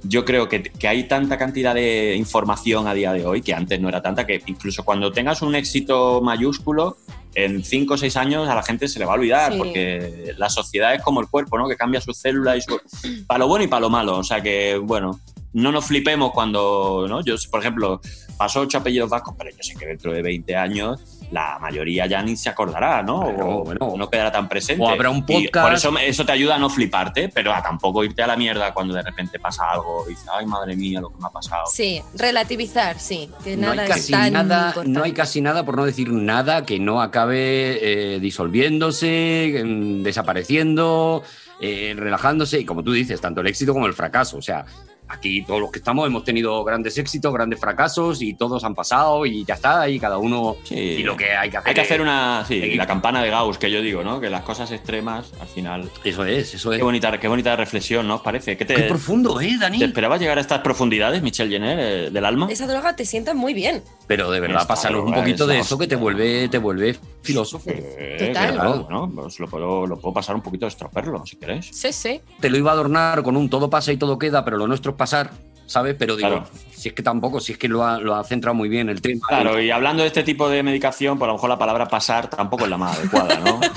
yo 0.04 0.24
creo 0.24 0.48
que, 0.48 0.62
que 0.62 0.86
hay 0.86 1.08
tanta 1.08 1.36
cantidad 1.36 1.74
de 1.74 2.14
información 2.16 2.86
a 2.86 2.94
día 2.94 3.12
de 3.12 3.26
hoy, 3.26 3.42
que 3.42 3.52
antes 3.52 3.80
no 3.80 3.88
era 3.88 4.00
tanta, 4.00 4.24
que 4.26 4.40
incluso 4.46 4.84
cuando 4.84 5.10
tengas 5.10 5.42
un 5.42 5.56
éxito 5.56 6.20
mayúsculo, 6.22 6.98
en 7.34 7.62
cinco 7.64 7.94
o 7.94 7.96
seis 7.96 8.16
años 8.16 8.48
a 8.48 8.54
la 8.54 8.62
gente 8.62 8.88
se 8.88 8.98
le 8.98 9.04
va 9.04 9.12
a 9.12 9.16
olvidar, 9.16 9.52
Sí. 9.52 9.58
porque 9.58 10.34
la 10.36 10.50
sociedad 10.50 10.94
es 10.94 11.02
como 11.02 11.20
el 11.20 11.28
cuerpo, 11.28 11.58
¿no? 11.58 11.68
Que 11.68 11.76
cambia 11.76 12.00
sus 12.00 12.16
células 12.16 12.56
y 12.58 12.60
su... 12.62 12.80
para 13.26 13.38
lo 13.38 13.48
bueno 13.48 13.64
y 13.64 13.68
para 13.68 13.80
lo 13.80 13.90
malo. 13.90 14.18
O 14.18 14.24
sea 14.24 14.40
que, 14.42 14.76
bueno, 14.76 15.20
no 15.52 15.72
nos 15.72 15.84
flipemos 15.86 16.32
cuando, 16.32 17.06
¿no? 17.08 17.24
Yo, 17.24 17.34
por 17.50 17.60
ejemplo, 17.60 18.00
paso 18.36 18.60
ocho 18.60 18.78
apellidos 18.78 19.10
vascos, 19.10 19.34
pero 19.38 19.50
yo 19.50 19.62
sé 19.62 19.74
que 19.74 19.86
dentro 19.86 20.12
de 20.12 20.22
20 20.22 20.56
años 20.56 21.00
la 21.30 21.58
mayoría 21.60 22.06
ya 22.06 22.22
ni 22.22 22.36
se 22.36 22.48
acordará, 22.48 23.02
¿no? 23.02 23.20
Bueno, 23.20 23.48
o, 23.48 23.64
bueno. 23.64 23.94
no 23.96 24.10
quedará 24.10 24.32
tan 24.32 24.48
presente. 24.48 24.82
O 24.82 24.88
habrá 24.88 25.10
un 25.10 25.24
Y 25.28 25.46
podcast- 25.48 25.62
por 25.62 25.72
eso 25.74 25.98
eso 25.98 26.24
te 26.26 26.32
ayuda 26.32 26.56
a 26.56 26.58
no 26.58 26.68
fliparte, 26.68 27.28
pero 27.28 27.52
a 27.54 27.62
tampoco 27.62 28.02
irte 28.04 28.22
a 28.22 28.26
la 28.26 28.36
mierda 28.36 28.74
cuando 28.74 28.94
de 28.94 29.02
repente 29.02 29.38
pasa 29.38 29.70
algo 29.70 30.04
y 30.06 30.10
dices, 30.10 30.26
ay, 30.32 30.46
madre 30.46 30.74
mía, 30.76 31.00
lo 31.00 31.10
que 31.10 31.18
me 31.18 31.26
ha 31.26 31.30
pasado. 31.30 31.66
Sí, 31.72 32.02
relativizar, 32.14 32.98
sí. 32.98 33.30
Que 33.44 33.56
no 33.56 33.68
nada 33.68 33.82
hay 33.82 33.88
casi 33.88 34.12
tan 34.12 34.32
nada, 34.32 34.66
importante. 34.68 34.90
no 34.98 35.04
hay 35.04 35.12
casi 35.12 35.40
nada, 35.40 35.64
por 35.64 35.76
no 35.76 35.84
decir 35.84 36.12
nada, 36.12 36.64
que 36.66 36.78
no 36.80 37.00
acabe 37.00 38.14
eh, 38.16 38.20
disolviéndose, 38.20 39.62
mm, 39.64 40.02
desapareciendo, 40.02 41.22
eh, 41.60 41.94
relajándose, 41.96 42.60
y 42.60 42.64
como 42.64 42.82
tú 42.82 42.92
dices, 42.92 43.20
tanto 43.20 43.40
el 43.40 43.46
éxito 43.46 43.72
como 43.72 43.86
el 43.86 43.92
fracaso. 43.94 44.36
O 44.38 44.42
sea, 44.42 44.64
aquí 45.10 45.42
todos 45.42 45.60
los 45.60 45.70
que 45.70 45.78
estamos 45.78 46.06
hemos 46.06 46.24
tenido 46.24 46.62
grandes 46.64 46.96
éxitos, 46.98 47.32
grandes 47.32 47.60
fracasos, 47.60 48.22
y 48.22 48.34
todos 48.34 48.64
han 48.64 48.74
pasado, 48.74 49.26
y 49.26 49.44
ya 49.44 49.54
está, 49.54 49.88
y 49.88 49.98
cada 49.98 50.18
uno. 50.18 50.56
Sí. 50.64 50.74
Y 50.74 51.02
lo 51.02 51.16
que 51.16 51.32
hay 51.32 51.50
que 51.50 51.56
hacer. 51.56 51.68
Hay 51.68 51.74
que 51.74 51.80
hacer 51.80 52.00
una. 52.00 52.44
Sí, 52.46 52.74
la 52.74 52.86
campana 52.86 53.22
de 53.22 53.30
Gauss, 53.30 53.58
que 53.58 53.70
yo 53.70 53.82
digo, 53.82 54.02
¿no? 54.02 54.20
Que 54.20 54.30
las 54.30 54.42
cosas 54.42 54.70
extremas, 54.70 55.32
al 55.40 55.48
final. 55.48 55.90
Eso 56.04 56.24
es, 56.24 56.54
eso 56.54 56.72
es. 56.72 56.78
Qué 56.78 56.84
bonita, 56.84 57.18
qué 57.18 57.28
bonita 57.28 57.56
reflexión, 57.56 58.06
¿no? 58.06 58.16
¿Os 58.16 58.22
parece? 58.22 58.56
¿Qué 58.56 58.64
te, 58.64 58.74
Qué 58.74 58.82
profundo, 58.82 59.40
¿eh, 59.40 59.56
Dani? 59.58 59.78
¿Te 59.78 59.84
esperabas 59.86 60.20
llegar 60.20 60.38
a 60.38 60.40
estas 60.40 60.60
profundidades, 60.60 61.22
Michelle 61.22 61.50
Jenner, 61.50 61.78
eh, 61.78 62.10
del 62.10 62.24
alma? 62.24 62.48
Esa 62.50 62.66
droga 62.66 62.94
te 62.96 63.04
sienta 63.04 63.34
muy 63.34 63.54
bien. 63.54 63.82
Pero 64.06 64.30
de 64.30 64.40
verdad, 64.40 64.66
pásanos 64.66 65.04
un 65.04 65.14
poquito 65.14 65.46
de 65.46 65.60
eso 65.60 65.78
que 65.78 65.86
te 65.86 65.96
vuelve, 65.96 66.48
te 66.48 66.58
vuelve 66.58 66.96
filósofo. 67.22 67.70
Eh, 67.70 68.16
Total. 68.18 68.54
claro, 68.54 68.86
¿no? 68.90 69.10
Pues 69.10 69.38
lo 69.38 69.48
puedo, 69.48 69.86
lo 69.86 69.98
puedo 69.98 70.14
pasar 70.14 70.34
un 70.34 70.42
poquito 70.42 70.66
de 70.66 70.70
estroperlo, 70.70 71.24
si 71.26 71.36
queréis. 71.36 71.70
Sí, 71.72 71.92
sí. 71.92 72.20
te 72.40 72.50
lo 72.50 72.56
iba 72.56 72.70
a 72.70 72.74
adornar 72.74 73.22
con 73.22 73.36
un 73.36 73.48
todo 73.48 73.70
pasa 73.70 73.92
y 73.92 73.96
todo 73.96 74.18
queda, 74.18 74.44
pero 74.44 74.56
lo 74.56 74.66
nuestro 74.66 74.92
es 74.92 74.96
pasar, 75.00 75.30
¿sabes? 75.66 75.96
Pero 75.98 76.14
digo, 76.16 76.28
Claro. 76.28 76.46
si 76.72 76.88
es 76.90 76.94
que 76.94 77.02
tampoco, 77.02 77.40
si 77.40 77.52
es 77.52 77.58
que 77.58 77.68
lo 77.68 77.82
ha, 77.84 77.98
lo 77.98 78.14
ha 78.14 78.22
centrado 78.24 78.54
muy 78.54 78.68
bien 78.68 78.88
el 78.88 79.00
tema. 79.00 79.26
Claro, 79.28 79.60
y 79.60 79.70
hablando 79.70 80.02
de 80.02 80.08
este 80.08 80.22
tipo 80.22 80.48
de 80.48 80.62
medicación, 80.62 81.18
pues 81.18 81.26
a 81.26 81.28
lo 81.28 81.34
mejor 81.34 81.48
la 81.50 81.58
palabra 81.58 81.88
pasar 81.88 82.28
tampoco 82.30 82.64
es 82.64 82.70
la 82.70 82.76
más 82.78 82.98
adecuada, 82.98 83.38
¿no? 83.40 83.60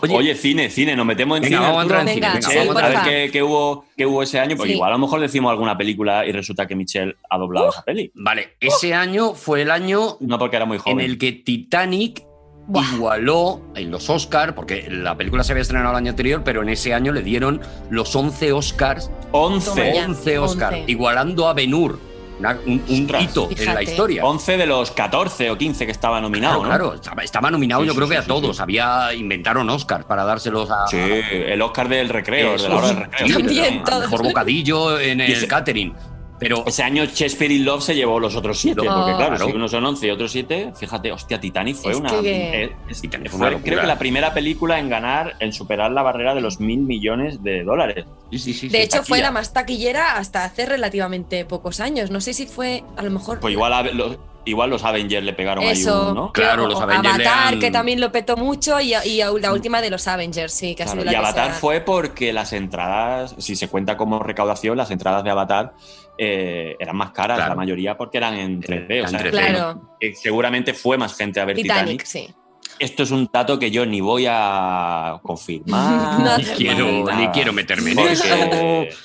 Oye, 0.00 0.14
Oye, 0.16 0.34
cine, 0.36 0.70
cine, 0.70 0.94
nos 0.94 1.04
metemos 1.04 1.38
en 1.38 1.42
venga, 1.42 1.56
cine. 1.56 1.66
vamos 1.66 1.80
a 1.80 1.82
entrar 1.82 2.00
en? 2.02 2.06
Venga, 2.06 2.28
cine. 2.30 2.38
Venga, 2.40 2.48
sí, 2.50 2.58
vamos 2.68 2.76
a 2.82 2.88
ver 2.88 2.96
en 2.98 3.02
qué, 3.04 3.30
qué 3.32 3.42
hubo, 3.42 3.84
qué 3.96 4.06
hubo 4.06 4.22
ese 4.22 4.38
año, 4.38 4.56
porque 4.56 4.70
Sí. 4.70 4.76
igual 4.76 4.90
a 4.90 4.92
lo 4.92 5.00
mejor 5.00 5.18
decimos 5.18 5.50
alguna 5.50 5.76
película 5.76 6.24
y 6.24 6.30
resulta 6.30 6.68
que 6.68 6.76
Michelle 6.76 7.16
ha 7.28 7.36
doblado 7.38 7.70
esa 7.70 7.82
peli. 7.82 8.12
Vale, 8.14 8.50
ese 8.60 8.94
año 8.94 9.34
fue 9.34 9.62
el 9.62 9.72
año 9.72 10.16
No 10.20 10.38
porque 10.38 10.54
era 10.54 10.66
muy 10.66 10.76
en 10.76 10.82
joven. 10.82 11.00
el 11.00 11.18
que 11.18 11.32
Titanic 11.32 12.22
Buah. 12.68 12.84
igualó 12.94 13.62
en 13.74 13.90
los 13.90 14.08
Oscars, 14.10 14.52
porque 14.52 14.86
la 14.90 15.16
película 15.16 15.42
se 15.42 15.52
había 15.52 15.62
estrenado 15.62 15.90
el 15.92 15.96
año 15.96 16.10
anterior, 16.10 16.42
pero 16.44 16.62
en 16.62 16.68
ese 16.68 16.92
año 16.94 17.12
le 17.12 17.22
dieron 17.22 17.60
los 17.90 18.14
11 18.14 18.52
Oscars, 18.52 19.10
11, 19.32 19.70
Toma 19.70 19.84
ya. 19.94 20.04
11 20.04 20.38
Oscars, 20.38 20.76
11. 20.80 20.90
igualando 20.92 21.48
a 21.48 21.54
Ben-Hur, 21.54 21.98
una- 22.38 22.58
un, 22.66 22.82
un 22.88 23.08
hito 23.20 23.44
en 23.50 23.56
la 23.56 23.56
Fíjate. 23.56 23.82
historia. 23.84 24.24
11 24.24 24.56
de 24.58 24.66
los 24.66 24.90
14 24.92 25.50
o 25.50 25.58
15 25.58 25.86
que 25.86 25.92
estaba 25.92 26.20
nominado, 26.20 26.60
Claro, 26.60 26.62
¿no? 26.62 26.68
claro, 26.90 26.94
estaba, 26.94 27.22
estaba 27.24 27.50
nominado 27.50 27.80
Sí, 27.80 27.86
yo 27.88 27.92
sí, 27.94 27.96
creo 27.96 28.06
sí, 28.08 28.12
que 28.12 28.18
a 28.18 28.22
sí, 28.22 28.28
todos. 28.28 28.56
sí. 28.56 28.62
Había 28.62 29.14
inventaron 29.14 29.68
Oscars 29.70 30.04
para 30.04 30.24
dárselos 30.24 30.70
a, 30.70 30.86
Sí, 30.88 30.98
el 30.98 31.60
Oscar 31.62 31.88
del 31.88 32.08
recreo, 32.10 32.52
de 32.56 32.68
la 32.68 32.76
hora 32.76 32.86
del 32.88 32.96
recreo. 32.98 33.26
Sí, 33.28 33.32
También, 33.32 33.78
a 33.80 33.84
todos. 33.84 34.00
mejor 34.02 34.22
bocadillo 34.22 35.00
en 35.00 35.20
Y 35.20 35.24
el 35.32 35.48
catering. 35.48 35.94
Pero 36.38 36.64
Ese 36.66 36.82
año 36.82 37.04
Shakespeare 37.04 37.52
in 37.52 37.64
Love 37.64 37.82
se 37.82 37.94
llevó 37.94 38.20
los 38.20 38.36
otros 38.36 38.58
7, 38.58 38.80
Oh. 38.80 38.84
porque 38.84 39.14
claro, 39.16 39.36
Claro. 39.36 39.46
si 39.46 39.52
unos 39.56 39.70
son 39.70 39.84
11 39.84 40.06
y 40.06 40.10
otros 40.10 40.30
7, 40.32 40.72
fíjate, 40.78 41.10
hostia, 41.12 41.40
Titanic 41.40 41.76
fue 41.76 41.92
Es 41.92 41.98
una... 41.98 42.10
que- 42.20 42.64
eh, 42.64 42.76
es- 42.88 43.00
Titanic 43.00 43.28
fue 43.30 43.38
fue, 43.38 43.46
una 43.46 43.50
locura. 43.56 43.64
creo 43.70 43.80
que 43.80 43.86
la 43.86 43.98
primera 43.98 44.32
película 44.34 44.78
en 44.78 44.88
ganar, 44.88 45.34
en 45.40 45.52
superar 45.52 45.90
la 45.92 46.02
barrera 46.02 46.34
de 46.34 46.40
los 46.40 46.60
mil 46.60 46.80
millones 46.80 47.42
de 47.42 47.64
dólares. 47.64 48.04
sí, 48.30 48.38
sí, 48.38 48.52
sí, 48.54 48.68
De 48.68 48.78
sí. 48.78 48.84
hecho, 48.84 49.02
fue 49.02 49.20
la 49.20 49.30
más 49.30 49.52
taquillera 49.52 50.16
hasta 50.16 50.44
hace 50.44 50.66
relativamente 50.66 51.44
pocos 51.44 51.80
años. 51.80 52.10
No 52.10 52.20
sé 52.20 52.32
si 52.34 52.46
fue, 52.46 52.84
a 52.96 53.02
lo 53.02 53.10
mejor. 53.10 53.40
Pues 53.40 53.52
igual, 53.52 53.72
a- 53.72 53.82
los, 53.82 54.18
igual 54.48 54.70
los 54.70 54.84
Avengers 54.84 55.24
le 55.24 55.32
pegaron 55.32 55.64
Eso, 55.64 56.02
ahí 56.02 56.08
un, 56.08 56.14
¿no? 56.14 56.32
Claro, 56.32 56.66
los 56.66 56.80
Avengers 56.80 57.16
le 57.18 57.24
Avatar, 57.26 57.54
han- 57.54 57.60
que 57.60 57.70
también 57.70 58.00
lo 58.00 58.10
petó 58.12 58.36
mucho, 58.36 58.80
y, 58.80 58.94
y 58.94 59.22
la 59.40 59.52
última 59.52 59.80
de 59.80 59.90
los 59.90 60.06
Avengers, 60.08 60.52
sí, 60.52 60.74
que 60.74 60.82
ha 60.82 60.88
sido 60.88 61.04
la 61.04 61.10
y 61.10 61.14
que 61.14 61.18
Avatar 61.18 61.52
fue 61.52 61.80
porque 61.80 62.32
las 62.32 62.52
entradas, 62.52 63.34
si 63.38 63.56
se 63.56 63.68
cuenta 63.68 63.96
como 63.96 64.18
recaudación, 64.20 64.76
las 64.76 64.90
entradas 64.90 65.22
de 65.24 65.30
Avatar 65.30 65.74
eh, 66.18 66.74
eran 66.80 66.96
más 66.96 67.12
caras, 67.12 67.36
Claro. 67.38 67.50
la 67.50 67.56
mayoría 67.56 67.96
porque 67.96 68.18
eran 68.18 68.34
en 68.34 68.60
3D. 68.60 69.04
O 69.04 69.08
sea, 69.08 69.20
3D. 69.20 69.30
Claro, 69.30 69.96
eh, 70.00 70.14
seguramente 70.14 70.74
fue 70.74 70.98
más 70.98 71.14
gente 71.16 71.40
a 71.40 71.44
ver 71.44 71.54
Titanic, 71.56 72.02
Titanic. 72.02 72.04
sí. 72.04 72.34
Esto 72.80 73.02
es 73.02 73.10
un 73.10 73.28
dato 73.32 73.58
que 73.58 73.70
yo 73.72 73.84
ni 73.86 74.00
voy 74.00 74.26
a 74.28 75.18
confirmar. 75.22 76.20
No 76.20 76.36
Ni 76.38 76.44
quiero, 76.44 76.86
ni 77.14 77.28
quiero 77.28 77.52
meterme 77.52 77.90
en 77.90 77.96
Porque- 77.96 78.12
eso. 78.12 78.96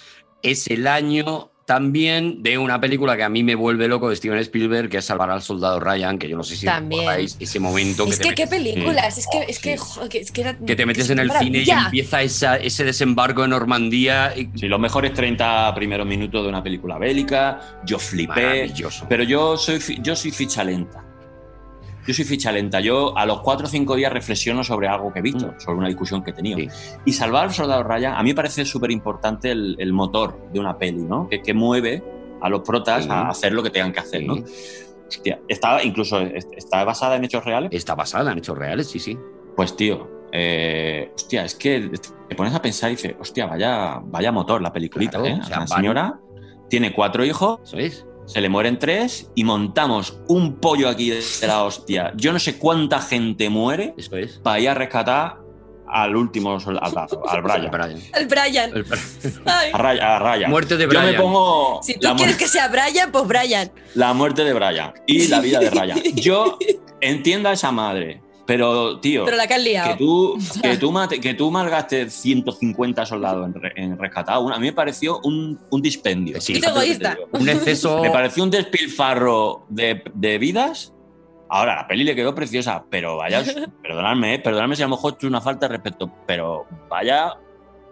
Es 0.42 0.68
el 0.68 0.88
año 0.88 1.52
también 1.66 2.44
de 2.44 2.58
una 2.58 2.80
película 2.82 3.16
que 3.16 3.24
a 3.24 3.30
mí 3.30 3.44
me 3.44 3.56
vuelve 3.56 3.88
loco 3.88 4.10
de 4.10 4.16
Steven 4.16 4.38
Spielberg, 4.40 4.90
que 4.90 4.98
es 4.98 5.06
Salvar 5.06 5.30
al 5.32 5.42
Soldado 5.42 5.80
Ryan, 5.80 6.18
que 6.18 6.28
yo 6.28 6.36
no 6.38 6.44
sé 6.44 6.56
si 6.56 6.66
recordáis 6.98 7.38
ese 7.40 7.60
momento 7.60 8.06
Es 8.06 8.20
que, 8.20 8.24
que 8.24 8.30
te 8.30 8.36
qué 8.36 8.46
metes, 8.46 8.74
películas, 8.74 9.18
es 9.18 9.28
que, 9.32 9.46
es 9.48 9.60
que, 9.60 9.78
jo, 9.78 10.10
que, 10.10 10.18
es 10.20 10.32
que, 10.32 10.42
era- 10.42 10.58
que 10.58 10.76
te 10.76 10.86
metes 10.86 11.06
es 11.06 11.10
en 11.12 11.20
el 11.20 11.32
cine 11.32 11.60
y 11.60 11.70
empieza 11.86 12.22
esa, 12.22 12.58
ese 12.58 12.84
desembarco 12.84 13.44
en 13.44 13.52
Normandía. 13.52 14.34
y- 14.36 14.50
Sí, 14.58 14.68
los 14.68 14.80
mejores 14.80 15.14
30 15.14 15.74
primeros 15.74 16.06
minutos 16.06 16.44
de 16.44 16.50
una 16.50 16.62
película 16.62 16.98
bélica. 16.98 17.80
Yo 17.86 17.98
flipé. 17.98 18.72
Pero 19.08 19.24
yo 19.24 19.58
soy, 19.58 19.80
fi- 19.80 20.00
yo 20.02 20.16
soy 20.16 20.32
ficha 20.32 20.64
lenta. 20.64 21.04
Yo 22.06 22.14
soy 22.14 22.26
ficha 22.26 22.52
lenta. 22.52 22.80
Yo 22.82 23.18
a 23.18 23.26
los 23.26 23.40
4 23.42 23.66
o 23.66 23.70
5 23.70 23.96
días 23.96 24.12
reflexiono 24.12 24.64
sobre 24.64 24.88
algo 24.88 25.12
que 25.14 25.20
he 25.20 25.22
visto, 25.22 25.48
Mm. 25.48 25.60
sobre 25.60 25.78
una 25.78 25.88
discusión 25.88 26.24
que 26.24 26.32
he 26.32 26.34
tenido. 26.34 26.58
Sí. 26.60 26.68
Y 27.06 27.14
Salvar 27.14 27.46
al 27.46 27.54
Soldado 27.54 27.84
Ryan, 27.84 28.14
a 28.16 28.24
mí 28.24 28.30
me 28.30 28.36
parece 28.36 28.66
súper 28.66 28.92
importante 28.92 29.52
el, 29.52 29.76
el 29.80 29.94
motor 29.94 30.50
de 30.52 30.60
una 30.60 30.78
peli, 30.78 31.04
¿no? 31.04 31.28
Que, 31.30 31.42
que 31.42 31.54
mueve 31.54 32.04
a 32.42 32.50
los 32.50 32.62
protas 32.62 33.06
Sí. 33.06 33.10
a 33.12 33.30
hacer 33.30 33.54
lo 33.54 33.64
que 33.64 33.70
tengan 33.70 33.94
que 33.94 34.00
hacer, 34.02 34.22
Sí. 34.22 34.28
¿no? 34.28 34.36
Hostia, 35.08 35.40
está, 35.48 35.84
incluso 35.84 36.20
está 36.20 36.84
basada 36.84 37.16
en 37.16 37.24
hechos 37.24 37.46
reales. 37.46 37.70
Está 37.72 37.94
basada 37.96 38.32
en 38.32 38.40
hechos 38.40 38.58
reales, 38.58 38.88
sí, 38.90 39.00
sí. 39.00 39.18
Pues 39.56 39.76
tío, 39.76 40.10
eh, 40.32 41.12
hostia, 41.16 41.46
es 41.46 41.54
que 41.56 41.92
te 42.28 42.36
pones 42.36 42.54
a 42.56 42.62
pensar 42.62 42.90
y 42.92 42.96
dices, 42.96 43.14
hostia, 43.20 43.46
vaya, 43.46 44.00
vaya 44.04 44.32
motor 44.32 44.62
la 44.62 44.74
peliculita, 44.74 45.20
Claro, 45.20 45.36
¿eh? 45.36 45.40
o 45.40 45.44
sea, 45.46 45.60
la 45.60 45.68
señora 45.68 46.20
tiene 46.70 46.92
cuatro 46.94 47.24
hijos, 47.24 47.60
Eso 47.64 47.78
es. 47.78 48.06
Se 48.26 48.42
le 48.42 48.50
mueren 48.50 48.80
tres 48.80 49.30
y 49.36 49.44
montamos 49.44 50.20
un 50.28 50.56
pollo 50.56 50.90
aquí 50.90 51.10
de 51.10 51.22
la 51.48 51.64
hostia. 51.64 52.14
Yo 52.16 52.32
no 52.34 52.40
sé 52.40 52.58
cuánta 52.58 53.00
gente 53.02 53.50
muere 53.50 53.94
Eso 53.98 54.16
es. 54.18 54.40
para 54.44 54.60
ir 54.60 54.70
a 54.70 54.74
rescatar 54.74 55.38
al 55.88 56.16
último 56.16 56.60
soldado, 56.60 57.08
al 57.30 57.42
Brian. 57.44 57.70
Brian. 57.72 58.02
El 58.16 58.26
Brian. 58.28 58.72
El- 58.76 58.86
Ay. 59.46 59.70
A 59.72 59.78
Ryan. 59.78 60.04
a 60.08 60.20
Ryan. 60.20 60.50
Muerte 60.50 60.76
de 60.78 60.84
Yo 60.86 60.90
me 60.90 60.96
Brian. 61.08 61.22
pongo 61.22 61.80
Si 61.84 61.94
tú 62.00 62.08
quieres 62.16 62.36
que 62.38 62.48
sea 62.48 62.68
Brian, 62.70 63.12
pues 63.12 63.28
Brian. 63.28 63.72
la 63.94 64.14
muerte 64.14 64.44
de 64.44 64.54
Brian 64.54 64.92
y 65.06 65.28
la 65.28 65.40
vida 65.40 65.60
de 65.60 65.70
Ryan. 65.70 66.02
Yo 66.16 66.58
entiendo 67.00 67.50
a 67.50 67.54
esa 67.54 67.72
madre, 67.72 68.23
pero 68.46 69.00
tío, 69.00 69.24
Pero 69.26 69.38
la 69.38 69.48
que 69.48 69.54
has 69.54 69.64
que 69.64 69.70
liado. 69.70 69.96
tú, 69.98 70.38
que 70.62 70.78
tú, 70.78 70.92
mate- 70.92 71.20
que 71.22 71.34
tú 71.34 71.50
malgastes 71.52 72.14
150 72.14 73.06
soldados 73.06 73.46
en, 73.48 73.54
re- 73.62 73.74
en 73.76 73.98
rescatar 73.98 74.36
a 74.36 74.40
uno, 74.40 74.54
a 74.56 74.60
mí 74.60 74.68
me 74.68 74.74
pareció 74.74 75.20
un, 75.24 75.60
un 75.70 75.82
dispendio. 75.82 76.40
Sí. 76.42 76.62
Egoísta. 76.64 77.18
Un 77.32 77.48
exceso. 77.50 78.02
Me 78.02 78.10
pareció 78.12 78.44
un 78.44 78.50
despilfarro 78.52 79.66
de, 79.70 80.04
de 80.14 80.38
vidas. 80.38 80.94
Ahora, 81.50 81.76
la 81.76 81.88
peli 81.88 82.04
le 82.04 82.16
quedó 82.16 82.34
preciosa, 82.34 82.84
pero 82.90 83.18
vaya, 83.18 83.44
perdonadme, 83.84 84.36
eh, 84.36 84.40
perdonadme 84.40 84.76
si 84.76 84.82
a 84.82 84.86
lo 84.88 84.96
mejor 84.96 85.16
es 85.18 85.24
una 85.24 85.40
falta 85.40 85.68
de 85.68 85.74
respeto, 85.78 86.12
pero 86.26 86.66
vaya 86.90 87.34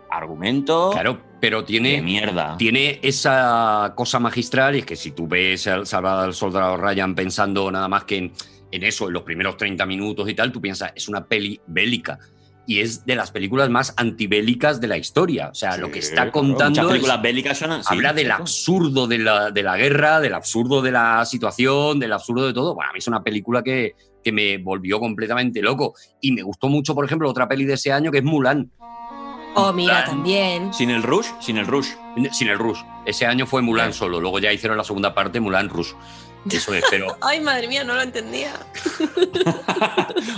argumento 0.10 0.90
Claro, 0.92 1.20
pero 1.40 1.62
de 1.62 1.68
tiene, 1.68 2.02
mierda. 2.02 2.58
tiene 2.58 3.00
esa 3.02 3.94
cosa 3.96 4.20
magistral 4.20 4.76
y 4.76 4.80
es 4.80 4.86
que 4.86 4.96
si 4.96 5.12
tú 5.12 5.28
ves 5.28 5.68
al 5.68 5.88
Salvador 5.88 6.26
al 6.26 6.34
Soldado 6.34 6.76
Ryan 6.78 7.16
pensando 7.16 7.72
nada 7.72 7.88
más 7.88 8.04
que 8.04 8.18
en, 8.18 8.34
en 8.72 8.84
eso, 8.84 9.08
en 9.08 9.14
los 9.14 9.24
primeros 9.24 9.58
30 9.58 9.86
minutos 9.86 10.30
y 10.30 10.34
tal, 10.36 10.52
tú 10.52 10.62
piensas, 10.62 10.92
es 10.96 11.08
una 11.08 11.26
peli 11.26 11.60
bélica. 11.68 12.20
Y 12.68 12.80
es 12.80 13.06
de 13.06 13.16
las 13.16 13.32
películas 13.32 13.70
más 13.70 13.94
antibélicas 13.98 14.80
de 14.80 14.88
la 14.88 14.98
historia. 14.98 15.50
O 15.50 15.56
sea, 15.56 15.78
lo 15.78 15.92
que 15.92 16.00
está 16.00 16.32
contando 16.32 16.70
Muchas 16.70 16.86
es- 16.86 16.92
películas 16.92 17.22
bélicas 17.22 17.58
son 17.58 17.84
sí, 17.84 17.90
habla 17.90 18.14
del 18.14 18.32
absurdo 18.32 19.08
de 19.08 19.18
la, 19.18 19.50
de 19.52 19.64
la 19.64 19.78
guerra, 19.78 20.20
del 20.20 20.34
absurdo 20.36 20.82
de 20.82 20.92
la 20.92 21.26
situación, 21.26 22.00
del 22.00 22.14
absurdo 22.14 22.46
de 22.48 22.54
todo. 22.54 22.76
Bueno, 22.76 22.92
a 22.92 22.94
mí 22.94 23.00
es 23.00 23.08
una 23.08 23.24
película 23.24 23.64
que, 23.64 23.94
que 24.24 24.32
me 24.32 24.58
volvió 24.60 25.00
completamente 25.00 25.62
loco. 25.62 25.96
Y 26.22 26.32
me 26.34 26.44
gustó 26.44 26.70
mucho, 26.70 26.94
por 26.94 27.04
ejemplo, 27.04 27.28
otra 27.30 27.48
peli 27.48 27.66
de 27.66 27.74
ese 27.74 27.92
año 27.92 28.12
que 28.12 28.20
es 28.20 28.24
Mulan, 28.24 28.72
Oh, 29.54 29.74
mira, 29.74 29.96
Mulan. 29.96 30.06
también. 30.06 30.74
Sin 30.74 30.92
el 30.92 31.04
rush, 31.04 31.28
sin 31.42 31.58
el 31.58 31.66
rush. 31.68 31.88
sin 32.32 32.48
el 32.48 32.58
Rush. 32.58 32.80
Ese 33.06 33.26
año 33.26 33.46
fue 33.46 33.62
Mulan 33.62 33.92
solo, 33.92 34.22
luego 34.22 34.40
ya 34.40 34.54
hicieron 34.54 34.78
la 34.78 34.84
segunda 34.86 35.14
parte, 35.14 35.42
Mulan 35.42 35.68
Rush. 35.68 35.92
Eso 36.50 36.74
es, 36.74 36.84
pero 36.90 37.18
Ay, 37.22 37.40
madre 37.40 37.68
mía, 37.68 37.84
no 37.84 37.94
lo 37.96 38.02
entendía. 38.02 38.54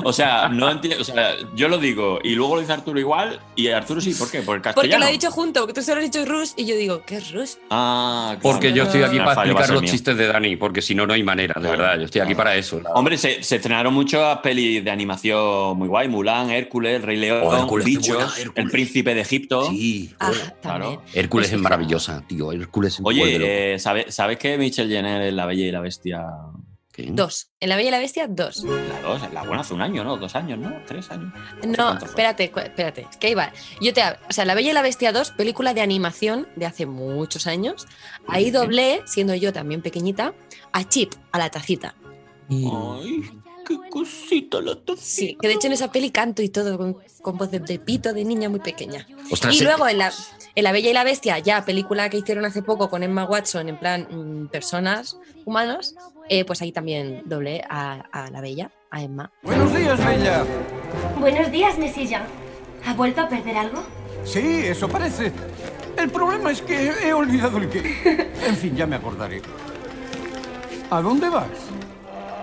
O 0.06 0.14
sea, 0.14 0.50
no 0.50 0.70
enti- 0.72 0.98
o 1.00 1.04
sea, 1.04 1.36
yo 1.56 1.68
lo 1.68 1.78
digo 1.78 2.20
y 2.24 2.36
luego 2.36 2.56
lo 2.56 2.62
dice 2.62 2.74
Arturo 2.74 3.00
igual 3.00 3.40
y 3.56 3.68
Arturo 3.70 4.02
sí, 4.02 4.14
¿por 4.14 4.30
qué? 4.30 4.42
Por 4.42 4.56
el 4.56 4.62
Porque 4.62 4.76
castellano. 4.76 5.00
lo 5.00 5.06
ha 5.06 5.12
dicho 5.12 5.32
junto, 5.32 5.60
porque 5.62 5.74
tú 5.74 5.82
solo 5.82 6.00
has 6.02 6.10
dicho 6.12 6.26
Rush 6.26 6.52
y 6.58 6.66
yo 6.66 6.76
digo, 6.76 7.04
¿qué 7.06 7.18
es 7.18 7.32
Rush? 7.32 7.52
Ah, 7.70 8.36
claro. 8.40 8.42
porque 8.42 8.74
yo 8.74 8.84
estoy 8.84 9.04
aquí 9.04 9.18
El 9.18 9.24
para 9.24 9.42
explicar 9.44 9.70
los 9.72 9.82
mío. 9.82 9.92
chistes 9.92 10.18
de 10.18 10.28
Dani, 10.28 10.56
porque 10.56 10.82
si 10.82 10.96
no, 10.96 11.06
no 11.08 11.14
hay 11.14 11.24
manera, 11.24 11.54
de 11.56 11.62
Claro, 11.62 11.78
verdad. 11.78 11.98
Yo 12.00 12.06
estoy 12.06 12.22
aquí 12.22 12.34
claro. 12.34 12.38
para 12.50 12.56
eso. 12.56 12.82
Hombre, 12.94 13.18
se, 13.18 13.44
se 13.44 13.56
estrenaron 13.58 13.94
muchas 13.94 14.38
pelis 14.40 14.84
de 14.84 14.92
animación 14.92 15.78
muy 15.78 15.88
guay. 15.88 16.08
Mulan, 16.08 16.50
Hércules, 16.50 17.02
Rey 17.02 17.18
León, 17.18 17.42
Oh, 17.44 17.56
Hércules, 17.56 17.86
qué 17.86 17.90
Bichos, 17.92 18.16
buena, 18.16 18.32
Hércules. 18.38 18.66
El 18.66 18.72
Príncipe 18.72 19.16
de 19.16 19.22
Egipto. 19.22 19.70
Sí, 19.70 20.14
Ah, 20.20 20.32
Claro. 20.62 21.02
Hércules 21.14 21.52
es 21.52 21.60
maravillosa, 21.60 22.24
tío. 22.28 22.52
Hércules 22.52 23.00
Oye, 23.04 23.74
eh, 23.74 23.80
¿sabe- 23.80 24.12
¿sabes 24.12 24.38
que 24.38 24.58
Michelle 24.58 24.94
Jenner 24.94 25.22
es 25.24 25.34
la 25.34 25.46
Bella 25.46 25.66
y 25.66 25.72
la 25.72 25.80
Bestia? 25.82 25.93
¿Qué? 26.92 27.08
Dos. 27.12 27.50
En 27.60 27.70
La 27.70 27.76
Bella 27.76 27.88
y 27.88 27.92
la 27.92 27.98
Bestia, 27.98 28.28
dos. 28.28 28.64
La 28.64 29.02
dos, 29.02 29.34
la 29.34 29.44
buena 29.44 29.62
hace 29.62 29.74
un 29.74 29.82
año, 29.82 30.04
¿no? 30.04 30.16
Dos 30.18 30.36
años, 30.36 30.60
¿no? 30.60 30.72
Tres 30.86 31.10
años. 31.10 31.34
No, 31.66 31.98
espérate, 31.98 32.44
espérate. 32.44 33.08
Es 33.10 33.18
que 33.18 33.28
ahí 33.28 33.34
va. 33.34 33.52
Yo 33.82 33.94
te 33.94 34.04
O 34.30 34.32
sea, 34.32 34.46
La 34.46 34.54
Bella 34.54 34.70
y 34.70 34.74
la 34.74 34.84
Bestia 34.84 35.12
2, 35.12 35.32
película 35.32 35.74
de 35.74 35.82
animación 35.82 36.48
de 36.56 36.68
hace 36.68 36.86
muchos 36.86 37.48
años. 37.48 37.88
Ahí 38.28 38.52
doblé, 38.52 39.02
siendo 39.06 39.34
yo 39.34 39.52
también 39.52 39.82
pequeñita, 39.82 40.36
a 40.72 40.88
Chip, 40.88 41.14
a 41.32 41.40
la 41.40 41.50
tacita. 41.50 41.96
Ay, 42.50 43.24
qué 43.64 43.78
cosita 43.90 44.62
la 44.62 44.76
tacita. 44.76 45.02
Sí, 45.02 45.38
que 45.40 45.48
de 45.48 45.54
hecho 45.56 45.68
en 45.68 45.74
esa 45.74 45.92
peli 45.92 46.12
canto 46.12 46.42
y 46.42 46.50
todo 46.50 46.78
con, 46.78 46.98
con 47.22 47.38
voz 47.38 47.52
de, 47.52 47.60
de 47.60 47.80
pito 47.80 48.14
de 48.14 48.24
niña 48.26 48.50
muy 48.50 48.60
pequeña. 48.60 49.08
Ostras, 49.32 49.56
Y 49.56 49.64
luego 49.64 49.88
en 49.88 49.98
la, 49.98 50.12
en 50.56 50.64
la 50.64 50.72
Bella 50.72 50.90
y 50.90 50.94
la 50.94 51.04
Bestia, 51.04 51.40
ya 51.40 51.66
película 51.66 52.10
que 52.10 52.18
hicieron 52.18 52.46
hace 52.46 52.62
poco 52.62 52.90
con 52.90 53.04
Emma 53.04 53.26
Watson, 53.26 53.70
en 53.70 53.78
plan 53.80 54.08
mm, 54.10 54.48
personas, 54.48 55.18
humanos, 55.46 55.96
eh, 56.30 56.46
pues 56.46 56.62
ahí 56.62 56.72
también 56.72 57.24
doblé 57.26 57.64
a, 57.70 58.06
a 58.12 58.30
la 58.32 58.42
Bella, 58.42 58.72
a 58.92 59.02
Emma. 59.02 59.32
Buenos 59.42 59.74
días, 59.76 60.04
Bella. 60.06 60.46
Buenos 61.20 61.52
días, 61.52 61.78
Mesilla. 61.78 62.26
¿Ha 62.86 62.94
vuelto 62.94 63.22
a 63.22 63.30
perder 63.30 63.58
algo? 63.58 63.84
Sí, 64.26 64.40
eso 64.66 64.88
parece. 64.88 65.32
El 65.98 66.10
problema 66.10 66.52
es 66.52 66.62
que 66.62 66.92
he 67.04 67.14
olvidado 67.14 67.58
el 67.58 67.70
qué. 67.70 68.32
En 68.46 68.56
fin, 68.58 68.76
ya 68.76 68.86
me 68.88 68.96
acordaré. 68.96 69.42
¿A 70.90 71.02
dónde 71.02 71.30
vas? 71.30 71.48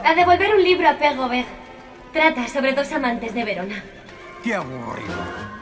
A 0.04 0.14
devolver 0.14 0.54
un 0.54 0.62
libro 0.62 0.88
a 0.88 0.94
Robert. 1.16 1.46
Trata 2.12 2.48
sobre 2.48 2.72
dos 2.72 2.90
amantes 2.92 3.34
de 3.34 3.44
Verona. 3.44 3.82
Qué 4.42 4.54
aburrido. 4.54 5.59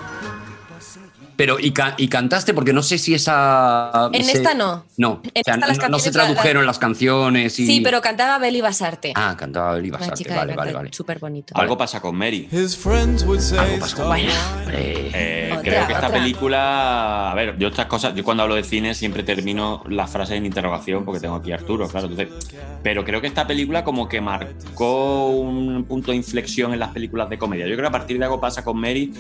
Pero, 1.39 1.61
y, 1.61 1.71
ca- 1.71 1.95
y 1.97 2.09
cantaste, 2.09 2.53
porque 2.53 2.73
no 2.73 2.83
sé 2.83 2.99
si 2.99 3.15
esa. 3.15 4.11
En 4.13 4.25
se- 4.25 4.33
esta 4.33 4.55
no. 4.55 4.85
No, 4.97 5.21
En 5.23 5.31
o 5.31 5.43
sea, 5.45 5.55
esta 5.55 5.57
las 5.69 5.79
no, 5.79 5.89
no 5.91 5.99
se 6.01 6.09
la- 6.09 6.25
tradujeron 6.25 6.67
las 6.67 6.81
canciones 6.81 7.57
y. 7.61 7.67
Sí, 7.67 7.81
pero 7.81 8.01
cantaba 8.01 8.39
Beli 8.39 8.61
Basarte. 8.61 9.13
Ah, 9.15 9.37
cantaba 9.39 9.75
Beli 9.75 9.91
Basarte. 9.91 10.17
chica 10.25 10.35
Vale, 10.35 10.57
vale, 10.57 10.73
vale. 10.73 10.91
súper 10.93 11.21
bonito. 11.21 11.55
Algo 11.57 11.79
pasa 11.79 12.01
con 12.01 12.17
Mary. 12.17 12.49
His 12.51 12.77
friends 12.77 13.23
would 13.23 13.39
say, 13.39 13.57
Algo 13.57 13.79
pasa 13.79 13.95
con 13.97 14.05
"Stop 14.05 14.09
Mary. 14.09 14.23
lying." 14.25 14.59
Hombre. 14.59 15.11
Eh, 15.15 15.49
Otra, 15.53 15.63
creo 15.63 15.87
que 15.87 15.93
esta 15.93 16.07
otra. 16.09 16.19
película, 16.19 17.31
a 17.31 17.35
ver, 17.37 17.57
yo 17.57 17.69
estas 17.69 17.87
cosas, 17.87 18.15
yo 18.17 18.25
cuando 18.25 18.43
hablo 18.43 18.57
de 18.57 18.65
cine 18.65 18.95
siempre 18.97 19.23
termino 19.23 19.85
la 19.89 20.09
frase 20.09 20.35
en 20.35 20.45
interrogación 20.45 21.05
porque 21.05 21.21
tengo 21.21 21.37
aquí 21.37 21.53
a 21.53 21.55
Arturo, 21.55 21.87
claro, 21.89 22.09
entonces, 22.09 22.49
pero 22.83 23.05
creo 23.05 23.21
que 23.21 23.29
esta 23.29 23.47
película 23.47 23.85
como 23.85 24.09
que 24.09 24.21
marcó 24.21 25.29
un 25.29 25.85
punto 25.85 26.11
de 26.11 26.17
inflexión 26.17 26.73
en 26.73 26.81
las 26.81 26.91
películas 26.91 27.31
de 27.31 27.39
comedia. 27.39 27.67
Yo 27.67 27.75
creo 27.77 27.83
que 27.91 27.97
a 27.97 27.99
partir 27.99 28.19
de 28.19 28.25
algo 28.25 28.41
pasa 28.41 28.65
con 28.65 28.77
Mary, 28.79 29.13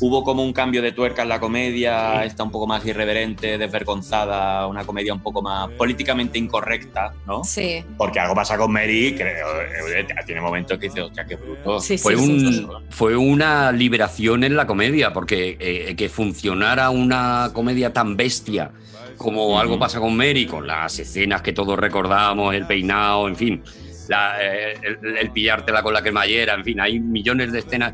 hubo 0.00 0.24
como 0.24 0.42
un 0.42 0.52
cambio 0.52 0.82
de 0.82 0.90
tuerca 0.92 1.22
en 1.22 1.28
la 1.28 1.38
comedia, 1.38 1.59
está 1.68 2.42
un 2.42 2.50
poco 2.50 2.66
más 2.66 2.84
irreverente, 2.86 3.58
desvergonzada, 3.58 4.66
una 4.66 4.84
comedia 4.84 5.12
un 5.12 5.22
poco 5.22 5.42
más 5.42 5.68
políticamente 5.76 6.38
incorrecta, 6.38 7.12
¿no? 7.26 7.44
Sí, 7.44 7.84
Porque 7.96 8.18
algo 8.20 8.34
pasa 8.34 8.56
con 8.56 8.72
Mary, 8.72 9.14
creo, 9.16 9.46
eh, 9.62 10.06
tiene 10.26 10.40
momentos 10.40 10.78
que 10.78 10.86
dices, 10.86 11.04
hostia, 11.04 11.24
qué 11.26 11.36
bruto. 11.36 11.80
sí, 11.80 11.96
sí. 11.98 12.02
Fue, 12.02 12.16
sí, 12.16 12.22
un- 12.22 12.40
sí. 12.54 12.66
fue 12.90 13.16
una 13.16 13.72
liberación 13.72 14.44
en 14.44 14.56
la 14.56 14.66
comedia, 14.66 15.12
porque 15.12 15.56
eh, 15.60 15.94
que 15.96 16.08
funcionara 16.08 16.90
una 16.90 17.50
comedia 17.52 17.92
tan 17.92 18.16
bestia 18.16 18.70
como 19.16 19.60
algo 19.60 19.78
pasa 19.78 20.00
con 20.00 20.16
Mary, 20.16 20.46
con 20.46 20.66
las 20.66 20.98
escenas 20.98 21.42
que 21.42 21.52
todos 21.52 21.78
recordamos, 21.78 22.54
el 22.54 22.66
peinado, 22.66 23.28
en 23.28 23.36
fin, 23.36 23.62
la- 24.08 24.36
eh, 24.40 24.74
el, 24.82 25.16
el 25.18 25.30
pillártela 25.30 25.82
con 25.82 25.92
la 25.92 26.00
cremallera, 26.02 26.54
en 26.54 26.64
fin, 26.64 26.80
hay 26.80 26.98
millones 27.00 27.52
de 27.52 27.58
escenas. 27.58 27.92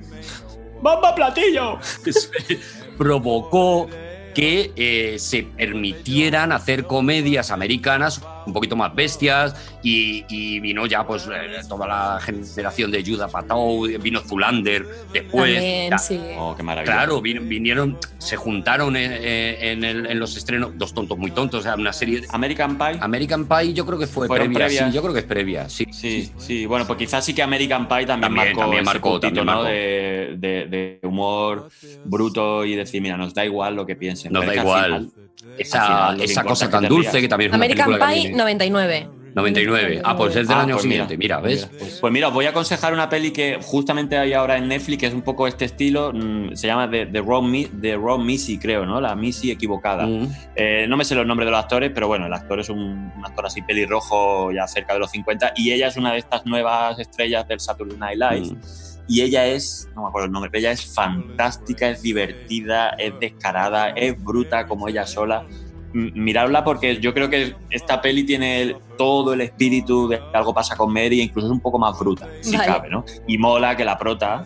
¡Bomba 0.81 1.15
platillo! 1.15 1.79
Provocó 2.97 3.89
que 4.35 4.73
eh, 4.77 5.19
se 5.19 5.45
permitieran 5.45 6.53
hacer 6.53 6.85
comedias 6.85 7.51
americanas 7.51 8.21
un 8.47 8.53
poquito 8.53 8.77
más 8.77 8.95
bestias 8.95 9.55
y, 9.83 10.25
y 10.29 10.61
vino 10.61 10.87
ya 10.87 11.07
pues 11.07 11.27
eh, 11.27 11.61
toda 11.69 11.87
la 11.87 12.21
generación 12.21 12.91
de 12.91 13.05
Judah 13.05 13.29
Patou, 13.29 13.87
vino 14.01 14.21
Zulander 14.21 14.87
después. 15.13 15.55
También, 15.55 15.91
Ya, 15.91 15.99
sí. 15.99 16.21
Oh, 16.39 16.55
qué 16.57 16.63
maravilla. 16.63 16.93
Claro, 16.93 17.21
vin- 17.21 17.47
vinieron, 17.49 17.99
se 18.19 18.37
juntaron 18.37 18.97
en, 18.97 19.13
eh, 19.13 19.73
en 19.73 19.85
el- 19.85 20.07
en 20.07 20.19
los 20.19 20.37
estrenos, 20.37 20.71
dos 20.79 20.95
tontos 20.95 21.19
muy 21.19 21.31
tontos, 21.33 21.61
o 21.61 21.63
sea, 21.63 21.75
una 21.75 21.93
serie. 21.93 22.23
American 22.31 22.79
Pie. 22.79 22.99
American 23.01 23.47
Pie 23.47 23.73
yo 23.75 23.85
creo 23.85 23.99
que 23.99 24.07
fue 24.07 24.29
previa, 24.29 24.69
sí, 24.69 24.85
yo 24.93 25.03
creo 25.03 25.13
que 25.13 25.21
es 25.21 25.27
previa, 25.27 25.69
sí. 25.69 25.87
Sí, 25.91 26.31
sí, 26.39 26.67
bueno, 26.67 26.87
pues 26.87 26.99
quizás 26.99 27.25
sí 27.25 27.35
que 27.35 27.43
American 27.43 27.89
Pie 27.89 28.07
también, 28.07 28.21
También, 28.35 28.47
marcó, 28.47 28.61
también 28.61 28.83
ese 28.83 28.85
marcó, 28.87 29.11
puntito, 29.21 29.27
también 29.29 29.47
¿no? 29.47 29.53
marcó. 29.53 29.69
De, 29.69 30.37
de- 30.39 30.67
de 30.67 30.99
humor 31.03 31.69
bruto 32.05 32.65
y 32.65 32.75
decir, 32.75 33.01
mira, 33.03 33.17
nos 33.17 33.35
da 33.35 33.45
igual 33.45 33.75
lo 33.77 33.87
que 33.87 33.97
piensen. 33.97 34.33
Nos 34.33 34.47
da 34.47 34.55
igual. 34.55 34.85
final- 34.85 35.11
Esa, 35.59 36.15
esa 36.21 36.45
cosa 36.45 36.69
tan 36.69 36.87
dulce 36.87 37.19
que 37.21 37.29
también 37.29 37.51
es 37.51 37.57
una 37.57 37.65
American 37.65 37.87
película 37.87 38.09
que 38.15 38.21
Pie 38.23 38.33
99. 38.37 39.11
99. 39.35 40.01
Ah, 40.03 40.17
pues 40.17 40.35
es 40.35 40.49
del 40.49 40.57
Ah, 40.57 40.63
año 40.63 40.75
pues 40.77 40.83
siguiente, 40.85 41.19
mira, 41.19 41.41
¿ves? 41.41 41.69
Pues, 41.79 41.99
pues 42.01 42.11
mira, 42.11 42.29
os 42.29 42.33
voy 42.35 42.47
a 42.47 42.51
aconsejar 42.51 42.95
una 42.95 43.11
peli 43.11 43.33
que 43.33 43.59
justamente 43.63 44.17
hay 44.17 44.33
ahora 44.33 44.57
en 44.57 44.67
Netflix, 44.67 44.99
que 45.01 45.07
es 45.09 45.13
un 45.13 45.21
poco 45.21 45.47
este 45.47 45.67
estilo, 45.67 46.11
mm, 46.15 46.55
se 46.55 46.67
llama 46.67 46.91
The, 46.91 47.05
The, 47.05 47.21
Wrong, 47.21 47.45
Mi- 47.47 47.67
The 47.67 47.99
Wrong 47.99 48.25
Missy, 48.25 48.57
creo, 48.59 48.87
¿no? 48.87 48.99
La 48.99 49.15
Missy 49.15 49.51
equivocada. 49.51 50.07
Mm. 50.07 50.29
Eh, 50.57 50.87
no 50.89 50.97
me 50.97 51.05
sé 51.05 51.15
los 51.15 51.27
nombres 51.27 51.47
de 51.47 51.51
los 51.51 51.61
actores, 51.61 51.91
pero 51.95 52.09
bueno, 52.09 52.25
el 52.25 52.33
actor 52.33 52.61
es 52.61 52.71
un, 52.71 52.79
un 53.15 53.27
actor 53.27 53.45
así 53.45 53.61
pelirrojo 53.61 54.53
ya 54.53 54.67
cerca 54.67 54.95
de 54.95 55.01
los 55.01 55.11
50 55.11 55.53
y 55.55 55.71
ella 55.71 55.89
es 55.89 55.99
una 55.99 56.13
de 56.13 56.19
estas 56.19 56.47
nuevas 56.47 56.99
estrellas 56.99 57.47
del 57.47 57.61
Saturday 57.61 57.99
Night 57.99 58.19
Live. 58.19 58.55
Mm. 58.57 58.61
Y 59.09 59.21
ella 59.21 59.47
es, 59.47 59.87
no 59.95 60.03
me 60.03 60.09
acuerdo 60.09 60.27
el 60.27 60.33
nombre, 60.33 60.51
pero 60.51 60.61
ella 60.61 60.73
es 60.73 60.95
fantástica, 60.95 61.91
es 61.91 62.01
divertida, 62.03 62.89
es 62.99 63.13
descarada, 63.21 63.91
es 63.91 64.17
bruta 64.25 64.67
como 64.67 64.89
ella 64.89 65.07
sola. 65.07 65.47
M- 65.95 66.13
Miradla 66.15 66.65
porque 66.65 66.99
yo 67.01 67.13
creo 67.15 67.29
que 67.31 67.55
esta 67.71 68.01
peli 68.01 68.25
tiene 68.25 68.63
el- 68.63 68.77
todo 68.99 69.35
el 69.35 69.41
espíritu 69.43 70.09
de 70.09 70.21
algo 70.33 70.53
pasa 70.55 70.77
con 70.77 70.93
Mary, 70.93 71.21
incluso 71.21 71.47
es 71.49 71.53
un 71.53 71.61
poco 71.61 71.79
más 71.79 71.99
bruta, 71.99 72.29
si 72.41 72.57
Vale. 72.57 72.67
cabe, 72.73 72.89
¿no? 72.91 73.05
Y 73.27 73.39
mola 73.39 73.77
que 73.77 73.85
la 73.85 73.99
prota 73.99 74.45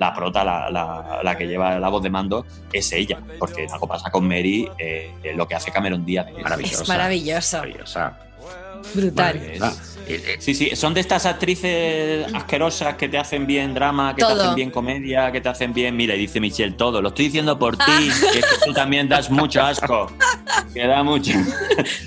la 0.00 0.12
prota, 0.12 0.44
la, 0.44 0.68
la- 0.70 1.20
la 1.22 1.38
que 1.38 1.46
lleva 1.46 1.78
la 1.78 1.88
voz 1.88 2.02
de 2.02 2.10
mando, 2.10 2.44
es 2.72 2.92
ella. 2.92 3.20
Porque 3.38 3.62
en 3.62 3.70
algo 3.70 3.86
pasa 3.86 4.10
con 4.10 4.26
Mary, 4.26 4.68
eh, 4.76 5.12
eh, 5.22 5.34
lo 5.36 5.46
que 5.46 5.54
hace 5.54 5.70
Cameron 5.70 6.04
Díaz. 6.04 6.26
Es 6.36 6.42
Maravillosa. 6.42 6.82
Es 6.82 6.88
maravilloso. 6.88 7.56
Maravillosa. 7.58 8.18
Brutal. 8.92 9.36
Maravillosa. 9.40 9.82
Eh, 10.06 10.22
eh, 10.26 10.36
Sí, 10.38 10.54
sí, 10.54 10.76
son 10.76 10.92
de 10.92 11.00
estas 11.00 11.24
actrices 11.24 12.26
asquerosas 12.34 12.94
que 12.96 13.08
te 13.08 13.16
hacen 13.16 13.46
bien 13.46 13.72
drama, 13.72 14.14
que 14.14 14.22
te 14.22 14.30
hacen 14.32 14.54
bien 14.54 14.70
comedia, 14.70 15.32
que 15.32 15.40
te 15.40 15.48
hacen 15.48 15.72
bien. 15.72 15.96
Mira, 15.96 16.14
y 16.14 16.18
dice 16.18 16.40
Michelle, 16.40 16.72
todo. 16.74 17.00
Lo 17.00 17.08
estoy 17.08 17.26
diciendo 17.26 17.58
por 17.58 17.76
Ah. 17.78 17.86
ti, 17.86 18.08
que 18.32 18.38
es 18.40 18.44
que 18.44 18.56
tú 18.66 18.72
también 18.74 19.08
das 19.08 19.30
mucho 19.30 19.62
asco. 19.62 20.08
Que 20.74 20.86
da 20.86 21.02
mucho. 21.02 21.32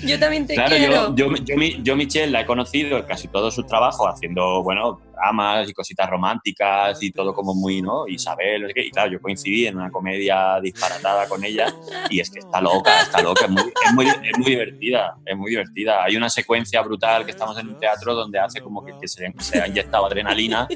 Yo 0.04 0.18
también 0.18 0.46
te 0.46 0.54
Claro, 0.54 0.76
quiero. 0.76 1.14
yo, 1.16 1.28
yo, 1.34 1.34
yo, 1.44 1.56
mi- 1.56 1.80
yo 1.82 1.96
Michelle 1.96 2.30
la 2.30 2.42
he 2.42 2.46
conocido 2.46 2.98
en 2.98 3.04
casi 3.04 3.26
todo 3.26 3.50
su 3.50 3.64
trabajo 3.64 4.06
haciendo, 4.08 4.62
bueno, 4.62 5.00
dramas 5.18 5.68
y 5.68 5.74
cositas 5.74 6.08
románticas 6.08 7.02
y 7.02 7.10
todo 7.10 7.34
como 7.34 7.54
muy, 7.54 7.82
¿no? 7.82 8.06
Isabel, 8.06 8.62
no 8.62 8.68
sé 8.68 8.74
qué. 8.74 8.86
y 8.86 8.90
claro, 8.90 9.10
yo 9.10 9.20
coincidí 9.20 9.66
en 9.66 9.76
una 9.76 9.90
comedia 9.90 10.60
disparatada 10.60 11.26
con 11.28 11.44
ella 11.44 11.66
y 12.10 12.20
es 12.20 12.30
que 12.30 12.38
está 12.40 12.60
loca, 12.62 13.02
está 13.02 13.20
loca, 13.22 13.44
es 13.46 13.50
muy, 13.50 13.62
es 13.86 13.92
muy, 13.94 14.06
es 14.06 14.38
muy 14.38 14.50
divertida, 14.50 15.16
es 15.24 15.36
muy 15.36 15.50
divertida. 15.50 16.04
Hay 16.04 16.16
una 16.16 16.30
secuencia 16.30 16.80
brutal 16.82 17.24
que 17.24 17.32
estamos 17.32 17.58
en 17.58 17.68
un 17.68 17.78
teatro 17.78 18.14
donde 18.14 18.38
hace 18.38 18.60
como 18.60 18.84
que, 18.84 18.92
que 19.00 19.08
se, 19.08 19.32
se 19.38 19.60
ha 19.60 19.66
inyectado 19.66 20.06
adrenalina. 20.06 20.68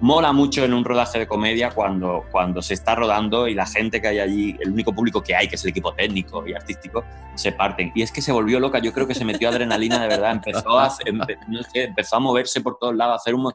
Mola 0.00 0.32
mucho 0.32 0.64
en 0.64 0.74
un 0.74 0.84
rodaje 0.84 1.20
de 1.20 1.26
comedia 1.28 1.70
cuando, 1.70 2.24
cuando 2.32 2.60
se 2.60 2.74
está 2.74 2.96
rodando 2.96 3.46
y 3.46 3.54
la 3.54 3.66
gente 3.66 4.00
que 4.02 4.08
hay 4.08 4.18
allí, 4.18 4.56
el 4.60 4.72
único 4.72 4.92
público 4.92 5.22
que 5.22 5.36
hay, 5.36 5.46
que 5.46 5.54
es 5.54 5.62
el 5.64 5.70
equipo 5.70 5.94
técnico 5.94 6.44
y 6.46 6.54
artístico, 6.54 7.04
se 7.36 7.52
parten. 7.52 7.92
Y 7.94 8.02
es 8.02 8.10
que 8.10 8.20
se 8.20 8.32
volvió 8.32 8.58
loca, 8.58 8.80
yo 8.80 8.92
creo 8.92 9.06
que 9.06 9.14
se 9.14 9.24
metió 9.24 9.48
adrenalina 9.48 10.00
de 10.02 10.08
verdad, 10.08 10.32
empezó 10.32 10.76
a, 10.76 10.90
empe- 10.90 11.38
no 11.46 11.62
sé, 11.62 11.84
empezó 11.84 12.16
a 12.16 12.20
moverse 12.20 12.60
por 12.60 12.78
todos 12.80 12.96
lados, 12.96 13.12
a 13.12 13.16
hacer 13.16 13.34
un... 13.36 13.52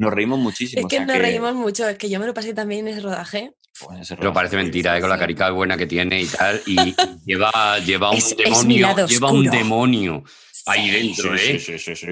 Nos 0.00 0.12
reímos 0.14 0.38
muchísimo. 0.38 0.80
Es 0.80 0.86
que 0.88 0.96
o 0.96 0.98
sea 0.98 1.06
nos 1.06 1.18
reímos 1.18 1.54
mucho, 1.54 1.86
es 1.88 1.98
que 1.98 2.08
yo 2.08 2.18
me 2.18 2.26
lo 2.26 2.32
pasé 2.34 2.54
también 2.54 2.88
en 2.88 2.94
ese 2.94 3.02
rodaje. 3.02 3.52
pues, 3.78 4.00
ese 4.00 4.16
Pero 4.16 4.32
parece 4.32 4.56
mentira, 4.56 4.96
¿eh? 4.96 5.00
con 5.00 5.10
la 5.10 5.18
carica 5.18 5.50
buena 5.50 5.76
que 5.76 5.86
tiene 5.86 6.22
y 6.22 6.26
tal. 6.26 6.60
Y, 6.66 6.80
y 6.80 6.94
lleva, 7.26 7.78
lleva 7.80 8.10
un 8.10 8.16
Es- 8.16 8.36
demonio. 8.36 9.06
lleva 9.06 9.30
un 9.30 9.44
demonio 9.44 10.24
ahí 10.66 10.90
dentro, 10.90 11.36
Sí, 11.36 11.50
¿eh? 11.52 11.58
sí, 11.58 11.78
sí, 11.78 11.96
sí, 11.96 12.06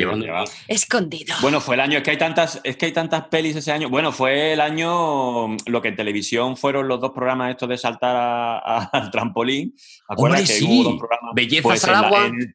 Escondido. 0.67 1.35
Bueno, 1.41 1.61
fue 1.61 1.75
el 1.77 1.81
año, 1.81 1.99
es 1.99 2.05
que 2.05 2.11
hay 2.11 2.19
tantas, 2.19 2.61
es 2.65 2.77
que 2.77 2.87
hay 2.87 2.93
tantas 2.93 3.25
pelis 3.29 3.55
ese 3.57 3.73
año. 3.73 3.89
Bueno, 3.89 4.11
fue 4.13 4.53
el 4.53 4.61
año, 4.61 5.49
lo 5.67 5.83
que 5.83 5.89
en 5.89 5.97
televisión 5.97 6.57
fueron 6.57 6.89
los 6.89 7.01
dos 7.01 7.13
programas 7.13 7.51
estos 7.51 7.69
de 7.69 7.79
saltar 7.79 8.17
a- 8.17 8.59
a- 8.59 8.85
al 8.93 9.11
trampolín. 9.11 9.75
¿Acuerdas 10.09 10.41
Hombre, 10.41 10.55
que 10.55 10.59
sí. 10.61 10.67
hubo 10.69 10.91
dos 10.91 10.99
programas? 10.99 11.35
Bellezas 11.35 11.63
Pues 11.63 11.85
al 11.85 11.95
agua. 12.05 12.27
en- 12.27 12.55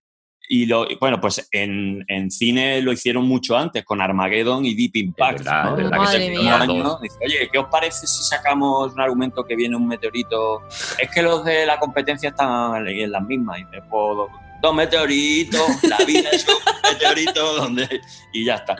y 0.49 0.65
lo, 0.65 0.85
bueno, 0.99 1.19
pues 1.21 1.47
en, 1.51 2.03
en 2.07 2.29
cine 2.29 2.81
lo 2.81 2.91
hicieron 2.91 3.25
mucho 3.25 3.57
antes, 3.57 3.83
con 3.85 4.01
Armageddon 4.01 4.65
y 4.65 4.73
Deep 4.75 4.95
Impact. 4.97 5.39
Es 5.39 5.45
verdad, 5.45 5.63
¿no? 5.63 5.69
es 5.77 5.83
verdad 5.83 5.97
que 5.97 6.03
Ese 6.03 6.11
se 6.11 6.29
mismo 6.29 6.41
pilló 6.41 6.55
año, 6.55 6.99
dice, 7.01 7.15
Oye, 7.25 7.49
¿qué 7.51 7.57
os 7.59 7.67
parece 7.71 8.07
si 8.07 8.23
sacamos 8.23 8.93
un 8.93 9.01
argumento 9.01 9.43
que 9.45 9.55
viene 9.55 9.75
un 9.75 9.87
meteorito? 9.87 10.61
Es 10.99 11.09
que 11.11 11.21
los 11.21 11.43
de 11.45 11.65
la 11.65 11.79
competencia 11.79 12.29
están 12.29 12.85
en 12.87 13.11
las 13.11 13.23
mismas. 13.23 13.59
Y 13.59 13.63
dice, 13.63 13.81
pues, 13.89 14.15
dos- 14.17 14.29
dos 14.61 14.73
meteoritos, 14.75 15.61
la 15.83 15.97
vida 16.05 16.29
es 16.31 16.45
un 16.47 16.55
meteorito, 16.91 17.53
donde... 17.61 18.01
y 18.31 18.45
ya 18.45 18.55
está. 18.55 18.77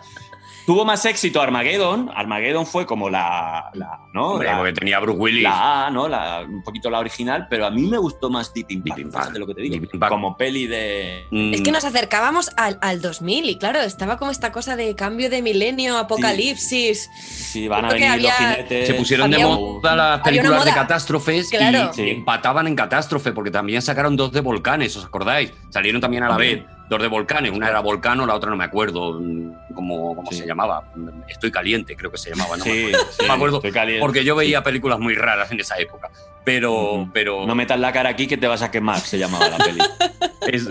Tuvo 0.66 0.86
más 0.86 1.04
éxito 1.06 1.42
Armageddon. 1.42 2.10
Armageddon 2.16 2.66
fue 2.66 2.86
como 2.86 3.10
la, 3.10 3.70
la 3.74 4.00
¿no? 4.14 4.32
Hombre, 4.34 4.48
la, 4.50 4.58
porque 4.58 4.72
tenía 4.74 5.00
Bruce 5.00 5.20
Willis. 5.20 5.44
la 5.44 5.88
A, 5.88 5.92
¿no? 5.92 6.08
La, 6.08 6.46
un 6.48 6.64
poquito 6.64 6.90
la 6.90 7.00
original, 7.00 7.48
pero 7.50 7.66
a 7.66 7.70
mí 7.72 7.82
me 7.84 7.98
gustó 7.98 8.30
más 8.30 8.54
Deep 8.54 8.68
Impact, 8.70 8.96
Deep 8.98 9.06
Impact. 9.08 9.24
fíjate 9.26 9.40
lo 9.40 9.48
que 9.48 9.56
te 9.56 9.62
digo. 9.62 9.76
Deep 9.76 9.90
Impact. 9.94 10.10
Como 10.12 10.38
peli 10.38 10.68
de... 10.68 11.26
Mm, 11.32 11.54
Es 11.54 11.62
que 11.62 11.72
nos 11.72 11.84
acercábamos 11.84 12.52
al, 12.56 12.78
al 12.82 13.02
2000 13.02 13.50
y 13.50 13.58
claro, 13.58 13.82
estaba 13.82 14.18
como 14.18 14.32
esta 14.32 14.52
cosa 14.54 14.76
de 14.78 14.96
cambio 14.96 15.30
de 15.30 15.42
milenio, 15.42 15.98
apocalipsis. 15.98 17.10
Si 17.14 17.68
van 17.68 17.86
a 17.86 17.90
Creo 17.90 18.00
que 18.00 18.10
venir 18.10 18.22
los 18.24 18.32
jinetes... 18.38 18.88
Se 18.88 18.94
pusieron 18.94 19.32
de 19.32 19.40
moda 19.44 19.96
las 19.96 20.22
películas 20.22 20.66
de 20.66 20.72
catástrofes 20.74 21.48
y- 21.54 21.58
Claro. 21.58 21.92
y, 21.92 21.96
Sí. 21.96 22.10
empataban 22.10 22.68
en 22.68 22.76
catástrofe, 22.76 23.32
porque 23.34 23.52
también 23.52 23.82
sacaron 23.82 24.16
dos 24.16 24.32
de 24.32 24.42
volcanes, 24.42 24.96
¿os 24.96 25.06
acordáis? 25.06 25.52
Salieron 25.70 26.00
también 26.02 26.24
a 26.24 26.30
la 26.30 26.38
vez 26.38 26.64
dos 26.90 27.02
de 27.02 27.08
volcanes, 27.08 27.52
una 27.52 27.70
era 27.70 27.80
Volcano, 27.80 28.26
la 28.26 28.36
otra 28.36 28.50
no 28.50 28.56
me 28.56 28.66
acuerdo 28.66 29.20
mm, 29.20 29.74
cómo, 29.74 30.16
cómo 30.16 30.32
Sí. 30.32 30.40
se 30.40 30.46
llamaba. 30.48 30.84
Estoy 31.28 31.52
caliente, 31.52 31.96
creo 31.96 32.12
que 32.12 32.18
se 32.18 32.30
llamaba, 32.32 32.58
no 32.58 32.66
me 32.66 32.72
Sí, 32.72 32.86
acuerdo. 32.88 33.08
sí, 33.12 33.26
me 33.28 33.34
acuerdo, 33.34 33.56
estoy 33.58 33.72
caliente. 33.72 34.02
Porque 34.02 34.24
yo 34.24 34.36
veía 34.36 34.62
películas 34.64 35.00
muy 35.00 35.16
raras 35.16 35.52
en 35.52 35.60
esa 35.60 35.78
época. 35.78 36.10
Pero, 36.46 37.08
pero 37.14 37.46
No 37.48 37.56
metas 37.56 37.80
la 37.80 37.92
cara 37.94 38.10
aquí 38.10 38.28
que 38.28 38.36
te 38.38 38.48
vas 38.48 38.62
a 38.62 38.70
quemar, 38.70 39.00
se 39.00 39.18
llamaba 39.18 39.48
la 39.48 39.58
peli. 39.58 39.80
es- 40.48 40.68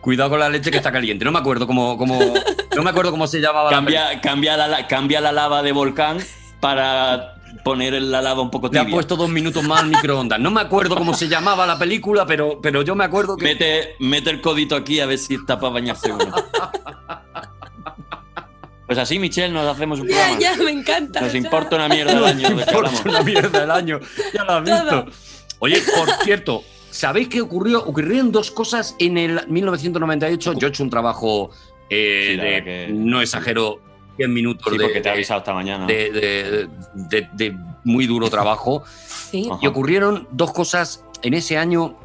cuidado 0.00 0.30
con 0.30 0.40
la 0.40 0.48
leche 0.48 0.70
que 0.72 0.78
está 0.78 0.90
caliente. 0.90 1.24
No 1.24 1.30
me 1.32 1.38
acuerdo 1.38 1.66
cómo, 1.66 1.96
cómo 1.96 2.18
no 2.74 2.82
me 2.82 2.90
acuerdo 2.90 3.12
cómo 3.12 3.26
se 3.28 3.40
llamaba 3.40 3.70
la 3.70 3.76
cambia, 3.76 4.20
cambia, 4.20 4.56
la- 4.56 4.86
cambia 4.88 5.20
la 5.20 5.30
lava 5.32 5.62
de 5.62 5.70
volcán 5.72 6.18
para 6.60 7.35
poner 7.64 8.00
la 8.02 8.20
lava 8.22 8.42
un 8.42 8.50
poco 8.50 8.68
Le 8.72 8.78
ha 8.78 8.82
tibia. 8.82 8.94
puesto 8.94 9.16
dos 9.16 9.28
minutos 9.28 9.62
más 9.64 9.82
al 9.82 9.88
microondas. 9.88 10.38
No 10.40 10.50
me 10.50 10.60
acuerdo 10.60 10.96
cómo 10.96 11.14
se 11.14 11.28
llamaba 11.28 11.66
la 11.66 11.78
película, 11.78 12.26
pero, 12.26 12.60
pero 12.60 12.82
yo 12.82 12.94
me 12.94 13.04
acuerdo 13.04 13.36
que. 13.36 13.44
Mete, 13.44 13.96
mete 14.00 14.30
el 14.30 14.40
codito 14.40 14.76
aquí 14.76 15.00
a 15.00 15.06
ver 15.06 15.18
si 15.18 15.34
está 15.34 15.58
para 15.58 15.74
bañarse 15.74 16.12
uno. 16.12 16.34
Pues 18.86 18.98
así, 18.98 19.18
Michelle, 19.18 19.52
nos 19.52 19.66
hacemos 19.66 19.98
un 19.98 20.06
Ya, 20.06 20.14
programa. 20.14 20.38
ya, 20.40 20.56
me 20.62 20.70
encanta. 20.70 21.20
Nos 21.20 21.34
importa 21.34 21.74
una 21.76 21.88
mierda 21.88 22.12
el 22.12 22.24
año. 22.24 22.48
Por 22.72 22.86
hablamos. 22.86 23.04
una 23.04 23.22
mierda 23.22 23.64
el 23.64 23.70
año. 23.70 24.00
Ya 24.32 24.44
lo 24.44 24.52
has 24.52 24.64
Todo. 24.64 25.04
visto. 25.04 25.18
Oye, 25.58 25.82
por 25.96 26.08
cierto, 26.24 26.62
¿sabéis 26.90 27.26
qué 27.28 27.40
ocurrió? 27.40 27.80
Ocurrieron 27.84 28.30
dos 28.30 28.52
cosas 28.52 28.94
en 29.00 29.18
el 29.18 29.40
1998. 29.48 30.52
Yo 30.52 30.68
he 30.68 30.70
hecho 30.70 30.84
un 30.84 30.90
trabajo 30.90 31.50
eh, 31.90 32.28
Sí, 32.30 32.36
de, 32.36 32.64
que- 32.64 32.88
no 32.92 33.20
exagero, 33.20 33.80
10 34.16 34.28
minutos 34.30 34.72
Sí, 34.72 34.78
de, 34.78 34.84
porque 34.84 35.00
te 35.00 35.08
he 35.08 35.12
avisado 35.12 35.38
esta 35.40 35.52
mañana. 35.54 35.86
de- 35.86 36.10
de- 36.10 36.68
de- 36.94 37.28
de 37.32 37.56
muy 37.84 38.06
duro 38.06 38.28
trabajo. 38.30 38.82
Sí. 39.30 39.48
Ajá. 39.50 39.58
Y 39.60 39.66
ocurrieron 39.66 40.28
dos 40.30 40.52
cosas 40.52 41.02
en 41.22 41.34
ese 41.34 41.58
año 41.58 41.96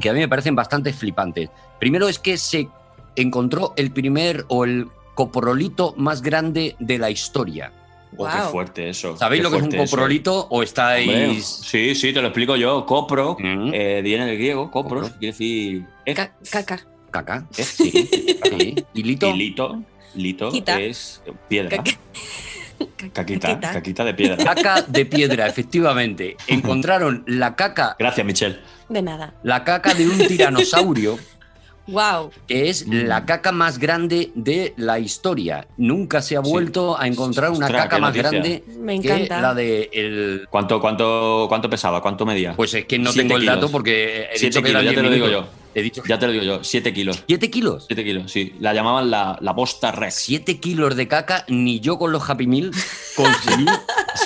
que 0.00 0.08
a 0.08 0.12
mí 0.12 0.20
me 0.20 0.28
parecen 0.28 0.54
bastante 0.54 0.92
flipantes. 0.92 1.50
Primero 1.80 2.08
es 2.08 2.20
que 2.20 2.38
se 2.38 2.68
encontró 3.16 3.74
el 3.76 3.90
primer 3.90 4.44
o 4.48 4.64
el 4.64 4.86
coprolito 5.16 5.94
más 5.96 6.22
grande 6.22 6.76
de 6.78 6.98
la 6.98 7.10
historia. 7.10 7.72
Oh, 8.16 8.24
qué 8.26 8.32
Guau. 8.36 8.50
fuerte 8.52 8.88
eso. 8.88 9.16
¿Sabéis 9.16 9.40
qué 9.40 9.42
lo 9.44 9.50
que 9.50 9.56
es 9.56 9.62
un 9.64 9.68
fuerte 9.70 9.84
eso. 9.84 9.96
coprolito 9.96 10.38
o 10.38 10.48
Hombre, 10.50 10.64
estáis...? 10.64 11.44
sí, 11.44 11.94
sí, 11.96 12.12
te 12.12 12.20
lo 12.22 12.28
explico 12.28 12.54
yo. 12.56 12.86
Copro, 12.86 13.36
Mm. 13.40 13.70
eh, 13.74 14.00
viene 14.02 14.26
del 14.26 14.36
griego, 14.36 14.70
copros, 14.70 15.02
Copro. 15.02 15.18
quiere 15.18 15.32
decir... 15.32 15.86
eh, 16.06 16.14
Ca- 16.14 16.34
caca. 16.50 16.86
Caca. 17.10 17.46
eh, 17.58 17.64
sí. 17.64 17.90
Sí. 18.58 18.74
¿Y 18.94 19.02
lito? 19.02 19.82
Lito, 20.14 20.50
Quita. 20.50 20.80
es 20.80 21.22
piedra. 21.48 21.76
Caca. 21.78 21.90
Caquita, 23.12 23.48
Caquita. 23.48 23.72
caquita 23.74 24.04
de 24.04 24.14
piedra. 24.14 24.36
Caca 24.42 24.82
de 24.86 25.04
piedra, 25.06 25.46
efectivamente. 25.46 26.36
Encontraron 26.46 27.24
la 27.26 27.54
caca, 27.54 27.94
Gracias, 27.98 28.26
Michelle. 28.26 28.58
De 28.88 29.02
nada. 29.02 29.34
la 29.42 29.64
caca 29.64 29.92
de 29.94 30.08
un 30.08 30.18
tiranosaurio, 30.18 31.18
Wow. 31.86 32.30
que 32.46 32.68
es 32.70 32.86
Mm. 32.86 32.92
la 33.06 33.26
caca 33.26 33.52
más 33.52 33.78
grande 33.78 34.30
de 34.34 34.72
la 34.76 34.98
historia. 34.98 35.66
Nunca 35.76 36.22
se 36.22 36.36
ha 36.36 36.42
Sí. 36.42 36.50
vuelto 36.50 36.98
a 36.98 37.06
encontrar 37.06 37.50
una 37.50 37.66
Ostras, 37.66 37.82
caca 37.84 37.98
más 37.98 38.14
grande 38.14 38.64
Me 38.78 38.98
que 39.00 39.08
encanta. 39.12 39.40
la 39.40 39.54
de 39.54 39.90
el 39.92 40.46
¿Cuánto, 40.48 40.80
cuánto, 40.80 41.46
cuánto 41.48 41.68
pesaba? 41.68 42.00
¿Cuánto 42.00 42.24
medía? 42.24 42.54
Pues 42.54 42.72
es 42.74 42.84
que 42.86 42.98
no 42.98 43.12
Siete 43.12 43.28
tengo 43.28 43.38
el 43.40 43.46
dato 43.46 43.70
porque 43.70 44.28
he 44.32 44.38
Siete 44.38 44.46
dicho 44.58 44.62
que 44.62 44.68
kilos, 44.68 44.84
ya 44.84 44.90
te 44.90 45.00
10 45.00 45.04
lo 45.04 45.10
digo 45.10 45.28
yo. 45.28 45.46
He 45.74 45.82
dicho 45.82 46.02
Ya 46.08 46.18
te 46.18 46.26
lo 46.26 46.32
digo 46.32 46.44
yo, 46.44 46.64
7 46.64 46.92
kilos. 46.92 47.22
7 47.26 47.50
kilos. 47.50 47.84
7 47.86 48.04
kilos, 48.04 48.32
sí. 48.32 48.54
La 48.60 48.74
llamaban 48.74 49.10
la, 49.10 49.38
la 49.40 49.52
bosta 49.52 49.92
rex. 49.92 50.14
7 50.14 50.58
kilos 50.58 50.96
de 50.96 51.06
caca, 51.08 51.44
ni 51.48 51.80
yo 51.80 51.98
con 51.98 52.12
los 52.12 52.28
Happy 52.28 52.46
Meal 52.46 52.70
conseguí. 53.16 53.66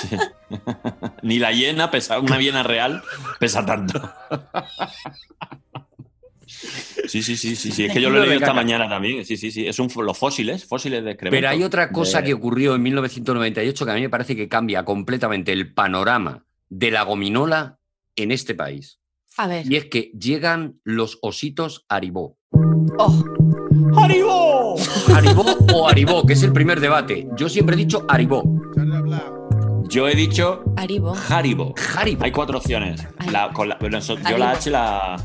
Sí. 0.01 0.17
Ni 1.21 1.37
la 1.37 1.51
hiena 1.51 1.91
pesa, 1.91 2.19
una 2.19 2.39
hiena 2.39 2.63
real 2.63 3.03
pesa 3.39 3.63
tanto. 3.65 4.01
Sí, 7.07 7.21
sí, 7.21 7.37
sí, 7.37 7.55
sí, 7.55 7.71
sí. 7.71 7.85
Es 7.85 7.93
que 7.93 8.01
yo 8.01 8.09
lo 8.09 8.17
he 8.17 8.21
leído 8.21 8.39
esta 8.39 8.53
mañana 8.53 8.89
también. 8.89 9.25
Sí, 9.25 9.37
sí, 9.37 9.51
sí. 9.51 9.67
Es 9.67 9.77
un, 9.79 9.89
los 10.03 10.17
fósiles, 10.17 10.65
fósiles 10.65 11.03
de 11.03 11.11
excremento. 11.11 11.37
Pero 11.37 11.49
hay 11.49 11.63
otra 11.63 11.91
cosa 11.91 12.19
De- 12.21 12.27
que 12.27 12.33
ocurrió 12.33 12.75
en 12.75 12.81
1998 12.83 13.85
que 13.85 13.91
a 13.91 13.95
mí 13.95 14.01
me 14.01 14.09
parece 14.09 14.35
que 14.35 14.47
cambia 14.47 14.83
completamente 14.83 15.51
el 15.51 15.73
panorama 15.73 16.45
de 16.69 16.91
la 16.91 17.03
gominola 17.03 17.79
en 18.15 18.31
este 18.31 18.55
país. 18.55 18.99
A 19.37 19.47
ver. 19.47 19.69
Y 19.71 19.75
es 19.75 19.85
que 19.85 20.11
llegan 20.19 20.79
los 20.83 21.19
ositos 21.21 21.85
Aribó. 21.89 22.37
Oh, 22.97 23.23
¡Haribó! 23.97 24.75
Aribó 25.13 25.45
o 25.73 25.87
Aribó, 25.89 26.25
que 26.25 26.33
es 26.33 26.43
el 26.43 26.53
primer 26.53 26.79
debate. 26.79 27.27
Yo 27.35 27.49
siempre 27.49 27.75
he 27.75 27.77
dicho 27.77 28.05
Aribó. 28.07 28.43
Yo 29.89 30.07
he 30.07 30.15
dicho 30.15 30.63
Haribo. 30.77 31.15
Haribo. 31.29 31.73
Haribo. 31.95 32.23
Hay 32.23 32.31
cuatro 32.31 32.57
opciones. 32.57 33.05
Ay. 33.17 33.29
La- 33.29 33.51
con 33.53 33.69
la- 33.69 33.77
bueno, 33.79 34.01
so- 34.01 34.17
yo 34.17 34.37
la 34.37 34.51
H 34.51 34.69
la. 34.71 35.15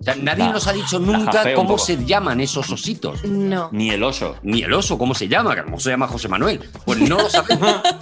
O 0.00 0.02
sea, 0.04 0.14
nadie 0.16 0.44
La- 0.44 0.52
nos 0.52 0.66
ha 0.68 0.72
dicho 0.72 0.98
nunca 1.00 1.54
cómo 1.54 1.78
se 1.78 2.04
llaman 2.04 2.40
esos 2.40 2.70
ositos. 2.70 3.24
No. 3.24 3.70
Ni 3.72 3.90
el 3.90 4.02
oso. 4.04 4.36
Ni 4.42 4.62
el 4.62 4.72
oso, 4.72 4.98
¿cómo 4.98 5.14
se 5.14 5.26
llama? 5.28 5.60
¿Cómo 5.64 5.80
se 5.80 5.90
llama 5.90 6.06
José 6.06 6.28
Manuel? 6.28 6.60
Pues 6.84 7.00
no 7.00 7.16
lo 7.18 7.28
sabemos. 7.30 7.80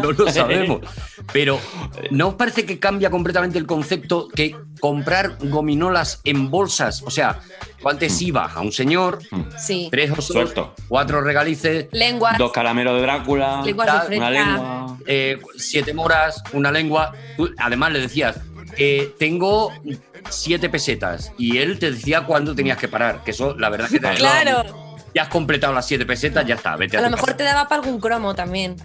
No 0.00 0.12
lo 0.12 0.30
sabemos. 0.30 0.80
Pero 1.32 1.58
¿no 2.10 2.28
os 2.28 2.34
parece 2.34 2.66
que 2.66 2.78
cambia 2.78 3.10
completamente 3.10 3.58
el 3.58 3.66
concepto 3.66 4.28
que 4.28 4.54
comprar 4.80 5.36
gominolas 5.40 6.20
en 6.24 6.50
bolsas? 6.50 7.02
O 7.04 7.10
sea, 7.10 7.40
Tú 7.80 7.88
antes 7.88 8.22
ibas 8.22 8.54
a 8.54 8.60
un 8.60 8.70
señor, 8.70 9.18
Sí. 9.58 9.88
tres 9.90 10.12
osos, 10.12 10.26
Suelto. 10.26 10.72
cuatro 10.86 11.20
regalices, 11.20 11.88
Lenguas. 11.90 12.38
Dos 12.38 12.52
caramelos 12.52 12.94
de 12.94 13.02
Drácula, 13.02 13.60
Lenguas 13.64 14.08
de 14.08 14.16
una 14.18 14.30
lengua. 14.30 14.96
eh, 15.04 15.38
siete 15.56 15.92
moras, 15.92 16.44
una 16.52 16.70
lengua. 16.70 17.12
Tú, 17.36 17.50
además 17.58 17.90
le 17.92 17.98
decías, 17.98 18.38
eh, 18.76 19.12
tengo 19.18 19.72
siete 20.30 20.68
pesetas. 20.68 21.32
Y 21.38 21.58
él 21.58 21.80
te 21.80 21.90
decía 21.90 22.20
cuándo 22.24 22.54
tenías 22.54 22.78
que 22.78 22.86
parar. 22.86 23.24
Que 23.24 23.32
eso, 23.32 23.56
la 23.58 23.68
verdad 23.68 23.88
que 23.90 23.98
te 23.98 24.14
Claro. 24.14 24.91
Ya 25.14 25.22
has 25.22 25.28
completado 25.28 25.72
las 25.74 25.86
siete 25.86 26.06
pesetas, 26.06 26.46
ya 26.46 26.54
está. 26.54 26.74
Vete 26.76 26.96
a, 26.96 27.00
A 27.00 27.02
lo 27.02 27.10
mejor 27.10 27.26
casa. 27.26 27.36
te 27.36 27.44
daba 27.44 27.68
para 27.68 27.82
algún 27.82 28.00
cromo 28.00 28.34
también. 28.34 28.76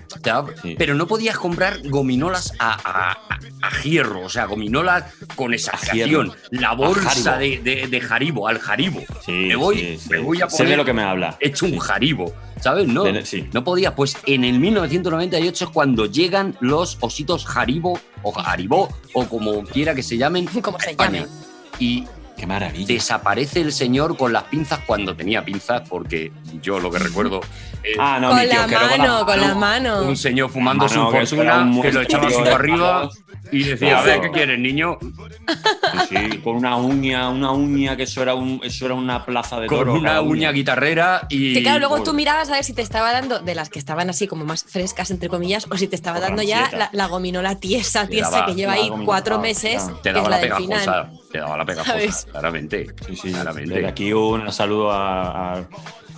Pero 0.78 0.94
no 0.96 1.08
podías 1.08 1.38
comprar 1.38 1.80
gominolas 1.88 2.54
a, 2.60 2.74
a, 2.74 3.12
a- 3.12 3.40
a 3.62 3.82
hierro, 3.84 4.22
o 4.22 4.30
sea, 4.30 4.46
gominolas 4.46 5.06
con 5.36 5.54
exageración. 5.54 6.34
La 6.52 6.74
bolsa 6.74 7.38
de, 7.38 7.60
de, 7.60 7.88
de 7.88 8.02
jaribo, 8.02 8.48
al 8.48 8.60
jaribo. 8.60 9.02
Sí, 9.26 9.32
me 9.32 9.56
voy, 9.56 9.78
sí, 9.80 9.98
sí. 10.00 10.10
me 10.10 10.20
voy 10.20 10.42
a 10.42 10.50
Sé 10.50 10.58
poner 10.58 10.72
de 10.72 10.78
lo 10.78 10.86
que 10.86 10.94
me 10.94 11.04
habla. 11.04 11.38
hecho 11.40 11.66
un 11.66 11.80
jaribo, 11.80 12.34
¿sabes? 12.62 12.88
No, 12.88 13.04
no 13.54 13.64
podía. 13.64 13.96
Pues 13.96 14.18
en 14.26 14.44
el 14.44 14.60
1998 14.60 15.66
es 15.66 15.72
cuando 15.72 16.06
llegan 16.08 16.56
los 16.60 16.98
ositos 17.00 17.46
jaribo 17.46 18.00
o 18.24 18.32
jaribó 18.34 18.90
o 19.14 19.26
como 19.28 19.64
quiera 19.64 19.96
que 19.96 20.04
se 20.04 20.18
llamen. 20.18 20.46
Como 20.62 20.80
se 20.80 20.96
llamen. 20.96 21.26
Y 21.80 22.06
Qué 22.38 22.46
maravilla. 22.48 22.86
desaparece 22.88 23.62
el 23.62 23.72
señor 23.74 24.16
con 24.16 24.32
las 24.32 24.44
pinzas 24.44 24.80
cuando 24.86 25.16
tenía 25.16 25.44
pinzas, 25.44 25.88
porque 25.90 26.32
yo 26.62 26.80
lo 26.80 26.92
que 26.92 27.00
recuerdo 27.00 27.42
es 27.84 27.98
Ah, 28.00 28.20
no, 28.22 28.30
con 28.30 28.38
mi 28.40 28.48
tío, 28.48 28.60
la 28.60 28.68
que 28.68 28.76
era 28.76 28.98
mano, 28.98 29.26
con 29.26 29.42
la 29.42 29.56
mano. 29.56 30.02
un 30.04 30.18
señor 30.18 30.50
fumando 30.50 30.86
Mano, 30.88 31.06
su 31.08 31.12
que 31.12 31.26
fortuna 31.26 31.62
un 31.64 31.82
que 31.82 31.92
lo 31.92 32.02
echaba 32.02 32.28
así 32.28 32.38
arriba 32.42 33.10
y 33.52 33.64
decía, 33.64 34.00
a 34.00 34.04
ver, 34.04 34.20
¿qué 34.22 34.32
quieres, 34.32 34.60
niño? 34.60 34.98
Sí, 36.10 36.16
sí, 36.32 36.38
con 36.40 36.56
una 36.58 36.76
uña, 36.76 37.30
una 37.30 37.52
uña 37.52 37.96
que 37.96 38.04
eso 38.04 38.22
era, 38.22 38.36
un, 38.36 38.60
eso 38.64 38.86
era 38.86 38.94
una 38.96 39.26
plaza 39.26 39.60
de 39.60 39.68
Con 39.68 39.80
toro. 39.80 39.94
una 39.94 40.22
uña 40.22 40.52
guitarrera 40.52 41.26
y... 41.30 41.54
Que 41.54 41.64
claro, 41.64 41.80
luego 41.80 42.04
tú 42.04 42.14
mirabas 42.14 42.50
a 42.50 42.54
ver 42.54 42.64
si 42.64 42.74
te 42.74 42.82
estaba 42.82 43.12
dando 43.14 43.40
de 43.40 43.56
las 43.56 43.70
que 43.70 43.80
estaban 43.80 44.10
así 44.10 44.28
como 44.28 44.44
más 44.46 44.64
frescas, 44.66 45.12
entre 45.12 45.30
comillas, 45.30 45.66
o 45.70 45.78
si 45.78 45.88
te 45.88 45.96
estaba 45.96 46.20
dando 46.20 46.44
ya 46.44 46.70
la, 46.74 46.90
la 46.92 47.06
gominola 47.08 47.56
tiesa, 47.56 48.08
tiesa, 48.08 48.30
daba 48.32 48.46
que 48.48 48.56
lleva 48.56 48.74
ahí 48.74 48.90
gominola, 48.90 49.06
cuatro 49.06 49.40
meses. 49.40 49.86
Te 50.04 50.10
que 50.10 50.14
daba 50.14 50.40
es 50.42 50.50
la 50.50 50.58
final. 50.58 51.12
Te 51.32 51.40
daba 51.40 51.58
la 51.58 51.66
pegajosa, 51.66 51.94
¿Sabes? 51.94 52.28
claramente. 52.32 52.88
Sí, 53.06 53.16
sí. 53.16 53.32
claramente. 53.32 53.74
Desde 53.74 53.88
aquí 53.88 54.14
un 54.14 54.52
saludo 54.52 54.92
a, 54.92 55.54
a- 55.60 55.68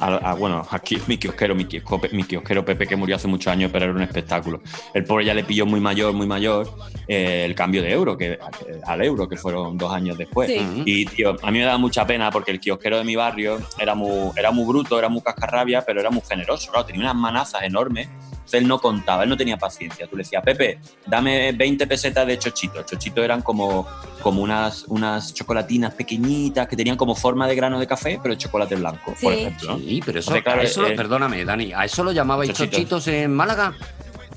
a- 0.02 0.16
a- 0.32 0.34
bueno, 0.36 0.66
aquí 0.72 0.98
mi 1.08 1.18
kiosquero, 1.18 1.56
mi 1.56 1.66
kiosquero 1.66 2.64
Pepe, 2.64 2.88
que 2.88 2.96
murió 2.96 3.16
hace 3.18 3.28
muchos 3.28 3.52
años, 3.52 3.70
pero 3.74 3.86
era 3.86 3.94
un 3.94 4.02
espectáculo. 4.02 4.62
El 4.94 5.04
pobre 5.04 5.26
ya 5.26 5.34
le 5.34 5.44
pilló 5.44 5.66
muy 5.66 5.80
mayor, 5.82 6.14
muy 6.14 6.26
mayor, 6.28 6.70
eh, 7.08 7.44
el 7.46 7.54
cambio 7.56 7.82
de 7.82 7.92
euro, 7.92 8.18
que, 8.18 8.40
al 8.86 9.02
euro, 9.04 9.28
que 9.28 9.36
fueron 9.36 9.78
dos 9.78 9.92
años 9.92 10.18
después. 10.18 10.50
Sí. 10.50 10.84
Y, 10.86 11.06
tío, 11.06 11.36
a 11.42 11.52
mí 11.52 11.60
me 11.60 11.66
da 11.66 11.78
mucha 11.78 12.06
pena 12.08 12.32
porque 12.32 12.52
el 12.52 12.60
kiosquero 12.60 12.98
de 12.98 13.04
mi 13.04 13.16
barrio 13.16 13.60
era 13.78 13.96
muy, 13.96 14.32
era 14.38 14.52
muy 14.52 14.66
bruto, 14.66 14.98
era 14.98 15.10
muy 15.10 15.22
cascarrabia, 15.22 15.82
pero 15.82 16.00
era 16.00 16.10
muy 16.12 16.22
generoso. 16.28 16.72
Claro, 16.72 16.86
tenía 16.86 17.02
unas 17.02 17.16
manazas 17.16 17.64
enormes. 17.64 18.08
Entonces 18.50 18.62
él 18.64 18.68
no 18.68 18.80
contaba, 18.80 19.22
él 19.24 19.30
no 19.30 19.38
tenía 19.38 19.58
paciencia. 19.58 20.08
Tú 20.08 20.16
le 20.18 20.24
decías, 20.24 20.42
Pepe, 20.44 20.80
dame 21.06 21.52
20 21.52 21.86
pesetas 21.86 22.26
de 22.26 22.40
chochitos. 22.40 22.84
Chochitos 22.84 23.24
eran 23.24 23.44
como, 23.44 23.88
como 24.24 24.42
unas, 24.42 24.86
unas 24.88 25.32
chocolatinas 25.36 25.94
pequeñitas 25.94 26.68
que 26.68 26.76
tenían 26.76 26.98
como 26.98 27.14
forma 27.14 27.48
de 27.48 27.54
grano 27.54 27.80
de 27.80 27.86
café, 27.86 28.20
pero 28.22 28.34
de 28.34 28.40
chocolate 28.40 28.76
blanco, 28.76 29.14
por 29.22 29.34
Sí. 29.34 29.40
ejemplo. 29.40 29.74
¿no? 29.74 29.78
Sí, 29.78 30.02
pero 30.04 30.20
eso, 30.20 30.32
Porque, 30.32 30.44
claro, 30.44 30.62
a 30.62 30.64
eso 30.64 30.82
lo- 30.82 30.88
eh, 30.88 30.96
perdóname, 30.96 31.46
Dani, 31.46 31.74
¿a 31.74 31.86
eso 31.86 32.04
lo 32.04 32.12
llamabais 32.12 32.50
Chochitos. 32.50 32.72
chochitos 32.76 33.08
en 33.10 33.32
Málaga? 33.36 33.76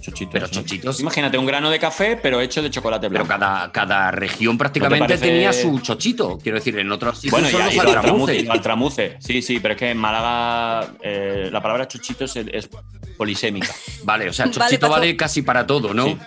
Chochitos. 0.03 0.32
Pero 0.32 0.46
¿no? 0.46 0.53
chochitos. 0.53 1.00
Imagínate 1.00 1.38
un 1.38 1.46
grano 1.46 1.70
de 1.70 1.78
café, 1.78 2.18
pero 2.20 2.40
hecho 2.40 2.61
de 2.61 2.70
chocolate 2.70 3.09
Pero 3.09 3.24
blanco. 3.24 3.40
cada, 3.40 3.72
cada 3.72 4.11
región 4.11 4.59
prácticamente 4.59 5.07
parece- 5.14 5.26
tenía 5.26 5.53
su 5.53 5.78
chochito. 5.80 6.38
Quiero 6.42 6.59
decir, 6.59 6.78
en 6.78 6.90
otros 6.92 7.16
sitios 7.18 7.32
Bueno, 7.40 7.48
son 7.48 7.72
y, 7.72 7.76
los 7.76 7.86
altramuces, 7.86 8.50
altramuces. 8.50 9.14
Sí, 9.20 9.40
sí, 9.42 9.61
pero 9.61 9.72
es 9.74 9.78
que 9.78 9.90
en 9.90 9.98
Málaga 9.98 10.88
eh, 11.00 11.48
la 11.50 11.62
palabra 11.62 11.86
chochitos 11.88 12.36
es, 12.36 12.46
es 12.53 12.68
polisémica. 13.16 13.68
Vale, 14.05 14.28
o 14.28 14.32
sea, 14.32 14.50
chochito 14.50 14.88
vale 14.88 15.16
casi 15.16 15.42
para 15.42 15.66
todo, 15.66 15.94
¿no? 15.94 16.05
Sí. 16.07 16.18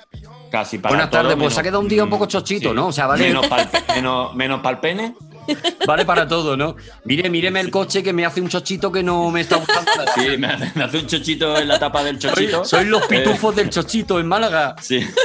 Casi 0.50 0.78
para 0.78 0.92
Buenas 0.96 1.10
tardes, 1.12 1.32
pues 1.34 1.38
menos- 1.40 1.54
se 1.54 1.60
ha 1.60 1.64
quedado 1.64 1.80
un 1.82 1.88
día 1.90 2.04
un 2.04 2.10
poco 2.10 2.28
chochito, 2.28 2.70
sí. 2.70 2.76
¿no? 2.76 2.88
O 2.88 2.92
sea, 2.94 3.08
vale, 3.08 3.28
Menos 3.28 3.46
para 3.48 3.70
menos, 3.94 4.34
menos 4.36 4.62
pa'l 4.62 4.80
pene. 4.80 5.16
Vale 5.88 6.06
para 6.06 6.28
todo, 6.28 6.56
¿no? 6.58 6.76
Mire, 7.04 7.30
míreme 7.30 7.60
el 7.60 7.72
coche 7.72 8.02
que 8.04 8.14
me 8.14 8.26
hace 8.26 8.42
un 8.42 8.50
chochito 8.50 8.92
que 8.92 9.04
no 9.04 9.30
me 9.32 9.42
está 9.42 9.58
gustando. 9.58 9.92
Sí, 10.16 10.38
me 10.38 10.48
hace, 10.48 10.72
me 10.76 10.84
hace 10.84 10.98
un 11.00 11.08
chochito 11.08 11.58
en 11.58 11.68
la 11.68 11.78
tapa 11.80 12.04
del 12.04 12.18
chochito. 12.20 12.64
soy 12.66 12.86
los 12.86 13.04
Eh, 13.04 13.06
pitufos 13.10 13.56
del 13.56 13.70
chochito 13.70 14.20
en 14.20 14.28
Málaga. 14.28 14.76
sí. 14.82 15.06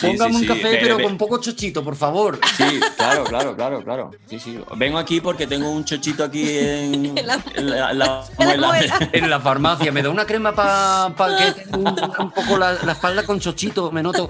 Póngame 0.00 0.30
sí, 0.30 0.36
un 0.36 0.40
sí, 0.42 0.46
café, 0.46 0.74
eh, 0.74 0.78
pero 0.80 0.96
ve- 0.96 1.02
con 1.04 1.18
poco 1.18 1.38
chochito, 1.38 1.82
por 1.84 1.96
favor. 1.96 2.38
Sí, 2.56 2.80
claro, 2.96 3.24
claro, 3.24 3.56
claro, 3.56 3.82
claro. 3.84 4.10
Sí, 4.28 4.38
sí. 4.38 4.58
Vengo 4.76 4.98
aquí 4.98 5.20
porque 5.20 5.46
tengo 5.46 5.70
un 5.70 5.84
chochito 5.84 6.24
aquí 6.24 6.44
en, 6.58 7.04
En 7.18 7.26
la- 7.26 7.40
en 7.54 7.70
la, 7.70 7.90
en 7.90 7.98
la 7.98 8.24
En 8.38 8.48
la 8.60 8.68
muela. 8.68 8.68
muela. 8.68 9.10
En 9.12 9.30
la 9.30 9.40
farmacia, 9.40 9.92
me 9.92 10.02
da 10.02 10.10
una 10.10 10.24
crema 10.24 10.54
para 10.54 11.36
que 11.36 11.52
tenga 11.62 11.78
un, 11.78 11.86
un 12.26 12.30
poco 12.30 12.56
la, 12.58 12.72
la 12.84 12.92
espalda 12.92 13.24
con 13.24 13.38
chochito, 13.40 13.90
me 13.92 14.02
noto. 14.02 14.28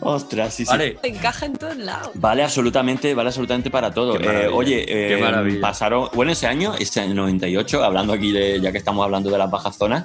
Ostras, 0.00 0.52
sí, 0.54 0.64
sí. 0.64 0.70
Vale. 0.70 0.98
Te 1.00 1.08
encaja 1.08 1.46
en 1.46 1.52
todos 1.54 1.76
lados. 1.76 2.10
Vale, 2.14 2.42
absolutamente, 2.42 3.14
vale 3.14 3.28
absolutamente 3.28 3.70
para 3.70 3.92
todo. 3.92 4.18
Eh, 4.20 4.48
oye, 4.52 4.84
eh, 4.88 5.58
pasaron, 5.60 6.08
bueno, 6.14 6.32
ese 6.32 6.46
año, 6.46 6.74
ese 6.78 7.00
año 7.00 7.14
98, 7.14 7.84
hablando 7.84 8.12
aquí 8.12 8.32
de, 8.32 8.60
ya 8.60 8.72
que 8.72 8.78
estamos 8.78 9.04
hablando 9.04 9.30
de 9.30 9.38
las 9.38 9.50
bajas 9.50 9.76
zonas, 9.76 10.04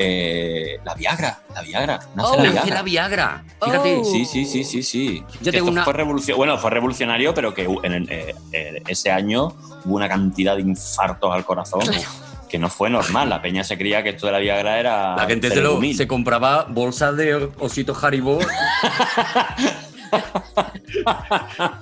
eh, 0.00 0.78
la 0.84 0.94
Viagra, 0.94 1.40
la 1.54 1.62
Viagra, 1.62 1.98
nace 2.14 2.30
Oh, 2.32 2.36
la 2.36 2.50
Viagra. 2.50 2.74
la 2.74 2.82
Viagra. 2.82 3.44
Fíjate. 3.64 3.96
Oh. 3.96 4.04
Sí, 4.04 4.24
sí, 4.26 4.44
sí, 4.44 4.62
sí, 4.62 4.82
sí. 4.82 5.24
Yo 5.40 5.50
tengo 5.50 5.70
una- 5.70 5.84
fue 5.84 6.34
bueno, 6.36 6.56
fue 6.58 6.70
revolucionario, 6.70 7.34
pero 7.34 7.52
que 7.52 7.64
en 7.82 7.92
el- 7.92 8.12
eh, 8.12 8.34
eh, 8.52 8.82
ese 8.86 9.10
año 9.10 9.48
hubo 9.84 9.96
una 9.96 10.08
cantidad 10.08 10.54
de 10.56 10.62
infartos 10.62 11.32
al 11.34 11.44
corazón 11.44 11.80
que 12.48 12.58
no 12.58 12.68
fue 12.68 12.90
normal. 12.90 13.28
La 13.28 13.40
peña 13.42 13.64
se 13.64 13.76
creía 13.78 14.02
que 14.02 14.10
esto 14.10 14.26
de 14.26 14.32
la 14.32 14.38
Viagra 14.38 14.78
era 14.80 15.16
La 15.16 15.26
gente 15.26 15.50
se, 15.50 15.60
lo, 15.60 15.80
se 15.94 16.06
compraba 16.06 16.66
bolsas 16.68 17.16
de 17.16 17.50
ositos 17.58 18.02
Haribo 18.02 18.38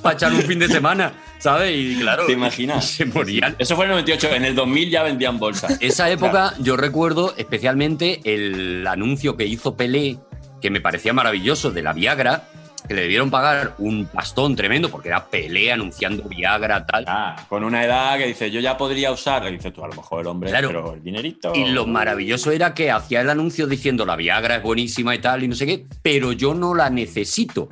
para 0.03 0.15
echar 0.15 0.33
un 0.33 0.43
fin 0.43 0.59
de 0.59 0.69
semana, 0.69 1.13
¿sabes? 1.39 1.73
Y 1.75 2.01
claro, 2.01 2.27
¿Te 2.27 2.33
imaginas? 2.33 2.85
se 2.91 3.05
morían. 3.05 3.55
Eso 3.59 3.77
fue 3.77 3.85
en 3.85 3.93
el 3.93 3.97
98. 3.97 4.35
En 4.35 4.45
el 4.45 4.55
2000 4.55 4.91
ya 4.91 5.03
vendían 5.03 5.39
bolsas. 5.39 5.79
Esa 5.81 6.11
época 6.11 6.55
yo 6.59 6.77
recuerdo 6.77 7.35
especialmente 7.37 8.21
el 8.25 8.87
anuncio 8.87 9.37
que 9.37 9.47
hizo 9.47 9.77
Pelé, 9.77 10.19
que 10.61 10.71
me 10.71 10.81
parecía 10.81 11.13
maravilloso, 11.13 11.71
de 11.71 11.83
la 11.83 11.93
Viagra, 11.93 12.49
que 12.87 12.95
le 12.95 13.03
debieron 13.03 13.31
pagar 13.31 13.75
un 13.79 14.07
pastón 14.07 14.55
tremendo 14.57 14.89
porque 14.91 15.09
era 15.09 15.25
Pelé 15.27 15.73
anunciando 15.73 16.23
Viagra, 16.25 16.87
tal. 16.87 17.05
Ah, 17.09 17.37
con 17.49 17.65
una 17.65 17.85
edad 17.85 18.19
que 18.19 18.27
dice, 18.27 18.51
yo 18.51 18.61
ya 18.61 18.77
podría 18.77 19.13
usar. 19.13 19.47
Y 19.49 19.53
dices 19.53 19.73
tú, 19.73 19.85
a 19.85 19.89
lo 19.89 19.95
mejor 19.95 20.21
el 20.21 20.27
hombre, 20.29 20.51
Claro. 20.51 20.69
pero 20.69 20.95
el 20.95 21.03
dinerito. 21.03 21.53
Y 21.55 21.67
lo 21.67 21.87
maravilloso 21.87 22.51
era 22.51 22.75
que 22.75 22.91
hacía 22.91 23.21
el 23.21 23.31
anuncio 23.31 23.67
diciendo 23.67 24.07
la 24.07 24.17
Viagra 24.17 24.57
es 24.57 24.63
buenísima 24.63 25.15
y 25.15 25.19
tal 25.19 25.43
y 25.45 25.49
no 25.49 25.55
sé 25.55 25.67
qué, 25.67 25.87
pero 26.03 26.33
yo 26.33 26.55
no 26.55 26.75
la 26.75 26.91
necesito. 26.91 27.69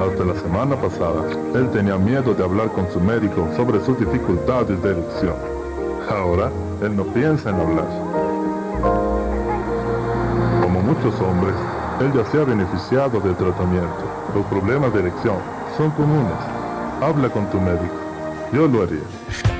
Hasta 0.00 0.24
la 0.24 0.34
semana 0.40 0.76
pasada, 0.80 1.28
él 1.54 1.70
tenía 1.72 1.96
miedo 1.96 2.34
de 2.34 2.44
hablar 2.44 2.68
con 2.72 2.90
su 2.92 3.00
médico 3.00 3.48
sobre 3.56 3.84
sus 3.84 3.98
dificultades 3.98 4.80
de 4.82 4.90
erección. 4.90 5.34
Ahora, 6.08 6.50
él 6.82 6.94
no 6.96 7.04
piensa 7.12 7.50
en 7.50 7.56
hablar. 7.56 7.88
Como 10.62 10.80
muchos 10.82 11.18
hombres, 11.20 11.54
él 12.00 12.12
ya 12.14 12.24
se 12.30 12.40
ha 12.40 12.44
beneficiado 12.44 13.20
del 13.20 13.36
tratamiento. 13.36 14.30
Los 14.34 14.44
problemas 14.46 14.92
de 14.92 15.00
erección 15.00 15.36
son 15.76 15.90
comunes. 15.92 16.32
Habla 17.00 17.28
con 17.28 17.50
tu 17.50 17.60
médico. 17.60 17.94
Yo 18.52 18.66
lo 18.66 18.82
haría. 18.82 19.00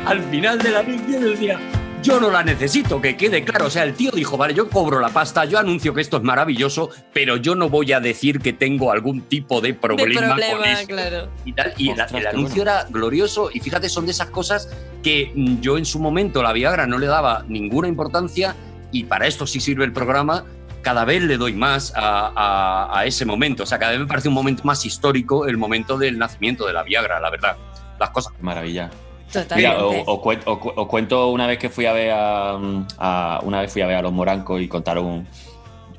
Al 0.07 0.23
final 0.25 0.59
de 0.59 0.71
la 0.71 0.83
vídeo 0.83 1.21
decía, 1.21 1.59
yo 2.03 2.21
no 2.21 2.31
la 2.31 2.43
necesito, 2.43 3.01
que 3.01 3.17
quede 3.17 3.45
claro. 3.45 3.67
O 3.67 3.71
sea, 3.71 3.85
el 3.85 3.95
tío 3.95 4.11
dijo, 4.11 4.37
vale, 4.37 4.55
yo 4.55 4.69
cobro 4.69 5.01
la 5.01 5.09
pasta, 5.09 5.45
yo 5.47 5.59
anuncio 5.59 5.95
que 5.95 6.01
esto 6.01 6.19
es 6.19 6.23
maravilloso, 6.23 6.91
pero 7.13 7.37
yo 7.37 7.55
no 7.55 7.69
voy 7.69 7.93
a 7.93 8.01
decir 8.01 8.41
que 8.41 8.53
tengo 8.53 8.93
algún 8.93 9.23
tipo 9.23 9.61
de 9.61 9.75
problema, 9.75 10.09
de 10.09 10.15
con 10.15 10.37
problema, 10.37 10.73
eso. 10.73 10.87
claro. 10.87 11.29
y 11.45 11.53
tal. 11.55 11.73
Y 11.79 11.87
el- 11.91 12.01
Ostras, 12.01 12.13
el, 12.21 12.27
anuncio 12.27 12.65
bueno. 12.65 12.71
era 12.79 12.85
glorioso 12.91 13.51
y 13.53 13.61
fíjate, 13.61 13.89
son 13.89 14.05
de 14.07 14.13
esas 14.13 14.29
cosas 14.31 14.69
que 15.03 15.33
mm, 15.35 15.61
yo 15.61 15.79
en 15.79 15.85
su 15.85 15.99
momento 15.99 16.43
la 16.43 16.53
Viagra 16.53 16.87
no 16.87 16.99
le 16.99 17.07
daba 17.07 17.45
ninguna 17.49 17.89
importancia 17.89 18.55
y 18.93 19.05
para 19.05 19.27
esto 19.27 19.47
sí 19.47 19.61
sirve 19.61 19.85
el 19.85 19.93
programa. 19.93 20.45
Cada 20.85 21.05
vez 21.05 21.23
le 21.23 21.37
doy 21.37 21.55
más 21.55 21.93
a, 21.97 22.31
a- 22.37 22.99
a 23.01 23.05
ese 23.07 23.25
momento. 23.25 23.65
O 23.65 23.67
sea, 23.67 23.79
cada 23.81 23.91
vez 23.93 24.01
me 24.01 24.07
parece 24.07 24.29
un 24.29 24.35
momento 24.35 24.63
más 24.65 24.85
histórico 24.87 25.47
el 25.47 25.57
momento 25.57 25.99
del 25.99 26.17
nacimiento 26.19 26.67
de 26.67 26.73
la 26.75 26.85
Viagra, 26.85 27.19
la 27.19 27.31
verdad. 27.31 27.57
Las 27.99 28.11
cosas. 28.11 28.33
Maravilla. 28.41 28.91
Totalmente. 29.33 29.57
Mira, 29.57 29.85
os, 29.85 29.97
os 30.07 30.19
cuen- 30.21 30.43
os 30.45 30.59
cu- 30.59 30.73
os 30.77 30.87
cuento 30.87 31.29
una 31.31 31.47
vez 31.49 31.59
que 31.59 31.69
fui 31.69 31.87
a 31.87 31.93
ver 31.93 32.13
a, 32.13 32.59
a- 32.99 33.41
una 33.43 33.61
vez 33.63 33.73
fui 33.73 33.83
a 33.83 33.87
ver 33.87 33.97
a 33.97 34.03
los 34.03 34.13
morancos 34.13 34.61
y 34.61 34.69
contaron 34.69 35.27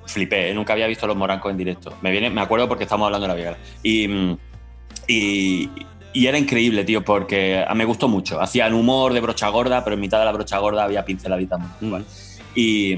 flipé, 0.05 0.51
¿eh? 0.51 0.53
nunca 0.53 0.73
había 0.73 0.85
visto 0.87 1.05
a 1.05 1.07
los 1.07 1.17
morancos 1.17 1.49
en 1.51 1.57
directo. 1.57 1.93
Me 2.01 2.11
viene, 2.11 2.29
me 2.29 2.39
acuerdo 2.41 2.67
porque 2.69 2.83
estamos 2.83 3.07
hablando 3.07 3.23
de 3.23 3.27
la 3.27 3.33
Viagra. 3.35 3.57
Y, 3.83 4.07
mm, 4.07 4.37
y, 5.07 5.69
y 6.13 6.27
era 6.27 6.37
increíble, 6.37 6.85
tío, 6.85 7.03
porque 7.03 7.65
me 7.75 7.85
gustó 7.85 8.07
mucho. 8.07 8.39
Hacían 8.39 8.73
humor 8.75 9.13
de 9.13 9.19
brocha 9.21 9.49
gorda, 9.49 9.83
pero 9.83 9.95
en 9.95 9.99
mitad 10.01 10.19
de 10.19 10.25
la 10.25 10.31
brocha 10.31 10.57
gorda 10.59 10.83
había 10.83 11.03
pinceladitas 11.03 11.59
muy 11.59 11.87
igual. 11.87 12.05
Y, 12.53 12.97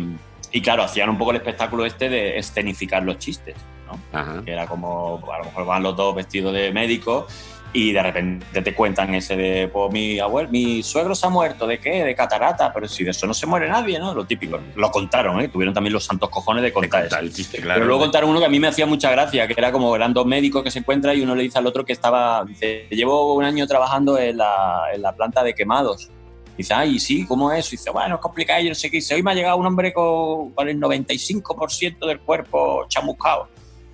y 0.51 0.61
claro, 0.61 0.83
hacían 0.83 1.09
un 1.09 1.17
poco 1.17 1.31
el 1.31 1.37
espectáculo 1.37 1.85
este 1.85 2.09
de 2.09 2.37
escenificar 2.37 3.03
los 3.03 3.17
chistes. 3.17 3.55
¿no? 3.87 4.43
Que 4.43 4.51
era 4.51 4.67
como, 4.67 5.21
a 5.31 5.37
lo 5.39 5.45
mejor 5.45 5.65
van 5.65 5.83
los 5.83 5.95
dos 5.95 6.13
vestidos 6.13 6.53
de 6.53 6.71
médicos 6.73 7.25
y 7.73 7.91
de 7.91 8.01
repente 8.01 8.61
te 8.61 8.73
cuentan 8.73 9.13
ese 9.13 9.35
de, 9.35 9.67
pues 9.67 9.91
mi 9.91 10.19
abuelo, 10.19 10.49
mi 10.49 10.81
suegro 10.83 11.13
se 11.13 11.27
ha 11.27 11.29
muerto, 11.29 11.67
¿de 11.67 11.79
qué? 11.79 12.03
De 12.03 12.15
catarata, 12.15 12.71
pero 12.73 12.87
si 12.87 13.03
de 13.03 13.11
eso 13.11 13.27
no 13.27 13.33
se 13.33 13.45
muere 13.45 13.69
nadie, 13.69 13.99
¿no? 13.99 14.13
Lo 14.13 14.25
típico. 14.25 14.59
Lo 14.75 14.89
contaron, 14.89 15.39
¿eh? 15.41 15.47
Tuvieron 15.49 15.73
también 15.73 15.93
los 15.93 16.05
santos 16.05 16.29
cojones 16.29 16.63
de 16.63 16.71
contar 16.73 17.05
eso. 17.05 17.17
pero 17.61 17.85
luego 17.85 18.01
contaron 18.01 18.29
uno 18.29 18.39
que 18.39 18.45
a 18.45 18.49
mí 18.49 18.59
me 18.59 18.67
hacía 18.67 18.85
mucha 18.85 19.11
gracia, 19.11 19.47
que 19.47 19.53
era 19.57 19.71
como 19.71 19.95
eran 19.95 20.13
dos 20.13 20.25
médicos 20.25 20.63
que 20.63 20.71
se 20.71 20.79
encuentran 20.79 21.17
y 21.17 21.21
uno 21.21 21.35
le 21.35 21.43
dice 21.43 21.59
al 21.59 21.67
otro 21.67 21.85
que 21.85 21.93
estaba, 21.93 22.43
dice, 22.45 22.87
llevo 22.89 23.35
un 23.35 23.43
año 23.43 23.67
trabajando 23.67 24.17
en 24.17 24.37
la, 24.37 24.85
en 24.93 25.01
la 25.01 25.13
planta 25.13 25.43
de 25.43 25.53
quemados. 25.53 26.09
Dice, 26.57 26.73
ay, 26.73 26.99
sí, 26.99 27.25
¿cómo 27.27 27.51
es? 27.51 27.69
dice, 27.69 27.89
bueno, 27.91 28.15
es 28.15 28.21
complicado, 28.21 28.61
yo 28.63 28.69
no 28.69 28.75
sé 28.75 28.89
qué. 28.89 28.97
Dice, 28.97 29.13
hoy 29.15 29.21
me 29.23 29.31
ha 29.31 29.35
llegado 29.35 29.57
un 29.57 29.65
hombre 29.67 29.93
con, 29.93 30.51
con 30.51 30.67
el 30.67 30.79
95% 30.79 32.07
del 32.07 32.19
cuerpo 32.21 32.85
chamuscado. 32.89 33.47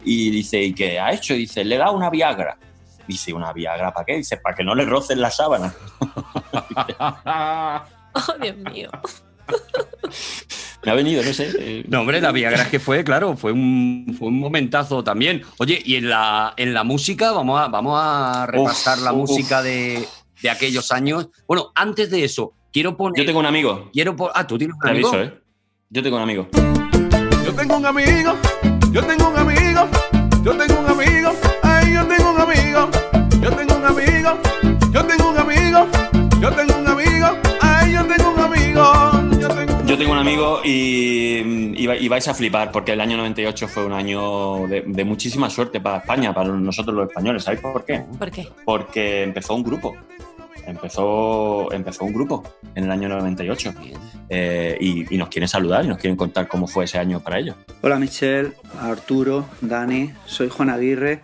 Y 0.05 0.29
dice, 0.31 0.61
¿y 0.61 0.73
qué 0.73 0.99
ha 0.99 1.11
hecho? 1.13 1.33
Dice, 1.33 1.63
le 1.63 1.77
da 1.77 1.91
una 1.91 2.09
Viagra. 2.09 2.57
Dice, 3.07 3.33
¿una 3.33 3.51
Viagra 3.51 3.93
para 3.93 4.05
qué? 4.05 4.15
Dice, 4.17 4.37
para 4.37 4.55
que 4.55 4.63
no 4.63 4.73
le 4.75 4.85
rocen 4.85 5.19
la 5.21 5.29
sábana. 5.29 5.73
Oh, 8.15 8.33
Dios 8.39 8.55
mío. 8.57 8.91
Me 10.83 10.91
ha 10.91 10.93
venido, 10.93 11.23
no 11.23 11.33
sé. 11.33 11.49
eh, 11.57 11.83
No, 11.87 12.01
hombre, 12.01 12.21
la 12.21 12.31
Viagra 12.31 12.61
es 12.63 12.67
que 12.67 12.79
fue, 12.79 13.03
claro, 13.03 13.35
fue 13.35 13.51
un, 13.51 14.15
fue 14.19 14.27
un 14.27 14.39
momentazo 14.39 15.03
también. 15.03 15.41
Oye, 15.57 15.81
y 15.83 15.95
en 15.95 16.09
la, 16.09 16.53
en 16.57 16.73
la 16.75 16.83
música, 16.83 17.31
vamos 17.31 17.59
a, 17.59 17.67
vamos 17.69 17.99
a 17.99 18.45
repasar 18.45 18.99
la 18.99 19.13
uf. 19.13 19.29
música 19.31 19.63
de, 19.63 20.05
de 20.43 20.49
aquellos 20.51 20.91
años. 20.91 21.29
Bueno, 21.47 21.71
antes 21.73 22.11
de 22.11 22.23
eso, 22.23 22.53
quiero 22.71 22.95
poner. 22.95 23.17
Yo 23.19 23.25
tengo 23.25 23.39
un 23.39 23.45
amigo. 23.47 23.89
Quiero 23.91 24.15
po- 24.15 24.29
ah, 24.35 24.45
tú 24.45 24.57
tienes 24.59 24.75
un 24.75 24.81
Te 24.81 24.89
amigo. 24.91 25.07
aviso, 25.09 25.23
¿eh? 25.23 25.39
Yo 25.89 26.03
tengo 26.03 26.17
un 26.17 26.21
amigo. 26.23 26.47
Yo 27.43 27.53
tengo 27.55 27.77
un 27.77 27.85
amigo, 27.85 28.33
yo 28.91 29.03
tengo 29.05 29.29
un 29.29 29.37
amigo, 29.37 29.87
yo 30.43 30.55
tengo 30.57 30.79
un 30.79 30.87
amigo, 30.89 31.31
ay, 31.61 31.93
yo 31.93 32.07
tengo 32.07 32.31
un 32.31 32.39
amigo, 32.41 32.89
yo 33.41 33.51
tengo 33.51 33.75
un 33.77 33.85
amigo, 33.85 34.39
yo 34.93 35.05
tengo 35.05 35.29
un 35.29 35.37
amigo, 35.37 35.87
yo 36.39 36.51
tengo 36.53 36.77
un 36.79 36.87
amigo, 36.87 37.27
ay, 37.61 37.91
yo 37.93 38.05
tengo 38.05 38.29
un 38.31 38.39
amigo, 38.39 39.39
yo 39.39 39.47
tengo 39.49 39.85
Yo 39.85 39.97
tengo 39.97 40.11
un 40.13 40.17
amigo 40.19 40.61
y, 40.63 41.73
y 41.83 41.85
va- 41.85 41.97
y 41.97 42.07
vais 42.07 42.27
a 42.29 42.33
flipar 42.33 42.71
porque 42.71 42.93
el 42.93 43.01
año 43.01 43.17
98 43.17 43.67
fue 43.67 43.85
un 43.85 43.91
año 43.93 44.65
de, 44.67 44.83
de 44.87 45.03
muchísima 45.03 45.49
suerte 45.49 45.81
para 45.81 45.97
España, 45.97 46.33
para 46.33 46.49
nosotros 46.49 46.95
los 46.95 47.09
españoles. 47.09 47.43
¿Sabéis 47.43 47.61
por 47.61 47.83
qué? 47.85 48.05
¿Por 48.17 48.31
qué? 48.31 48.47
Porque 48.65 49.23
empezó 49.23 49.53
un 49.53 49.63
grupo. 49.63 49.93
Empezó, 50.65 51.71
empezó 51.71 52.05
un 52.05 52.13
grupo 52.13 52.43
en 52.75 52.85
el 52.85 52.91
año 52.91 53.09
98 53.09 53.73
Eh, 54.29 54.77
y, 54.79 55.13
y 55.13 55.17
nos 55.17 55.29
quieren 55.29 55.47
saludar 55.47 55.85
y 55.85 55.87
nos 55.87 55.97
quieren 55.97 56.15
contar 56.15 56.47
cómo 56.47 56.67
fue 56.67 56.85
ese 56.85 56.97
año 56.97 57.19
para 57.19 57.39
ellos. 57.39 57.55
Hola 57.81 57.99
Michelle, 57.99 58.53
Arturo, 58.79 59.45
Dani, 59.61 60.11
soy 60.25 60.49
Juan 60.49 60.69
Aguirre. 60.69 61.21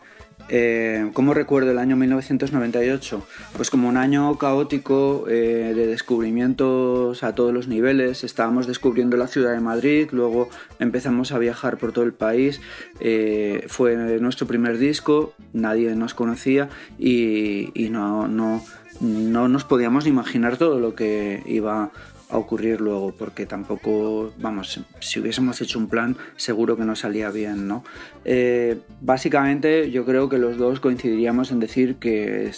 Eh, 0.51 1.11
¿Cómo 1.13 1.35
recuerdo 1.35 1.71
el 1.71 1.77
año 1.77 1.95
1998? 1.95 3.23
Pues 3.55 3.69
como 3.69 3.87
un 3.87 3.97
año 3.97 4.35
caótico 4.37 5.25
eh, 5.29 5.73
de 5.75 5.85
descubrimientos 5.85 7.23
a 7.23 7.35
todos 7.35 7.53
los 7.53 7.67
niveles. 7.67 8.23
Estábamos 8.23 8.65
descubriendo 8.65 9.15
la 9.15 9.27
ciudad 9.27 9.53
de 9.53 9.59
Madrid, 9.59 10.09
luego 10.11 10.49
empezamos 10.79 11.31
a 11.31 11.37
viajar 11.37 11.77
por 11.77 11.91
todo 11.91 12.03
el 12.03 12.13
país. 12.13 12.61
Eh, 12.99 13.65
fue 13.67 13.95
nuestro 14.19 14.47
primer 14.47 14.79
disco, 14.79 15.33
nadie 15.53 15.95
nos 15.95 16.15
conocía 16.15 16.69
y, 16.97 17.69
y 17.79 17.89
no, 17.91 18.27
no, 18.27 18.63
no 19.00 19.47
nos 19.47 19.64
podíamos 19.64 20.08
imaginar 20.08 20.58
todo 20.58 20.80
lo 20.80 20.95
que 20.95 21.43
iba 21.45 21.91
a 22.30 22.38
ocurrir 22.38 22.80
luego, 22.80 23.12
porque 23.12 23.47
tampoco, 23.47 24.32
vamos, 24.38 24.80
si 25.00 25.20
hubiésemos 25.20 25.62
hecho 25.62 25.80
un 25.80 25.88
plan, 25.88 26.16
seguro 26.36 26.78
que 26.78 26.86
no 26.86 26.95
salía 26.95 27.32
bien, 27.32 27.68
¿no? 27.68 27.84
Eh, 28.24 28.80
básicamente, 29.02 29.89
yo 29.89 30.06
creo 30.06 30.30
que 30.30 30.38
los 30.38 30.58
dos 30.58 30.80
coincidiríamos 30.80 31.52
en 31.52 31.60
decir 31.60 31.95
que, 31.95 32.52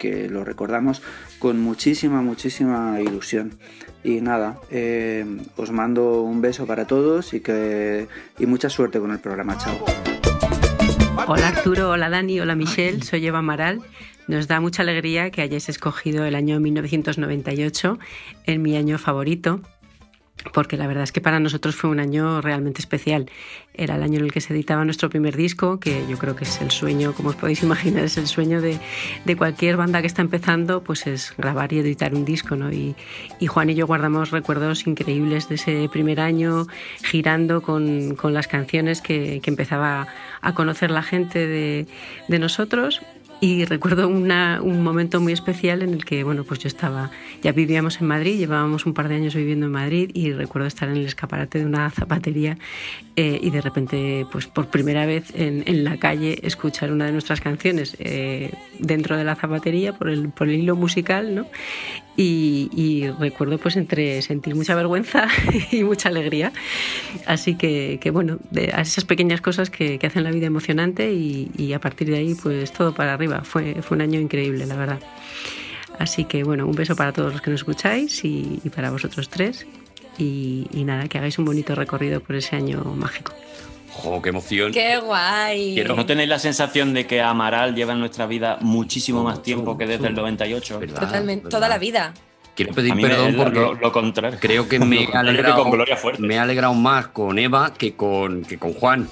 que 0.00 0.28
lo 0.28 0.44
recordamos 0.44 1.02
con 1.38 1.60
muchísima, 1.60 2.20
muchísima 2.20 3.00
ilusión. 3.00 3.52
Y 4.02 4.20
nada, 4.20 4.58
eh, 4.70 5.24
os 5.56 5.70
mando 5.70 6.22
un 6.22 6.40
beso 6.40 6.66
para 6.66 6.88
todos 6.88 7.32
y, 7.34 7.40
que, 7.40 8.08
y 8.40 8.46
mucha 8.46 8.68
suerte 8.68 8.98
con 8.98 9.12
el 9.12 9.20
programa. 9.20 9.56
Chao. 9.56 9.84
Hola 11.28 11.48
Arturo, 11.48 11.90
hola 11.90 12.10
Dani, 12.10 12.40
hola 12.40 12.56
Michelle, 12.56 13.02
soy 13.02 13.24
Eva 13.24 13.38
Amaral. 13.38 13.80
Nos 14.28 14.46
da 14.46 14.60
mucha 14.60 14.82
alegría 14.82 15.30
que 15.30 15.42
hayáis 15.42 15.68
escogido 15.68 16.24
el 16.24 16.34
año 16.34 16.60
1998 16.60 17.98
en 18.46 18.62
mi 18.62 18.76
año 18.76 18.98
favorito, 18.98 19.60
porque 20.52 20.76
la 20.76 20.86
verdad 20.86 21.04
es 21.04 21.12
que 21.12 21.20
para 21.20 21.40
nosotros 21.40 21.74
fue 21.76 21.90
un 21.90 22.00
año 22.00 22.40
realmente 22.40 22.80
especial. 22.80 23.30
Era 23.74 23.96
el 23.96 24.02
año 24.02 24.18
en 24.18 24.26
el 24.26 24.32
que 24.32 24.40
se 24.40 24.52
editaba 24.52 24.84
nuestro 24.84 25.10
primer 25.10 25.36
disco, 25.36 25.80
que 25.80 26.04
yo 26.08 26.18
creo 26.18 26.36
que 26.36 26.44
es 26.44 26.60
el 26.60 26.70
sueño, 26.70 27.14
como 27.14 27.30
os 27.30 27.36
podéis 27.36 27.62
imaginar, 27.62 28.04
es 28.04 28.16
el 28.16 28.26
sueño 28.26 28.60
de, 28.60 28.78
cualquier 29.36 29.76
banda 29.76 30.00
que 30.00 30.06
está 30.06 30.22
empezando, 30.22 30.82
pues 30.82 31.06
es 31.06 31.34
grabar 31.36 31.72
y 31.72 31.78
editar 31.78 32.14
un 32.14 32.24
disco, 32.24 32.54
¿no? 32.54 32.72
Y, 32.72 32.94
Juan 33.46 33.70
y 33.70 33.74
yo 33.74 33.86
guardamos 33.86 34.30
recuerdos 34.30 34.86
increíbles 34.86 35.48
de 35.48 35.56
ese 35.56 35.88
primer 35.90 36.20
año, 36.20 36.66
girando 37.02 37.60
con, 37.60 38.16
las 38.32 38.46
canciones 38.46 39.00
que, 39.00 39.40
empezaba 39.44 40.06
a 40.40 40.54
conocer 40.54 40.90
la 40.90 41.02
gente 41.02 41.46
de 41.46 42.38
nosotros. 42.38 43.00
Y 43.42 43.64
recuerdo 43.64 44.06
una- 44.06 44.60
un 44.62 44.84
momento 44.84 45.20
muy 45.20 45.32
especial 45.32 45.82
en 45.82 45.92
el 45.94 46.04
que, 46.04 46.22
bueno, 46.22 46.44
pues 46.44 46.60
yo 46.60 46.68
estaba, 46.68 47.10
ya 47.42 47.50
vivíamos 47.50 48.00
en 48.00 48.06
Madrid, 48.06 48.38
llevábamos 48.38 48.86
un 48.86 48.94
par 48.94 49.08
de 49.08 49.16
años 49.16 49.34
viviendo 49.34 49.66
en 49.66 49.72
Madrid 49.72 50.12
y 50.14 50.30
recuerdo 50.32 50.68
estar 50.68 50.88
en 50.88 50.94
el 50.98 51.06
escaparate 51.06 51.58
de 51.58 51.66
una 51.66 51.90
zapatería 51.90 52.56
eh, 53.16 53.40
y 53.42 53.50
de 53.50 53.60
repente, 53.60 54.26
pues 54.30 54.46
por 54.46 54.68
primera 54.68 55.06
vez 55.06 55.32
en, 55.34 55.82
la 55.82 55.96
calle, 55.96 56.38
escuchar 56.44 56.92
una 56.92 57.06
de 57.06 57.12
nuestras 57.12 57.40
canciones 57.40 57.96
eh, 57.98 58.52
dentro 58.78 59.16
de 59.16 59.24
la 59.24 59.34
zapatería 59.34 59.92
por 59.92 60.08
el, 60.08 60.28
por 60.28 60.48
el 60.48 60.60
hilo 60.60 60.76
musical, 60.76 61.34
¿no? 61.34 61.46
Y, 62.16 63.06
recuerdo 63.18 63.56
pues 63.58 63.76
entre 63.76 64.20
sentir 64.22 64.54
mucha 64.54 64.74
vergüenza 64.74 65.28
y 65.72 65.82
mucha 65.82 66.10
alegría. 66.10 66.52
Así 67.26 67.56
que, 67.56 67.98
que 68.02 68.10
bueno, 68.10 68.38
esas 68.54 69.04
pequeñas 69.04 69.40
cosas 69.40 69.70
que, 69.70 69.98
que 69.98 70.06
hacen 70.06 70.24
la 70.24 70.30
vida 70.30 70.46
emocionante 70.46 71.12
y, 71.12 71.50
y 71.56 71.72
a 71.72 71.80
partir 71.80 72.08
de 72.08 72.18
ahí 72.18 72.34
pues 72.34 72.70
todo 72.72 72.94
para 72.94 73.14
arriba. 73.14 73.31
Fue, 73.42 73.80
fue 73.82 73.96
un 73.96 74.02
año 74.02 74.20
increíble, 74.20 74.66
la 74.66 74.76
verdad. 74.76 75.00
Así 75.98 76.24
que 76.24 76.44
bueno, 76.44 76.66
un 76.66 76.74
beso 76.74 76.94
para 76.96 77.12
todos 77.12 77.32
los 77.32 77.42
que 77.42 77.50
nos 77.50 77.60
escucháis 77.60 78.24
y, 78.24 78.60
y 78.62 78.68
para 78.70 78.90
vosotros 78.90 79.28
tres. 79.28 79.66
Y, 80.18 80.66
y 80.72 80.84
nada, 80.84 81.08
que 81.08 81.18
hagáis 81.18 81.38
un 81.38 81.44
bonito 81.46 81.74
recorrido 81.74 82.20
por 82.20 82.36
ese 82.36 82.54
año 82.56 82.82
mágico. 82.96 83.32
¡Jo, 83.94 84.20
qué 84.22 84.30
emoción! 84.30 84.72
¡Qué 84.72 84.98
guay! 84.98 85.74
Quiero, 85.74 85.94
¿No 85.96 86.06
tenéis 86.06 86.28
la 86.28 86.38
sensación 86.38 86.94
de 86.94 87.06
que 87.06 87.20
Amaral 87.20 87.74
lleva 87.74 87.92
en 87.92 88.00
nuestra 88.00 88.26
vida 88.26 88.58
muchísimo 88.60 89.22
más 89.22 89.42
tiempo 89.42 89.76
que 89.76 89.86
desde 89.86 90.08
el 90.08 90.14
98? 90.14 90.80
Totalmente, 90.98 91.48
toda 91.48 91.68
la 91.68 91.78
vida. 91.78 92.14
Quiero 92.54 92.74
pedir 92.74 92.94
perdón 93.00 93.34
porque 93.36 93.58
lo- 93.58 93.74
lo 93.74 93.92
contrario. 93.92 94.38
creo 94.40 94.68
que 94.68 94.78
me 94.78 94.96
he 94.96 95.04
contrario 95.04 95.32
que 95.32 95.38
alegrado, 95.40 95.62
con 95.62 95.72
Gloria 95.72 95.96
Fuerte. 95.96 96.22
me 96.22 96.34
he 96.34 96.38
alegrado 96.38 96.74
más 96.74 97.08
con 97.08 97.38
Eva 97.38 97.72
que 97.74 97.94
con, 97.94 98.42
que 98.44 98.58
con 98.58 98.72
Juan. 98.74 99.08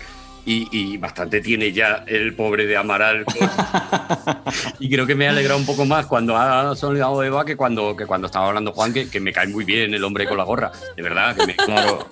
Y, 0.46 0.68
y 0.72 0.96
bastante 0.96 1.40
tiene 1.40 1.70
ya 1.70 2.04
el 2.06 2.34
pobre 2.34 2.66
de 2.66 2.76
Amaral. 2.76 3.24
y 4.78 4.88
creo 4.90 5.06
que 5.06 5.14
me 5.14 5.26
he 5.26 5.28
alegrado 5.28 5.58
un 5.58 5.66
poco 5.66 5.84
más 5.84 6.06
cuando 6.06 6.36
ha 6.36 6.74
sonado 6.74 7.22
Eva 7.22 7.44
que 7.44 7.56
cuando, 7.56 7.94
que 7.94 8.06
cuando 8.06 8.26
estaba 8.26 8.48
hablando 8.48 8.72
Juan, 8.72 8.92
que, 8.92 9.08
que 9.08 9.20
me 9.20 9.32
cae 9.32 9.46
muy 9.48 9.64
bien 9.64 9.92
el 9.94 10.02
hombre 10.02 10.26
con 10.26 10.36
la 10.38 10.44
gorra. 10.44 10.72
De 10.96 11.02
verdad, 11.02 11.36
que 11.36 11.46
me, 11.46 11.56
Claro, 11.56 12.08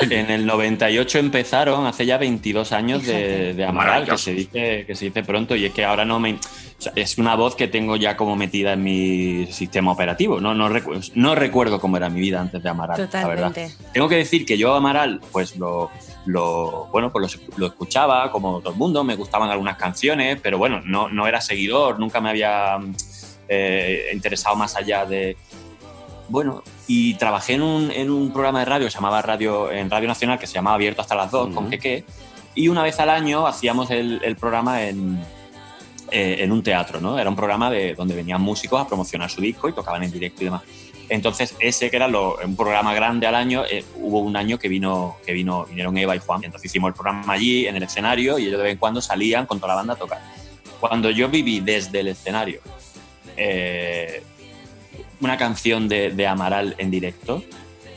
en 0.00 0.30
el 0.30 0.46
98 0.46 1.18
empezaron, 1.18 1.86
hace 1.86 2.06
ya 2.06 2.16
22 2.18 2.72
años 2.72 3.04
de, 3.04 3.54
de 3.54 3.64
Amaral, 3.64 4.04
que 4.08 4.18
se, 4.18 4.32
dice, 4.32 4.84
que 4.86 4.94
se 4.94 5.06
dice 5.06 5.22
pronto, 5.22 5.56
y 5.56 5.64
es 5.66 5.72
que 5.72 5.84
ahora 5.84 6.04
no 6.04 6.20
me... 6.20 6.34
o 6.34 6.38
sea, 6.78 6.92
es 6.96 7.18
una 7.18 7.34
voz 7.34 7.56
que 7.56 7.68
tengo 7.68 7.96
ya 7.96 8.16
como 8.16 8.36
metida 8.36 8.74
en 8.74 8.82
mi 8.84 9.46
sistema 9.50 9.92
operativo. 9.92 10.40
No, 10.40 10.54
no, 10.54 10.68
recu- 10.70 11.10
no 11.14 11.34
recuerdo 11.34 11.80
cómo 11.80 11.96
era 11.96 12.08
mi 12.08 12.20
vida 12.20 12.40
antes 12.40 12.62
de 12.62 12.68
Amaral, 12.68 12.96
la 13.12 13.26
verdad. 13.26 13.48
Totalmente. 13.48 13.74
Tengo 13.92 14.08
que 14.08 14.16
decir 14.16 14.46
que 14.46 14.56
yo 14.56 14.74
Amaral, 14.74 15.20
pues 15.32 15.56
lo, 15.56 15.90
lo- 16.26 16.86
bueno, 16.92 17.10
pues 17.12 17.36
lo, 17.36 17.58
lo 17.58 17.66
escuchaba 17.66 18.30
como 18.30 18.60
todo 18.60 18.72
el 18.72 18.78
mundo, 18.78 19.04
me 19.04 19.16
gustaban 19.16 19.50
algunas 19.50 19.76
canciones, 19.76 20.38
pero 20.42 20.58
bueno, 20.58 20.80
no, 20.84 21.08
no 21.08 21.26
era 21.26 21.40
seguidor, 21.40 21.98
nunca 22.00 22.20
me 22.20 22.30
había 22.30 22.78
eh, 23.48 24.08
interesado 24.12 24.56
más 24.56 24.76
allá 24.76 25.04
de... 25.06 25.36
Bueno, 26.28 26.62
y 26.86 27.14
trabajé 27.14 27.54
en 27.54 27.62
un, 27.62 27.90
en 27.90 28.10
un 28.10 28.32
programa 28.32 28.60
de 28.60 28.64
radio 28.64 28.86
que 28.86 28.90
se 28.90 28.96
llamaba 28.96 29.20
Radio, 29.20 29.70
en 29.70 29.90
Radio 29.90 30.08
Nacional, 30.08 30.38
que 30.38 30.46
se 30.46 30.54
llamaba 30.54 30.76
Abierto 30.76 31.02
hasta 31.02 31.14
las 31.14 31.30
2, 31.30 31.54
con 31.54 31.68
Keke, 31.70 32.04
y 32.54 32.68
una 32.68 32.82
vez 32.82 32.98
al 33.00 33.10
año 33.10 33.46
hacíamos 33.46 33.90
el, 33.90 34.20
el 34.24 34.36
programa 34.36 34.82
en, 34.84 35.20
eh, 36.10 36.36
en 36.38 36.50
un 36.50 36.62
teatro, 36.62 36.98
¿no? 37.00 37.18
Era 37.18 37.28
un 37.28 37.36
programa 37.36 37.70
de, 37.70 37.94
donde 37.94 38.14
venían 38.14 38.40
músicos 38.40 38.80
a 38.80 38.86
promocionar 38.88 39.28
su 39.30 39.42
disco 39.42 39.68
y 39.68 39.72
tocaban 39.74 40.02
en 40.02 40.12
directo 40.12 40.40
y 40.42 40.44
demás. 40.46 40.62
Entonces, 41.08 41.54
ese 41.60 41.90
que 41.90 41.96
era 41.96 42.08
lo- 42.08 42.36
un 42.44 42.56
programa 42.56 42.94
grande 42.94 43.26
al 43.26 43.34
año, 43.34 43.64
eh, 43.70 43.84
hubo 43.96 44.20
un 44.20 44.36
año 44.36 44.58
que 44.58 44.68
vino, 44.68 45.16
que 45.26 45.32
vino, 45.32 45.64
vinieron 45.66 45.96
Eva 45.98 46.16
y 46.16 46.18
Juan. 46.18 46.42
Entonces 46.44 46.70
hicimos 46.70 46.88
el 46.88 46.94
programa 46.94 47.32
allí, 47.32 47.66
en 47.66 47.76
el 47.76 47.82
escenario, 47.82 48.38
y 48.38 48.46
ellos 48.46 48.58
de 48.58 48.64
vez 48.64 48.72
en 48.72 48.78
cuando 48.78 49.00
salían 49.00 49.46
con 49.46 49.58
toda 49.58 49.68
la 49.68 49.74
banda 49.76 49.94
a 49.94 49.96
tocar. 49.96 50.20
Cuando 50.80 51.10
yo 51.10 51.28
viví 51.28 51.60
desde 51.60 52.00
el 52.00 52.08
escenario 52.08 52.60
eh, 53.36 54.22
una 55.20 55.36
canción 55.36 55.88
de, 55.88 56.10
de 56.10 56.26
Amaral 56.26 56.74
en 56.78 56.90
directo, 56.90 57.42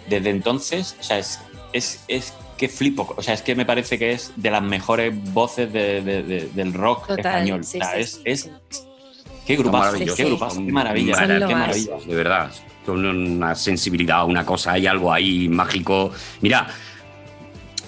desde 0.10 0.30
entonces, 0.30 0.96
o 1.00 1.04
sea, 1.04 1.20
es, 1.20 1.40
es, 1.74 2.04
es 2.08 2.34
que 2.58 2.70
flipo. 2.70 3.14
O 3.18 3.22
sea, 3.22 3.34
es 3.34 3.42
que 3.42 3.56
me 3.56 3.66
parece 3.66 4.00
que 4.00 4.12
es 4.12 4.32
de 4.36 4.50
las 4.52 4.64
mejores 4.64 5.14
voces 5.34 5.72
de- 5.72 6.02
de- 6.02 6.24
de- 6.24 6.48
del 6.48 6.74
rock 6.74 7.08
Total, 7.08 7.20
español. 7.26 7.64
sí, 7.64 7.78
O 7.80 7.82
sea, 7.84 7.94
sí, 7.94 8.00
es, 8.02 8.12
sí, 8.14 8.22
es- 8.26 8.50
Qué 9.46 9.56
grupazo, 9.56 9.98
qué 9.98 10.26
grupazo, 10.26 10.58
qué 10.66 10.72
maravilla, 10.74 11.14
qué 11.48 11.56
maravilla. 11.56 11.94
De 12.06 12.16
verdad. 12.16 12.52
Una 12.88 13.56
sensibilidad, 13.56 14.26
una 14.26 14.46
cosa, 14.46 14.74
hay 14.74 14.88
algo 14.88 15.12
ahí 15.12 15.50
mágico. 15.50 16.12
Mira, 16.42 16.68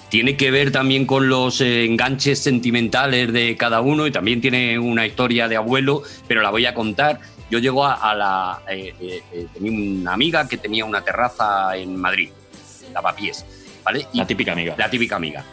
tiene 0.08 0.36
que 0.36 0.50
ver 0.50 0.72
también 0.72 1.06
con 1.06 1.28
los 1.28 1.60
eh, 1.60 1.84
enganches 1.84 2.40
sentimentales 2.40 3.32
de 3.32 3.56
cada 3.56 3.80
uno 3.80 4.06
y 4.06 4.10
también 4.10 4.40
tiene 4.40 4.78
una 4.78 5.06
historia 5.06 5.46
de 5.48 5.56
abuelo, 5.56 6.02
pero 6.26 6.42
la 6.42 6.50
voy 6.50 6.66
a 6.66 6.74
contar. 6.74 7.20
Yo 7.50 7.58
llego 7.58 7.84
a, 7.84 7.94
a 7.94 8.14
la... 8.14 8.62
eh, 8.68 8.94
eh, 9.00 9.22
eh, 9.32 9.46
tenía 9.52 9.72
una 9.72 10.12
amiga 10.12 10.46
que 10.48 10.56
tenía 10.56 10.84
una 10.84 11.02
terraza 11.02 11.76
en 11.76 11.96
Madrid, 11.96 12.30
lavapiés, 12.92 13.44
¿vale? 13.84 14.06
Y 14.12 14.18
La 14.18 14.26
típica 14.26 14.52
amiga. 14.52 14.74
La 14.78 14.90
típica 14.90 15.16
amiga. 15.16 15.44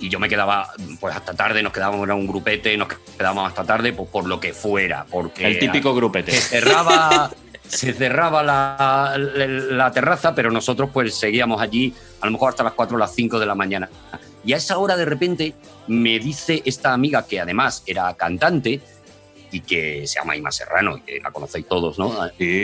Y 0.00 0.08
yo 0.08 0.20
me 0.20 0.28
quedaba 0.28 0.68
pues 1.00 1.16
hasta 1.16 1.34
tarde, 1.34 1.60
nos 1.60 1.72
quedábamos, 1.72 2.04
era 2.04 2.14
un 2.14 2.26
grupete, 2.28 2.76
nos 2.76 2.86
quedábamos 3.16 3.48
hasta 3.48 3.64
tarde 3.64 3.92
pues, 3.92 4.08
por 4.10 4.28
lo 4.28 4.38
que 4.38 4.52
fuera. 4.52 5.04
Porque 5.10 5.44
El 5.44 5.58
típico 5.58 5.92
grupete. 5.92 6.30
Se 6.30 6.40
cerraba, 6.40 7.30
se 7.68 7.92
cerraba 7.92 8.42
la, 8.42 9.14
la- 9.16 9.46
la 9.46 9.90
terraza, 9.92 10.34
pero 10.34 10.50
nosotros 10.50 10.90
pues 10.92 11.14
seguíamos 11.14 11.60
allí 11.60 11.94
a 12.20 12.26
lo 12.26 12.32
mejor 12.32 12.50
hasta 12.50 12.64
las 12.64 12.72
4 12.72 12.96
o 12.96 12.98
las 12.98 13.14
5 13.14 13.38
de 13.38 13.46
la 13.46 13.54
mañana. 13.54 13.88
Y 14.44 14.52
a 14.52 14.56
esa 14.56 14.78
hora 14.78 14.96
de 14.96 15.04
repente 15.04 15.54
me 15.88 16.18
dice 16.18 16.62
esta 16.64 16.92
amiga, 16.92 17.26
que 17.26 17.40
además 17.40 17.82
era 17.86 18.12
cantante 18.14 18.80
y 19.50 19.60
que 19.60 20.06
se 20.06 20.18
llama 20.18 20.36
Ima 20.36 20.50
Serrano, 20.52 20.96
y 20.98 21.00
que 21.02 21.20
la 21.20 21.30
conocéis 21.30 21.66
todos, 21.66 21.98
¿no? 21.98 22.12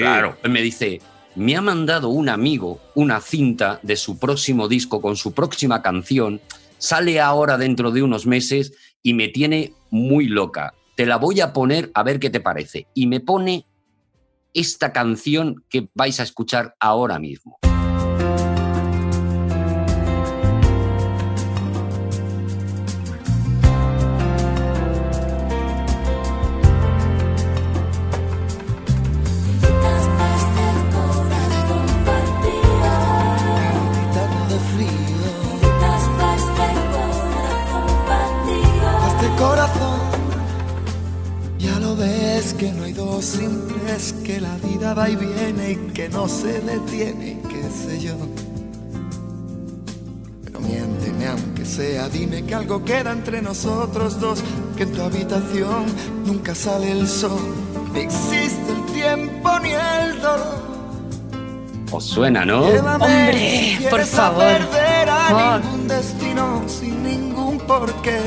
Claro, 0.00 0.36
me 0.48 0.60
dice, 0.62 1.00
me 1.34 1.56
ha 1.56 1.60
mandado 1.60 2.08
un 2.10 2.28
amigo 2.28 2.80
una 2.94 3.20
cinta 3.20 3.80
de 3.82 3.96
su 3.96 4.18
próximo 4.18 4.68
disco 4.68 5.00
con 5.00 5.16
su 5.16 5.32
próxima 5.32 5.82
canción, 5.82 6.40
sale 6.78 7.20
ahora 7.20 7.56
dentro 7.58 7.90
de 7.90 8.02
unos 8.02 8.26
meses 8.26 8.72
y 9.02 9.14
me 9.14 9.28
tiene 9.28 9.72
muy 9.90 10.26
loca. 10.28 10.74
Te 10.94 11.06
la 11.06 11.16
voy 11.16 11.40
a 11.40 11.52
poner 11.52 11.90
a 11.94 12.02
ver 12.02 12.20
qué 12.20 12.30
te 12.30 12.40
parece. 12.40 12.86
Y 12.94 13.06
me 13.08 13.20
pone 13.20 13.66
esta 14.54 14.92
canción 14.92 15.64
que 15.68 15.88
vais 15.94 16.18
a 16.20 16.22
escuchar 16.22 16.76
ahora 16.80 17.18
mismo. 17.18 17.58
Ves 42.44 42.54
que 42.54 42.72
no 42.72 42.84
hay 42.84 42.92
dos 42.92 43.24
simples, 43.24 44.14
que 44.24 44.40
la 44.40 44.56
vida 44.56 44.92
va 44.94 45.08
y 45.08 45.16
viene 45.16 45.72
y 45.72 45.76
que 45.92 46.08
no 46.08 46.28
se 46.28 46.60
detiene, 46.60 47.40
qué 47.48 47.62
sé 47.70 48.00
yo. 48.00 48.14
Pero 50.44 50.60
miénteme 50.60 51.26
aunque 51.26 51.64
sea, 51.64 52.08
dime 52.08 52.44
que 52.44 52.54
algo 52.54 52.84
queda 52.84 53.12
entre 53.12 53.40
nosotros 53.40 54.20
dos, 54.20 54.42
que 54.76 54.82
en 54.82 54.92
tu 54.92 55.02
habitación 55.02 55.86
nunca 56.26 56.54
sale 56.54 56.92
el 56.92 57.08
sol, 57.08 57.40
ni 57.92 58.00
existe 58.00 58.72
el 58.72 58.84
tiempo 58.92 59.50
ni 59.60 59.70
el 59.70 60.20
dolor. 60.20 60.64
¿Os 61.92 62.04
suena, 62.04 62.44
no? 62.44 62.66
Llévame, 62.66 63.04
Hombre, 63.04 63.76
si 63.78 63.84
por 63.84 64.04
favor. 64.04 64.42
A 64.42 64.58
perder 64.58 65.08
a 65.08 65.28
Por. 65.30 65.64
ningún 65.64 65.88
destino 65.88 66.62
sin 66.66 67.02
ningún 67.02 67.58
porqué. 67.58 68.20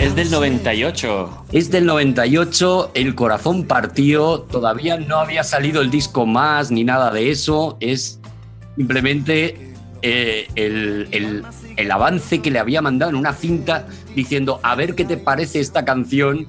Es 0.00 0.14
del 0.16 0.30
98. 0.30 1.44
Es 1.52 1.70
del 1.70 1.84
98, 1.86 2.92
El 2.94 3.14
Corazón 3.14 3.64
Partió, 3.66 4.40
todavía 4.40 4.96
no 4.96 5.18
había 5.18 5.44
salido 5.44 5.82
el 5.82 5.90
disco 5.90 6.24
más 6.26 6.70
ni 6.70 6.84
nada 6.84 7.10
de 7.10 7.30
eso, 7.30 7.76
es 7.80 8.18
simplemente 8.76 9.74
eh, 10.02 10.46
el, 10.54 11.08
el- 11.12 11.44
el 11.76 11.90
avance 11.92 12.40
que 12.42 12.50
le 12.50 12.58
había 12.58 12.82
mandado 12.82 13.10
en 13.10 13.16
una 13.16 13.32
cinta 13.32 13.86
diciendo, 14.14 14.60
a 14.62 14.74
ver 14.74 14.94
qué 14.94 15.04
te 15.04 15.16
parece 15.16 15.60
esta 15.60 15.84
canción. 15.84 16.46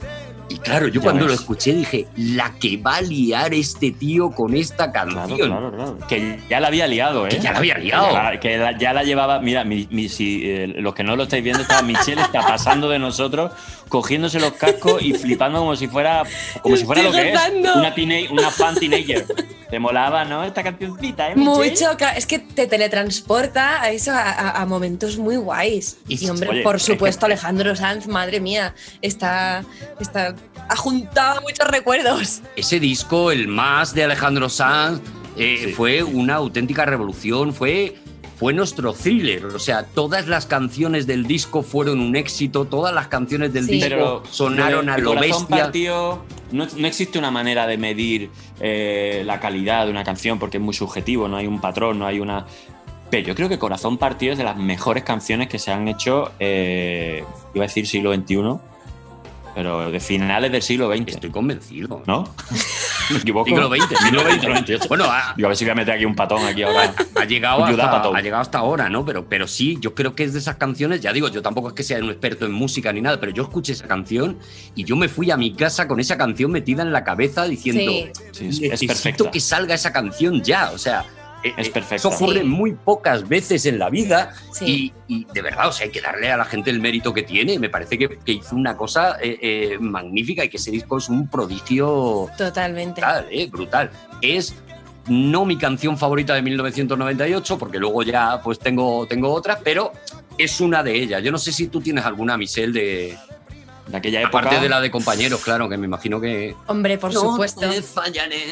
Y 0.51 0.57
claro, 0.59 0.87
yo 0.87 0.99
Ya 0.99 1.01
cuando 1.01 1.27
lo 1.27 1.33
escuché 1.33 1.73
dije, 1.73 2.07
la 2.17 2.53
que 2.59 2.77
va 2.77 2.95
a 2.97 3.01
liar 3.01 3.53
este 3.53 3.91
tío 3.91 4.29
con 4.31 4.53
esta 4.55 4.91
canción. 4.91 5.37
Claro, 5.37 5.71
claro, 5.71 5.71
claro. 5.71 6.07
Que 6.07 6.39
ya 6.49 6.59
la 6.59 6.67
había 6.67 6.87
liado, 6.87 7.25
¿eh? 7.25 7.29
Que 7.29 7.39
ya 7.39 7.51
la 7.53 7.59
había 7.59 7.77
liado. 7.77 8.07
Que, 8.09 8.13
la- 8.13 8.39
que 8.39 8.57
la- 8.57 8.77
ya 8.77 8.93
la 8.93 9.03
llevaba. 9.03 9.39
Mira, 9.39 9.63
mi- 9.63 9.87
mi- 9.91 10.09
si 10.09 10.41
eh, 10.43 10.67
los 10.67 10.93
que 10.93 11.03
no 11.03 11.15
lo 11.15 11.23
estáis 11.23 11.43
viendo, 11.43 11.61
está, 11.61 11.81
Michelle 11.81 12.21
está 12.21 12.41
pasando 12.41 12.89
de 12.89 12.99
nosotros, 12.99 13.51
cogiéndose 13.87 14.39
los 14.39 14.53
cascos 14.53 15.01
y 15.01 15.13
flipando 15.13 15.59
como 15.59 15.75
si 15.75 15.87
fuera, 15.87 16.23
como 16.61 16.75
si 16.75 16.85
fuera 16.85 17.01
lo 17.03 17.11
que 17.11 17.29
es. 17.29 17.33
gozando. 17.33 17.73
Una, 17.75 17.95
teen- 17.95 18.29
una 18.31 18.49
fan 18.49 18.75
teenager. 18.75 19.25
Te 19.69 19.79
molaba, 19.79 20.25
¿no? 20.25 20.43
Esta 20.43 20.63
cancioncita, 20.63 21.29
¿eh? 21.29 21.35
Michelle? 21.35 21.69
Mucho, 21.71 21.95
claro, 21.97 22.17
es 22.17 22.25
que 22.25 22.39
te 22.39 22.67
teletransporta 22.67 23.81
a 23.81 23.89
eso, 23.91 24.11
a, 24.11 24.19
a- 24.21 24.61
a 24.61 24.65
momentos 24.65 25.17
muy 25.17 25.37
guays. 25.37 25.97
Y, 26.09 26.29
hombre, 26.29 26.49
oye, 26.49 26.61
por 26.61 26.75
es 26.75 26.83
supuesto, 26.83 27.21
que- 27.21 27.33
Alejandro 27.33 27.73
Sanz, 27.77 28.05
madre 28.07 28.41
mía, 28.41 28.75
está, 29.01 29.63
está, 29.99 30.35
ha 30.71 30.75
juntado 30.75 31.41
muchos 31.41 31.67
recuerdos. 31.67 32.41
Ese 32.55 32.79
disco, 32.79 33.31
el 33.31 33.47
más 33.47 33.93
de 33.93 34.05
Alejandro 34.05 34.47
Sanz, 34.47 35.01
eh, 35.37 35.73
fue 35.75 36.03
una 36.03 36.35
auténtica 36.35 36.85
revolución, 36.85 37.53
fue, 37.53 37.97
fue 38.37 38.53
nuestro 38.53 38.93
thriller. 38.93 39.45
O 39.47 39.59
sea, 39.59 39.83
todas 39.85 40.27
las 40.27 40.45
canciones 40.45 41.07
del 41.07 41.25
disco 41.25 41.61
fueron 41.61 41.99
un 41.99 42.15
éxito, 42.15 42.65
todas 42.65 42.93
las 42.93 43.07
canciones 43.07 43.53
del 43.53 43.67
disco 43.67 43.89
Pero 43.89 44.23
sonaron 44.29 44.89
a 44.89 44.97
lo 44.97 45.13
Corazón 45.13 45.41
bestia. 45.41 45.63
Partido, 45.65 46.23
no, 46.51 46.67
no 46.77 46.87
existe 46.87 47.19
una 47.19 47.31
manera 47.31 47.67
de 47.67 47.77
medir 47.77 48.29
eh, 48.59 49.23
la 49.25 49.39
calidad 49.39 49.85
de 49.85 49.91
una 49.91 50.03
canción 50.03 50.39
porque 50.39 50.57
es 50.57 50.63
muy 50.63 50.73
subjetivo, 50.73 51.27
no 51.27 51.37
hay 51.37 51.47
un 51.47 51.59
patrón, 51.59 51.99
no 51.99 52.05
hay 52.07 52.19
una... 52.19 52.45
Pero 53.09 53.27
yo 53.27 53.35
creo 53.35 53.49
que 53.49 53.59
Corazón 53.59 53.97
Partido 53.97 54.31
es 54.31 54.37
de 54.37 54.45
las 54.45 54.55
mejores 54.55 55.03
canciones 55.03 55.49
que 55.49 55.59
se 55.59 55.71
han 55.71 55.89
hecho, 55.89 56.31
eh, 56.39 57.25
iba 57.53 57.65
a 57.65 57.67
decir 57.67 57.85
siglo 57.85 58.13
XXI, 58.15 58.70
pero 59.55 59.91
de 59.91 59.99
finales 59.99 60.51
del 60.51 60.61
siglo 60.61 60.95
XX. 60.95 61.07
Estoy 61.07 61.29
convencido. 61.31 62.03
¿No? 62.07 62.23
¿Me 63.11 63.17
equivoco? 63.17 63.47
Siglo 63.49 63.69
XX. 63.69 64.87
Bueno, 64.87 65.05
ha, 65.05 65.33
Digo, 65.35 65.47
a 65.47 65.49
ver 65.49 65.57
si 65.57 65.65
voy 65.65 65.71
a 65.71 65.75
meter 65.75 65.95
aquí 65.95 66.05
un 66.05 66.15
patón 66.15 66.45
aquí 66.45 66.63
ahora. 66.63 66.93
ha 67.15 67.25
llegado 67.25 67.63
hasta, 67.65 67.99
ha 68.17 68.21
llegado 68.21 68.41
hasta 68.41 68.57
ahora, 68.59 68.89
¿no? 68.89 69.05
Pero, 69.05 69.25
pero 69.27 69.47
sí, 69.47 69.77
yo 69.81 69.93
creo 69.95 70.15
que 70.15 70.23
es 70.23 70.33
de 70.33 70.39
esas 70.39 70.55
canciones, 70.55 71.01
ya 71.01 71.11
digo, 71.13 71.27
yo 71.29 71.41
tampoco 71.41 71.69
es 71.69 71.73
que 71.73 71.83
sea 71.83 71.99
un 71.99 72.09
experto 72.09 72.45
en 72.45 72.51
música 72.53 72.91
ni 72.93 73.01
nada, 73.01 73.19
pero 73.19 73.31
yo 73.31 73.43
escuché 73.43 73.73
esa 73.73 73.87
canción 73.87 74.37
y 74.75 74.83
yo 74.85 74.95
me 74.95 75.09
fui 75.09 75.31
a 75.31 75.37
mi 75.37 75.53
casa 75.53 75.87
con 75.87 75.99
esa 75.99 76.17
canción 76.17 76.51
metida 76.51 76.81
en 76.83 76.91
la 76.93 77.03
cabeza 77.03 77.45
diciendo, 77.45 77.91
Sí. 78.31 78.51
Sí, 78.51 78.65
es- 78.71 78.79
perfecta. 78.85 79.29
que 79.31 79.39
salga 79.39 79.75
esa 79.75 79.91
canción 79.91 80.41
ya, 80.41 80.71
o 80.71 80.77
sea... 80.77 81.05
eh, 81.43 81.53
Es 81.57 81.67
eh. 81.67 81.83
Eso 81.91 82.09
ocurre 82.09 82.41
Sí. 82.41 82.45
muy 82.45 82.73
pocas 82.73 83.27
veces 83.27 83.65
en 83.65 83.79
la 83.79 83.89
vida 83.89 84.33
Sí. 84.51 84.93
y, 85.07 85.15
y 85.21 85.25
de 85.33 85.41
verdad, 85.41 85.67
o 85.67 85.71
sea, 85.71 85.85
hay 85.85 85.91
que 85.91 86.01
darle 86.01 86.31
a 86.31 86.37
la 86.37 86.45
gente 86.45 86.69
el 86.69 86.79
mérito 86.79 87.13
que 87.13 87.23
tiene. 87.23 87.57
Me 87.59 87.69
parece 87.69 87.97
que, 87.97 88.07
que 88.19 88.31
hizo 88.33 88.55
una 88.55 88.75
cosa 88.77 89.17
eh, 89.21 89.37
eh, 89.41 89.77
magnífica 89.79 90.43
y 90.45 90.49
que 90.49 90.57
ese 90.57 90.71
disco 90.71 90.97
es 90.97 91.09
un 91.09 91.27
prodigio 91.27 92.29
Totalmente. 92.37 93.01
brutal, 93.01 93.27
eh, 93.31 93.47
brutal. 93.49 93.91
Es 94.21 94.55
no 95.07 95.45
mi 95.45 95.57
canción 95.57 95.97
favorita 95.97 96.35
de 96.35 96.43
1998, 96.43 97.57
porque 97.57 97.79
luego 97.79 98.03
ya 98.03 98.39
pues 98.43 98.59
tengo, 98.59 99.07
tengo 99.07 99.33
otras, 99.33 99.57
pero 99.63 99.91
es 100.37 100.61
una 100.61 100.83
de 100.83 100.95
ellas. 100.95 101.23
Yo 101.23 101.31
no 101.31 101.39
sé 101.39 101.51
si 101.51 101.67
tú 101.67 101.81
tienes 101.81 102.05
alguna, 102.05 102.37
Michelle, 102.37 102.71
de, 102.71 103.17
De 103.87 103.97
aquella 103.97 104.21
época. 104.21 104.37
aparte 104.39 104.59
de 104.61 104.69
la 104.69 104.79
de 104.79 104.91
compañeros, 104.91 105.41
claro, 105.43 105.67
que 105.67 105.75
me 105.77 105.87
imagino 105.87 106.21
que... 106.21 106.55
Hombre, 106.67 106.97
por 106.99 107.11
supuesto. 107.11 107.61
fallaré. 107.93 108.45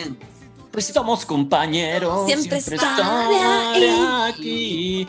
Pues 0.72 0.86
somos 0.88 1.26
compañeros. 1.26 2.26
Siempre 2.28 2.58
estaré 2.58 2.78
estaré 2.78 3.92
aquí. 4.28 5.08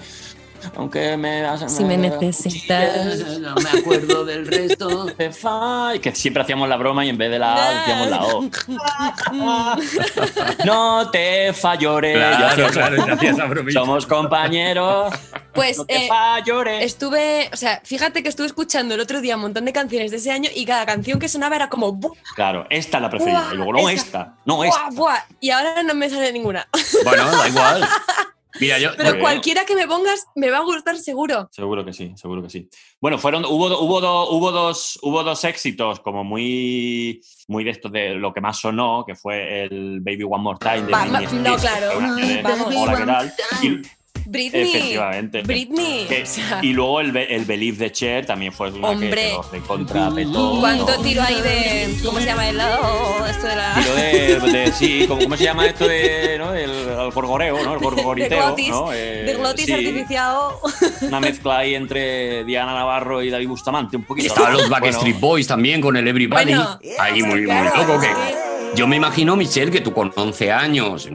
Aunque 0.77 1.17
me 1.17 1.45
Si 1.69 1.85
me 1.85 1.97
necesitas. 1.97 3.19
No 3.41 3.55
me 3.55 3.71
acuerdo 3.81 4.25
del 4.25 4.47
resto. 4.47 5.07
Te 5.17 5.31
fa- 5.33 5.93
Que 6.01 6.15
siempre 6.15 6.43
hacíamos 6.43 6.69
la 6.69 6.77
broma 6.77 7.05
y 7.05 7.09
en 7.11 7.19
vez 7.19 7.31
de 7.31 7.39
la 7.39 7.55
A 7.55 7.79
decíamos 7.81 8.09
la 8.09 8.25
O. 8.25 8.51
No 10.65 11.11
te 11.11 11.53
falloré. 11.53 12.15
Claro, 12.15 12.69
claro. 12.71 13.05
Somos 13.73 14.07
compañeros. 14.07 15.13
Pues 15.53 15.79
No 15.79 15.85
te 15.85 16.05
eh, 16.05 16.09
falloré. 16.09 16.85
estuve, 16.85 17.51
o 17.53 17.57
sea, 17.57 17.81
fíjate 17.85 18.23
que 18.23 18.29
estuve 18.29 18.47
escuchando 18.47 18.95
el 18.95 19.01
otro 19.01 19.21
día 19.21 19.35
un 19.35 19.43
montón 19.43 19.65
de 19.65 19.73
canciones 19.73 20.11
de 20.13 20.19
ese 20.19 20.31
año 20.31 20.49
y 20.55 20.65
cada 20.65 20.87
canción 20.87 21.19
que 21.19 21.29
sonaba 21.29 21.57
era 21.57 21.69
como 21.69 21.93
¡buah! 21.93 22.13
Claro, 22.37 22.67
esta 22.71 22.99
es 22.99 23.03
la 23.03 23.11
preferida. 23.11 23.41
Buah, 23.41 23.53
Y 23.53 23.57
luego, 23.57 23.73
no 23.73 23.89
esta. 23.89 24.03
esta. 24.21 24.35
No 24.45 24.57
¡buah, 24.57 24.69
esta. 24.69 24.89
buah! 24.93 25.19
Y 25.41 25.51
ahora 25.51 25.83
no 25.83 25.95
me 25.95 26.09
sale 26.09 26.33
ninguna. 26.33 26.69
Bueno, 27.05 27.25
da 27.31 27.49
igual. 27.49 27.89
Mira, 28.59 28.79
yo. 28.79 28.91
Pero 28.97 29.15
yo- 29.15 29.21
cualquiera 29.21 29.65
que 29.65 29.75
me 29.77 29.87
pongas 29.87 30.27
me 30.35 30.51
va 30.51 30.59
a 30.59 30.63
gustar 30.63 30.97
seguro. 30.97 31.49
Seguro 31.53 31.85
que 31.85 31.93
sí, 31.93 32.13
seguro 32.17 32.43
que 32.43 32.51
sí. 32.51 32.69
Bueno, 33.01 33.19
fueron, 33.19 33.45
hubo, 33.45 33.67
hubo, 33.81 34.01
do- 34.01 34.31
hubo, 34.31 34.51
dos, 34.51 34.99
hubo 35.03 35.23
dos 35.23 35.45
éxitos 35.45 36.01
como 36.01 36.25
muy, 36.25 37.21
muy 37.49 37.65
de 37.65 37.71
esto 37.71 37.89
de 37.89 38.15
lo 38.15 38.33
que 38.33 38.41
más 38.41 38.59
sonó, 38.59 39.05
que 39.07 39.15
fue 39.15 39.65
el 39.65 40.01
Baby 40.01 40.25
One 40.25 40.43
More 40.43 40.59
Time 40.59 40.83
de 40.83 40.93
Va- 40.93 41.05
no, 41.07 41.57
claro. 41.57 42.01
de- 42.17 42.43
Vamos. 42.43 42.75
Hola, 42.77 42.97
¿qué 42.99 43.07
tal? 43.07 43.33
Y- 43.63 43.83
Britney. 44.31 44.63
efectivamente. 44.77 45.43
Britney. 45.43 46.07
Que- 46.07 46.23
o 46.23 46.27
sea, 46.27 46.61
y 46.63 46.73
luego 46.73 47.01
el, 47.01 47.17
el 47.17 47.45
Believe 47.45 47.77
de 47.79 47.93
Cher 47.93 48.27
también 48.27 48.53
fue 48.53 48.71
una 48.71 48.89
Hombre. 48.91 49.11
que 49.51 49.57
de 49.59 49.63
contrapetó. 49.65 50.57
¿Cuánto 50.61 50.87
tiro 51.03 51.23
ahí 51.23 51.41
de. 51.41 51.97
¿Cómo 52.05 52.19
se 52.21 52.27
llama 52.27 52.49
el 52.49 52.57
lado? 52.57 53.27
Esto 53.27 53.47
de 53.47 53.57
la. 53.57 53.75
Tiro 53.75 53.95
de, 53.95 54.53
de- 54.53 54.73
sí, 54.73 55.05
¿cómo, 55.09 55.23
cómo 55.23 55.37
se 55.37 55.45
llama 55.45 55.67
esto 55.67 55.87
de, 55.89 56.37
¿no? 56.39 56.55
El, 56.55 56.71
el 56.71 57.11
gorgoreo, 57.11 57.63
¿no? 57.63 57.75
El 57.75 57.81
de 57.81 57.85
gorgoriteo, 57.85 58.47
glotis, 58.47 58.69
¿no? 58.69 58.93
Eh, 58.93 59.25
de 59.27 59.35
glotis 59.35 59.67
sí, 59.67 59.73
artificiado. 59.73 60.61
Una 61.03 61.21
mezcla 61.21 61.59
ahí 61.59 61.75
entre 61.75 62.45
Diana 62.45 62.75
Navarro 62.75 63.23
y 63.23 63.31
David 63.31 63.49
Bustamante, 63.49 63.97
un 63.97 64.05
poquito. 64.05 64.29
Estaban 64.29 64.53
los 64.53 64.69
Backstreet 64.69 65.15
Bueno, 65.15 65.21
Boys 65.21 65.47
también 65.47 65.81
con 65.81 65.97
el 65.97 66.07
Everybody. 66.07 66.45
Bueno, 66.55 66.79
Ahí 66.99 67.23
muy, 67.23 67.43
muy 67.43 67.65
loco. 67.65 68.01
Que 68.01 68.09
yo 68.77 68.87
me 68.87 68.97
imagino, 68.97 69.35
Michelle, 69.37 69.71
que 69.73 69.81
tú 69.81 69.93
con 69.93 70.13
11 70.15 70.53
años, 70.53 71.09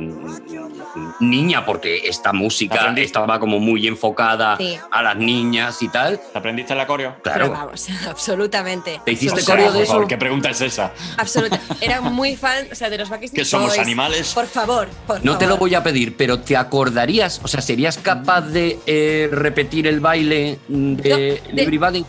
niña, 1.19 1.65
porque 1.65 2.07
esta 2.07 2.31
música 2.33 2.75
Aprendiste. 2.75 3.05
estaba 3.07 3.39
como 3.39 3.59
muy 3.59 3.87
enfocada 3.87 4.57
Sí. 4.57 4.77
a 4.91 5.01
las 5.01 5.15
niñas 5.17 5.81
y 5.81 5.89
tal. 5.89 6.19
¿Te 6.31 6.37
aprendiste 6.37 6.73
la 6.75 6.87
coreo? 6.87 7.15
Pero 7.23 7.35
Claro. 7.35 7.51
vamos, 7.51 7.87
absolutamente. 8.07 9.01
¿Te 9.05 9.11
hiciste 9.11 9.41
O 9.41 9.43
sea, 9.43 9.55
coreo 9.55 9.67
de 9.71 9.73
por 9.73 9.83
eso? 9.83 9.91
favor, 9.93 10.07
¿Qué 10.07 10.17
pregunta 10.17 10.49
es 10.49 10.61
esa? 10.61 10.91
Absoluta. 11.17 11.59
Era 11.81 12.01
muy 12.01 12.35
fan, 12.35 12.67
o 12.71 12.75
sea, 12.75 12.89
de 12.89 12.97
los 12.97 13.09
Backstreet 13.09 13.35
¿Que 13.43 13.45
somos 13.45 13.69
Boys. 13.69 13.79
animales? 13.79 14.33
Por 14.33 14.47
favor, 14.47 14.87
por 15.07 15.23
No 15.23 15.37
te 15.37 15.47
lo 15.47 15.57
voy 15.57 15.75
a 15.75 15.83
pedir, 15.83 16.15
pero 16.15 16.39
¿te 16.39 16.55
acordarías? 16.57 17.39
O 17.43 17.47
sea, 17.47 17.61
¿serías 17.61 17.97
capaz 17.97 18.41
de 18.41 18.79
eh, 18.85 19.29
repetir 19.31 19.87
el 19.87 19.99
baile 19.99 20.59
de, 20.67 21.41
de- 21.53 21.61
Everybody? 21.61 22.05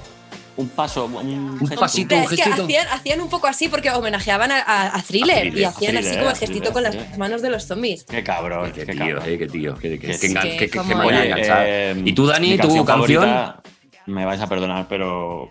Un 0.58 0.68
paso, 0.70 1.04
un, 1.04 1.58
Un 1.60 1.68
pasito, 1.78 2.14
un 2.16 2.22
Es 2.22 2.30
que 2.30 2.36
gestito. 2.36 2.64
hacían, 2.64 2.86
hacían 2.88 3.20
un 3.20 3.28
poco 3.28 3.46
así 3.46 3.68
porque 3.68 3.90
homenajeaban 3.90 4.50
a, 4.52 4.60
a- 4.62 4.96
a 4.96 5.02
Thriller, 5.02 5.36
A 5.36 5.40
Thriller, 5.40 5.58
y 5.58 5.64
hacían 5.64 5.96
así 5.98 6.16
como 6.16 6.30
el 6.30 6.36
gestito 6.36 6.72
Thriller, 6.72 6.72
con 6.72 6.82
las 6.82 7.18
manos 7.18 7.42
de 7.42 7.50
los 7.50 7.64
zombies. 7.66 8.04
Qué 8.04 8.24
cabrón, 8.24 8.72
Qué 8.72 8.86
qué, 8.86 8.92
tío, 8.92 8.98
cabrón. 9.16 9.22
eh, 9.26 9.38
qué 9.38 9.46
tío, 9.48 9.74
qué, 9.76 9.98
qué- 9.98 10.14
sí. 10.14 10.34
qué- 10.58 10.70
como- 10.70 10.96
Oye, 11.04 11.34
eh, 11.36 12.02
¿Y 12.04 12.12
tú, 12.14 12.26
Dani, 12.26 12.56
tu 12.56 12.62
canción 12.62 12.86
canción? 12.86 13.22
favorita, 13.24 13.62
me 14.06 14.24
vais 14.24 14.40
a 14.40 14.48
perdonar, 14.48 14.86
pero 14.88 15.50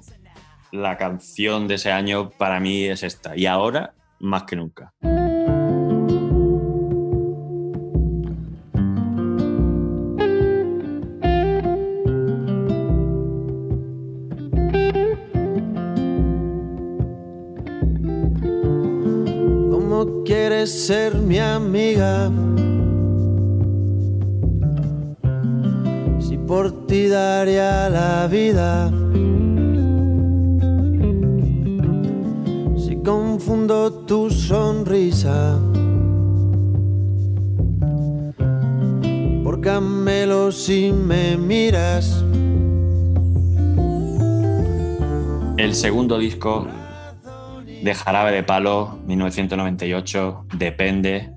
la 0.72 0.98
canción 0.98 1.68
de 1.68 1.76
ese 1.76 1.92
año 1.92 2.32
para 2.32 2.60
mí 2.60 2.86
es 2.86 3.04
esta. 3.04 3.38
Y 3.38 3.46
ahora, 3.46 3.94
más 4.20 4.44
que 4.44 4.56
nunca. 4.56 4.92
Ser 20.68 21.16
mi 21.16 21.40
amiga? 21.40 22.32
Si 26.20 26.38
por 26.38 26.86
ti 26.88 27.08
daría 27.08 27.90
la 27.90 28.28
vida. 28.28 28.92
Si 32.78 32.96
confundo 32.98 33.92
tu 34.06 34.30
sonrisa. 34.30 35.60
Por 39.44 39.62
camelo 39.62 40.52
si 40.52 40.92
me 40.92 41.38
miras. 41.38 42.24
El 45.58 45.74
segundo 45.74 46.18
disco 46.18 46.68
de 47.86 47.94
Jarabe 47.94 48.32
de 48.32 48.42
Palo, 48.42 48.98
1998, 49.06 50.48
Depende. 50.54 51.30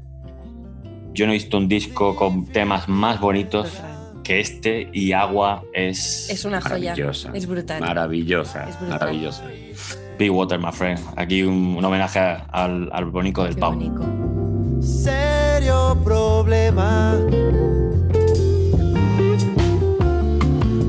Yo 1.12 1.26
no 1.26 1.32
he 1.32 1.34
visto 1.34 1.58
un 1.58 1.68
disco 1.68 2.16
con 2.16 2.46
temas 2.46 2.88
más 2.88 3.20
bonitos 3.20 3.70
que 4.24 4.40
este 4.40 4.88
y 4.94 5.12
Agua 5.12 5.62
es... 5.74 6.30
Es 6.30 6.46
una 6.46 6.62
joya. 6.62 6.92
Maravillosa. 6.92 7.30
Es 7.34 7.46
brutal. 7.46 7.80
Maravillosa, 7.82 8.66
Es 8.66 8.78
brutal. 8.80 8.98
maravillosa. 8.98 9.44
Big 10.18 10.30
Water, 10.30 10.58
my 10.58 10.72
friend. 10.72 10.98
Aquí 11.16 11.42
un, 11.42 11.76
un 11.76 11.84
homenaje 11.84 12.18
al, 12.18 12.88
al 12.92 13.04
bonico 13.06 13.44
del 13.44 13.54
Qué 13.54 13.60
Pau. 13.60 13.78
serio 14.80 15.98
problema. 16.02 17.14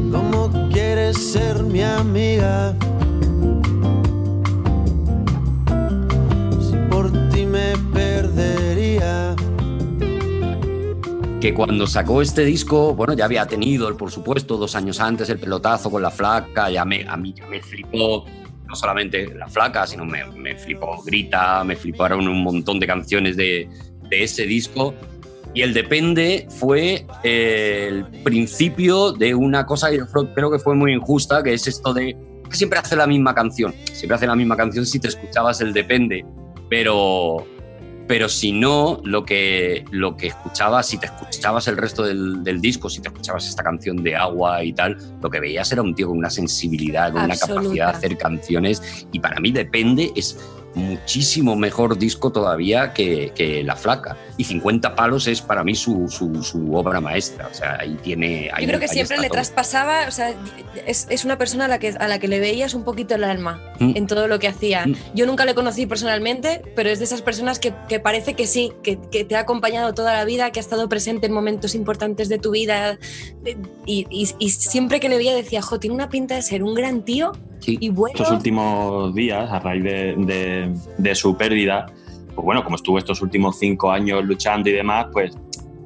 ¿Cómo 0.09 0.69
quieres 0.71 1.17
ser 1.17 1.63
mi 1.63 1.81
amiga? 1.81 2.73
Perdería. 7.93 9.35
que 11.41 11.53
cuando 11.53 11.87
sacó 11.87 12.21
este 12.21 12.43
disco, 12.43 12.93
bueno, 12.93 13.13
ya 13.13 13.23
había 13.23 13.45
tenido, 13.45 13.95
por 13.95 14.11
supuesto, 14.11 14.57
dos 14.57 14.75
años 14.75 14.99
antes 14.99 15.29
el 15.29 15.39
pelotazo 15.39 15.89
con 15.89 16.01
la 16.01 16.11
flaca, 16.11 16.69
ya 16.69 16.83
me, 16.83 17.05
a 17.07 17.15
mí 17.15 17.33
flipó, 17.61 18.25
no 18.67 18.75
solamente 18.75 19.33
la 19.33 19.47
flaca, 19.47 19.87
sino 19.87 20.03
me, 20.03 20.25
me 20.35 20.55
flipó 20.57 21.01
Grita, 21.01 21.63
me 21.63 21.77
fliparon 21.77 22.27
un 22.27 22.43
montón 22.43 22.77
de 22.77 22.87
canciones 22.87 23.37
de, 23.37 23.69
de 24.09 24.23
ese 24.23 24.43
disco. 24.43 24.93
Y 25.53 25.61
el 25.61 25.73
Depende 25.73 26.45
fue 26.49 27.05
eh, 27.23 27.85
el 27.89 28.05
principio 28.21 29.13
de 29.13 29.33
una 29.33 29.65
cosa 29.65 29.89
que 29.89 30.01
creo- 30.35 30.51
que 30.51 30.59
fue 30.59 30.75
muy 30.75 30.91
injusta, 30.93 31.41
que 31.41 31.53
es 31.53 31.65
esto 31.67 31.93
de 31.93 32.17
siempre 32.51 32.79
hace 32.79 32.97
la 32.97 33.07
misma 33.07 33.33
canción. 33.33 33.73
Siempre 33.93 34.15
hace 34.15 34.27
la 34.27 34.35
misma 34.35 34.57
canción 34.57 34.85
si 34.85 34.99
te 34.99 35.07
escuchabas 35.07 35.61
el 35.61 35.71
Depende, 35.71 36.25
pero, 36.69 37.47
pero 38.09 38.27
si 38.27 38.51
no, 38.51 39.01
lo 39.03 39.23
que, 39.23 39.85
lo 39.91 40.17
que 40.17 40.25
escuchabas, 40.25 40.87
si 40.87 40.97
te 40.97 41.05
escuchabas 41.05 41.67
el 41.67 41.77
resto 41.77 42.01
del, 42.01 42.43
del 42.43 42.59
disco, 42.59 42.89
si 42.89 43.01
te 43.01 43.09
escuchabas 43.09 43.47
esta 43.47 43.61
canción 43.61 43.97
de 43.97 44.15
agua 44.15 44.63
y 44.63 44.73
tal, 44.73 44.97
lo 45.21 45.29
que 45.29 45.39
veías 45.39 45.71
era 45.71 45.83
un 45.83 45.93
tío 45.93 46.07
con 46.07 46.17
una 46.17 46.31
sensibilidad, 46.31 47.13
con 47.13 47.25
una 47.25 47.37
capacidad 47.37 47.91
de 47.91 47.97
hacer 47.97 48.17
canciones. 48.17 49.05
Y 49.11 49.19
para 49.19 49.39
mí 49.39 49.51
Depende 49.51 50.11
es 50.15 50.39
muchísimo 50.75 51.55
mejor 51.55 51.97
disco 51.97 52.31
todavía 52.31 52.93
que, 52.93 53.31
que 53.35 53.63
La 53.63 53.75
Flaca. 53.75 54.17
Y 54.37 54.43
50 54.45 54.95
palos 54.95 55.27
es 55.27 55.41
para 55.41 55.63
mí 55.63 55.75
su, 55.75 56.07
su, 56.09 56.41
su 56.43 56.73
obra 56.75 57.01
maestra. 57.01 57.47
O 57.51 57.53
sea, 57.53 57.77
ahí 57.81 57.97
tiene... 58.01 58.49
ahí- 58.53 58.63
Yo 58.63 58.69
creo 58.69 58.79
que 58.79 58.87
siempre 58.87 59.17
le 59.17 59.27
todo. 59.27 59.33
traspasaba, 59.35 60.07
o 60.07 60.11
sea, 60.11 60.33
es, 60.85 61.07
es 61.09 61.25
una 61.25 61.37
persona 61.37 61.65
a 61.65 61.67
la, 61.67 61.79
que, 61.79 61.89
a 61.89 62.07
la 62.07 62.19
que 62.19 62.27
le 62.27 62.39
veías 62.39 62.73
un 62.73 62.83
poquito 62.83 63.15
el 63.15 63.23
alma 63.23 63.61
Mm. 63.79 63.93
en 63.95 64.07
todo 64.07 64.27
lo 64.27 64.39
que 64.39 64.47
hacía. 64.49 64.85
Mm. 64.85 64.95
Yo 65.15 65.25
nunca 65.25 65.45
le 65.45 65.55
conocí 65.55 65.85
personalmente, 65.85 66.61
pero 66.75 66.89
es 66.89 66.99
de 66.99 67.05
esas 67.05 67.21
personas 67.21 67.59
que, 67.59 67.73
que 67.87 67.99
parece 68.01 68.33
que 68.33 68.45
sí, 68.45 68.73
que, 68.83 68.99
que 69.11 69.23
te 69.23 69.35
ha 69.37 69.39
acompañado 69.39 69.93
toda 69.93 70.11
la 70.13 70.25
vida, 70.25 70.51
que 70.51 70.59
ha 70.59 70.61
estado 70.61 70.89
presente 70.89 71.27
en 71.27 71.33
momentos 71.33 71.75
importantes 71.75 72.27
de 72.29 72.39
tu 72.39 72.51
vida. 72.51 72.97
Y, 73.85 74.05
y- 74.09 74.35
y 74.37 74.49
siempre 74.49 74.99
que 74.99 75.07
le 75.09 75.17
veía 75.17 75.33
decía, 75.33 75.61
jo, 75.61 75.79
tiene 75.79 75.95
una 75.95 76.09
pinta 76.09 76.35
de 76.35 76.41
ser 76.41 76.61
un 76.63 76.73
gran 76.75 77.03
tío 77.03 77.31
Sí. 77.59 77.77
y 77.79 77.89
bueno. 77.89 78.13
Estos 78.15 78.31
últimos 78.31 79.13
días, 79.13 79.51
a 79.51 79.59
raíz 79.59 79.83
de, 79.83 80.15
de- 80.17 80.73
de 80.97 81.15
su 81.15 81.35
pérdida, 81.37 81.85
pues 82.35 82.45
bueno, 82.45 82.63
como 82.63 82.75
estuvo 82.77 82.97
estos 82.97 83.21
últimos 83.21 83.59
cinco 83.59 83.91
años 83.91 84.23
luchando 84.25 84.69
y 84.69 84.73
demás, 84.73 85.07
pues 85.11 85.37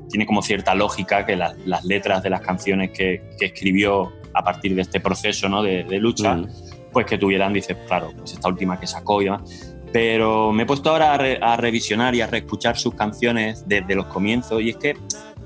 tiene 0.09 0.25
como 0.25 0.41
cierta 0.43 0.75
lógica 0.75 1.25
que 1.25 1.35
las, 1.35 1.57
las 1.65 1.83
letras 1.85 2.21
de 2.21 2.29
las 2.29 2.41
canciones 2.41 2.91
que, 2.91 3.31
que 3.39 3.47
escribió 3.47 4.11
a 4.33 4.43
partir 4.43 4.75
de 4.75 4.81
este 4.83 4.99
proceso 4.99 5.49
¿no? 5.49 5.63
de, 5.63 5.83
de 5.83 5.97
lucha, 5.99 6.35
Mm. 6.35 6.47
pues 6.91 7.05
que 7.07 7.17
tuvieran, 7.17 7.53
dices, 7.53 7.75
claro, 7.87 8.11
pues 8.15 8.33
esta 8.33 8.47
última 8.49 8.79
que 8.79 8.85
sacó 8.85 9.21
y 9.21 9.25
demás. 9.25 9.75
Pero 9.91 10.51
me 10.51 10.63
he 10.63 10.65
puesto 10.65 10.89
ahora 10.91 11.13
a, 11.13 11.17
re- 11.17 11.39
a 11.41 11.55
revisionar 11.57 12.13
y 12.15 12.21
a 12.21 12.27
reescuchar 12.27 12.77
sus 12.77 12.93
canciones 12.95 13.67
desde 13.67 13.95
los 13.95 14.05
comienzos 14.07 14.61
y 14.61 14.69
es 14.69 14.77
que 14.77 14.95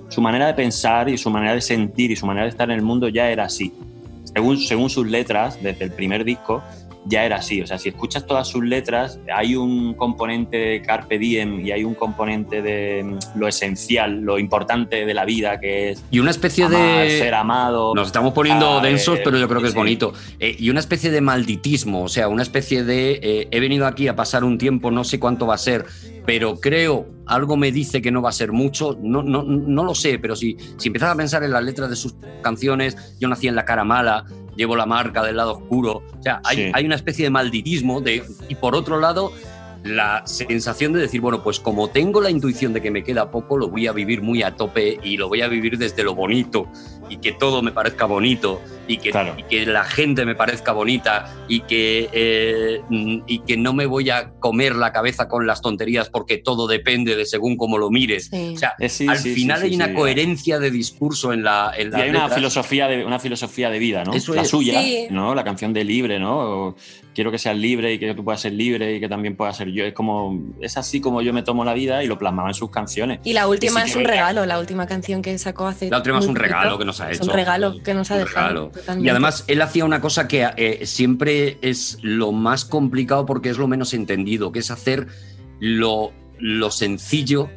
su 0.10 0.22
manera 0.22 0.48
de 0.48 0.54
pensar 0.54 1.10
y 1.10 1.18
su 1.18 1.30
manera 1.30 1.54
de 1.54 1.62
sentir 1.62 2.12
y 2.12 2.16
su 2.16 2.26
manera 2.26 2.46
de 2.46 2.50
estar 2.52 2.70
en 2.70 2.78
el 2.78 2.82
mundo 2.82 3.08
ya 3.10 3.30
era 3.30 3.44
así. 3.46 3.74
Según, 4.38 4.60
según 4.60 4.92
sus 4.92 5.08
letras, 5.08 5.58
desde 5.64 5.86
el 5.86 5.92
primer 5.92 6.24
disco, 6.24 6.62
ya 7.08 7.26
era 7.26 7.38
así. 7.38 7.62
O 7.62 7.68
sea, 7.68 7.78
si 7.78 7.90
escuchas 7.90 8.26
todas 8.26 8.48
sus 8.48 8.64
letras, 8.64 9.20
hay 9.34 9.56
un 9.56 9.94
componente 9.94 10.58
de 10.58 10.82
Carpe 10.82 11.18
Diem 11.18 11.66
y 11.66 11.72
hay 11.72 11.84
un 11.84 11.96
componente 11.96 12.62
de 12.62 13.04
mm, 13.04 13.40
lo 13.40 13.48
esencial, 13.48 14.22
lo 14.22 14.40
importante 14.40 15.06
de 15.06 15.14
la 15.14 15.26
vida, 15.26 15.60
que 15.60 15.92
es 15.92 16.04
Y 16.12 16.20
una 16.20 16.32
especie 16.32 16.66
amar, 16.66 17.08
de... 17.08 17.20
ser 17.20 17.34
amado. 17.34 17.96
Nos 17.96 18.08
estamos 18.08 18.34
poniendo 18.34 18.80
Ah, 18.80 18.82
densos, 18.82 19.20
eh, 19.20 19.22
pero 19.24 19.38
yo 19.38 19.48
creo 19.48 19.62
que 19.62 19.68
es 19.68 19.74
bonito. 19.74 20.14
Eh, 20.40 20.56
y 20.60 20.70
una 20.70 20.80
especie 20.80 21.12
de 21.12 21.22
malditismo, 21.22 22.04
o 22.04 22.10
sea, 22.10 22.28
una 22.28 22.44
especie 22.44 22.84
de 22.84 23.20
eh, 23.22 23.48
he 23.52 23.60
venido 23.60 23.88
aquí 23.88 24.08
a 24.08 24.16
pasar 24.16 24.44
un 24.44 24.58
tiempo, 24.58 24.92
no 24.92 25.04
sé 25.04 25.20
cuánto 25.20 25.48
va 25.48 25.56
a 25.56 25.58
ser, 25.58 25.86
pero 26.26 26.60
creo, 26.60 27.08
algo 27.26 27.56
me 27.56 27.72
dice 27.72 28.02
que 28.02 28.12
no 28.12 28.22
va 28.22 28.30
a 28.30 28.34
ser 28.34 28.52
mucho, 28.52 28.98
no, 29.02 29.24
no, 29.24 29.44
no 29.44 29.84
lo 29.84 29.96
sé, 29.96 30.20
pero 30.20 30.36
si, 30.36 30.58
si 30.78 30.88
empiezas 30.90 31.12
a 31.12 31.16
pensar 31.16 31.44
en 31.44 31.52
las 31.52 31.64
letras 31.64 31.90
de 31.90 31.96
sus 31.96 32.16
canciones, 32.42 33.16
yo 33.20 33.28
nací 33.30 33.48
en 33.48 33.56
la 33.56 33.66
cara 33.66 33.84
mala, 33.84 34.26
llevo 34.58 34.76
la 34.76 34.86
marca 34.86 35.24
del 35.24 35.38
lado 35.38 35.54
oscuro, 35.54 36.04
o 36.20 36.22
sea, 36.24 36.42
hay, 36.44 36.58
Sí. 36.58 36.72
hay 36.74 36.86
una 36.86 36.96
especie 36.96 37.24
de 37.26 37.30
malditismo, 37.30 38.02
de, 38.02 38.24
y 38.50 38.56
por 38.56 38.76
otro 38.76 39.00
lado, 39.00 39.32
la 39.84 40.24
sensación 40.26 40.92
de 40.92 41.00
decir, 41.00 41.22
bueno, 41.22 41.44
pues 41.44 41.60
como 41.62 41.90
tengo 41.90 42.20
la 42.20 42.30
intuición 42.30 42.74
de 42.74 42.82
que 42.82 42.92
me 42.92 43.04
queda 43.04 43.32
poco, 43.32 43.58
lo 43.58 43.70
voy 43.70 43.88
a 43.88 43.94
vivir 43.94 44.22
muy 44.22 44.44
a 44.44 44.56
tope 44.56 45.00
y 45.04 45.16
lo 45.16 45.30
voy 45.30 45.42
a 45.42 45.48
vivir 45.48 45.78
desde 45.78 46.04
lo 46.04 46.14
bonito 46.16 46.68
y 47.10 47.18
que 47.18 47.32
todo 47.32 47.62
me 47.62 47.72
parezca 47.72 48.06
bonito 48.06 48.62
y 48.88 48.98
que, 48.98 49.10
y 49.38 49.44
que 49.44 49.66
la 49.66 49.84
gente 49.84 50.26
me 50.26 50.34
parezca 50.36 50.72
bonita 50.72 51.34
y 51.50 51.62
que, 51.62 52.10
eh, 52.14 52.82
mm, 52.90 53.18
y 53.28 53.40
que 53.40 53.58
no 53.58 53.74
me 53.74 53.86
voy 53.86 54.10
a 54.10 54.32
comer 54.40 54.76
la 54.76 54.92
cabeza 54.94 55.28
con 55.28 55.46
las 55.46 55.62
tonterías 55.62 56.10
porque 56.10 56.38
todo 56.38 56.68
depende 56.68 57.16
de 57.16 57.26
según 57.26 57.58
cómo 57.58 57.78
lo 57.78 57.90
mires. 57.90 58.30
O 58.34 58.58
sea, 58.58 58.76
Eh, 58.80 58.88
sí, 58.90 59.08
al 59.08 59.18
sí, 59.18 59.34
final 59.34 59.60
sí, 59.60 59.64
hay 59.66 59.70
sí, 59.72 59.76
una 59.76 59.88
sí. 59.88 59.94
coherencia 59.94 60.60
de 60.60 60.72
discurso 60.72 61.34
en 61.34 61.44
la... 61.44 61.74
En 61.78 61.92
Y 61.98 62.02
hay 62.02 62.10
una 62.10 62.30
filosofía, 62.30 62.88
de, 62.88 63.04
una 63.04 63.20
filosofía 63.20 63.70
de 63.70 63.80
vida, 63.80 64.04
¿no? 64.06 64.14
Eso 64.14 64.34
la 64.34 64.44
es. 64.44 64.50
suya, 64.50 64.82
Sí. 64.82 65.08
¿no? 65.10 65.36
La 65.36 65.44
canción 65.44 65.74
de 65.74 65.84
libre, 65.84 66.20
¿no? 66.20 66.38
O 66.40 66.76
quiero 67.14 67.32
que 67.32 67.40
seas 67.40 67.58
libre 67.58 67.94
y 67.94 68.00
que 68.00 68.14
tú 68.14 68.24
puedas 68.24 68.40
ser 68.42 68.54
libre 68.54 68.96
y 68.96 69.00
que 69.00 69.10
también 69.10 69.36
puedas 69.36 69.58
ser 69.58 69.70
yo. 69.70 69.84
Es 69.86 69.94
como, 69.94 70.40
es 70.62 70.78
así 70.78 71.02
como 71.02 71.22
yo 71.22 71.34
me 71.34 71.42
tomo 71.44 71.66
la 71.66 71.74
vida 71.74 72.04
y 72.04 72.08
lo 72.08 72.18
plasmaba 72.18 72.50
en 72.50 72.54
sus 72.54 72.70
canciones. 72.70 73.20
Y 73.24 73.34
la 73.34 73.48
última 73.48 73.84
sí 73.84 73.90
es 73.92 73.96
un 73.96 74.06
regalo, 74.06 74.46
la 74.46 74.60
última 74.60 74.86
canción 74.86 75.22
que 75.22 75.38
sacó 75.40 75.66
hace. 75.68 75.90
La 75.90 75.98
última 75.98 76.20
es 76.20 76.28
un 76.28 76.36
regalo 76.36 76.78
que 76.78 76.86
nos 76.86 76.97
ha 77.02 77.12
Es 77.12 77.18
hecho. 77.18 77.30
un 77.30 77.36
regalo 77.36 77.82
que 77.84 77.94
nos 77.94 78.12
ha 78.12 78.18
dejado. 78.18 78.72
Y 79.00 79.10
además 79.10 79.44
él 79.48 79.62
hacía 79.62 79.86
una 79.86 80.02
cosa 80.02 80.28
que 80.28 80.48
eh, 80.58 80.86
siempre 80.86 81.58
es 81.62 81.98
lo 82.02 82.32
más 82.32 82.66
complicado 82.66 83.26
porque 83.26 83.50
es 83.50 83.58
lo 83.58 83.68
menos 83.68 83.94
entendido, 83.94 84.52
que 84.52 84.60
es 84.60 84.72
hacer 84.72 85.08
lo, 85.60 86.12
lo 86.40 86.72
sencillo 86.72 87.50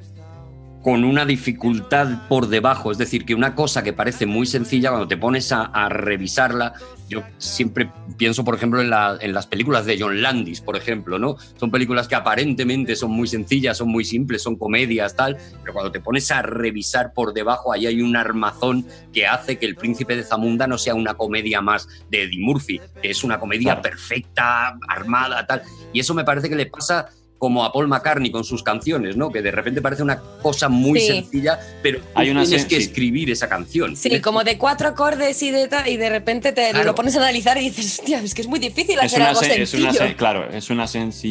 con 0.82 1.04
una 1.04 1.26
dificultad 1.26 2.26
por 2.28 2.48
debajo. 2.48 2.90
Es 2.90 2.98
decir, 2.98 3.26
que 3.26 3.34
una 3.34 3.54
cosa 3.54 3.82
que 3.82 3.92
parece 3.92 4.24
muy 4.26 4.46
sencilla, 4.46 4.90
cuando 4.90 5.08
te 5.08 5.16
pones 5.18 5.52
a, 5.52 5.62
a 5.64 5.88
revisarla, 5.90 6.72
yo 7.10 7.24
siempre 7.38 7.90
pienso, 8.16 8.44
por 8.44 8.54
ejemplo, 8.54 8.80
en, 8.80 8.88
la- 8.88 9.18
en 9.20 9.32
las 9.34 9.46
películas 9.48 9.84
de 9.84 9.98
John 10.00 10.22
Landis, 10.22 10.60
por 10.60 10.76
ejemplo, 10.76 11.18
¿no? 11.18 11.36
Son 11.58 11.70
películas 11.70 12.06
que 12.06 12.14
aparentemente 12.14 12.94
son 12.94 13.10
muy 13.10 13.26
sencillas, 13.26 13.76
son 13.76 13.88
muy 13.88 14.04
simples, 14.04 14.42
son 14.42 14.54
comedias, 14.56 15.16
tal, 15.16 15.36
pero 15.60 15.72
cuando 15.74 15.90
te 15.90 15.98
pones 16.00 16.30
a 16.30 16.40
revisar 16.40 17.12
por 17.12 17.34
debajo, 17.34 17.72
ahí 17.72 17.86
hay 17.86 18.00
un 18.00 18.14
armazón 18.16 18.86
que 19.12 19.26
hace 19.26 19.58
que 19.58 19.66
El 19.66 19.74
Príncipe 19.74 20.14
de 20.14 20.22
Zamunda 20.22 20.68
no 20.68 20.78
sea 20.78 20.94
una 20.94 21.14
comedia 21.14 21.60
más 21.60 21.88
de 22.08 22.22
Eddie 22.22 22.40
Murphy, 22.40 22.80
que 23.02 23.10
es 23.10 23.24
una 23.24 23.40
comedia 23.40 23.82
perfecta, 23.82 24.78
armada, 24.88 25.44
tal. 25.46 25.62
Y 25.92 25.98
eso 25.98 26.14
me 26.14 26.24
parece 26.24 26.48
que 26.48 26.54
le 26.54 26.66
pasa 26.66 27.08
como 27.40 27.64
a 27.64 27.72
Paul 27.72 27.88
McCartney 27.88 28.30
con 28.30 28.44
sus 28.44 28.62
canciones, 28.62 29.16
¿no? 29.16 29.30
Que 29.32 29.40
de 29.40 29.50
repente 29.50 29.80
parece 29.80 30.02
una 30.02 30.20
cosa 30.42 30.68
muy 30.68 31.00
Sí. 31.00 31.06
sencilla, 31.06 31.58
pero 31.82 31.98
tú 32.00 32.04
Hay 32.14 32.28
una 32.28 32.42
tienes 32.44 32.66
sen- 32.66 32.68
que 32.68 32.76
sí. 32.76 32.82
escribir 32.82 33.30
esa 33.30 33.48
canción. 33.48 33.96
Sí, 33.96 34.20
como 34.20 34.44
de 34.44 34.58
cuatro 34.58 34.88
acordes 34.88 35.42
y 35.42 35.50
de 35.50 35.66
tal, 35.66 35.88
y 35.88 35.96
de 35.96 36.10
repente 36.10 36.52
te 36.52 36.68
Claro. 36.70 36.84
lo 36.84 36.94
pones 36.94 37.16
a 37.16 37.18
analizar 37.20 37.56
y 37.56 37.62
dices, 37.70 37.98
hostia, 38.00 38.20
es 38.20 38.34
que 38.34 38.42
es 38.42 38.46
muy 38.46 38.58
difícil 38.58 38.98
Es 38.98 39.06
hacer 39.06 39.20
una, 39.20 39.30
algo 39.30 39.40
sen- 39.40 39.58
es 39.58 39.70
sencillo. 39.70 39.84
una 39.90 39.92
sen- 39.98 40.16
claro, 40.16 40.50
es 40.50 40.68
una, 40.68 40.84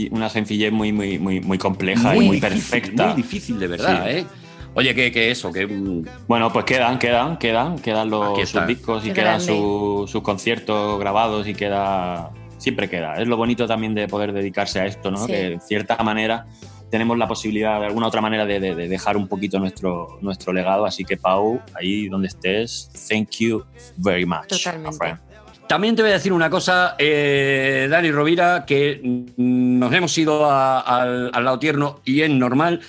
una 0.10 0.30
sencillez 0.32 0.72
muy, 0.72 0.92
muy, 0.92 1.20
muy, 1.20 1.42
muy 1.42 1.60
compleja 1.60 2.12
Muy 2.16 2.26
y 2.26 2.28
muy 2.28 2.40
difícil, 2.40 2.60
perfecta. 2.72 3.06
muy 3.06 3.16
difícil, 3.22 3.60
de 3.60 3.68
verdad, 3.68 4.06
Sí. 4.10 4.18
¿eh? 4.18 4.26
Oye, 4.74 4.96
que, 4.96 5.12
que 5.12 5.30
eso, 5.30 5.52
que 5.52 5.68
mm, 5.68 6.06
Bueno, 6.28 6.52
pues 6.52 6.66
quedan, 6.66 6.98
quedan, 6.98 7.38
quedan, 7.38 7.78
quedan 7.78 8.10
los 8.10 8.50
sus 8.50 8.66
discos 8.66 9.04
y 9.04 9.10
Qué 9.10 9.14
quedan 9.14 9.42
su- 9.42 10.06
sus 10.12 10.24
conciertos 10.24 11.00
grabados 11.00 11.48
y 11.48 11.54
queda. 11.54 12.32
Siempre 12.60 12.88
queda. 12.88 13.16
Es 13.16 13.28
lo 13.28 13.36
bonito 13.38 13.66
también 13.66 13.96
de 13.96 14.08
poder 14.08 14.32
dedicarse 14.34 14.80
a 14.80 14.86
esto, 14.86 15.10
¿no? 15.10 15.18
Sí. 15.26 15.32
Que 15.32 15.54
en 15.54 15.62
cierta 15.62 15.98
manera 16.04 16.46
tenemos 16.92 17.18
la 17.18 17.28
posibilidad, 17.28 17.80
de 17.80 17.88
alguna 17.88 18.08
otra 18.08 18.22
manera, 18.22 18.46
de, 18.46 18.60
de- 18.60 18.76
de 18.76 18.88
dejar 18.88 19.18
un 19.18 19.28
poquito 19.28 19.58
nuestro, 19.60 20.20
nuestro 20.22 20.54
legado. 20.54 20.86
Así 20.86 21.04
que, 21.06 21.18
Pau, 21.18 21.62
ahí 21.74 22.08
donde 22.10 22.28
estés, 22.28 22.92
thank 23.10 23.30
you 23.40 23.64
very 23.98 24.26
much. 24.26 24.48
Totalmente. 24.48 25.16
También 25.68 25.96
te 25.96 26.02
voy 26.02 26.10
a 26.12 26.16
decir 26.16 26.34
una 26.34 26.50
cosa, 26.50 26.96
eh, 26.98 27.88
Dani 27.92 28.12
Rovira, 28.12 28.66
que 28.66 29.00
nos 29.38 29.94
hemos 29.94 30.18
ido 30.18 30.46
a- 30.50 30.80
al, 30.82 31.30
al 31.34 31.46
lado 31.46 31.60
tierno 31.60 32.02
y 32.06 32.22
es 32.22 32.30
normal, 32.32 32.82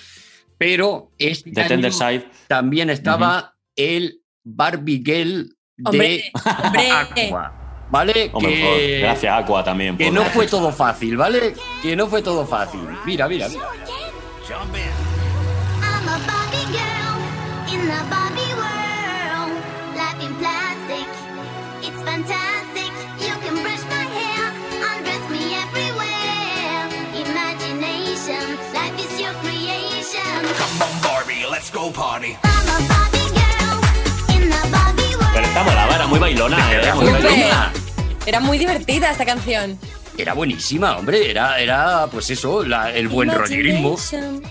pero 0.57 1.11
este 1.19 1.61
año 1.61 1.93
Side. 1.93 2.27
también 2.49 2.89
estaba 2.91 3.55
el 3.77 4.23
Barbie 4.43 5.03
Girl 5.05 5.45
de 5.77 5.85
Hombre, 5.85 6.23
hombre. 6.65 6.91
Aqua, 6.91 7.60
¿vale? 7.91 8.31
Hombre, 8.33 8.55
que, 8.55 8.99
gracias, 9.01 9.43
Aqua, 9.43 9.65
también. 9.65 9.97
que 9.97 10.11
no 10.11 10.25
fue 10.27 10.47
todo 10.49 10.73
fácil, 10.73 11.17
¿vale? 11.17 11.55
Que 11.83 11.97
no 11.97 12.07
fue 12.07 12.23
todo 12.23 12.47
fácil. 12.47 12.81
Mira, 13.05 13.29
mira, 13.29 13.49
mira. 13.49 13.65
Pero 35.33 35.47
esta 35.47 35.63
molaba, 35.63 35.95
era 35.95 36.07
muy 36.07 36.19
bailona, 36.19 36.73
¿eh? 36.73 36.93
Muy 36.95 37.13
bailona. 37.13 37.73
Era 38.31 38.39
muy 38.39 38.59
divertida 38.59 39.11
esta 39.11 39.25
canción. 39.25 39.77
Era 40.17 40.35
buenísima, 40.35 40.97
hombre. 40.97 41.29
Era, 41.33 41.59
era 41.59 42.07
pues 42.13 42.31
eso, 42.31 42.63
la- 42.65 42.95
el 42.95 43.09
buen 43.09 43.29
creation. 43.29 44.45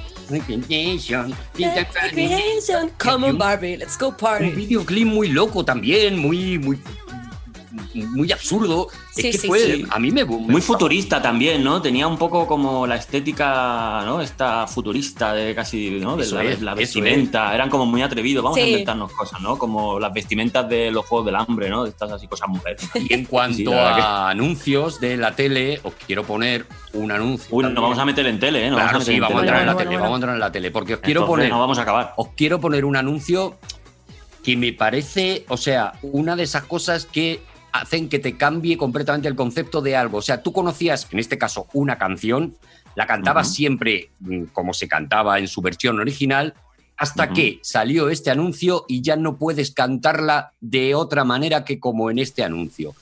Come 3.02 3.30
on, 3.30 3.38
Barbie, 3.38 3.78
let's 3.78 3.98
go 3.98 4.10
Un 4.10 4.16
party. 4.18 4.50
videoclip 4.52 5.08
muy 5.08 5.30
loco 5.30 5.64
también, 5.64 6.18
muy, 6.20 6.60
muy, 6.60 6.78
muy 7.94 8.32
absurdo. 8.32 8.88
Sí, 9.14 9.28
es 9.28 9.36
que 9.36 9.42
sí, 9.42 9.48
fue, 9.48 9.60
sí. 9.60 9.86
a 9.90 10.00
mí 10.00 10.12
me, 10.12 10.26
me 10.26 10.38
Muy 10.38 10.62
futurista 10.62 11.22
también, 11.22 11.64
¿no? 11.64 11.82
Tenía 11.82 12.08
un 12.08 12.18
poco 12.18 12.48
como 12.48 12.88
la 12.88 12.96
estética, 12.96 14.04
¿no? 14.06 14.22
Esta 14.22 14.68
futurista 14.68 15.34
de 15.34 15.54
casi, 15.56 15.92
¿no? 16.00 16.16
De 16.18 16.26
la, 16.28 16.44
es, 16.44 16.62
la 16.62 16.74
vestimenta. 16.76 17.54
Eran 17.54 17.70
como 17.70 17.86
muy 17.86 18.02
atrevidos. 18.02 18.44
Vamos 18.44 18.58
a 18.60 18.62
inventarnos 18.62 19.12
cosas, 19.14 19.42
¿no? 19.42 19.58
Como 19.58 20.00
las 20.00 20.14
vestimentas 20.14 20.68
de 20.70 20.92
los 20.92 21.06
Juegos 21.06 21.26
del 21.26 21.36
Hambre, 21.36 21.70
¿no? 21.70 21.84
De 21.84 21.90
estas 21.90 22.12
así 22.12 22.28
cosas 22.28 22.50
mujeres. 22.50 22.82
Y 22.96 23.14
en 23.14 23.26
cuanto 23.26 23.72
verdad 23.72 23.96
que- 23.96 24.02
a 24.02 24.30
anuncios 24.30 25.00
de 25.00 25.18
la 25.18 25.36
tele, 25.36 25.80
os 25.84 25.94
quiero 26.06 26.24
poner 26.24 26.66
un 26.94 27.12
anuncio. 27.12 27.48
Uy, 27.56 27.64
nos 27.64 27.74
vamos 27.76 27.98
a 28.00 28.06
meter 28.06 28.26
en 28.28 28.40
tele, 28.40 28.66
¿eh? 28.66 28.70
Nos 28.70 28.78
Claro, 28.80 28.94
vamos 28.94 29.08
a 29.08 29.12
sí, 29.12 29.20
vamos 29.20 29.38
a 29.38 29.40
entrar 29.42 29.62
en 29.62 29.68
la 29.68 29.78
tele, 29.78 29.98
vamos 29.98 30.12
a 30.12 30.16
entrar 30.16 30.34
en 30.34 30.40
la 30.40 30.52
tele, 30.52 30.72
porque 30.72 30.94
os 30.96 31.00
quiero 31.02 31.22
Entonces, 31.22 31.36
poner, 31.44 31.52
no 31.52 31.60
vamos 31.60 31.78
a 31.78 31.82
acabar. 31.84 32.14
os 32.18 32.30
quiero 32.36 32.60
poner 32.60 32.86
un 32.86 32.96
anuncio 32.96 33.58
que 34.44 34.56
me 34.56 34.72
parece, 34.74 35.46
o 35.50 35.58
sea, 35.58 35.92
una 36.02 36.36
de 36.36 36.44
esas 36.44 36.64
cosas 36.64 37.06
que 37.06 37.42
hacen 37.72 38.10
que 38.10 38.20
te 38.20 38.38
cambie 38.38 38.78
completamente 38.78 39.28
el 39.28 39.36
concepto 39.36 39.82
de 39.82 39.96
algo. 39.96 40.18
O 40.18 40.22
sea, 40.22 40.44
tú 40.44 40.52
conocías, 40.52 41.08
en 41.12 41.20
este 41.20 41.38
caso, 41.38 41.68
una 41.74 41.98
canción, 41.98 42.56
la 42.96 43.08
cantabas 43.08 43.54
siempre 43.54 44.10
mm, 44.20 44.46
como 44.46 44.74
se 44.74 44.88
cantaba 44.88 45.40
en 45.40 45.48
su 45.48 45.62
versión 45.62 46.00
original, 46.00 46.54
hasta 46.98 47.30
que 47.30 47.60
salió 47.62 48.10
este 48.10 48.30
anuncio 48.30 48.84
y 48.90 49.02
ya 49.02 49.16
no 49.16 49.38
puedes 49.38 49.72
cantarla 49.72 50.52
de 50.60 50.96
otra 50.96 51.24
manera 51.24 51.64
que 51.64 51.80
como 51.80 52.12
en 52.12 52.20
este 52.20 52.44
anuncio. 52.44 52.94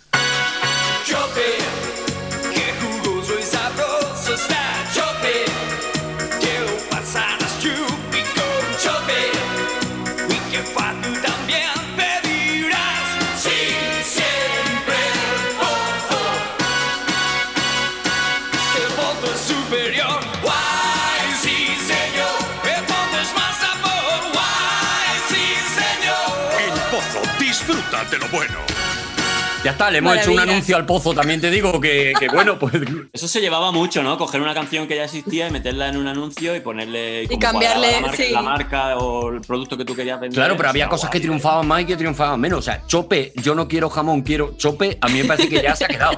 Ya 29.67 29.71
está, 29.71 29.91
le 29.91 29.97
hemos 29.97 30.15
hecho 30.15 30.31
un 30.31 30.39
anuncio 30.39 30.77
al 30.77 30.85
pozo, 30.85 31.13
también 31.13 31.41
te 31.41 31.51
digo 31.51 31.81
que, 31.81 32.13
que 32.17 32.29
bueno, 32.29 32.57
pues 32.57 32.73
Eso 33.11 33.27
se 33.27 33.41
llevaba 33.41 33.73
mucho, 33.73 34.01
¿no? 34.01 34.17
Coger 34.17 34.39
una 34.39 34.53
canción 34.53 34.87
que 34.87 34.95
ya 34.95 35.03
existía 35.03 35.49
y 35.49 35.51
meterla 35.51 35.89
en 35.89 35.97
un 35.97 36.07
anuncio 36.07 36.55
y 36.55 36.61
ponerle. 36.61 37.27
como 37.27 37.37
cambiarle, 37.37 37.91
la 37.91 37.99
marca, 37.99 38.15
sí. 38.15 38.31
la 38.31 38.41
marca 38.41 38.97
o 38.97 39.29
el 39.29 39.41
producto 39.41 39.77
que 39.77 39.83
tú 39.83 39.93
querías 39.93 40.21
vender. 40.21 40.37
Claro, 40.37 40.55
pero 40.55 40.69
había 40.69 40.87
cosas 40.87 41.09
que 41.09 41.19
triunfaban 41.19 41.67
más 41.67 41.81
y 41.81 41.85
que 41.85 41.97
triunfaban 41.97 42.39
menos. 42.39 42.59
O 42.59 42.61
sea, 42.61 42.81
chope, 42.87 43.33
yo 43.43 43.55
no 43.55 43.67
quiero 43.67 43.89
jamón, 43.89 44.21
quiero 44.21 44.55
chope, 44.55 44.97
a 45.01 45.09
mí 45.09 45.21
me 45.21 45.25
parece 45.25 45.49
que 45.49 45.61
ya 45.61 45.75
se 45.75 45.83
ha 45.83 45.89
quedado. 45.89 46.17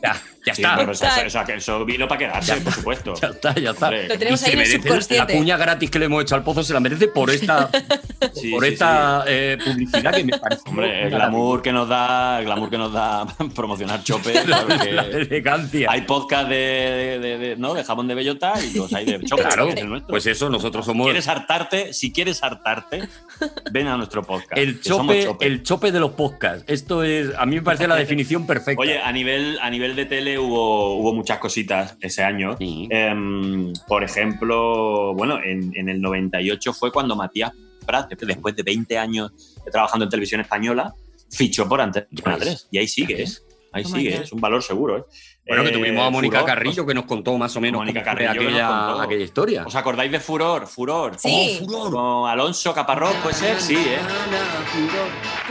Ya, 0.00 0.16
ya 0.44 0.54
Sí, 0.54 0.62
está. 0.62 0.76
pero 0.76 0.92
eso, 0.92 1.06
eso- 1.54 1.84
vino 1.84 2.06
para 2.08 2.18
quedarse, 2.18 2.56
por 2.56 2.72
supuesto. 2.72 3.14
Ya 3.20 3.28
está, 3.28 3.54
ya 3.54 3.70
está. 3.70 3.86
Hombre. 3.86 4.08
Lo 4.08 4.18
tenemos 4.18 4.42
Y 4.42 4.44
ahí 4.44 4.50
se 4.50 4.52
en 4.52 4.52
el 4.52 4.56
merece 4.58 4.82
subconsciente. 4.82 5.32
La 5.32 5.38
cuña 5.38 5.56
gratis 5.56 5.90
que 5.90 5.98
le 5.98 6.04
hemos 6.06 6.22
hecho 6.22 6.34
al 6.34 6.42
pozo 6.42 6.62
se 6.62 6.72
la 6.74 6.80
merece 6.80 7.08
por 7.08 7.30
esta, 7.30 7.70
Sí, 8.34 8.50
por 8.50 8.64
sí, 8.64 8.72
esta 8.72 9.24
eh, 9.26 9.58
publicidad 9.64 10.14
que 10.14 10.24
me 10.24 10.38
parece. 10.38 10.62
Hombre, 10.66 11.02
el 11.04 11.10
glamour 11.10 11.62
que 11.62 11.72
nos 11.72 11.88
da, 11.88 12.38
el 12.40 12.44
glamour 12.46 12.70
que 12.70 12.78
nos 12.78 12.92
da 12.92 13.26
promocionar 13.54 14.02
chope, 14.02 14.32
claro 14.32 14.66
que 14.80 14.90
elegancia. 14.90 15.88
hay 15.90 16.02
podcast 16.02 16.48
de, 16.48 17.18
de- 17.20 17.38
de- 17.38 17.56
¿no? 17.56 17.74
de 17.74 17.84
jamón 17.84 18.06
de 18.08 18.14
bellota 18.14 18.52
y 18.62 18.76
los 18.76 18.92
hay 18.92 19.04
de 19.06 19.22
chope. 19.24 19.42
Claro, 19.42 19.66
que 19.66 19.72
es 19.72 19.80
el 19.80 19.88
nuestro. 19.88 20.08
pues 20.08 20.26
eso, 20.26 20.50
nosotros 20.50 20.84
somos 20.84 21.06
¿Quieres 21.06 21.28
hartarte? 21.28 21.92
Si 21.92 22.12
quieres 22.12 22.42
hartarte, 22.42 23.08
ven 23.70 23.86
a 23.88 23.96
nuestro 23.96 24.22
podcast. 24.22 24.56
el 24.58 24.82
somos 24.82 25.16
chope, 25.24 25.46
el 25.46 25.62
chope 25.62 25.92
de 25.92 26.00
los 26.00 26.12
podcasts. 26.12 26.64
Esto 26.66 27.02
es, 27.02 27.30
a 27.36 27.46
mí 27.46 27.56
me 27.56 27.62
parece 27.62 27.86
la 27.88 27.96
definición 27.96 28.46
perfecta. 28.46 28.80
Oye, 28.80 28.98
a 29.00 29.10
nivel, 29.12 29.58
a 29.60 29.70
nivel 29.70 29.96
de 29.96 30.04
tele 30.06 30.33
hubo, 30.38 30.96
hubo 30.96 31.14
muchas 31.14 31.38
cositas 31.38 31.96
ese 32.00 32.22
año. 32.22 32.56
Em, 32.60 33.72
por 33.86 34.04
ejemplo, 34.04 35.14
bueno, 35.14 35.38
en, 35.42 35.72
en 35.76 35.88
el 35.88 36.00
98 36.00 36.72
fue 36.72 36.92
cuando 36.92 37.16
Matías 37.16 37.52
Prat, 37.84 38.10
después 38.12 38.56
de 38.56 38.62
20 38.62 38.98
años 38.98 39.32
trabajando 39.70 40.04
en 40.04 40.10
televisión 40.10 40.40
española, 40.40 40.94
fichó 41.30 41.68
por 41.68 41.80
Antena 41.80 42.06
3. 42.38 42.68
Y 42.70 42.78
ahí 42.78 42.88
sigue, 42.88 43.22
¿eh? 43.22 43.28
Ahí 43.72 43.84
sigue, 43.84 44.22
es 44.22 44.32
un 44.32 44.40
valor 44.40 44.62
seguro, 44.62 44.98
¿eh? 44.98 45.04
Bueno, 45.46 45.62
que 45.62 45.68
Eh, 45.68 45.72
tuvimos 45.72 46.06
a 46.06 46.10
Mónica 46.10 46.40
Furor, 46.40 46.54
Carrillo 46.54 46.86
que 46.86 46.94
nos 46.94 47.04
contó 47.04 47.36
más 47.36 47.54
o 47.56 47.60
menos 47.60 47.80
Mónica 47.80 48.02
Carrillo 48.02 48.30
aquella, 48.30 49.02
aquella 49.02 49.24
historia. 49.24 49.64
¿Os 49.66 49.74
acordáis 49.74 50.10
de 50.10 50.20
Furor? 50.20 50.66
Furor. 50.66 51.16
Sí. 51.18 51.58
Oh, 51.62 51.66
Furor. 51.66 51.92
Con 51.92 52.30
Alonso 52.30 52.72
Caparrós, 52.72 53.14
puede 53.22 53.34
ser, 53.34 53.60
sí, 53.60 53.74
¿eh? 53.76 53.98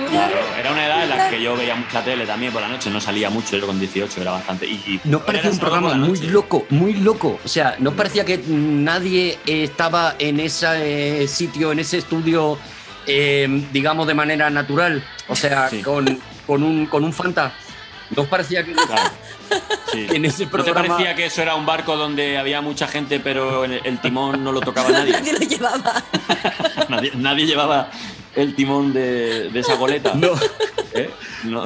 Claro, 0.09 0.35
era 0.59 0.71
una 0.71 0.85
edad 0.85 1.03
en 1.03 1.09
la 1.09 1.29
que 1.29 1.41
yo 1.41 1.55
veía 1.55 1.75
mucha 1.75 2.03
tele 2.03 2.25
también 2.25 2.51
por 2.51 2.61
la 2.61 2.67
noche, 2.67 2.89
no 2.89 2.99
salía 2.99 3.29
mucho, 3.29 3.57
yo 3.57 3.67
con 3.67 3.79
18 3.79 4.21
era 4.21 4.31
bastante. 4.31 4.65
Y, 4.65 4.73
y 4.87 5.01
Nos 5.03 5.21
parecía 5.21 5.51
un 5.51 5.59
programa 5.59 5.93
muy 5.95 6.17
loco, 6.21 6.65
muy 6.69 6.93
loco. 6.93 7.39
O 7.43 7.47
sea, 7.47 7.75
nos 7.79 7.93
parecía 7.93 8.25
que 8.25 8.39
nadie 8.47 9.37
estaba 9.45 10.15
en 10.19 10.39
ese 10.39 11.23
eh, 11.23 11.27
sitio, 11.27 11.71
en 11.71 11.79
ese 11.79 11.99
estudio, 11.99 12.57
eh, 13.05 13.47
digamos, 13.71 14.07
de 14.07 14.13
manera 14.13 14.49
natural. 14.49 15.03
O 15.27 15.35
sea, 15.35 15.69
con, 15.83 16.19
con, 16.47 16.63
un, 16.63 16.87
con 16.87 17.03
un 17.03 17.13
fanta. 17.13 17.53
Nos 18.15 18.27
parecía 18.27 18.63
que, 18.63 18.73
Sí. 19.91 20.07
que 20.07 20.15
en 20.15 20.25
ese 20.25 20.45
¿No 20.45 20.63
te 20.63 20.73
parecía 20.73 21.15
que 21.15 21.25
eso 21.25 21.41
era 21.41 21.55
un 21.55 21.65
barco 21.65 21.95
donde 21.95 22.37
había 22.37 22.61
mucha 22.61 22.87
gente, 22.87 23.19
pero 23.19 23.65
el, 23.65 23.99
timón 23.99 24.43
no 24.43 24.51
lo 24.51 24.59
tocaba 24.61 24.89
nadie? 24.89 25.11
Nadie 25.19 25.33
lo 25.33 25.39
llevaba. 25.39 26.03
nadie, 26.89 27.11
nadie 27.15 27.45
llevaba 27.45 27.89
el 28.35 28.55
timón 28.55 28.93
de, 28.93 29.49
de 29.49 29.59
esa 29.59 29.75
goleta. 29.75 30.13
No. 30.15 30.31
¿Eh? 30.93 31.09
No. 31.43 31.63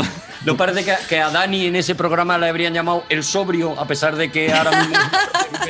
Parece 0.55 0.85
que, 0.85 0.95
que 1.09 1.21
a 1.21 1.29
Dani 1.29 1.67
en 1.67 1.75
ese 1.75 1.95
programa 1.95 2.37
le 2.37 2.47
habrían 2.47 2.73
llamado 2.73 3.03
el 3.09 3.23
sobrio, 3.23 3.79
a 3.79 3.85
pesar 3.85 4.15
de 4.15 4.31
que 4.31 4.53
ahora 4.53 4.81
mismo 4.81 4.95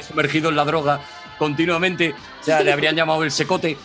sumergido 0.07 0.49
en 0.49 0.55
la 0.55 0.65
droga 0.65 1.01
continuamente. 1.37 2.13
O 2.41 2.43
sea, 2.43 2.61
le 2.61 2.71
habrían 2.71 2.95
llamado 2.95 3.23
el 3.23 3.31
secote. 3.31 3.77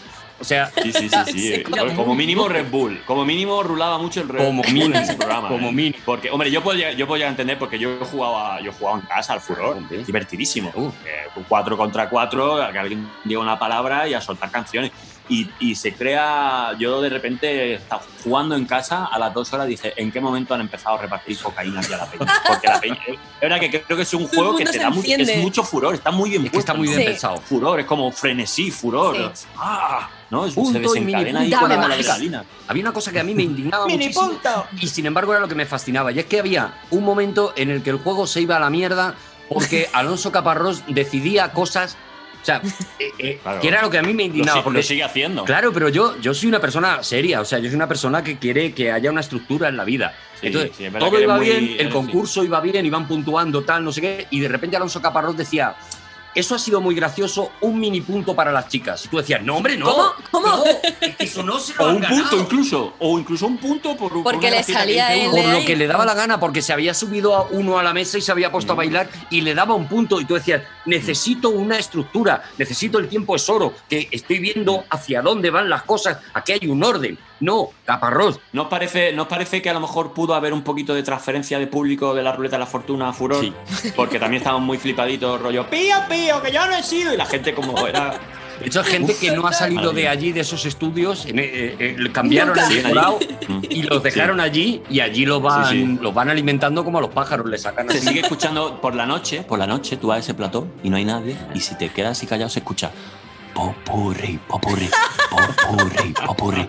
O 0.43 0.45
sea, 0.45 0.71
Sí, 0.83 0.93
sí, 0.93 1.09
sí, 1.09 1.17
sí. 1.33 1.63
Pues 1.71 1.93
como 1.95 2.15
mínimo 2.17 2.49
Red 2.49 2.69
Bull. 2.69 3.01
Como 3.07 3.25
mínimo 3.25 3.63
rulaba 3.63 3.97
mucho 3.99 4.21
el 4.23 4.29
Red 4.29 4.45
Como 4.45 4.63
Bull 4.63 4.73
mínimo, 4.73 4.97
en 4.97 5.03
ese 5.03 5.15
programa. 5.15 5.49
como 5.49 5.69
¿eh? 5.69 5.73
mínimo. 5.73 5.97
Porque, 6.05 6.31
hombre, 6.31 6.51
yo 6.51 6.61
llegar- 6.75 6.95
yo 6.97 7.07
puedo 7.07 7.17
llegar 7.19 7.29
a 7.29 7.31
entender 7.31 7.59
porque 7.59 7.79
yo 7.79 7.91
he 8.01 8.05
jugado, 8.05 8.39
a- 8.39 8.61
yo 8.61 8.71
he 8.73 8.75
jugado 8.75 8.99
en 8.99 9.07
casa 9.07 9.33
al 9.35 9.41
furor. 9.41 9.77
Divertidísimo. 9.89 10.71
Eh, 10.77 11.29
un 11.37 11.45
cuatro 11.45 11.77
contra 11.77 12.09
cuatro, 12.09 12.57
que 12.73 12.79
alguien 12.79 13.09
diga 13.25 13.41
una 13.41 13.57
palabra 13.59 14.09
y 14.09 14.15
a 14.15 14.21
soltar 14.21 14.51
canciones. 14.51 14.91
Y, 15.33 15.49
y 15.61 15.75
se 15.77 15.95
crea, 15.95 16.73
yo 16.79 17.01
de 17.01 17.09
repente 17.09 17.75
estaba 17.75 18.03
jugando 18.23 18.55
en 18.55 18.67
casa, 18.67 19.07
a 19.07 19.19
las 19.19 19.33
dos 19.33 19.51
horas 19.55 19.67
dije, 19.67 19.95
¿en 19.97 20.13
qué 20.13 20.21
momento 20.21 20.53
han 20.53 20.61
empezado 20.61 20.97
a 20.99 21.01
repartir 21.01 21.39
cocaína 21.39 21.81
aquí 21.81 21.93
a 21.95 21.97
la 21.97 22.07
peña? 22.07 22.33
Porque 22.47 22.67
la 22.69 22.79
peña, 22.81 22.99
es 23.07 23.41
verdad 23.41 23.59
que 23.59 23.83
creo 23.83 23.97
que 23.97 24.03
es 24.03 24.13
un 24.13 24.27
Todo 24.29 24.35
juego 24.53 24.57
que 24.59 24.65
te 24.67 24.79
da 24.79 24.91
mucho, 24.91 25.09
es 25.09 25.19
enciende. 25.21 25.43
mucho 25.43 25.63
furor, 25.65 25.95
está 25.95 26.11
muy 26.11 26.29
bien 26.29 26.45
Es 26.45 26.53
que 26.53 26.59
está 26.59 26.75
muy 26.75 26.87
bien 26.89 27.01
Sí. 27.01 27.07
pensado. 27.07 27.39
Furor, 27.39 27.81
es 27.81 27.87
como 27.87 28.13
frenesí, 28.13 28.71
furor. 28.71 29.33
Sí. 29.33 29.47
Ah, 29.57 30.11
¿no? 30.29 30.47
Se 30.49 30.55
Punto 30.55 30.79
desencadena 30.81 31.41
ahí 31.41 31.51
con 31.51 31.69
la 31.71 31.83
adrenalina. 31.83 32.45
Había 32.69 32.83
una 32.83 32.93
cosa 32.93 33.11
que 33.11 33.21
a 33.21 33.25
mí 33.25 33.35
me 33.35 33.45
indignaba 33.45 33.87
muchísimo. 33.89 34.29
punto. 34.29 34.67
Y 34.81 34.87
sin 34.89 35.07
embargo 35.07 35.33
era 35.33 35.41
lo 35.41 35.49
que 35.49 35.55
me 35.55 35.65
fascinaba. 35.65 36.13
Y 36.13 36.19
es 36.19 36.27
que 36.27 36.41
había 36.41 36.75
un 36.91 37.05
momento 37.05 37.55
en 37.57 37.71
el 37.71 37.83
que 37.83 37.89
el 37.89 37.97
juego 37.99 38.27
se 38.27 38.43
iba 38.43 38.57
a 38.57 38.61
la 38.61 38.69
mierda 38.69 39.15
porque 39.49 39.89
Alonso 39.95 40.31
Caparrós 40.31 40.83
decidía 40.89 41.53
cosas. 41.53 41.97
O 42.43 42.45
sea, 42.45 42.61
eh, 42.99 43.11
eh, 43.19 43.39
Claro. 43.43 43.61
que 43.61 43.69
era 43.69 43.83
lo 43.83 43.89
que 43.91 43.99
a 43.99 44.03
mí 44.03 44.13
me 44.13 44.25
Lo, 44.25 44.27
indignaba. 44.27 44.59
si- 44.59 44.65
porque 44.65 44.79
lo 44.81 44.83
sigue 44.83 45.05
haciendo. 45.05 45.45
Claro, 45.45 45.73
pero 45.73 45.89
yo, 45.89 46.19
yo 46.21 46.35
soy 46.35 46.49
una 46.49 46.61
persona 46.61 47.03
seria, 47.03 47.41
o 47.41 47.45
sea, 47.45 47.59
yo 47.61 47.67
soy 47.69 47.77
una 47.77 47.89
persona 47.89 48.23
que 48.25 48.39
quiere 48.39 48.73
que 48.75 48.91
haya 48.93 49.11
una 49.11 49.21
estructura 49.21 49.69
en 49.69 49.77
la 49.77 49.85
vida. 49.85 50.13
Sí, 50.41 50.49
Entonces, 50.49 50.73
sí, 50.77 50.87
todo 50.99 51.21
iba 51.21 51.37
muy- 51.37 51.47
bien, 51.47 51.77
el 51.79 51.89
concurso 51.89 52.43
iba 52.45 52.61
bien, 52.61 52.85
iban 52.85 53.07
puntuando, 53.07 53.63
tal, 53.63 53.85
no 53.85 53.93
sé 53.93 54.01
qué, 54.01 54.27
y 54.31 54.41
de 54.41 54.49
repente 54.49 54.77
Alonso 54.77 55.01
Caparrós 55.01 55.37
decía, 55.37 55.77
eso 56.35 56.55
ha 56.55 56.59
sido 56.59 56.81
muy 56.81 56.95
gracioso, 56.95 57.53
un 57.61 57.79
mini 57.79 58.01
punto 58.01 58.35
para 58.35 58.53
las 58.53 58.69
chicas. 58.69 59.05
Y 59.05 59.09
tú 59.09 59.19
decías, 59.19 59.43
no, 59.43 59.57
hombre, 59.57 59.77
no. 59.77 59.87
¿Cómo? 59.87 60.13
¿Cómo? 60.31 60.47
no, 60.47 60.65
es 61.01 61.17
que 61.17 61.25
eso 61.25 61.43
no 61.43 61.59
se 61.59 61.75
lo 61.75 61.85
O 61.85 61.89
han 61.89 61.97
un 61.97 62.03
ganado". 62.03 62.21
punto 62.23 62.39
incluso. 62.39 62.95
O 62.99 63.19
incluso 63.19 63.47
un 63.47 63.59
punto 63.59 63.97
por 63.97 64.13
por 64.13 64.23
Porque 64.23 64.49
una 64.49 64.57
le 64.57 64.63
salía 64.63 65.15
él 65.15 65.31
por 65.31 65.45
lo 65.45 65.65
que 65.65 65.77
le 65.77 65.87
daba 65.87 66.05
la 66.05 66.15
gana, 66.15 66.41
porque 66.41 66.63
se 66.63 66.73
había 66.73 66.95
subido 66.95 67.35
a 67.35 67.43
uno 67.51 67.79
a 67.79 67.83
la 67.83 67.93
mesa 67.93 68.19
y 68.19 68.21
se 68.21 68.33
había 68.33 68.51
puesto 68.51 68.73
a 68.73 68.77
bailar 68.77 69.09
y 69.31 69.41
le 69.43 69.55
daba 69.55 69.75
un 69.75 69.89
punto. 69.89 70.21
Y 70.21 70.25
tú 70.25 70.35
decías, 70.35 70.63
necesito 70.87 71.51
una 71.51 71.79
estructura, 71.79 72.43
necesito 72.59 72.99
el 72.99 73.09
tiempo 73.09 73.37
es 73.37 73.49
oro, 73.49 73.75
que 73.89 74.09
estoy 74.11 74.39
viendo 74.39 74.85
hacia 74.91 75.23
dónde 75.23 75.51
van 75.51 75.69
las 75.69 75.83
cosas, 75.83 76.19
aquí 76.35 76.53
hay 76.53 76.67
un 76.69 76.83
orden. 76.83 77.19
No, 77.43 77.69
caparrós. 77.85 78.39
¿Nos 78.53 78.69
parece, 78.69 79.13
¿Nos 79.13 79.27
parece 79.27 79.61
que 79.61 79.69
a 79.69 79.75
lo 79.75 79.81
mejor 79.81 80.13
pudo 80.15 80.35
haber 80.35 80.53
un 80.53 80.63
poquito 80.63 80.95
de 80.95 81.03
transferencia 81.03 81.59
de 81.59 81.67
público 81.67 82.15
de 82.15 82.23
la 82.23 82.33
ruleta 82.33 82.57
de 82.57 82.61
la 82.61 82.67
fortuna 82.67 83.09
a 83.09 83.13
Furor? 83.13 83.41
Sí. 83.45 83.53
Porque 83.97 84.19
también 84.21 84.41
estaban 84.43 84.63
muy 84.63 84.79
flipaditos, 84.79 85.41
rollo, 85.41 85.69
pío, 85.69 85.97
pío, 86.09 86.41
que 86.41 86.53
yo 86.53 86.65
no 86.67 86.75
he 86.77 86.83
sido. 86.83 87.13
Y 87.13 87.17
la 87.17 87.27
gente 87.27 87.53
como 87.53 87.87
era... 87.87 88.15
De 88.61 88.67
hecho, 88.69 88.79
hay 88.81 88.87
gente 88.93 89.17
que 89.17 89.33
no 89.33 89.45
ha 89.47 89.53
salido 89.53 89.91
de 89.93 90.07
allí, 90.07 90.31
de 90.31 90.41
esos 90.41 90.65
estudios, 90.67 91.27
en- 91.27 91.41
eh, 91.41 91.75
eh, 91.81 91.97
cambiaron 92.13 92.55
Nunca. 92.55 92.69
el 92.69 92.83
decorado 92.85 93.19
Mm. 93.49 93.59
y 93.69 93.83
los 93.83 94.03
dejaron 94.05 94.39
allí 94.39 94.83
y 94.89 95.01
allí 95.01 95.27
los 95.27 95.43
van, 95.43 95.69
Sí, 95.69 95.85
sí. 95.85 95.99
los 96.01 96.15
van 96.15 96.29
alimentando 96.31 96.85
como 96.85 96.99
a 96.99 97.01
los 97.01 97.11
pájaros, 97.11 97.47
le 97.47 97.59
sacan 97.59 97.89
Se 97.91 97.99
así. 97.99 98.07
sigue 98.07 98.21
escuchando 98.21 98.81
por 98.81 98.95
la 98.95 99.05
noche, 99.05 99.43
por 99.43 99.59
la 99.59 99.67
noche 99.67 99.97
tú 99.97 100.09
vas 100.09 100.19
a 100.19 100.21
ese 100.21 100.35
plató 100.35 100.69
y 100.85 100.91
no 100.91 100.97
hay 100.97 101.05
nadie. 101.05 101.37
Y 101.57 101.61
si 101.61 101.77
te 101.77 101.89
quedas 101.89 102.13
así 102.19 102.27
callado 102.29 102.51
se 102.51 102.61
escucha 102.61 102.93
popurri, 103.53 104.39
popurri, 104.47 104.89
popurri, 105.31 106.13
popurri. 106.25 106.69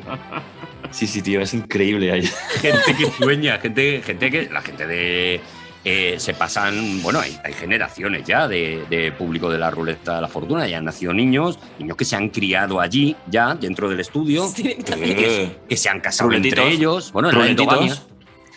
Sí, 0.93 1.07
sí, 1.07 1.21
tío, 1.21 1.41
es 1.41 1.53
increíble 1.53 2.11
ahí. 2.11 2.29
gente 2.61 2.95
que 2.97 3.11
sueña, 3.17 3.57
gente, 3.59 4.01
gente 4.05 4.31
que. 4.31 4.49
La 4.49 4.61
gente 4.61 4.85
de. 4.87 5.41
eh, 5.83 6.15
se 6.19 6.33
pasan. 6.33 7.01
Bueno, 7.01 7.19
hay, 7.19 7.37
hay 7.43 7.53
generaciones 7.53 8.23
ya 8.25 8.47
de, 8.47 8.83
de 8.89 9.11
público 9.11 9.49
de 9.51 9.57
la 9.57 9.69
ruleta 9.71 10.15
de 10.15 10.21
la 10.21 10.27
fortuna. 10.27 10.67
Ya 10.67 10.77
han 10.77 10.85
nacido 10.85 11.13
niños, 11.13 11.59
niños 11.79 11.97
que 11.97 12.05
se 12.05 12.15
han 12.15 12.29
criado 12.29 12.79
allí, 12.79 13.15
ya, 13.27 13.55
dentro 13.55 13.89
del 13.89 13.99
estudio, 13.99 14.49
Directamente. 14.55 15.15
que, 15.15 15.57
que 15.67 15.77
se 15.77 15.89
han 15.89 15.99
casado 15.99 16.29
Ruletitos. 16.29 16.59
entre 16.59 16.73
ellos. 16.75 17.11
Bueno, 17.11 17.31
en 17.31 17.39
la 17.39 17.47
endogamia. 17.47 17.97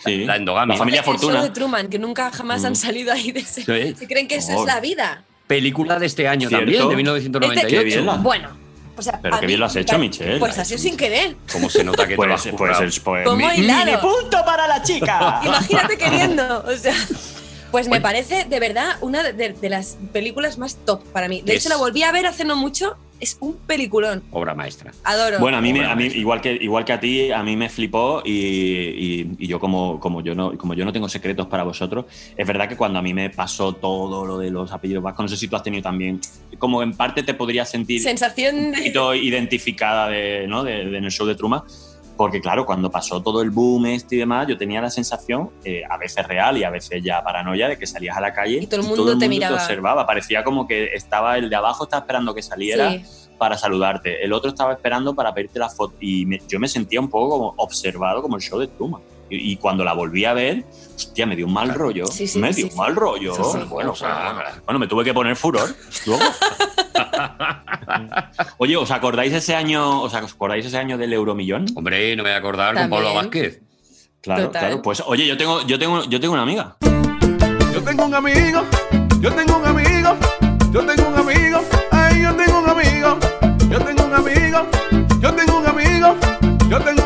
Sí. 0.04 0.24
La 0.24 0.36
endogamia. 0.36 0.74
La 0.74 0.78
familia 0.78 1.00
El 1.00 1.06
show 1.06 1.14
Fortuna. 1.14 1.42
de 1.42 1.50
Truman, 1.50 1.88
que 1.88 1.98
nunca 1.98 2.30
jamás 2.30 2.64
han 2.64 2.72
Mm. 2.72 2.76
salido 2.76 3.12
ahí 3.12 3.32
de 3.32 3.40
ese. 3.40 3.62
Sí. 3.64 3.94
Se 3.96 4.06
creen 4.06 4.28
que 4.28 4.36
esa 4.36 4.54
es 4.54 4.64
la 4.64 4.78
vida. 4.80 5.24
Película 5.46 5.98
de 5.98 6.06
este 6.06 6.28
año 6.28 6.48
Cierto. 6.48 6.64
también, 6.66 6.82
de 6.82 6.88
Qué 6.90 6.96
1998. 6.96 7.84
bien 7.84 8.06
la- 8.06 8.16
Bueno, 8.16 8.48
o 8.96 9.02
sea, 9.02 9.20
Pero 9.20 9.38
qué 9.40 9.46
bien 9.46 9.60
lo 9.60 9.66
has 9.66 9.74
me 9.74 9.80
hecho, 9.82 9.98
Michelle. 9.98 10.38
Pues 10.38 10.58
así 10.58 10.78
sin 10.78 10.96
querer. 10.96 11.36
¿Cómo 11.52 11.68
se 11.70 11.84
nota 11.84 12.06
que 12.06 12.16
te 12.16 12.26
lo 12.26 12.34
has 12.34 12.42
Pues, 12.42 12.54
pues, 12.78 13.00
pues, 13.00 13.24
¿Cómo 13.24 13.36
mi- 13.36 13.54
hilado? 13.56 13.84
¡Mini 13.86 13.96
punto 13.98 14.44
para 14.44 14.66
la 14.66 14.82
chica! 14.82 15.40
Imagínate 15.44 15.98
queriendo. 15.98 16.64
O 16.66 16.76
sea. 16.76 16.94
Pues 17.72 17.88
me 17.88 18.00
parece 18.00 18.44
de 18.44 18.60
verdad 18.60 18.96
una 19.00 19.22
de, 19.22 19.32
de- 19.32 19.52
de 19.52 19.68
las 19.68 19.98
películas 20.12 20.56
más 20.56 20.76
top 20.86 21.02
para 21.12 21.28
mí. 21.28 21.42
De 21.42 21.54
Es- 21.54 21.60
hecho, 21.60 21.68
la 21.68 21.76
volví 21.76 22.02
a 22.04 22.12
ver 22.12 22.26
hace 22.26 22.44
no 22.44 22.56
mucho. 22.56 22.96
Es 23.18 23.36
un 23.40 23.56
peliculón. 23.56 24.22
Obra 24.30 24.54
maestra. 24.54 24.92
Adoro. 25.04 25.38
Bueno, 25.38 25.56
a 25.56 25.60
mí, 25.60 25.72
me- 25.72 25.86
a 25.86 25.94
mí 25.96 26.04
igual, 26.04 26.40
que, 26.40 26.52
igual 26.52 26.84
que 26.84 26.92
a 26.92 27.00
ti, 27.00 27.30
a 27.32 27.42
mí 27.42 27.56
me 27.56 27.68
flipó 27.68 28.22
y, 28.24 28.30
y- 28.32 29.30
y 29.38 29.46
yo 29.46 29.58
como, 29.58 29.98
como, 30.00 30.20
yo 30.22 30.34
no, 30.34 30.56
como 30.58 30.74
yo 30.74 30.84
no 30.84 30.92
tengo 30.92 31.08
secretos 31.08 31.46
para 31.46 31.62
vosotros, 31.62 32.04
es 32.36 32.46
verdad 32.46 32.68
que 32.68 32.76
cuando 32.76 32.98
a 32.98 33.02
mí 33.02 33.14
me 33.14 33.30
pasó 33.30 33.72
todo 33.72 34.26
lo 34.26 34.38
de 34.38 34.50
los 34.50 34.70
apellidos 34.72 35.02
vascos, 35.02 35.24
no 35.24 35.28
sé 35.28 35.36
si 35.36 35.48
tú 35.48 35.56
has 35.56 35.62
tenido 35.62 35.82
también, 35.82 36.20
como 36.58 36.82
en 36.82 36.92
parte 36.94 37.22
te 37.22 37.32
podrías 37.34 37.70
sentir 37.70 38.02
Sensación 38.02 38.56
un 38.56 38.70
de. 38.72 38.78
poquito 38.78 39.14
identificada 39.14 40.08
de, 40.08 40.46
¿no? 40.46 40.62
de, 40.64 40.84
de 40.84 40.98
en 40.98 41.04
el 41.04 41.10
show 41.10 41.26
de 41.26 41.34
Truma. 41.34 41.64
Porque 42.16 42.40
claro, 42.40 42.64
cuando 42.64 42.90
pasó 42.90 43.22
todo 43.22 43.42
el 43.42 43.50
boom 43.50 43.86
este 43.86 44.16
y 44.16 44.18
demás, 44.18 44.46
yo 44.48 44.56
tenía 44.56 44.80
la 44.80 44.88
sensación, 44.90 45.50
eh, 45.64 45.82
a 45.88 45.98
veces 45.98 46.26
real 46.26 46.56
y 46.56 46.64
a 46.64 46.70
veces 46.70 47.02
ya 47.02 47.22
paranoia, 47.22 47.68
de 47.68 47.78
que 47.78 47.86
salías 47.86 48.16
a 48.16 48.20
la 48.20 48.32
calle 48.32 48.58
Y 48.62 48.66
todo 48.66 48.80
el 48.80 48.86
mundo 48.86 49.18
te 49.18 49.28
miraba. 49.28 49.56
observaba. 49.56 50.06
Parecía 50.06 50.42
como 50.42 50.66
que 50.66 50.86
estaba 50.94 51.36
el 51.36 51.50
de 51.50 51.56
abajo, 51.56 51.84
estaba 51.84 52.00
esperando 52.00 52.34
que 52.34 52.42
saliera 52.42 52.92
Sí. 52.92 53.04
para 53.38 53.58
saludarte. 53.58 54.24
El 54.24 54.32
otro 54.32 54.48
estaba 54.48 54.72
esperando 54.72 55.14
para 55.14 55.34
pedirte 55.34 55.58
la 55.58 55.68
foto. 55.68 55.94
Y 56.00 56.24
me- 56.24 56.40
yo 56.48 56.58
me 56.58 56.68
sentía 56.68 57.00
un 57.00 57.10
poco 57.10 57.28
como 57.28 57.54
observado 57.58 58.22
como 58.22 58.36
el 58.36 58.42
show 58.42 58.58
de 58.58 58.68
Truma. 58.68 58.98
Y, 59.30 59.52
y 59.52 59.56
cuando 59.56 59.84
la 59.84 59.92
volví 59.92 60.24
a 60.24 60.32
ver, 60.34 60.64
hostia, 60.94 61.26
me 61.26 61.36
dio 61.36 61.46
un 61.46 61.52
mal 61.52 61.72
rollo. 61.74 62.06
Sí, 62.06 62.26
sí, 62.26 62.38
me 62.38 62.52
sí, 62.52 62.62
dio 62.62 62.66
un 62.66 62.72
sí. 62.72 62.78
mal 62.78 62.96
rollo. 62.96 63.34
Sí, 63.34 63.42
sí. 63.52 63.58
Bueno, 63.68 63.92
O 63.92 63.96
sea, 63.96 64.32
bueno, 64.34 64.50
bueno, 64.64 64.78
me 64.78 64.86
tuve 64.86 65.04
que 65.04 65.14
poner 65.14 65.36
furor. 65.36 65.68
luego. 66.06 66.22
Oye, 68.58 68.76
¿os 68.76 68.90
acordáis 68.90 69.32
ese 69.32 69.54
año, 69.54 70.02
os 70.02 70.14
acordáis 70.14 70.66
ese 70.66 70.78
año 70.78 70.98
del 70.98 71.12
Euromillón? 71.12 71.66
Hombre, 71.74 72.14
no 72.16 72.22
me 72.22 72.30
voy 72.30 72.36
a 72.36 72.38
acordar 72.38 72.74
con 72.74 72.82
También. 72.82 73.02
Pablo 73.02 73.14
Vázquez. 73.14 73.60
Claro, 74.20 74.44
Total. 74.46 74.60
claro. 74.62 74.82
Pues 74.82 75.02
oye, 75.06 75.26
yo 75.26 75.36
tengo, 75.36 75.62
yo 75.66 75.78
tengo, 75.78 76.04
yo 76.04 76.20
tengo 76.20 76.34
una 76.34 76.42
amiga. 76.42 76.76
Yo 77.72 77.82
tengo 77.82 78.06
un 78.06 78.14
amigo, 78.14 78.62
yo 79.20 79.32
tengo 79.34 79.56
un 79.58 79.66
amigo, 79.66 80.16
yo 80.72 80.86
tengo 80.86 81.08
un 81.08 81.14
amigo, 81.18 81.60
ay, 81.92 82.22
yo 82.22 82.34
tengo 82.34 82.58
un 82.60 82.68
amigo, 82.70 83.18
yo 83.68 83.78
tengo 83.84 84.04
un 84.04 84.14
amigo, 84.14 84.66
yo 85.20 85.34
tengo 85.34 85.58
un 85.58 85.66
amigo, 85.66 86.16
Yo 86.70 86.80
tengo 86.80 87.05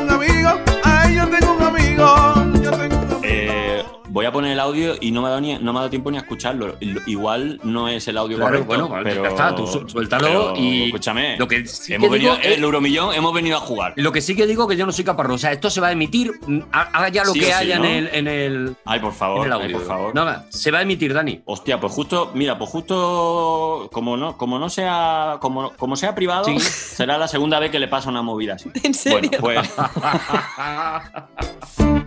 voy 4.11 4.27
a 4.27 4.33
poner 4.33 4.53
el 4.53 4.61
audio 4.61 4.95
y 5.01 5.11
no 5.13 5.23
me 5.23 5.29
ha 5.29 5.31
dado, 5.31 5.41
ni- 5.41 5.59
no 5.59 5.73
me 5.73 5.79
ha 5.79 5.83
dado 5.83 5.91
tiempo 5.91 6.11
ni 6.11 6.19
a 6.19 6.21
escucharlo. 6.21 6.77
Igual 7.07 7.61
no 7.65 7.89
es 7.89 8.07
el 8.09 8.19
audio 8.19 8.37
Claro, 8.37 8.67
correcto. 8.67 8.89
bueno, 8.89 9.03
pero 9.05 9.23
ya 9.23 9.29
está, 9.31 9.55
tú 9.55 9.67
su- 9.67 9.89
suéltalo 9.89 10.27
pero, 10.27 10.55
y- 10.57 10.85
Escúchame, 10.87 11.37
Lo 11.39 11.49
que 11.49 11.67
sí 11.67 11.95
hemos 11.95 12.09
que 12.09 12.13
venido, 12.15 12.37
digo 12.37 12.49
el 12.55 12.63
Euromillón 12.65 13.15
hemos 13.15 13.33
venido 13.33 13.57
a 13.57 13.61
jugar. 13.61 13.93
Lo 13.97 14.13
que 14.13 14.21
sí 14.21 14.35
que 14.37 14.47
digo 14.47 14.67
que 14.69 14.77
yo 14.77 14.87
no 14.87 14.93
soy 14.93 15.05
caparro. 15.05 15.35
O 15.35 15.39
sea, 15.39 15.53
esto 15.53 15.71
se 15.71 15.81
va 15.81 15.89
a 15.89 15.93
emitir, 15.93 16.33
mm, 16.47 16.61
ha- 16.73 16.83
haga 16.93 17.09
ya 17.09 17.25
lo 17.25 17.33
Sí 17.33 17.41
que 17.41 17.47
sí, 17.47 17.53
haya 17.53 17.79
¿no? 17.79 17.85
en, 17.85 17.91
el, 17.91 18.09
en 18.15 18.29
el. 18.29 18.77
Ay, 18.85 19.01
por 19.01 19.11
en 19.11 19.17
favor, 19.17 19.47
el 19.47 19.53
ay, 19.53 19.63
audio. 19.63 19.79
por 19.79 19.87
favor. 19.87 20.15
Nada, 20.15 20.47
se 20.51 20.71
va 20.71 20.79
a 20.79 20.83
emitir, 20.83 21.13
Dani. 21.15 21.41
Hostia, 21.45 21.81
pues 21.81 21.93
justo, 21.93 22.31
mira, 22.35 22.59
pues 22.59 22.71
justo 22.71 23.89
como 23.93 24.17
no, 24.17 24.37
como 24.37 24.59
no 24.59 24.69
sea, 24.69 25.39
como, 25.41 25.73
como 25.77 25.97
sea 25.97 26.15
privado, 26.15 26.45
Sí. 26.45 26.59
será 26.61 27.19
la 27.19 27.29
segunda 27.29 27.59
vez 27.61 27.71
que 27.71 27.79
le 27.79 27.89
pasa 27.89 28.09
una 28.09 28.23
movida 28.23 28.55
así. 28.55 28.71
¿En 28.83 28.95
serio? 28.95 29.31
Bueno, 29.41 29.63
pues 29.63 29.75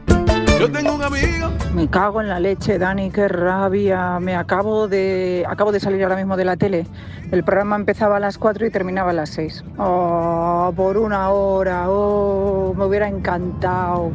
Yo 0.60 0.72
tengo 0.72 0.96
un 0.96 1.04
amigo. 1.04 1.50
Me 1.74 1.90
cago 1.90 2.22
en 2.22 2.30
la 2.30 2.40
leche, 2.40 2.78
Dani, 2.78 3.10
qué 3.10 3.28
rabia. 3.28 4.20
Me 4.20 4.36
acabo 4.36 4.88
de 4.88 5.44
acabo 5.48 5.72
de 5.72 5.80
salir 5.80 6.04
ahora 6.04 6.16
mismo 6.16 6.38
de 6.38 6.46
la 6.46 6.56
tele. 6.56 6.86
El 7.32 7.44
programa 7.44 7.76
empezaba 7.76 8.18
a 8.18 8.20
las 8.20 8.38
4 8.38 8.68
y 8.68 8.70
terminaba 8.70 9.10
a 9.10 9.14
las 9.14 9.30
6. 9.30 9.64
Oh, 9.78 10.72
por 10.76 10.98
una 10.98 11.32
hora. 11.32 11.90
Oh, 11.90 12.74
me 12.78 12.86
hubiera 12.86 13.08
encantado. 13.08 14.12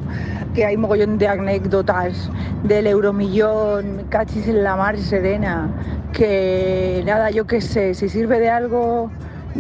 Que 0.55 0.65
hay 0.65 0.77
mogollón 0.77 1.19
de 1.19 1.29
anécdotas 1.29 2.31
del 2.63 2.87
Euromillón, 2.87 4.07
cachis 4.09 4.47
en 4.49 4.63
la 4.63 4.77
mar 4.77 4.97
serena. 4.99 5.69
Que 6.13 7.03
nada, 7.05 7.31
yo 7.31 7.47
qué 7.47 7.61
sé, 7.61 7.95
si 7.95 8.09
sirve 8.09 8.39
de 8.41 8.49
algo, 8.49 9.11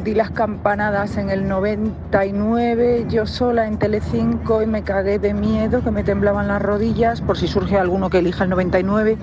di 0.04 0.14
las 0.14 0.30
campanadas 0.30 1.16
en 1.16 1.30
el 1.30 1.48
99, 1.48 3.06
yo 3.08 3.26
sola 3.26 3.66
en 3.66 3.78
Telecinco 3.78 4.62
y 4.62 4.66
me 4.66 4.82
cagué 4.82 5.18
de 5.18 5.34
miedo, 5.34 5.82
que 5.82 5.90
me 5.90 6.04
temblaban 6.04 6.48
las 6.48 6.62
rodillas, 6.62 7.20
por 7.20 7.36
si 7.36 7.48
surge 7.48 7.76
alguno 7.78 8.10
que 8.10 8.18
elija 8.18 8.44
el 8.44 8.50
99. 8.50 9.16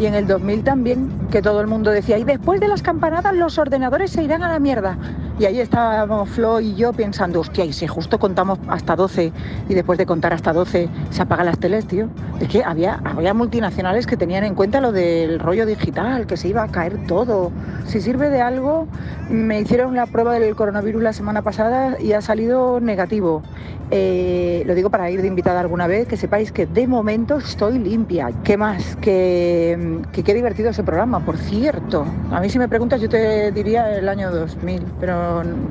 Y 0.00 0.06
en 0.06 0.14
el 0.14 0.26
2000 0.26 0.64
también, 0.64 1.10
que 1.30 1.42
todo 1.42 1.60
el 1.60 1.66
mundo 1.66 1.90
decía, 1.90 2.18
y 2.18 2.24
después 2.24 2.60
de 2.60 2.68
las 2.68 2.82
campanadas 2.82 3.34
los 3.34 3.58
ordenadores 3.58 4.10
se 4.10 4.22
irán 4.22 4.42
a 4.42 4.48
la 4.48 4.58
mierda. 4.58 4.96
Y 5.38 5.44
ahí 5.44 5.60
estábamos 5.60 6.30
Flo 6.30 6.60
y 6.60 6.74
yo 6.76 6.94
pensando, 6.94 7.40
hostia, 7.40 7.66
y 7.66 7.72
si 7.74 7.86
justo 7.86 8.18
contamos 8.18 8.58
hasta 8.68 8.96
12 8.96 9.32
y 9.68 9.74
después 9.74 9.98
de 9.98 10.06
contar 10.06 10.32
hasta 10.32 10.54
12 10.54 10.88
se 11.10 11.22
apagan 11.22 11.44
las 11.44 11.58
teles, 11.58 11.86
tío. 11.86 12.08
Es 12.40 12.48
que 12.48 12.64
había, 12.64 13.02
había 13.04 13.34
multinacionales 13.34 14.06
que 14.06 14.16
tenían 14.16 14.44
en 14.44 14.54
cuenta 14.54 14.80
lo 14.80 14.92
del 14.92 15.38
rollo 15.38 15.66
digital, 15.66 16.26
que 16.26 16.38
se 16.38 16.48
iba 16.48 16.62
a 16.62 16.68
caer 16.68 17.06
todo. 17.06 17.52
Si 17.84 18.00
sirve 18.00 18.30
de 18.30 18.40
algo, 18.40 18.88
me 19.28 19.60
hicieron 19.60 19.94
la 19.94 20.06
prueba 20.06 20.38
del 20.38 20.56
coronavirus 20.56 21.02
la 21.02 21.12
semana 21.12 21.42
pasada 21.42 22.00
y 22.00 22.12
ha 22.12 22.22
salido 22.22 22.80
negativo. 22.80 23.42
Eh, 23.90 24.64
lo 24.66 24.74
digo 24.74 24.90
para 24.90 25.10
ir 25.10 25.20
de 25.20 25.28
invitada 25.28 25.60
alguna 25.60 25.86
vez, 25.86 26.08
que 26.08 26.16
sepáis 26.16 26.50
que 26.50 26.66
de 26.66 26.86
momento 26.86 27.36
estoy 27.36 27.78
limpia. 27.78 28.30
¿Qué 28.42 28.56
más? 28.56 28.96
Que, 28.96 30.00
que 30.12 30.24
qué 30.24 30.34
divertido 30.34 30.70
ese 30.70 30.82
programa, 30.82 31.20
por 31.20 31.36
cierto. 31.36 32.06
A 32.32 32.40
mí 32.40 32.48
si 32.48 32.58
me 32.58 32.68
preguntas 32.68 33.00
yo 33.00 33.08
te 33.08 33.52
diría 33.52 33.98
el 33.98 34.08
año 34.08 34.30
2000, 34.30 34.82
pero 34.98 35.25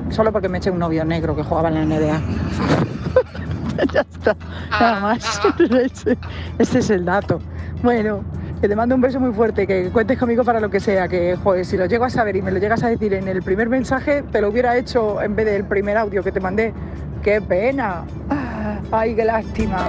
solo 0.09 0.31
porque 0.31 0.49
me 0.49 0.57
eché 0.59 0.69
un 0.71 0.79
novio 0.79 1.03
negro 1.05 1.35
que 1.35 1.43
jugaba 1.43 1.69
en 1.69 1.75
la 1.75 1.85
NBA. 1.85 2.21
ya 3.93 4.01
está, 4.01 4.35
nada 4.71 4.99
más. 5.01 5.41
ese, 5.59 6.17
ese 6.59 6.79
es 6.79 6.89
el 6.89 7.05
dato. 7.05 7.39
Bueno, 7.83 8.23
que 8.61 8.67
te 8.69 8.75
mando 8.75 8.95
un 8.95 9.01
beso 9.01 9.19
muy 9.19 9.33
fuerte, 9.33 9.67
que 9.67 9.89
cuentes 9.89 10.17
conmigo 10.17 10.43
para 10.43 10.59
lo 10.59 10.69
que 10.69 10.79
sea, 10.79 11.07
que 11.07 11.35
joder, 11.43 11.65
si 11.65 11.77
lo 11.77 11.85
llego 11.85 12.05
a 12.05 12.09
saber 12.09 12.35
y 12.37 12.41
me 12.41 12.51
lo 12.51 12.57
llegas 12.59 12.83
a 12.83 12.87
decir 12.87 13.13
en 13.13 13.27
el 13.27 13.43
primer 13.43 13.69
mensaje, 13.69 14.23
te 14.31 14.41
lo 14.41 14.49
hubiera 14.49 14.77
hecho 14.77 15.21
en 15.21 15.35
vez 15.35 15.45
del 15.45 15.65
primer 15.65 15.97
audio 15.97 16.23
que 16.23 16.31
te 16.31 16.39
mandé. 16.39 16.73
¡Qué 17.21 17.41
pena! 17.41 18.03
¡Ay, 18.91 19.15
qué 19.15 19.25
lástima! 19.25 19.87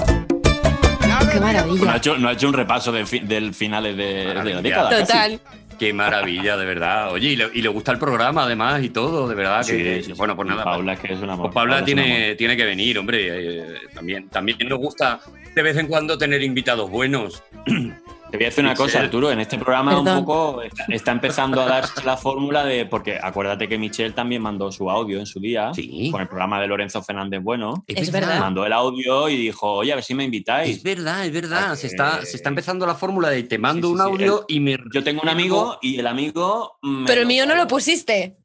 Qué 1.01 1.09
no 1.41 1.47
ha, 1.47 1.53
maravilla. 1.53 1.97
hecho, 1.97 2.19
no 2.19 2.29
ha 2.29 2.33
hecho 2.33 2.49
un 2.49 2.55
repaso 2.55 2.91
de 2.93 3.07
fi- 3.07 3.21
del 3.21 3.55
finales 3.55 3.97
de, 3.97 4.05
de 4.43 4.55
la 4.55 4.63
década. 4.63 4.91
casi. 5.07 5.41
Qué 5.79 5.93
maravilla, 5.93 6.57
de 6.57 6.65
verdad. 6.65 7.13
Oye, 7.13 7.31
y 7.31 7.37
le, 7.37 7.49
y 7.53 7.63
le 7.63 7.69
gusta 7.69 7.93
el 7.93 7.99
programa 7.99 8.45
además 8.45 8.83
y 8.83 8.91
todo, 8.91 9.29
de 9.29 9.35
verdad. 9.35 9.63
Sí, 9.63 9.77
que, 9.77 10.03
sí, 10.03 10.13
bueno, 10.13 10.35
pues 10.35 10.49
nada. 10.49 10.65
Paula 10.65 10.95
es 10.95 11.01
que 11.01 11.13
es 11.13 11.21
una 11.21 11.37
Pues 11.37 11.53
Paula 11.53 11.53
Paula 11.53 11.77
es 11.77 11.81
un 11.83 11.87
tiene, 11.87 12.35
tiene 12.35 12.57
que 12.57 12.65
venir, 12.65 12.99
hombre. 12.99 13.29
eh, 13.31 13.65
también, 13.95 14.29
también 14.29 14.59
nos 14.69 14.79
gusta 14.79 15.21
de 15.55 15.63
vez 15.63 15.77
en 15.77 15.87
cuando 15.87 16.19
tener 16.19 16.43
invitados 16.43 16.91
buenos. 16.91 17.43
Te 18.37 18.45
voy 18.45 18.45
a 18.45 18.49
decir 18.51 18.65
una 18.65 18.75
cosa. 18.75 19.01
Arturo. 19.01 19.31
En 19.31 19.41
este 19.41 19.57
programa 19.59 19.91
Perdón. 19.93 20.19
un 20.19 20.25
poco 20.25 20.63
está, 20.63 20.85
está 20.89 21.13
empezando 21.13 21.61
a 21.63 21.67
darse 21.67 22.05
la 22.05 22.17
fórmula 22.17 22.65
de. 22.65 22.87
Porque 22.87 23.19
acuérdate 23.21 23.69
que 23.69 23.79
Michelle 23.79 24.13
también 24.13 24.43
mandó 24.43 24.71
su 24.71 24.91
audio 24.91 25.19
en 25.19 25.27
su 25.27 25.41
día 25.41 25.73
Sí. 25.75 26.11
con 26.11 26.21
el 26.21 26.29
programa 26.29 26.61
de 26.61 26.67
Lorenzo 26.67 27.03
Fernández 27.03 27.43
Bueno. 27.43 27.85
Es 27.87 28.11
verdad. 28.13 28.41
Mandó 28.41 28.67
el 28.67 28.73
audio 28.73 29.29
y 29.29 29.37
dijo, 29.37 29.73
oye, 29.73 29.93
a 29.93 29.97
ver 29.97 30.05
si 30.05 30.15
me 30.15 30.25
invitáis. 30.25 30.77
Es 30.79 30.83
verdad, 30.83 31.25
es 31.25 31.33
verdad. 31.33 31.75
Se 31.77 31.87
está, 31.87 32.25
se 32.25 32.37
está 32.37 32.49
empezando 32.51 32.87
la 32.87 32.95
fórmula 32.95 33.31
de 33.31 33.43
te 33.45 33.59
mando 33.59 33.89
Sí, 33.89 33.95
sí, 33.95 34.01
un 34.01 34.07
sí. 34.07 34.13
audio 34.25 34.45
y 34.49 34.61
me. 34.61 34.77
Yo 34.93 35.03
tengo 35.03 35.23
un 35.23 35.29
amigo 35.29 35.79
y 35.81 35.99
el 35.99 36.07
amigo. 36.07 36.79
me 36.83 37.07
Pero 37.07 37.23
el 37.23 37.27
mío 37.27 37.47
no 37.47 37.55
lo 37.55 37.67
pusiste. 37.67 38.37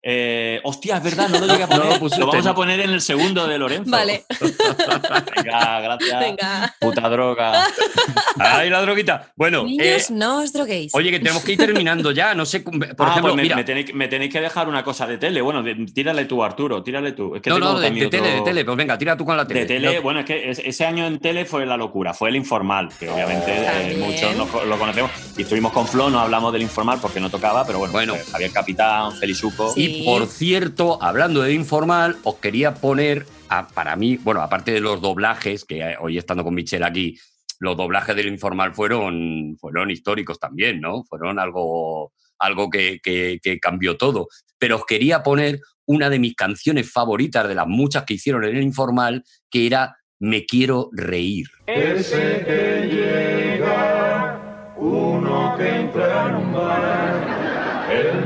Eh, 0.00 0.60
hostia, 0.62 0.98
es 0.98 1.02
verdad, 1.02 1.28
no 1.28 1.40
lo 1.40 1.46
llegué 1.46 1.64
a 1.64 1.66
poner. 1.68 2.00
No 2.00 2.18
lo 2.18 2.26
vamos 2.28 2.46
a 2.46 2.54
poner 2.54 2.80
en 2.80 2.90
el 2.90 3.00
segundo 3.00 3.46
de 3.48 3.58
Lorenzo. 3.58 3.90
Vale. 3.90 4.24
Venga, 5.36 5.80
gracias. 5.80 6.20
Venga. 6.20 6.74
Puta 6.80 7.08
droga. 7.08 7.64
¡Ay, 8.38 8.70
la 8.70 8.80
droguita! 8.82 9.32
Bueno, 9.36 9.64
Niños, 9.64 9.84
eh, 10.10 10.12
no 10.12 10.38
os 10.42 10.52
droguéis. 10.52 10.94
oye, 10.94 11.10
que 11.10 11.18
tenemos 11.18 11.42
que 11.44 11.52
ir 11.52 11.58
terminando 11.58 12.12
ya. 12.12 12.34
No 12.34 12.46
sé, 12.46 12.60
por 12.60 12.74
Ah, 12.74 13.10
ejemplo, 13.10 13.32
pues 13.32 13.36
me, 13.36 13.42
mira. 13.42 13.56
me 13.56 13.64
tenéis, 13.64 13.94
me 13.94 14.08
tenéis 14.08 14.32
que 14.32 14.40
dejar 14.40 14.68
una 14.68 14.84
cosa 14.84 15.06
de 15.06 15.18
tele. 15.18 15.40
Bueno, 15.42 15.62
de- 15.62 15.74
tírale 15.92 16.24
tú, 16.26 16.42
Arturo, 16.44 16.82
tírale 16.82 17.12
tú. 17.12 17.34
Es 17.34 17.42
que 17.42 17.50
no, 17.50 17.56
tengo 17.56 17.72
no, 17.72 17.80
de, 17.80 17.90
tele, 18.08 18.30
de 18.34 18.40
tele. 18.42 18.64
Pues 18.64 18.76
venga, 18.76 18.96
tira 18.96 19.16
tú 19.16 19.24
con 19.24 19.36
la 19.36 19.46
tele. 19.46 19.60
De 19.60 19.66
tele, 19.66 19.96
No, 19.96 20.02
bueno, 20.02 20.20
es 20.20 20.26
que 20.26 20.50
es- 20.50 20.60
ese 20.64 20.86
año 20.86 21.06
en 21.06 21.18
tele 21.18 21.44
fue 21.44 21.66
la 21.66 21.76
locura, 21.76 22.14
fue 22.14 22.28
el 22.28 22.36
informal, 22.36 22.88
que 22.98 23.08
obviamente 23.10 23.52
eh, 23.52 23.96
muchos 23.98 24.36
nos 24.36 24.64
lo 24.66 24.78
conocemos. 24.78 25.10
Y 25.36 25.42
estuvimos 25.42 25.72
con 25.72 25.86
Flo, 25.86 26.08
no 26.10 26.20
hablamos 26.20 26.52
del 26.52 26.62
informal 26.62 26.98
porque 27.02 27.20
no 27.20 27.30
tocaba, 27.30 27.64
pero 27.66 27.78
bueno, 27.78 27.92
Bueno. 27.92 28.14
pues 28.14 28.30
Javier 28.30 28.52
Capitán, 28.52 29.12
Felizuco. 29.16 29.72
Sí. 29.72 29.87
Y 29.88 30.04
por 30.04 30.26
cierto, 30.26 31.02
hablando 31.02 31.42
de 31.42 31.52
informal, 31.52 32.16
os 32.24 32.36
quería 32.36 32.74
poner, 32.74 33.26
a- 33.48 33.66
para 33.68 33.96
mí, 33.96 34.16
bueno, 34.18 34.42
aparte 34.42 34.72
de 34.72 34.80
los 34.80 35.00
doblajes, 35.00 35.64
que 35.64 35.96
hoy 36.00 36.18
estando 36.18 36.44
con 36.44 36.54
Michelle 36.54 36.84
aquí, 36.84 37.18
los 37.60 37.76
doblajes 37.76 38.14
del 38.14 38.28
informal 38.28 38.74
fueron, 38.74 39.56
fueron 39.60 39.90
históricos 39.90 40.38
también, 40.38 40.80
¿no? 40.80 41.02
Fueron 41.04 41.38
algo, 41.38 42.12
algo 42.38 42.70
que, 42.70 43.00
que- 43.02 43.40
que 43.42 43.58
cambió 43.58 43.96
todo. 43.96 44.28
Pero 44.58 44.76
os 44.76 44.86
quería 44.86 45.22
poner 45.22 45.60
una 45.86 46.10
de 46.10 46.18
mis 46.18 46.34
canciones 46.36 46.92
favoritas 46.92 47.48
de 47.48 47.54
las 47.54 47.66
muchas 47.66 48.04
que 48.04 48.14
hicieron 48.14 48.44
en 48.44 48.56
el 48.56 48.62
informal, 48.62 49.24
que 49.50 49.66
era 49.66 49.96
Me 50.20 50.44
quiero 50.46 50.90
reír. 50.92 51.46
Ese 51.66 52.42
que 52.44 52.88
llega, 52.90 54.74
uno 54.76 55.54
que 55.56 55.68
entra 55.68 56.28
en 56.28 56.34
un 56.34 56.52
bar, 56.52 57.88
el 57.92 58.24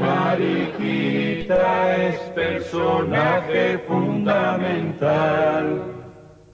es 1.51 2.19
personaje 2.35 3.79
fundamental. 3.89 5.83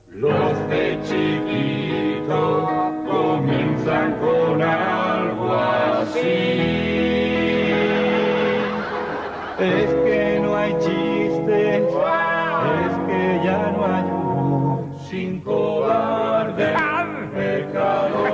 Los 0.08 0.68
de 0.68 0.98
chiquito 1.02 2.66
comienzan 3.06 4.14
con 4.18 4.62
algo 4.62 5.52
así. 5.52 6.18
Es 9.58 9.92
que 10.04 10.40
no 10.42 10.56
hay 10.56 10.72
chistes, 10.78 11.82
es 11.82 12.94
que 13.06 13.40
ya 13.44 13.72
no 13.76 13.84
hay 13.86 14.04
humor 14.04 14.84
sin 15.08 15.40
cobarde. 15.40 16.74
Pecado, 17.34 18.27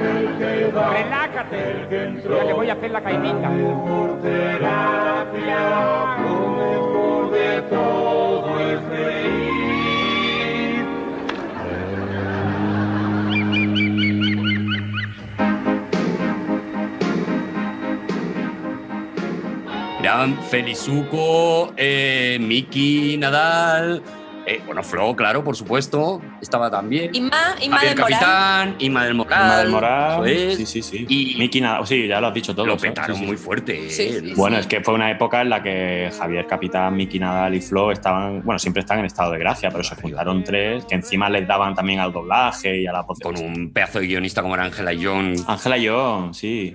el 0.00 0.38
que 0.38 0.72
va, 0.74 0.92
Relájate. 0.92 1.70
el 1.70 1.88
que 1.88 2.04
entró, 2.04 2.36
Ya 2.36 2.44
le 2.44 2.52
voy 2.52 2.70
a 2.70 2.72
hacer 2.74 2.90
la 2.90 3.00
caimita. 3.02 3.48
por 3.50 4.20
terapia, 4.22 5.60
lo 6.22 6.48
mejor 6.50 7.30
de 7.32 7.62
todo 7.62 8.60
es 8.60 8.82
reír. 8.84 9.58
Eran 20.00 20.38
Felizuco, 20.44 21.72
eh, 21.76 22.38
Miki 22.40 23.16
Nadal, 23.18 24.02
eh, 24.48 24.62
bueno, 24.64 24.82
Flo, 24.82 25.14
claro, 25.14 25.44
por 25.44 25.54
supuesto, 25.54 26.22
estaba 26.40 26.70
también. 26.70 27.14
Inma, 27.14 27.54
Inma 27.60 27.76
Javier 27.76 27.94
del 27.94 28.02
Moral. 28.02 28.18
Capitán, 28.18 28.76
Inma 28.78 29.04
del 29.04 29.14
Moral. 29.14 29.42
Inma 29.42 29.56
del 29.58 29.68
Moral, 29.70 30.56
sí, 30.56 30.64
sí, 30.64 30.82
sí. 30.82 31.06
Y 31.06 31.36
Miki 31.38 31.60
nada, 31.60 31.84
sí, 31.84 32.06
ya 32.08 32.18
lo 32.20 32.28
has 32.28 32.34
dicho 32.34 32.54
todo. 32.54 32.64
lo 32.64 32.78
sí, 32.78 32.86
petaron 32.88 33.16
sí, 33.16 33.26
muy 33.26 33.36
fuerte. 33.36 33.90
Sí, 33.90 34.02
eh. 34.02 34.20
sí, 34.20 34.32
Bueno, 34.34 34.56
es 34.56 34.66
que 34.66 34.80
fue 34.80 34.94
una 34.94 35.10
época 35.10 35.42
en 35.42 35.50
la 35.50 35.62
que 35.62 36.10
Javier 36.18 36.46
Capitán, 36.46 36.96
Miki 36.96 37.18
Nadal 37.18 37.54
y 37.54 37.60
Flo 37.60 37.92
estaban, 37.92 38.42
bueno, 38.42 38.58
siempre 38.58 38.80
están 38.80 39.00
en 39.00 39.04
estado 39.04 39.32
de 39.32 39.38
gracia, 39.38 39.70
pero 39.70 39.84
se 39.84 39.94
juntaron 39.96 40.42
tres 40.42 40.86
que 40.86 40.94
encima 40.94 41.28
les 41.28 41.46
daban 41.46 41.74
también 41.74 42.00
al 42.00 42.10
doblaje 42.10 42.80
y 42.80 42.86
a 42.86 42.92
la 42.92 43.02
voz. 43.02 43.18
Con 43.20 43.38
un 43.38 43.70
pedazo 43.70 44.00
de 44.00 44.06
guionista 44.06 44.40
como 44.40 44.54
era 44.54 44.64
Ángela 44.64 44.94
Young. 44.94 45.40
Ángela 45.46 45.76
Young, 45.76 46.32
sí. 46.32 46.74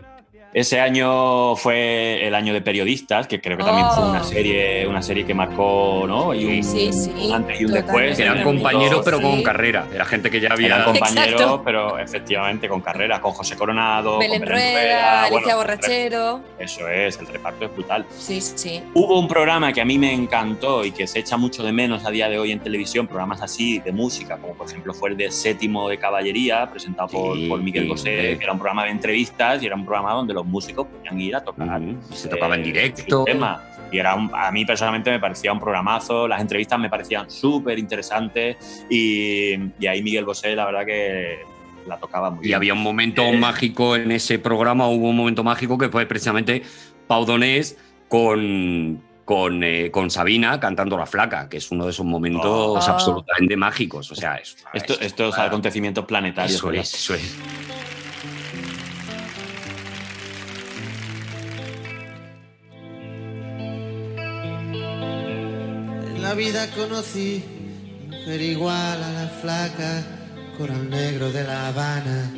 Ese 0.54 0.80
año 0.80 1.56
fue 1.56 2.28
el 2.28 2.36
año 2.36 2.54
de 2.54 2.62
periodistas, 2.62 3.28
que 3.28 3.42
creo 3.42 3.58
que 3.58 3.64
también 3.64 3.88
fue 3.96 4.08
una 4.08 4.22
Oh. 4.22 4.24
serie, 4.24 4.88
una 4.88 5.02
serie 5.02 5.26
que 5.26 5.34
marcó, 5.34 6.06
¿no? 6.08 6.34
Y 6.34 6.46
un, 6.46 6.64
Sí, 6.64 6.94
sí, 6.94 7.12
un 7.28 7.34
antes 7.34 7.60
y 7.60 7.66
un 7.66 7.72
totalmente. 7.72 7.82
después. 7.82 8.18
Que 8.18 8.24
eran 8.24 8.44
compañeros, 8.44 9.02
pero 9.04 9.20
con 9.22 9.42
carrera. 9.42 9.88
Era 9.94 10.06
gente 10.06 10.30
que 10.30 10.40
ya 10.40 10.50
había. 10.52 10.68
Eran 10.68 10.84
compañeros, 10.86 11.62
pero 11.66 11.98
efectivamente 11.98 12.68
con 12.70 12.82
carrera, 12.82 13.20
con 13.20 13.32
José 13.32 13.56
Coronado, 13.56 14.20
Belén 14.20 14.40
con 14.42 14.50
Rueda, 14.50 15.24
Alicia 15.24 15.42
bueno, 15.42 15.58
Borrachero. 15.58 16.42
Eso 16.60 16.88
es, 16.88 17.18
el 17.20 17.28
reparto 17.28 17.66
es 17.66 17.74
brutal. 17.74 18.06
Sí, 18.16 18.40
sí. 18.40 18.82
Hubo 18.94 19.20
un 19.20 19.28
programa 19.28 19.74
que 19.74 19.82
a 19.82 19.86
mí 19.86 19.98
me 19.98 20.14
encantó 20.14 20.86
y 20.86 20.92
que 20.92 21.08
se 21.08 21.20
echa 21.20 21.36
mucho 21.36 21.64
de 21.64 21.72
menos 21.72 22.06
a 22.06 22.12
día 22.12 22.30
de 22.30 22.38
hoy 22.38 22.52
en 22.52 22.60
televisión, 22.60 23.08
programas 23.08 23.42
así 23.42 23.80
de 23.80 23.92
música, 23.92 24.38
como 24.38 24.54
por 24.54 24.68
ejemplo 24.68 24.94
fue 24.94 25.10
el 25.10 25.18
de 25.18 25.32
Séptimo 25.32 25.90
de 25.90 25.98
Caballería, 25.98 26.70
presentado 26.70 27.08
por, 27.08 27.36
Sí, 27.38 27.48
por 27.48 27.60
Miguel 27.62 27.92
sí. 27.98 28.04
que 28.04 28.38
era 28.40 28.52
un 28.54 28.60
programa 28.60 28.86
de 28.86 28.92
entrevistas 28.92 29.62
y 29.64 29.66
era 29.66 29.76
un 29.76 29.84
programa 29.86 30.14
donde 30.14 30.34
los 30.34 30.43
músicos 30.46 30.88
podían 30.88 31.20
ir 31.20 31.36
a 31.36 31.44
tocar. 31.44 31.82
Se 32.12 32.28
tocaba 32.30 32.56
en 32.56 32.62
eh, 32.62 32.66
directo. 32.66 33.24
tema. 33.24 33.62
Y 33.92 34.00
era 34.00 34.16
un- 34.16 34.32
a 34.34 34.50
mí 34.52 34.66
personalmente 34.66 35.12
me 35.12 35.20
parecía 35.20 35.54
un 35.54 35.60
programazo, 35.60 36.28
las 36.28 36.42
entrevistas 36.42 36.80
me 36.80 36.90
parecían 36.90 37.30
súper 37.30 37.78
interesantes 37.78 38.86
y, 38.90 39.54
y 39.80 39.88
ahí 39.88 40.02
Miguel 40.02 40.26
Bosé 40.26 40.56
la 40.56 40.66
verdad 40.66 40.86
que 40.86 41.40
la 41.88 41.98
tocaba 41.98 42.32
muy 42.32 42.44
Y 42.44 42.48
bien. 42.48 42.56
había 42.56 42.74
un 42.74 42.82
momento 42.82 43.22
Eh, 43.24 43.38
mágico 43.38 43.96
en 43.96 44.12
ese 44.12 44.40
programa, 44.40 44.88
hubo 44.88 45.10
un 45.10 45.16
momento 45.18 45.44
mágico 45.44 45.78
que 45.78 45.90
fue 45.90 46.06
precisamente 46.08 46.64
Pau 47.08 47.26
Donés 47.26 47.78
con, 48.08 49.04
con, 49.26 49.64
eh, 49.64 49.92
con 49.92 50.10
Sabina 50.10 50.60
cantando 50.60 50.98
La 50.98 51.06
Flaca, 51.06 51.48
que 51.50 51.58
es 51.58 51.70
uno 51.72 51.86
de 51.86 51.92
esos 51.92 52.06
momentos 52.06 52.42
Oh. 52.46 52.78
absolutamente 52.78 53.56
mágicos. 53.58 54.12
O 54.12 54.16
sea, 54.16 54.36
es- 54.36 54.58
Esto- 54.74 54.94
es- 54.94 55.02
estos 55.02 55.38
acontecimientos 55.38 56.06
planetarios. 56.06 56.56
Eso 56.56 56.72
es, 56.72 56.94
eso 56.94 57.14
es. 57.16 57.38
La 66.34 66.40
vida 66.40 66.68
conocí 66.72 67.44
mujer 68.08 68.42
igual 68.42 69.04
a 69.04 69.12
la 69.12 69.28
flaca, 69.40 70.04
coral 70.58 70.90
negro 70.90 71.32
de 71.32 71.44
La 71.44 71.68
Habana, 71.68 72.34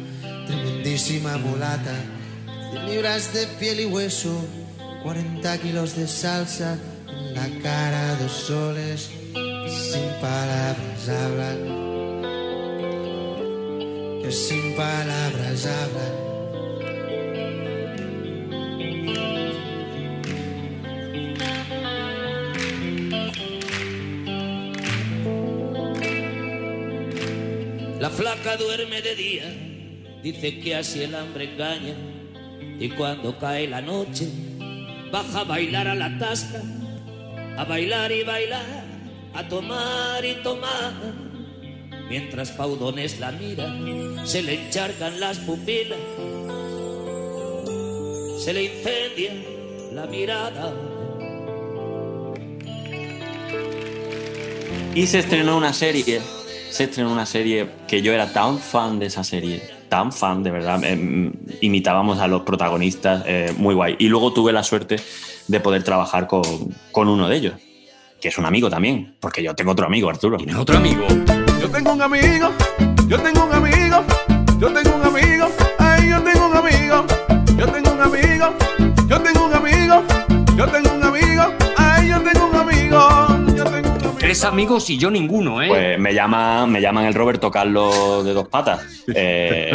tremendísima 0.47 1.37
mulata, 1.37 1.95
cien 2.71 2.85
libras 2.87 3.33
de 3.33 3.47
piel 3.57 3.79
y 3.79 3.85
hueso, 3.85 4.35
40 5.01 5.57
kilos 5.59 5.95
de 5.95 6.09
salsa, 6.09 6.77
en 7.07 7.35
la 7.35 7.47
cara 7.63 8.17
dos 8.17 8.33
soles, 8.33 9.11
sin 9.33 10.09
palabras 10.19 11.07
hablan, 11.07 11.59
que 14.21 14.29
sin 14.29 14.75
palabras 14.75 15.65
hablan. 15.65 16.24
Duerme 28.45 29.01
de 29.01 29.15
día, 29.15 29.43
dice 30.21 30.59
que 30.59 30.75
así 30.75 31.01
el 31.01 31.15
hambre 31.15 31.51
engaña. 31.51 31.95
Y 32.79 32.89
cuando 32.89 33.37
cae 33.39 33.67
la 33.67 33.81
noche, 33.81 34.29
baja 35.11 35.41
a 35.41 35.43
bailar 35.43 35.87
a 35.87 35.95
la 35.95 36.15
tasca, 36.19 36.61
a 37.57 37.65
bailar 37.65 38.11
y 38.11 38.23
bailar, 38.23 38.85
a 39.33 39.47
tomar 39.49 40.23
y 40.23 40.35
tomar. 40.35 40.93
Mientras 42.07 42.51
Paudones 42.51 43.19
la 43.19 43.31
mira, 43.31 43.67
se 44.25 44.43
le 44.43 44.67
encharcan 44.67 45.19
las 45.19 45.39
pupilas, 45.39 45.99
se 48.39 48.53
le 48.53 48.63
incendia 48.65 49.33
la 49.91 50.05
mirada. 50.05 50.71
Y 54.93 55.07
se 55.07 55.19
estrenó 55.19 55.57
una 55.57 55.73
serie, 55.73 56.21
se 56.75 56.83
estrenó 56.83 57.09
una 57.09 57.25
serie 57.25 57.69
que 57.87 58.01
yo 58.01 58.11
era 58.11 58.33
tan 58.33 58.59
fan 58.59 58.99
de 58.99 59.05
esa 59.05 59.23
serie, 59.23 59.63
tan 59.87 60.11
fan, 60.11 60.43
de 60.43 60.51
verdad. 60.51 60.83
em, 60.83 61.31
imitábamos 61.61 62.19
a 62.19 62.27
los 62.27 62.41
protagonistas, 62.41 63.23
eh, 63.25 63.53
muy 63.55 63.73
guay. 63.73 63.95
Y 63.97 64.09
luego 64.09 64.33
tuve 64.33 64.51
la 64.51 64.61
suerte 64.61 64.97
de 65.47 65.59
poder 65.61 65.83
trabajar 65.83 66.27
con, 66.27 66.43
con 66.91 67.07
uno 67.07 67.29
de 67.29 67.37
ellos, 67.37 67.53
que 68.19 68.27
es 68.27 68.37
un 68.37 68.45
amigo 68.45 68.69
también, 68.69 69.15
porque 69.21 69.41
yo 69.41 69.55
tengo 69.55 69.71
otro 69.71 69.85
amigo, 69.85 70.09
Arturo. 70.09 70.35
¿Tienes 70.35 70.57
otro 70.57 70.75
amigo? 70.75 71.07
Yo 71.61 71.69
tengo 71.69 71.93
un 71.93 72.01
amigo, 72.01 72.51
yo 73.07 73.21
tengo 73.21 73.45
un 73.45 73.53
amigo, 73.53 74.03
yo 74.59 74.73
tengo 74.73 74.95
un 74.97 75.03
amigo, 75.03 75.47
ay, 75.79 76.09
yo 76.09 76.21
tengo 76.23 76.45
un 76.45 76.57
amigo, 76.57 77.05
yo 77.57 77.67
tengo 77.67 77.91
un 77.93 78.01
amigo, 78.01 78.53
yo 79.07 79.21
tengo 79.21 79.45
un 79.45 79.53
amigo, 79.53 80.03
yo 80.57 80.67
tengo 80.67 80.84
Tres 84.35 84.43
amigos 84.43 84.89
y 84.89 84.97
yo 84.97 85.09
ninguno, 85.09 85.61
¿eh? 85.61 85.69
Pues 85.69 85.97
me 85.97 86.13
llaman, 86.13 86.69
me 86.69 86.81
llaman 86.81 87.05
el 87.05 87.13
Roberto 87.13 87.49
Carlos 87.49 88.25
de 88.25 88.33
dos 88.33 88.49
patas. 88.49 88.85
Eh, 89.15 89.73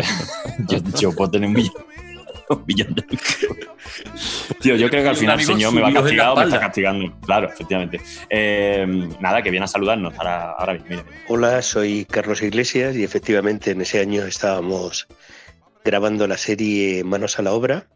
yo, 0.68 0.78
yo 0.98 1.16
puedo 1.16 1.30
tener 1.30 1.48
un 1.48 1.54
millón, 1.54 1.82
un 2.50 2.64
millón 2.66 2.94
de. 2.94 3.02
Tío, 4.60 4.76
yo 4.76 4.90
creo 4.90 5.02
que 5.02 5.08
al 5.08 5.16
final 5.16 5.40
el 5.40 5.46
señor 5.46 5.72
me 5.72 5.80
va 5.80 5.90
castigado, 5.90 6.36
me 6.36 6.44
está 6.44 6.60
castigando. 6.60 7.10
Claro, 7.24 7.48
efectivamente. 7.48 8.02
Eh, 8.28 9.08
nada, 9.18 9.40
que 9.40 9.50
viene 9.50 9.64
a 9.64 9.66
saludarnos 9.66 10.12
ahora, 10.18 10.50
ahora 10.50 10.74
mismo. 10.74 10.88
mira. 10.90 11.04
Hola, 11.28 11.62
soy 11.62 12.04
Carlos 12.04 12.42
Iglesias 12.42 12.94
y 12.96 13.02
efectivamente 13.02 13.70
en 13.70 13.80
ese 13.80 13.98
año 13.98 14.26
estábamos 14.26 15.08
grabando 15.82 16.26
la 16.26 16.36
serie 16.36 17.02
Manos 17.02 17.38
a 17.38 17.42
la 17.42 17.54
Obra, 17.54 17.86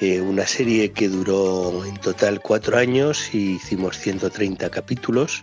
eh, 0.00 0.20
una 0.20 0.46
serie 0.46 0.92
que 0.92 1.08
duró 1.08 1.84
en 1.84 1.96
total 1.96 2.40
cuatro 2.40 2.76
años 2.76 3.34
y 3.34 3.54
hicimos 3.54 3.98
130 3.98 4.68
capítulos 4.70 5.42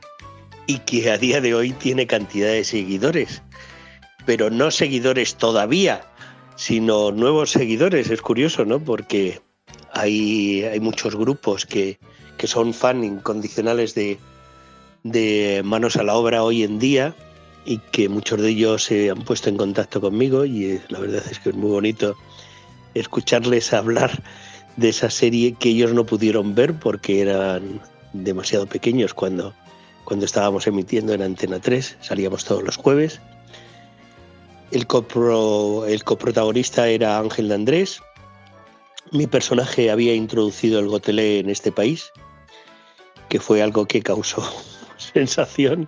y 0.68 0.80
que 0.80 1.10
a 1.10 1.18
día 1.18 1.42
de 1.42 1.56
hoy 1.56 1.72
tiene 1.72 2.06
cantidad 2.06 2.50
de 2.50 2.64
seguidores, 2.64 3.42
pero 4.26 4.50
no 4.50 4.70
seguidores 4.70 5.36
todavía, 5.36 6.06
sino 6.56 7.12
nuevos 7.12 7.52
seguidores. 7.52 8.10
Es 8.12 8.22
curioso, 8.22 8.64
¿no? 8.64 8.80
Porque 8.80 9.42
hay, 9.92 10.64
hay 10.64 10.80
muchos 10.80 11.16
grupos 11.16 11.66
que, 11.66 11.98
que 12.38 12.48
son 12.48 12.74
fan 12.74 13.04
incondicionales 13.04 13.96
de, 13.96 14.20
de 15.04 15.62
manos 15.66 15.98
a 15.98 16.04
la 16.04 16.16
obra 16.16 16.44
hoy 16.44 16.64
en 16.64 16.78
día 16.78 17.16
y 17.66 17.80
que 17.92 18.10
muchos 18.10 18.42
de 18.42 18.50
ellos 18.50 18.84
se 18.84 19.10
han 19.10 19.24
puesto 19.24 19.50
en 19.50 19.58
contacto 19.58 20.02
conmigo 20.02 20.46
y 20.46 20.66
eh, 20.66 20.82
la 20.90 21.00
verdad 21.00 21.24
es 21.30 21.40
que 21.40 21.50
es 21.50 21.56
muy 21.56 21.72
bonito 21.72 22.16
escucharles 22.94 23.74
hablar 23.74 24.22
de 24.78 24.90
esa 24.90 25.10
serie 25.10 25.54
que 25.54 25.70
ellos 25.70 25.94
no 25.94 26.06
pudieron 26.06 26.56
ver 26.56 26.74
porque 26.74 27.22
eran 27.22 27.82
demasiado 28.14 28.66
pequeños 28.66 29.14
cuando, 29.14 29.54
cuando 30.04 30.26
estábamos 30.26 30.68
emitiendo 30.68 31.14
en 31.14 31.22
Antena 31.22 31.60
3, 31.60 31.98
salíamos 32.02 32.46
todos 32.46 32.64
los 32.64 32.78
jueves. 32.78 33.20
El, 34.72 34.88
copro- 34.88 35.86
el 35.88 36.04
coprotagonista 36.04 36.88
era 36.88 37.20
Ángel 37.20 37.50
de 37.50 37.56
Andrés. 37.56 38.02
Mi 39.12 39.28
personaje 39.28 39.92
había 39.92 40.16
introducido 40.16 40.80
el 40.80 40.88
gotelé 40.88 41.40
en 41.40 41.50
este 41.50 41.72
país, 41.72 42.12
que 43.30 43.40
fue 43.40 43.62
algo 43.62 43.86
que 43.86 44.02
causó 44.02 44.44
sensación. 44.98 45.88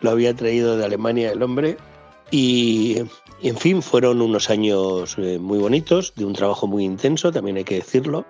Lo 0.00 0.10
había 0.10 0.34
traído 0.34 0.76
de 0.78 0.84
Alemania 0.86 1.32
el 1.32 1.42
hombre. 1.42 1.76
Y, 2.30 3.02
y, 3.40 3.48
en 3.48 3.56
fin, 3.56 3.82
fueron 3.82 4.22
unos 4.22 4.50
años 4.50 5.16
eh, 5.18 5.38
muy 5.38 5.58
bonitos, 5.58 6.14
de 6.16 6.24
un 6.24 6.32
trabajo 6.32 6.66
muy 6.66 6.84
intenso, 6.84 7.32
también 7.32 7.56
hay 7.56 7.64
que 7.64 7.76
decirlo. 7.76 8.24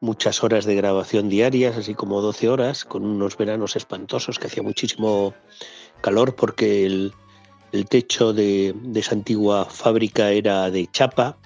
Muchas 0.00 0.44
horas 0.44 0.64
de 0.64 0.76
grabación 0.76 1.28
diarias, 1.28 1.76
así 1.76 1.94
como 1.94 2.20
12 2.20 2.48
horas, 2.48 2.84
con 2.84 3.04
unos 3.04 3.36
veranos 3.36 3.74
espantosos 3.76 4.38
que 4.38 4.46
hacía 4.46 4.62
muchísimo 4.62 5.34
calor 6.00 6.36
porque 6.36 6.86
el, 6.86 7.12
techo 7.88 8.32
de, 8.32 8.74
de 8.80 9.00
esa 9.00 9.14
antigua 9.14 9.64
fábrica 9.64 10.30
era 10.30 10.70
de 10.70 10.86
chapa 10.90 11.36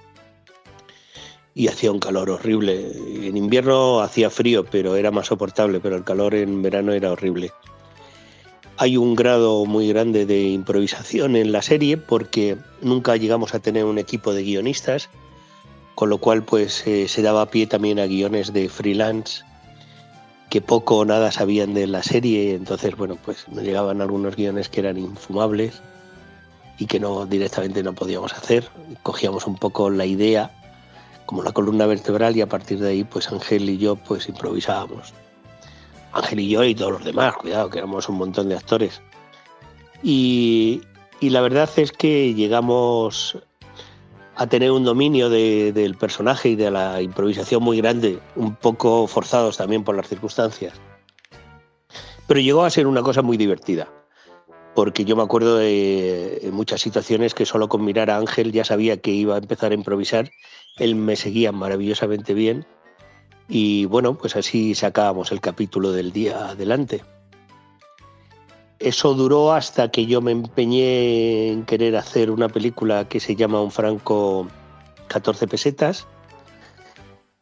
y 1.54 1.68
hacía 1.68 1.92
un 1.92 1.98
calor 1.98 2.30
horrible. 2.30 2.92
En 3.26 3.36
invierno 3.36 4.00
hacía 4.00 4.30
frío, 4.30 4.64
pero 4.64 4.96
era 4.96 5.10
más 5.10 5.26
soportable, 5.26 5.80
pero 5.80 5.96
el 5.96 6.04
calor 6.04 6.34
en 6.34 6.62
verano 6.62 6.92
era 6.92 7.12
horrible. 7.12 7.52
Hay 8.82 8.96
un 8.96 9.14
grado 9.14 9.64
muy 9.64 9.86
grande 9.86 10.26
de 10.26 10.42
improvisación 10.42 11.36
en 11.36 11.52
la 11.52 11.62
serie 11.62 11.96
porque 11.96 12.56
nunca 12.80 13.14
llegamos 13.14 13.54
a 13.54 13.60
tener 13.60 13.84
un 13.84 13.96
equipo 13.96 14.34
de 14.34 14.42
guionistas, 14.42 15.08
con 15.94 16.10
lo 16.10 16.18
cual 16.18 16.42
pues 16.42 16.84
eh, 16.88 17.06
se 17.06 17.22
daba 17.22 17.46
pie 17.46 17.68
también 17.68 18.00
a 18.00 18.06
guiones 18.06 18.52
de 18.52 18.68
freelance 18.68 19.44
que 20.50 20.60
poco 20.60 20.96
o 20.96 21.04
nada 21.04 21.30
sabían 21.30 21.74
de 21.74 21.86
la 21.86 22.02
serie, 22.02 22.56
entonces 22.56 22.96
bueno, 22.96 23.16
pues 23.24 23.46
nos 23.46 23.62
llegaban 23.62 24.00
algunos 24.00 24.34
guiones 24.34 24.68
que 24.68 24.80
eran 24.80 24.98
infumables 24.98 25.80
y 26.76 26.86
que 26.86 26.98
no 26.98 27.24
directamente 27.24 27.84
no 27.84 27.92
podíamos 27.92 28.32
hacer. 28.32 28.68
Cogíamos 29.04 29.46
un 29.46 29.54
poco 29.54 29.90
la 29.90 30.06
idea 30.06 30.50
como 31.24 31.44
la 31.44 31.52
columna 31.52 31.86
vertebral 31.86 32.36
y 32.36 32.40
a 32.40 32.48
partir 32.48 32.80
de 32.80 32.88
ahí 32.88 33.04
pues 33.04 33.30
Ángel 33.30 33.70
y 33.70 33.78
yo 33.78 33.94
pues 33.94 34.28
improvisábamos. 34.28 35.14
Ángel 36.12 36.40
y 36.40 36.48
yo 36.48 36.64
y 36.64 36.74
todos 36.74 36.92
los 36.92 37.04
demás, 37.04 37.34
cuidado, 37.36 37.70
que 37.70 37.78
éramos 37.78 38.08
un 38.08 38.16
montón 38.16 38.48
de 38.48 38.56
actores. 38.56 39.00
Y, 40.02 40.82
la 41.20 41.40
verdad 41.40 41.70
es 41.76 41.92
que 41.92 42.34
llegamos 42.34 43.38
a 44.34 44.46
tener 44.46 44.72
un 44.72 44.84
dominio 44.84 45.30
de- 45.30 45.72
del 45.72 45.94
personaje 45.94 46.50
y 46.50 46.56
de 46.56 46.70
la 46.70 47.00
improvisación 47.00 47.62
muy 47.62 47.78
grande, 47.78 48.18
un 48.34 48.56
poco 48.56 49.06
forzados 49.06 49.56
también 49.56 49.84
por 49.84 49.96
las 49.96 50.08
circunstancias. 50.08 50.74
Pero 52.26 52.40
llegó 52.40 52.64
a 52.64 52.70
ser 52.70 52.86
una 52.86 53.02
cosa 53.02 53.22
muy 53.22 53.36
divertida, 53.36 53.88
porque 54.74 55.04
yo 55.04 55.16
me 55.16 55.22
acuerdo 55.22 55.58
de 55.58 56.40
en 56.42 56.54
muchas 56.54 56.80
situaciones 56.80 57.34
que 57.34 57.46
solo 57.46 57.68
con 57.68 57.84
mirar 57.84 58.10
a 58.10 58.16
Ángel 58.16 58.52
ya 58.52 58.64
sabía 58.64 58.96
que 58.96 59.10
iba 59.10 59.34
a 59.34 59.38
empezar 59.38 59.72
a 59.72 59.74
improvisar, 59.74 60.30
él 60.78 60.94
me 60.94 61.16
seguía 61.16 61.52
maravillosamente 61.52 62.32
bien 62.34 62.66
y 63.48 63.84
bueno, 63.86 64.14
pues 64.14 64.36
así 64.36 64.74
sacábamos 64.74 65.32
el 65.32 65.40
capítulo 65.40 65.92
del 65.92 66.12
día 66.12 66.50
adelante. 66.50 67.02
Eso 68.78 69.14
duró 69.14 69.52
hasta 69.52 69.90
que 69.90 70.06
yo 70.06 70.20
me 70.20 70.32
empeñé 70.32 71.52
en 71.52 71.64
querer 71.64 71.96
hacer 71.96 72.30
una 72.30 72.48
película 72.48 73.08
que 73.08 73.20
se 73.20 73.36
llama 73.36 73.62
Un 73.62 73.70
Franco 73.70 74.48
14 75.06 75.46
pesetas. 75.46 76.06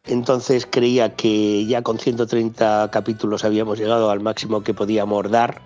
Entonces 0.05 0.66
creía 0.70 1.14
que 1.14 1.64
ya 1.66 1.82
con 1.82 1.98
130 1.98 2.90
capítulos 2.90 3.44
habíamos 3.44 3.78
llegado 3.78 4.10
al 4.10 4.20
máximo 4.20 4.62
que 4.62 4.74
podíamos 4.74 5.31
dar 5.31 5.62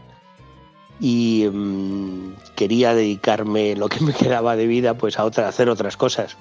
y 1.00 1.48
mm, 1.52 2.34
quería 2.54 2.94
dedicarme 2.94 3.74
lo 3.74 3.88
que 3.88 4.00
me 4.00 4.12
quedaba 4.14 4.56
de 4.56 4.66
vida 4.66 4.94
pues 4.94 5.18
a 5.18 5.24
otra, 5.24 5.46
a 5.46 5.48
hacer 5.48 5.68
otras 5.68 5.96
cosas, 5.96 6.36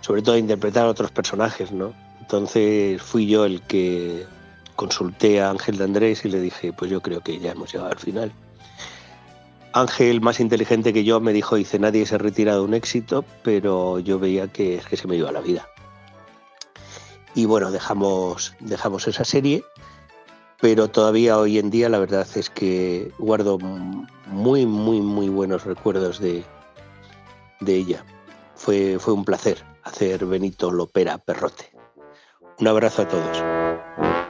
sobre 0.00 0.22
todo 0.22 0.36
a 0.36 0.38
interpretar 0.38 0.86
a 0.86 0.90
otros 0.90 1.10
personajes, 1.10 1.72
¿no? 1.72 1.92
Entonces 2.24 3.02
fui 3.02 3.26
yo 3.26 3.44
el 3.44 3.60
que 3.60 4.24
consulté 4.76 5.42
a 5.42 5.50
Ángel 5.50 5.76
de 5.76 5.84
Andrés 5.84 6.24
y 6.24 6.30
le 6.30 6.40
dije, 6.40 6.72
pues 6.72 6.90
yo 6.90 7.02
creo 7.02 7.20
que 7.20 7.38
ya 7.38 7.52
hemos 7.52 7.70
llegado 7.70 7.90
al 7.90 7.98
final. 7.98 8.32
Ángel, 9.74 10.22
más 10.22 10.40
inteligente 10.40 10.94
que 10.94 11.04
yo, 11.04 11.20
me 11.20 11.34
dijo, 11.34 11.56
dice, 11.56 11.78
nadie 11.78 12.06
se 12.06 12.16
retira 12.16 12.54
de 12.54 12.62
un 12.62 12.72
éxito, 12.72 13.26
pero 13.42 13.98
yo 13.98 14.18
veía 14.18 14.48
que, 14.48 14.80
que 14.88 14.96
se 14.96 15.06
me 15.06 15.16
iba 15.16 15.30
la 15.32 15.42
vida. 15.42 15.68
Y 17.34 17.44
bueno, 17.44 17.70
dejamos, 17.70 18.54
dejamos 18.58 19.06
esa 19.06 19.26
serie, 19.26 19.62
pero 20.62 20.88
todavía 20.88 21.36
hoy 21.36 21.58
en 21.58 21.68
día 21.68 21.90
la 21.90 21.98
verdad 21.98 22.26
es 22.36 22.48
que 22.48 23.12
guardo 23.18 23.58
muy, 23.58 24.64
muy, 24.64 25.02
muy 25.02 25.28
buenos 25.28 25.64
recuerdos 25.64 26.20
de, 26.20 26.42
de 27.60 27.76
ella. 27.76 28.02
Fue, 28.56 28.98
fue 28.98 29.12
un 29.12 29.26
placer 29.26 29.62
hacer 29.82 30.24
Benito 30.24 30.70
Lopera 30.70 31.18
Perrote. 31.18 31.73
Un 32.60 32.68
abrazo 32.68 33.02
a 33.02 33.08
todos. 33.08 34.23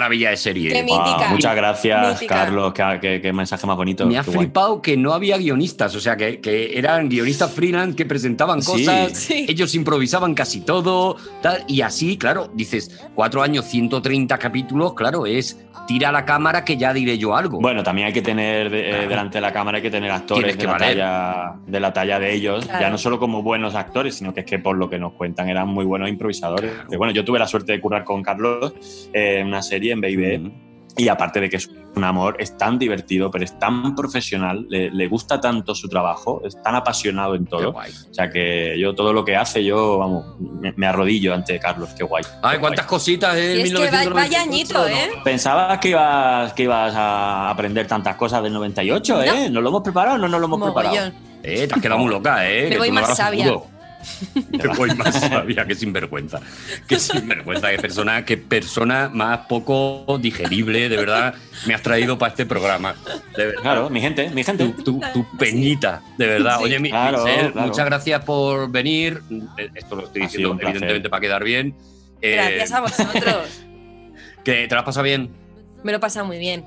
Maravilla 0.00 0.30
de 0.30 0.36
serie. 0.36 0.70
Qué 0.72 0.82
Guau, 0.82 1.06
mítica. 1.06 1.28
muchas 1.30 1.54
gracias, 1.54 2.12
Mítica. 2.14 2.34
Carlos. 2.34 2.72
Qué, 2.72 2.98
qué- 3.00 3.20
qué 3.20 3.32
mensaje 3.32 3.66
más 3.66 3.76
bonito. 3.76 4.06
Me 4.06 4.18
ha 4.18 4.22
Qué 4.22 4.30
guay. 4.30 4.46
flipado 4.46 4.80
que 4.80 4.96
no 4.96 5.12
había 5.12 5.36
guionistas, 5.36 5.94
o 5.94 6.00
sea, 6.00 6.16
que, 6.16 6.40
que 6.40 6.78
eran 6.78 7.08
guionistas 7.08 7.52
freelance 7.52 7.94
que 7.96 8.06
presentaban 8.06 8.62
cosas, 8.62 9.12
Sí. 9.16 9.44
ellos 9.48 9.74
improvisaban 9.74 10.34
casi 10.34 10.60
todo, 10.62 11.16
tal, 11.42 11.64
y 11.68 11.82
así, 11.82 12.16
claro, 12.16 12.50
dices, 12.54 12.98
cuatro 13.14 13.42
años, 13.42 13.66
130 13.66 14.38
capítulos, 14.38 14.94
claro, 14.94 15.26
es 15.26 15.58
tira 15.86 16.12
la 16.12 16.24
cámara 16.24 16.64
que 16.64 16.76
ya 16.76 16.92
diré 16.92 17.18
yo 17.18 17.34
algo. 17.36 17.58
Bueno, 17.60 17.82
también 17.82 18.06
hay 18.06 18.12
que 18.12 18.22
tener 18.22 18.70
de- 18.70 18.86
eh, 18.86 18.90
Claro. 18.90 19.08
delante 19.08 19.38
de 19.38 19.42
la 19.42 19.52
cámara, 19.52 19.76
hay 19.76 19.82
que 19.82 19.90
tener 19.90 20.10
actores 20.10 20.44
Tienes 20.44 20.56
de 20.56 20.60
que 20.64 20.70
la, 20.70 20.78
talla, 20.78 21.52
de 21.66 21.80
la 21.80 21.92
talla 21.92 22.18
de 22.20 22.32
ellos, 22.32 22.64
Claro. 22.64 22.80
ya 22.80 22.90
no 22.90 22.98
solo 22.98 23.18
como 23.18 23.42
buenos 23.42 23.74
actores, 23.74 24.14
sino 24.14 24.32
que 24.32 24.40
es 24.40 24.46
que 24.46 24.58
por 24.58 24.76
lo 24.76 24.88
que 24.88 24.98
nos 24.98 25.12
cuentan 25.14 25.48
eran 25.48 25.68
muy 25.68 25.84
buenos 25.84 26.08
improvisadores. 26.08 26.70
Que 26.88 26.96
bueno, 26.96 27.12
yo 27.12 27.24
tuve 27.24 27.38
la 27.38 27.46
suerte 27.46 27.72
de 27.72 27.80
currar 27.80 28.04
con 28.04 28.22
Carlos 28.22 28.72
eh, 29.12 29.38
en 29.40 29.48
una 29.48 29.62
serie 29.62 29.89
en 29.92 30.00
BIB. 30.00 30.52
Y 30.96 31.06
aparte 31.08 31.40
de 31.40 31.48
que 31.48 31.56
es 31.56 31.70
un 31.94 32.02
amor, 32.02 32.36
es 32.40 32.58
tan 32.58 32.76
divertido, 32.78 33.30
pero 33.30 33.44
es 33.44 33.56
tan 33.60 33.94
profesional, 33.94 34.66
le, 34.68 34.90
le 34.90 35.06
gusta 35.06 35.40
tanto 35.40 35.72
su 35.74 35.88
trabajo, 35.88 36.42
es 36.44 36.60
tan 36.62 36.74
apasionado 36.74 37.36
en 37.36 37.46
todo. 37.46 37.70
O 38.10 38.14
sea 38.14 38.28
que 38.28 38.76
yo 38.78 38.92
todo 38.94 39.12
lo 39.12 39.24
que 39.24 39.36
hace, 39.36 39.64
yo, 39.64 39.98
vamos, 39.98 40.34
me, 40.40 40.72
me 40.76 40.86
arrodillo 40.88 41.32
ante 41.32 41.58
Carlos, 41.60 41.90
qué 41.96 42.02
guay. 42.02 42.24
Ay, 42.42 42.58
cuántas 42.58 42.86
cositas 42.86 43.36
en 43.36 43.58
Y 43.58 43.60
es 43.62 43.68
que 43.72 43.74
va- 43.76 43.80
1998, 44.02 44.14
vaya 44.14 44.42
añito, 44.42 44.86
¿eh? 44.88 45.10
Pensabas 45.24 45.78
que 45.78 45.90
ibas, 45.90 46.52
que 46.54 46.64
ibas 46.64 46.92
a 46.94 47.50
aprender 47.50 47.86
tantas 47.86 48.16
cosas 48.16 48.42
del 48.42 48.52
98, 48.52 49.22
¿eh? 49.22 49.48
¿Nos 49.48 49.62
lo 49.62 49.68
hemos 49.68 49.82
preparado 49.82 50.16
o 50.16 50.18
no 50.18 50.26
nos 50.28 50.40
lo 50.40 50.46
hemos 50.46 50.60
preparado? 50.62 51.12
Eh, 51.42 51.66
te 51.68 51.74
has 51.74 51.80
quedado 51.80 52.00
muy 52.00 52.10
loca, 52.10 52.50
¿eh? 52.50 52.64
Me 52.64 52.70
Que 52.70 52.78
voy 52.78 52.88
no 52.90 53.00
más 53.00 53.16
sabia. 53.16 53.46
Me 54.50 54.66
voy 54.74 54.94
más 54.94 55.20
sabia, 55.20 55.64
que 55.66 55.74
sinvergüenza. 55.74 56.40
Que 56.88 56.98
sinvergüenza, 56.98 57.70
qué 57.70 57.78
persona, 57.78 58.24
qué 58.24 58.36
persona 58.36 59.08
más 59.12 59.40
poco 59.48 60.18
digerible, 60.20 60.88
de 60.88 60.96
verdad, 60.96 61.34
me 61.66 61.74
has 61.74 61.82
traído 61.82 62.18
para 62.18 62.30
este 62.30 62.46
programa. 62.46 62.94
De 63.36 63.46
verdad. 63.46 63.62
Claro, 63.62 63.90
mi 63.90 64.00
gente, 64.00 64.30
mi 64.30 64.42
gente. 64.44 64.64
Tu, 64.68 64.82
tu- 64.82 65.00
tu 65.12 65.36
peñita, 65.38 66.02
de 66.18 66.26
verdad. 66.26 66.58
Sí. 66.58 66.64
Oye, 66.64 66.78
mi, 66.78 66.90
Claro, 66.90 67.24
Michelle, 67.24 67.52
claro. 67.52 67.66
muchas 67.68 67.86
gracias 67.86 68.24
por 68.24 68.70
venir. 68.70 69.22
Esto 69.74 69.96
lo 69.96 70.06
estoy 70.06 70.22
diciendo 70.22 70.58
evidentemente 70.60 71.08
para 71.10 71.20
quedar 71.20 71.44
bien. 71.44 71.74
Eh, 72.22 72.34
Gracias 72.34 72.72
a 72.72 72.80
vosotros. 72.80 73.60
Que 74.44 74.66
te 74.66 74.74
lo 74.74 74.78
has 74.80 74.86
pasado 74.86 75.04
bien. 75.04 75.30
Me 75.84 75.92
lo 75.92 75.98
he 75.98 76.00
pasado 76.00 76.24
muy 76.26 76.38
bien. 76.38 76.64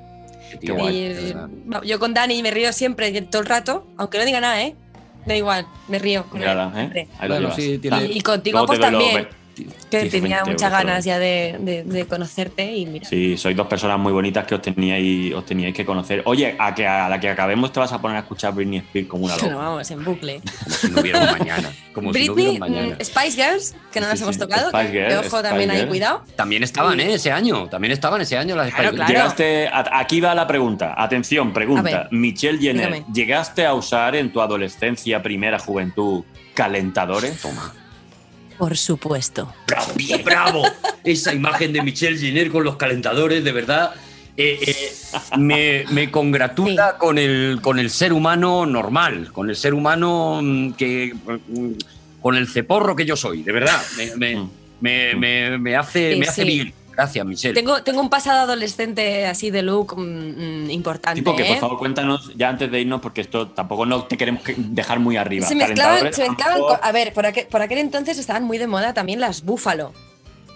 Qué 0.62 0.72
guay, 0.72 0.96
Y, 0.96 1.88
yo 1.88 1.98
con 2.00 2.14
Dani 2.14 2.44
me 2.44 2.52
río 2.52 2.72
siempre, 2.72 3.12
todo 3.24 3.42
el 3.42 3.48
rato, 3.48 3.88
aunque 3.98 4.20
no 4.20 4.26
diga 4.26 4.40
nada, 4.40 4.62
¿eh? 4.62 4.76
Da 5.26 5.36
igual, 5.36 5.66
me 5.88 6.00
río. 6.00 6.26
con 6.26 6.40
Mírala. 6.40 6.72
¿eh? 6.76 7.08
Ahí 7.20 7.28
lo 7.30 7.36
Bueno, 7.36 7.40
llevas. 7.50 7.56
sí, 7.56 7.78
tiene- 7.80 8.06
Y 8.06 8.22
contigo 8.22 8.56
Luego 8.58 8.68
pues 8.68 8.80
los 8.80 8.90
también, 8.92 9.28
que 9.56 10.00
15, 10.02 10.10
tenía 10.10 10.38
20 10.38 10.52
muchas 10.52 10.72
ganas 10.72 11.06
ya 11.06 11.20
de, 11.20 11.58
de- 11.60 11.84
de 11.84 12.06
conocerte 12.06 12.76
y 12.76 12.86
mira. 12.86 13.08
Sí, 13.08 13.38
sois 13.38 13.56
dos 13.56 13.68
personas 13.68 14.00
muy 14.00 14.12
bonitas 14.12 14.46
que 14.46 14.56
os 14.56 14.62
teníais, 14.62 15.34
os 15.34 15.46
teníais 15.46 15.74
que 15.74 15.86
conocer. 15.86 16.22
Oye, 16.26 16.56
a 16.60 16.74
que 16.74 16.88
a 16.88 17.08
la 17.10 17.20
que 17.20 17.30
acabemos 17.30 17.72
te 17.72 17.80
vas 17.80 17.92
a 17.94 18.02
poner 18.02 18.18
a 18.18 18.20
escuchar 18.22 18.54
Britney 18.54 18.80
Spears 18.80 19.08
como 19.08 19.26
una 19.26 19.36
Bueno, 19.40 19.54
loca. 19.56 19.66
vamos, 19.66 19.92
en 19.92 20.04
bucle. 20.04 20.42
Como 20.42 20.76
si 20.76 20.88
no 20.92 21.02
hubiera 21.02 21.20
un 21.22 21.32
mañana. 21.40 21.72
Como 21.94 22.14
si 22.14 22.28
no 22.28 22.34
Britney, 22.34 22.60
mañana. 22.60 22.96
mm, 23.00 23.04
Spice 23.06 23.32
Girls, 23.44 23.76
que 23.92 24.00
no 24.00 24.06
Sí, 24.08 24.10
las 24.10 24.18
sí, 24.20 24.24
hemos 24.24 24.38
tocado, 24.38 24.70
Spice 24.70 24.86
que, 24.92 24.92
Girls, 24.92 25.10
que 25.14 25.18
ojo 25.20 25.28
Spice 25.38 25.44
también 25.44 25.72
ahí, 25.72 25.86
cuidado. 25.88 26.24
También 26.36 26.64
estaban, 26.64 27.00
¿eh? 27.00 27.14
Ese 27.14 27.32
año. 27.32 27.70
También 27.70 27.92
estaban 27.92 28.20
ese 28.22 28.38
año 28.38 28.56
las 28.56 28.74
Claro, 28.74 28.90
Spice 28.90 28.96
claro. 28.96 29.12
Girls. 29.14 29.38
Llegaste, 29.38 29.68
a- 29.68 30.00
aquí 30.00 30.20
va 30.22 30.34
la 30.34 30.48
pregunta. 30.48 30.96
Atención, 30.98 31.54
pregunta. 31.54 32.08
Michelle 32.12 32.58
Jenner, 32.60 32.88
dígame. 32.94 33.06
¿llegaste 33.14 33.66
a 33.66 33.74
usar 33.74 34.16
en 34.16 34.32
tu 34.32 34.42
adolescencia, 34.42 35.22
primera 35.22 35.60
juventud, 35.60 36.24
calentadores? 36.54 37.40
Toma. 37.42 37.74
Por 38.58 38.78
supuesto. 38.78 39.54
¡Bravo! 39.68 39.92
bien, 39.96 40.24
¡Bravo! 40.24 40.64
Esa 41.04 41.34
imagen 41.34 41.74
de 41.74 41.82
Michelle 41.82 42.18
Jenner 42.18 42.50
con 42.50 42.64
los 42.64 42.76
calentadores, 42.78 43.44
de 43.44 43.52
verdad. 43.52 43.94
eh, 44.36 44.60
eh, 44.66 44.92
me, 45.38 45.86
me 45.92 46.10
congratula 46.10 46.98
con, 46.98 47.18
el, 47.18 47.60
con 47.62 47.78
el 47.80 47.90
ser 47.90 48.14
humano 48.14 48.66
normal, 48.66 49.32
con 49.32 49.50
el 49.50 49.56
ser 49.56 49.74
humano 49.74 50.40
mm, 50.42 50.72
que. 50.74 51.14
mm, 51.48 51.72
con 52.22 52.36
el 52.36 52.48
ceporro 52.48 52.96
que 52.96 53.06
yo 53.06 53.16
soy, 53.18 53.44
de 53.44 53.52
verdad. 53.52 53.82
Me, 53.98 54.16
me- 54.16 54.36
Mm. 54.36 54.50
me- 54.82 55.16
me- 55.16 55.58
me 55.60 55.76
hace, 55.76 56.14
Sí, 56.14 56.20
me 56.20 56.26
hace 56.28 56.42
sí. 56.44 56.48
bien. 56.48 56.74
Gracias, 56.96 57.26
Michelle. 57.26 57.54
Tengo, 57.56 57.82
tengo 57.84 58.02
un 58.02 58.10
pasado 58.10 58.42
adolescente 58.42 59.26
así 59.26 59.50
de 59.52 59.62
look 59.64 59.96
mm, 59.98 60.66
mm, 60.66 60.70
importante. 60.70 61.20
Tipo, 61.22 61.36
que 61.36 61.44
¿eh? 61.44 61.48
por 61.50 61.58
favor 61.58 61.78
cuéntanos 61.80 62.32
ya 62.36 62.50
antes 62.50 62.70
de 62.72 62.82
irnos, 62.82 63.02
porque 63.02 63.22
esto 63.22 63.48
tampoco 63.50 63.86
no 63.86 64.04
te 64.04 64.18
queremos 64.18 64.44
que- 64.44 64.56
dejar 64.58 65.00
muy 65.00 65.18
arriba. 65.18 65.48
Se 65.48 65.56
mezclaban, 65.56 66.14
se 66.14 66.28
mezclaban 66.30 66.62
con- 66.62 66.78
a 66.82 66.92
ver, 66.92 67.12
por 67.14 67.26
aquel, 67.26 67.48
por 67.48 67.62
aquel 67.62 67.80
entonces 67.80 68.18
estaban 68.20 68.44
muy 68.44 68.58
de 68.58 68.68
moda 68.68 68.94
también 68.94 69.20
las 69.20 69.44
búfalo. 69.44 69.92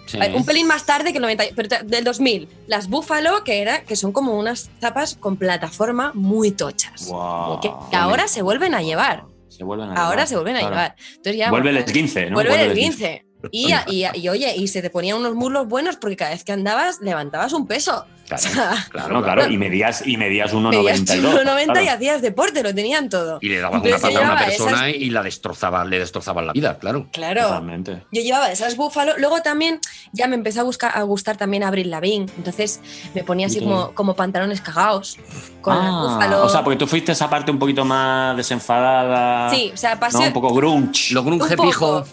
Sí. 0.06 0.16
Ver, 0.18 0.34
Un 0.34 0.46
pelín 0.46 0.66
más 0.66 0.86
tarde 0.86 1.10
que 1.12 1.18
el 1.18 1.22
90, 1.22 1.44
pero 1.54 1.68
del 1.84 2.02
2000. 2.04 2.48
Las 2.66 2.88
búfalo, 2.88 3.44
que, 3.44 3.60
era, 3.60 3.82
que 3.82 3.94
son 3.94 4.12
como 4.12 4.38
unas 4.38 4.70
zapas 4.80 5.16
con 5.16 5.36
plataforma 5.36 6.12
muy 6.14 6.50
tochas. 6.50 7.08
Guau, 7.08 7.60
que 7.60 7.70
que 7.90 7.96
ahora 7.96 8.26
se 8.26 8.40
vuelven 8.40 8.74
a 8.74 8.80
llevar. 8.80 9.24
se 9.48 9.64
vuelven 9.64 9.90
a 9.90 9.94
Ahora 9.94 10.24
llevar, 10.24 10.28
se 10.28 10.34
vuelven 10.36 10.56
a 10.56 10.58
claro. 10.60 10.74
llevar. 10.74 10.96
Entonces 11.16 11.36
ya, 11.36 11.50
Vuelve 11.50 11.68
el 11.70 11.74
bueno, 11.76 11.86
esguince, 11.86 12.30
¿no? 12.30 12.34
Vuelve 12.36 12.52
el 12.54 12.58
Vuelve 12.58 12.72
el 12.72 12.78
esguince. 12.78 13.24
Y, 13.52 13.72
y, 13.88 14.04
y, 14.14 14.28
oye, 14.28 14.54
y 14.56 14.66
se 14.68 14.82
te 14.82 14.90
ponían 14.90 15.16
unos 15.18 15.34
muslos 15.34 15.68
buenos 15.68 15.96
porque 15.96 16.16
cada 16.16 16.32
vez 16.32 16.42
que 16.44 16.52
andabas 16.52 17.00
levantabas 17.00 17.52
un 17.52 17.66
peso. 17.66 18.04
Claro, 18.28 18.42
O 18.44 18.48
sea, 18.50 18.86
claro, 18.90 19.14
No, 19.14 19.22
claro, 19.22 19.46
y 19.50 19.56
medías, 19.56 20.06
y 20.06 20.18
medías 20.18 20.52
1,92. 20.52 20.70
medías 20.82 21.00
1,90 21.00 21.62
y 21.62 21.84
claro. 21.86 22.02
hías 22.02 22.20
deporte, 22.20 22.62
lo 22.62 22.74
tenían 22.74 23.08
todo. 23.08 23.38
Y 23.40 23.48
le 23.48 23.58
dabas 23.60 23.80
una 23.80 23.88
Entonces 23.88 24.02
patada 24.10 24.28
a 24.28 24.32
una 24.34 24.44
persona 24.44 24.88
esas- 24.90 25.00
y 25.02 25.08
la 25.10 25.22
destrozabas, 25.22 25.86
le 25.86 25.98
destrozabas 25.98 26.44
la 26.44 26.52
vida, 26.52 26.78
claro. 26.78 27.06
Claro. 27.10 27.42
Totalmente. 27.44 28.02
Yo 28.12 28.20
llevaba 28.20 28.52
esas 28.52 28.76
búfalo. 28.76 29.16
Luego 29.16 29.40
también 29.40 29.80
ya 30.12 30.26
me 30.28 30.34
empezó 30.34 30.60
a, 30.60 30.64
buscar, 30.64 30.92
a 30.98 31.02
gustar 31.04 31.38
también 31.38 31.62
Abril 31.62 31.90
Lavigne. 31.90 32.26
Entonces 32.36 32.80
me 33.14 33.24
ponía 33.24 33.46
así 33.46 33.60
Sí. 33.60 33.64
como, 33.64 33.92
como 33.94 34.14
pantalones 34.14 34.60
cagados. 34.60 35.16
Con 35.62 35.74
las 35.76 35.86
Ah, 35.86 36.02
búfalo. 36.02 36.44
o 36.44 36.48
sea, 36.50 36.62
porque 36.62 36.76
tú 36.76 36.86
fuiste 36.86 37.12
esa 37.12 37.30
parte 37.30 37.50
un 37.50 37.58
poquito 37.58 37.86
más 37.86 38.36
desenfadada. 38.36 39.48
Sí, 39.54 39.70
o 39.72 39.76
sea, 39.76 39.94
¿no? 39.94 40.00
pasé 40.00 40.18
Un 40.26 40.32
poco 40.34 40.52
grunge. 40.54 41.14
Lo 41.14 41.22
un 41.22 41.26
grunge 41.38 41.56
poco, 41.56 41.68
pijo. 41.70 42.04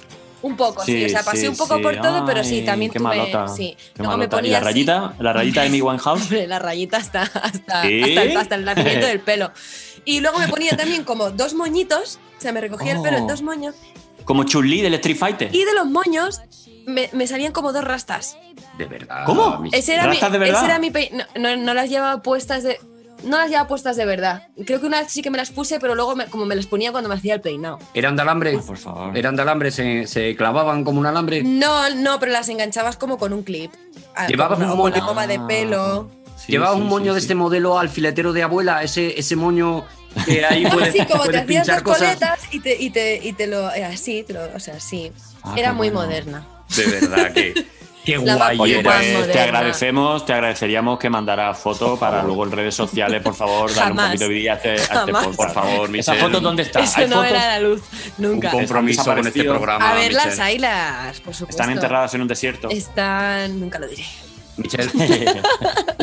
Un 0.45 0.55
poco, 0.55 0.83
sí. 0.83 0.91
Sí, 0.93 1.05
O 1.05 1.09
sea, 1.09 1.23
pasé 1.23 1.37
sí, 1.41 1.47
un 1.47 1.57
poco 1.57 1.77
sí. 1.77 1.81
por 1.81 1.95
todo, 2.01 2.23
pero 2.25 2.43
sí, 2.43 2.61
también 2.63 2.91
qué 2.91 2.99
tuve. 2.99 3.07
malota, 3.09 3.47
sí. 3.47 3.75
qué 3.95 4.03
Luego 4.03 4.11
me 4.11 4.17
malota. 4.27 4.35
¿Y 4.35 4.39
ponía 4.39 4.51
la 4.51 4.57
así- 4.59 4.65
rayita? 4.65 5.13
¿La 5.19 5.33
rayita 5.33 5.61
de 5.63 5.69
mi 5.69 5.81
Winehouse? 5.81 6.21
Hombre, 6.21 6.45
la 6.47 6.59
rayita 6.59 6.97
hasta, 6.97 7.21
hasta, 7.23 7.41
hasta, 7.81 7.83
el, 7.87 8.37
hasta 8.37 8.55
el 8.55 8.65
nacimiento 8.65 9.07
del 9.07 9.19
pelo. 9.21 9.51
Y 10.05 10.19
luego 10.21 10.37
me 10.39 10.47
ponía 10.47 10.77
también 10.77 11.03
como 11.03 11.31
dos 11.31 11.53
moñitos. 11.55 12.19
O 12.37 12.41
sea, 12.41 12.51
me 12.51 12.61
recogía 12.61 12.91
el 12.93 13.01
pelo 13.01 13.17
en 13.17 13.23
Oh. 13.23 13.27
dos 13.27 13.41
moños. 13.41 13.75
Como 14.23 14.43
Chun-Li 14.43 14.81
del 14.81 14.93
Street 14.95 15.17
Fighter. 15.17 15.49
Y 15.55 15.65
de 15.65 15.73
los 15.73 15.87
moños 15.87 16.41
me, 16.85 17.09
me 17.11 17.25
salían 17.27 17.51
como 17.51 17.73
dos 17.73 17.83
rastas. 17.83 18.37
De 18.77 18.85
verdad. 18.85 19.23
¿Cómo? 19.25 19.57
Michelle. 19.59 19.79
Ese 19.79 19.93
era, 19.95 20.03
mi, 20.03 20.09
¿Rastas 20.11 20.31
de 20.31 20.37
verdad? 20.37 20.57
ese 20.57 20.65
era 20.65 20.79
mi 20.79 20.91
pe- 20.91 21.11
no, 21.11 21.23
no, 21.39 21.55
no 21.57 21.73
las 21.73 21.89
llevaba 21.89 22.21
puestas 22.21 22.61
de. 22.63 22.79
No 23.25 23.37
las 23.37 23.49
llevaba 23.49 23.67
puestas 23.67 23.95
de 23.97 24.05
verdad. 24.05 24.47
Creo 24.65 24.79
que 24.79 24.87
una 24.87 25.01
vez 25.01 25.11
sí 25.11 25.21
que 25.21 25.29
me 25.29 25.37
las 25.37 25.51
puse, 25.51 25.79
pero 25.79 25.95
luego 25.95 26.15
me- 26.15 26.27
como 26.27 26.45
me 26.45 26.55
las 26.55 26.65
ponía 26.67 26.91
cuando 26.91 27.09
me 27.09 27.15
hacía 27.15 27.33
el 27.33 27.41
peinado. 27.41 27.79
¿Eran 27.93 28.15
de 28.15 28.21
alambre? 28.21 28.57
por 28.59 28.77
favor. 28.77 29.17
¿Eran 29.17 29.35
de 29.35 29.41
alambre? 29.41 29.71
¿Se, 29.71 30.07
se 30.07 30.35
clavaban 30.35 30.83
como 30.83 30.99
un 30.99 31.05
alambre? 31.05 31.43
No, 31.43 31.89
no, 31.95 32.19
pero 32.19 32.31
las 32.31 32.47
enganchabas 32.49 32.95
como 32.97 33.17
con 33.17 33.33
un 33.33 33.43
clip. 33.43 33.71
Ah, 34.15 34.27
Llevabas 34.27 34.59
como 34.59 34.73
un 34.73 34.79
una- 34.79 34.81
con 34.81 34.91
moño- 34.91 34.97
una 35.03 35.07
goma 35.07 35.27
de 35.27 35.39
pelo. 35.41 36.09
¿Llevabas 36.47 36.77
un 36.77 36.87
moño 36.87 37.13
de 37.13 37.19
este 37.19 37.33
modelo 37.35 37.79
alfiletero 37.79 38.31
de 38.33 38.43
abuela? 38.43 38.83
Ese, 38.83 39.19
ese 39.19 39.35
moño 39.35 39.83
que 40.25 40.45
ahí 40.45 40.65
puedes, 40.71 40.89
Así 40.89 41.05
como 41.11 41.23
te 41.25 41.37
hacías 41.39 41.81
cosas. 41.81 41.99
coletas 42.15 42.39
y 42.51 42.59
te, 42.59 42.75
y 42.81 42.89
te, 42.91 43.15
y 43.23 43.33
te 43.33 43.47
lo. 43.47 43.73
eh, 43.73 43.83
Así, 43.85 44.23
te 44.23 44.33
lo, 44.33 44.41
o 44.55 44.59
sea, 44.59 44.79
sí. 44.79 45.11
Ah, 45.43 45.55
Era 45.57 45.73
muy 45.73 45.89
bueno. 45.89 46.07
moderna. 46.07 46.47
De 46.75 46.85
verdad 46.85 47.33
que. 47.33 47.65
Qué 48.05 48.17
guay. 48.17 48.57
Oye, 48.59 48.83
pues 48.83 49.31
te 49.31 49.39
agradecemos, 49.39 50.25
te 50.25 50.33
agradeceríamos 50.33 50.99
que 50.99 51.09
mandaras 51.09 51.57
foto 51.57 51.97
para 51.97 52.21
luego 52.23 52.45
en 52.45 52.51
redes 52.51 52.75
sociales, 52.75 53.21
por 53.23 53.33
favor, 53.33 53.73
dar 53.73 53.91
un 53.91 53.97
poquito 53.97 54.23
de 54.27 54.29
vida 54.29 54.53
a 54.53 54.55
este, 54.55 54.69
a 54.69 54.75
este 54.75 54.95
podcast. 55.11 55.35
Por 55.35 55.51
favor, 55.51 55.83
¿Esa 55.95 56.11
Michelle. 56.13 56.19
foto 56.19 56.39
dónde 56.39 56.63
está? 56.63 56.79
Eso 56.81 56.99
¿Hay 56.99 57.07
no 57.07 57.15
fotos? 57.15 57.31
era 57.31 57.47
la 57.47 57.59
luz. 57.59 57.81
Nunca. 58.17 58.49
Un 58.49 58.59
compromiso 58.59 59.03
con 59.03 59.25
este 59.27 59.43
programa. 59.43 59.91
A 59.91 59.95
verlas, 59.95 60.25
Michelle. 60.25 60.41
ahí 60.43 60.57
las, 60.59 61.19
por 61.21 61.33
supuesto. 61.33 61.61
Están 61.61 61.75
enterradas 61.75 62.13
en 62.13 62.21
un 62.21 62.27
desierto. 62.27 62.69
Están. 62.69 63.59
Nunca 63.59 63.79
lo 63.79 63.87
diré. 63.87 64.05
Michelle, 64.57 64.89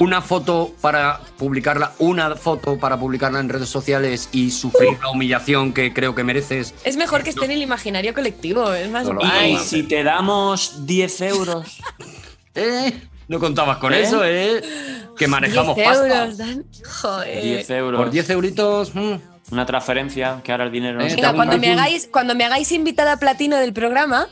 una 0.00 0.20
foto 0.20 0.74
para 0.80 1.20
publicarla, 1.38 1.92
una 1.98 2.36
foto 2.36 2.78
para 2.78 2.98
publicarla 2.98 3.40
en 3.40 3.48
redes 3.48 3.68
sociales 3.68 4.28
y 4.32 4.50
sufrir 4.50 4.98
la 5.00 5.10
humillación 5.10 5.72
que 5.72 5.92
creo 5.94 6.14
que 6.14 6.22
mereces. 6.24 6.74
Es 6.84 6.96
mejor 6.96 7.22
que 7.22 7.30
esté 7.30 7.44
en 7.46 7.52
el 7.52 7.62
imaginario 7.62 8.12
colectivo. 8.14 8.72
Es 8.72 8.90
más 8.90 9.04
No 9.06 9.14
lo 9.14 9.20
guay. 9.20 9.54
Y 9.54 9.58
si 9.58 9.82
te 9.84 10.04
damos 10.04 10.86
10 10.86 11.20
euros. 11.22 11.78
¿Eh? 12.54 12.92
No 13.28 13.38
contabas 13.38 13.78
con 13.78 13.94
¿Eh? 13.94 14.02
eso, 14.02 14.22
¿eh? 14.24 14.60
Que 15.16 15.26
manejamos 15.28 15.74
10 15.76 15.88
pasta. 15.88 16.22
euros, 16.24 16.36
Dan. 16.38 16.64
Joder. 17.00 17.42
10 17.42 17.70
euros. 17.70 17.98
Por 18.00 18.10
10 18.10 18.30
euritos. 18.30 18.94
mm, 18.94 19.14
Una 19.52 19.66
transferencia, 19.66 20.40
que 20.42 20.50
ahora 20.50 20.64
el 20.64 20.72
dinero 20.72 20.98
no 20.98 21.04
Eh, 21.04 21.10
se 21.10 21.16
Venga, 21.16 21.28
Tengo 21.28 21.44
cuando 21.44 21.58
me, 21.58 21.72
hagáis, 21.72 22.08
cuando 22.10 22.34
me 22.34 22.44
hagáis 22.44 22.72
invitada 22.72 23.18
platino 23.18 23.56
del 23.58 23.72
programa, 23.72 24.26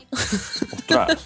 Ostras. 0.89 1.17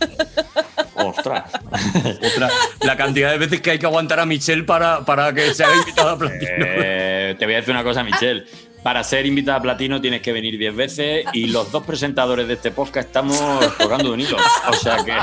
Ostras. 2.22 2.51
La 2.81 2.97
cantidad 2.97 3.31
de 3.31 3.38
veces 3.38 3.61
que 3.61 3.72
hay 3.72 3.80
que 3.80 3.85
aguantar 3.85 4.19
a 4.19 4.26
Michelle 4.26 4.63
para, 4.63 5.03
para 5.05 5.34
que 5.34 5.53
se 5.53 5.63
haga 5.63 5.77
invitada 5.77 6.11
a 6.11 6.17
platino. 6.17 6.45
Eh, 6.77 7.35
te 7.39 7.45
voy 7.45 7.55
a 7.55 7.57
decir 7.57 7.73
una 7.73 7.84
cosa, 7.84 8.03
Michelle. 8.03 8.45
Para 8.84 9.03
ser 9.03 9.26
invitada 9.26 9.57
a 9.57 9.61
platino 9.61 9.99
tienes 9.99 10.22
que 10.22 10.31
venir 10.31 10.57
10 10.57 10.76
veces 10.76 11.26
y 11.34 11.47
los 11.47 11.72
dos 11.72 11.84
presentadores 11.84 12.47
de 12.47 12.53
este 12.53 12.72
podcast 12.72 13.07
estamos 13.07 13.77
tocando 13.77 14.13
un 14.13 14.19
hilo. 14.19 14.38
O 14.69 14.73
sea 14.73 15.03
que. 15.03 15.13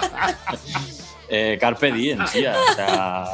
Eh, 1.35 1.57
carpe 1.59 1.91
diem, 1.91 2.19
tía. 2.33 2.55
O 2.71 2.75
sea, 2.75 3.25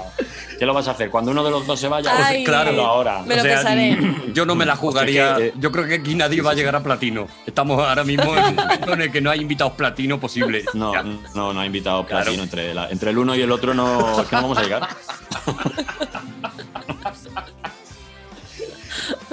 ¿qué 0.56 0.64
lo 0.64 0.72
vas 0.72 0.86
a 0.86 0.92
hacer? 0.92 1.10
Cuando 1.10 1.32
uno 1.32 1.42
de 1.42 1.50
los 1.50 1.66
dos 1.66 1.80
se 1.80 1.88
vaya, 1.88 2.12
Ay, 2.16 2.44
pues 2.44 2.56
hazlo 2.56 2.86
ahora. 2.86 3.22
me 3.26 3.34
lo 3.34 3.42
O 3.42 3.44
sea, 3.44 3.54
pensaré. 3.56 3.98
Yo 4.32 4.46
no 4.46 4.54
me 4.54 4.64
la 4.64 4.76
jugaría. 4.76 5.34
Que, 5.34 5.46
eh, 5.48 5.52
Yo 5.58 5.72
creo 5.72 5.84
que 5.88 5.94
aquí 5.96 6.14
nadie 6.14 6.40
va 6.40 6.52
a 6.52 6.54
llegar 6.54 6.76
a 6.76 6.82
platino. 6.82 7.26
Estamos 7.44 7.80
ahora 7.84 8.04
mismo 8.04 8.36
en 8.36 8.44
un 8.44 8.54
momento 8.54 8.92
en 8.92 9.02
el 9.02 9.10
que 9.10 9.20
no 9.20 9.30
hay 9.30 9.40
invitados 9.40 9.72
platino 9.72 10.20
posible. 10.20 10.64
No, 10.74 10.92
Ya. 10.94 11.02
no, 11.02 11.52
no 11.52 11.58
ha 11.60 11.66
invitado 11.66 12.06
Claro. 12.06 12.24
platino. 12.26 12.44
Entre, 12.44 12.72
la- 12.72 12.88
entre 12.88 13.10
el 13.10 13.18
uno 13.18 13.34
y 13.34 13.40
el 13.42 13.50
otro 13.50 13.74
no, 13.74 14.20
es 14.22 14.28
que 14.28 14.36
no 14.36 14.42
vamos 14.42 14.58
a 14.58 14.62
llegar. 14.62 14.88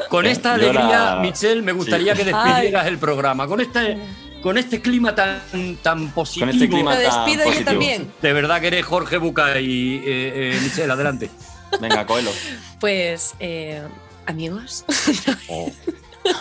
Con 0.09 0.25
esta 0.25 0.53
alegría, 0.53 1.15
la- 1.15 1.19
Michelle, 1.21 1.61
me 1.61 1.71
gustaría 1.71 2.15
Sí. 2.15 2.23
que 2.23 2.25
despidieras 2.31 2.87
el 2.87 2.97
programa. 2.97 3.47
Con 3.47 3.59
este, 3.61 3.97
con 4.45 4.59
este 4.59 4.79
clima 4.79 5.15
tan, 5.15 5.41
tan 5.81 6.11
positivo. 6.11 6.45
Con 6.45 6.53
este 6.53 6.69
clima 6.69 6.91
tan 6.93 7.01
despido 7.01 7.39
yo 7.39 7.45
positivo. 7.45 7.71
también. 7.71 8.13
De 8.21 8.31
verdad 8.31 8.61
que 8.61 8.67
eres 8.67 8.85
Jorge 8.85 9.17
Buca 9.17 9.59
y 9.59 9.95
eh, 9.95 10.01
eh, 10.05 10.59
Michelle, 10.61 10.93
adelante. 10.93 11.31
Venga, 11.81 12.05
cógelo. 12.05 12.29
Pues, 12.79 13.33
eh, 13.39 13.81
amigos, 14.27 14.85
Oh. 15.49 15.71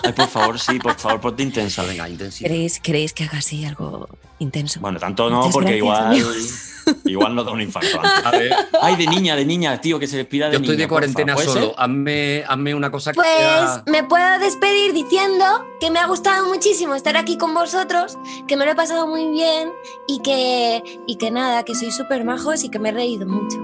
Ay, 0.02 0.12
por 0.12 0.28
favor, 0.28 0.60
sí, 0.60 0.78
por 0.78 0.98
favor, 0.98 1.18
ponte 1.22 1.42
intensa. 1.42 1.82
Venga, 1.82 2.06
intensidad. 2.06 2.50
¿queréis, 2.50 2.78
¿queréis 2.78 3.14
que 3.14 3.24
haga 3.24 3.38
así 3.38 3.64
algo 3.64 4.06
intenso? 4.38 4.80
Bueno, 4.80 4.98
tanto 4.98 5.28
no, 5.30 5.38
Muchas 5.38 5.52
porque 5.52 5.78
gracias, 5.80 6.16
igual, 6.18 6.96
igual 7.06 7.34
nos 7.34 7.46
da 7.46 7.52
un 7.52 7.60
infarto. 7.62 7.98
antes. 8.00 8.26
A 8.26 8.30
ver, 8.32 8.52
Ay, 8.82 8.96
de 8.96 9.06
niña, 9.06 9.36
de 9.36 9.44
niña, 9.44 9.80
tío, 9.80 9.98
que 9.98 10.06
se 10.06 10.16
despida 10.18 10.46
de 10.46 10.52
yo 10.54 10.58
estoy 10.58 10.76
niña, 10.76 10.84
de 10.84 10.88
cuarentena 10.88 11.34
porfa. 11.34 11.50
¿Puede 11.52 11.66
solo. 11.66 11.74
Hazme, 11.78 12.44
hazme 12.46 12.74
una 12.74 12.90
cosa 12.90 13.12
que 13.12 13.16
Pues 13.16 13.28
sea- 13.28 13.82
me 13.86 14.02
puedo 14.04 14.38
despedir 14.38 14.92
diciendo 14.92 15.44
que 15.80 15.90
me 15.90 15.98
ha 15.98 16.06
gustado 16.06 16.46
muchísimo 16.46 16.94
estar 16.94 17.16
aquí 17.16 17.38
con 17.38 17.54
vosotros, 17.54 18.18
que 18.46 18.56
me 18.56 18.64
lo 18.66 18.72
he 18.72 18.74
pasado 18.74 19.06
muy 19.06 19.30
bien 19.30 19.70
y 20.06 20.20
que, 20.20 20.82
y 21.06 21.16
que 21.16 21.30
nada, 21.30 21.64
que 21.64 21.74
sois 21.74 21.94
súper 21.96 22.24
majos 22.24 22.64
y 22.64 22.68
que 22.68 22.78
me 22.78 22.90
he 22.90 22.92
reído 22.92 23.26
mucho. 23.26 23.58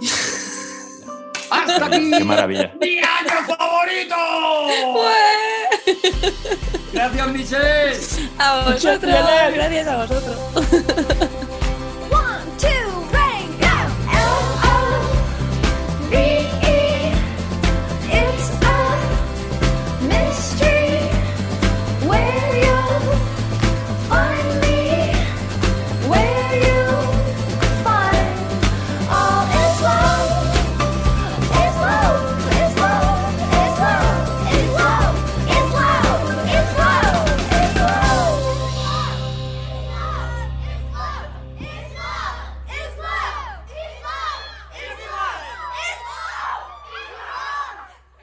¡Hasta 1.52 1.86
aquí! 1.86 2.10
Qué 2.16 2.22
maravilla. 2.24 2.72
¡Mi 2.80 2.98
año 2.98 3.44
favorito! 3.44 4.14
Gracias, 6.92 7.28
Michelle. 7.28 7.96
A 8.38 8.64
vosotros, 8.64 9.00
gracias 9.54 9.86
a 9.86 9.96
vosotros. 9.96 11.28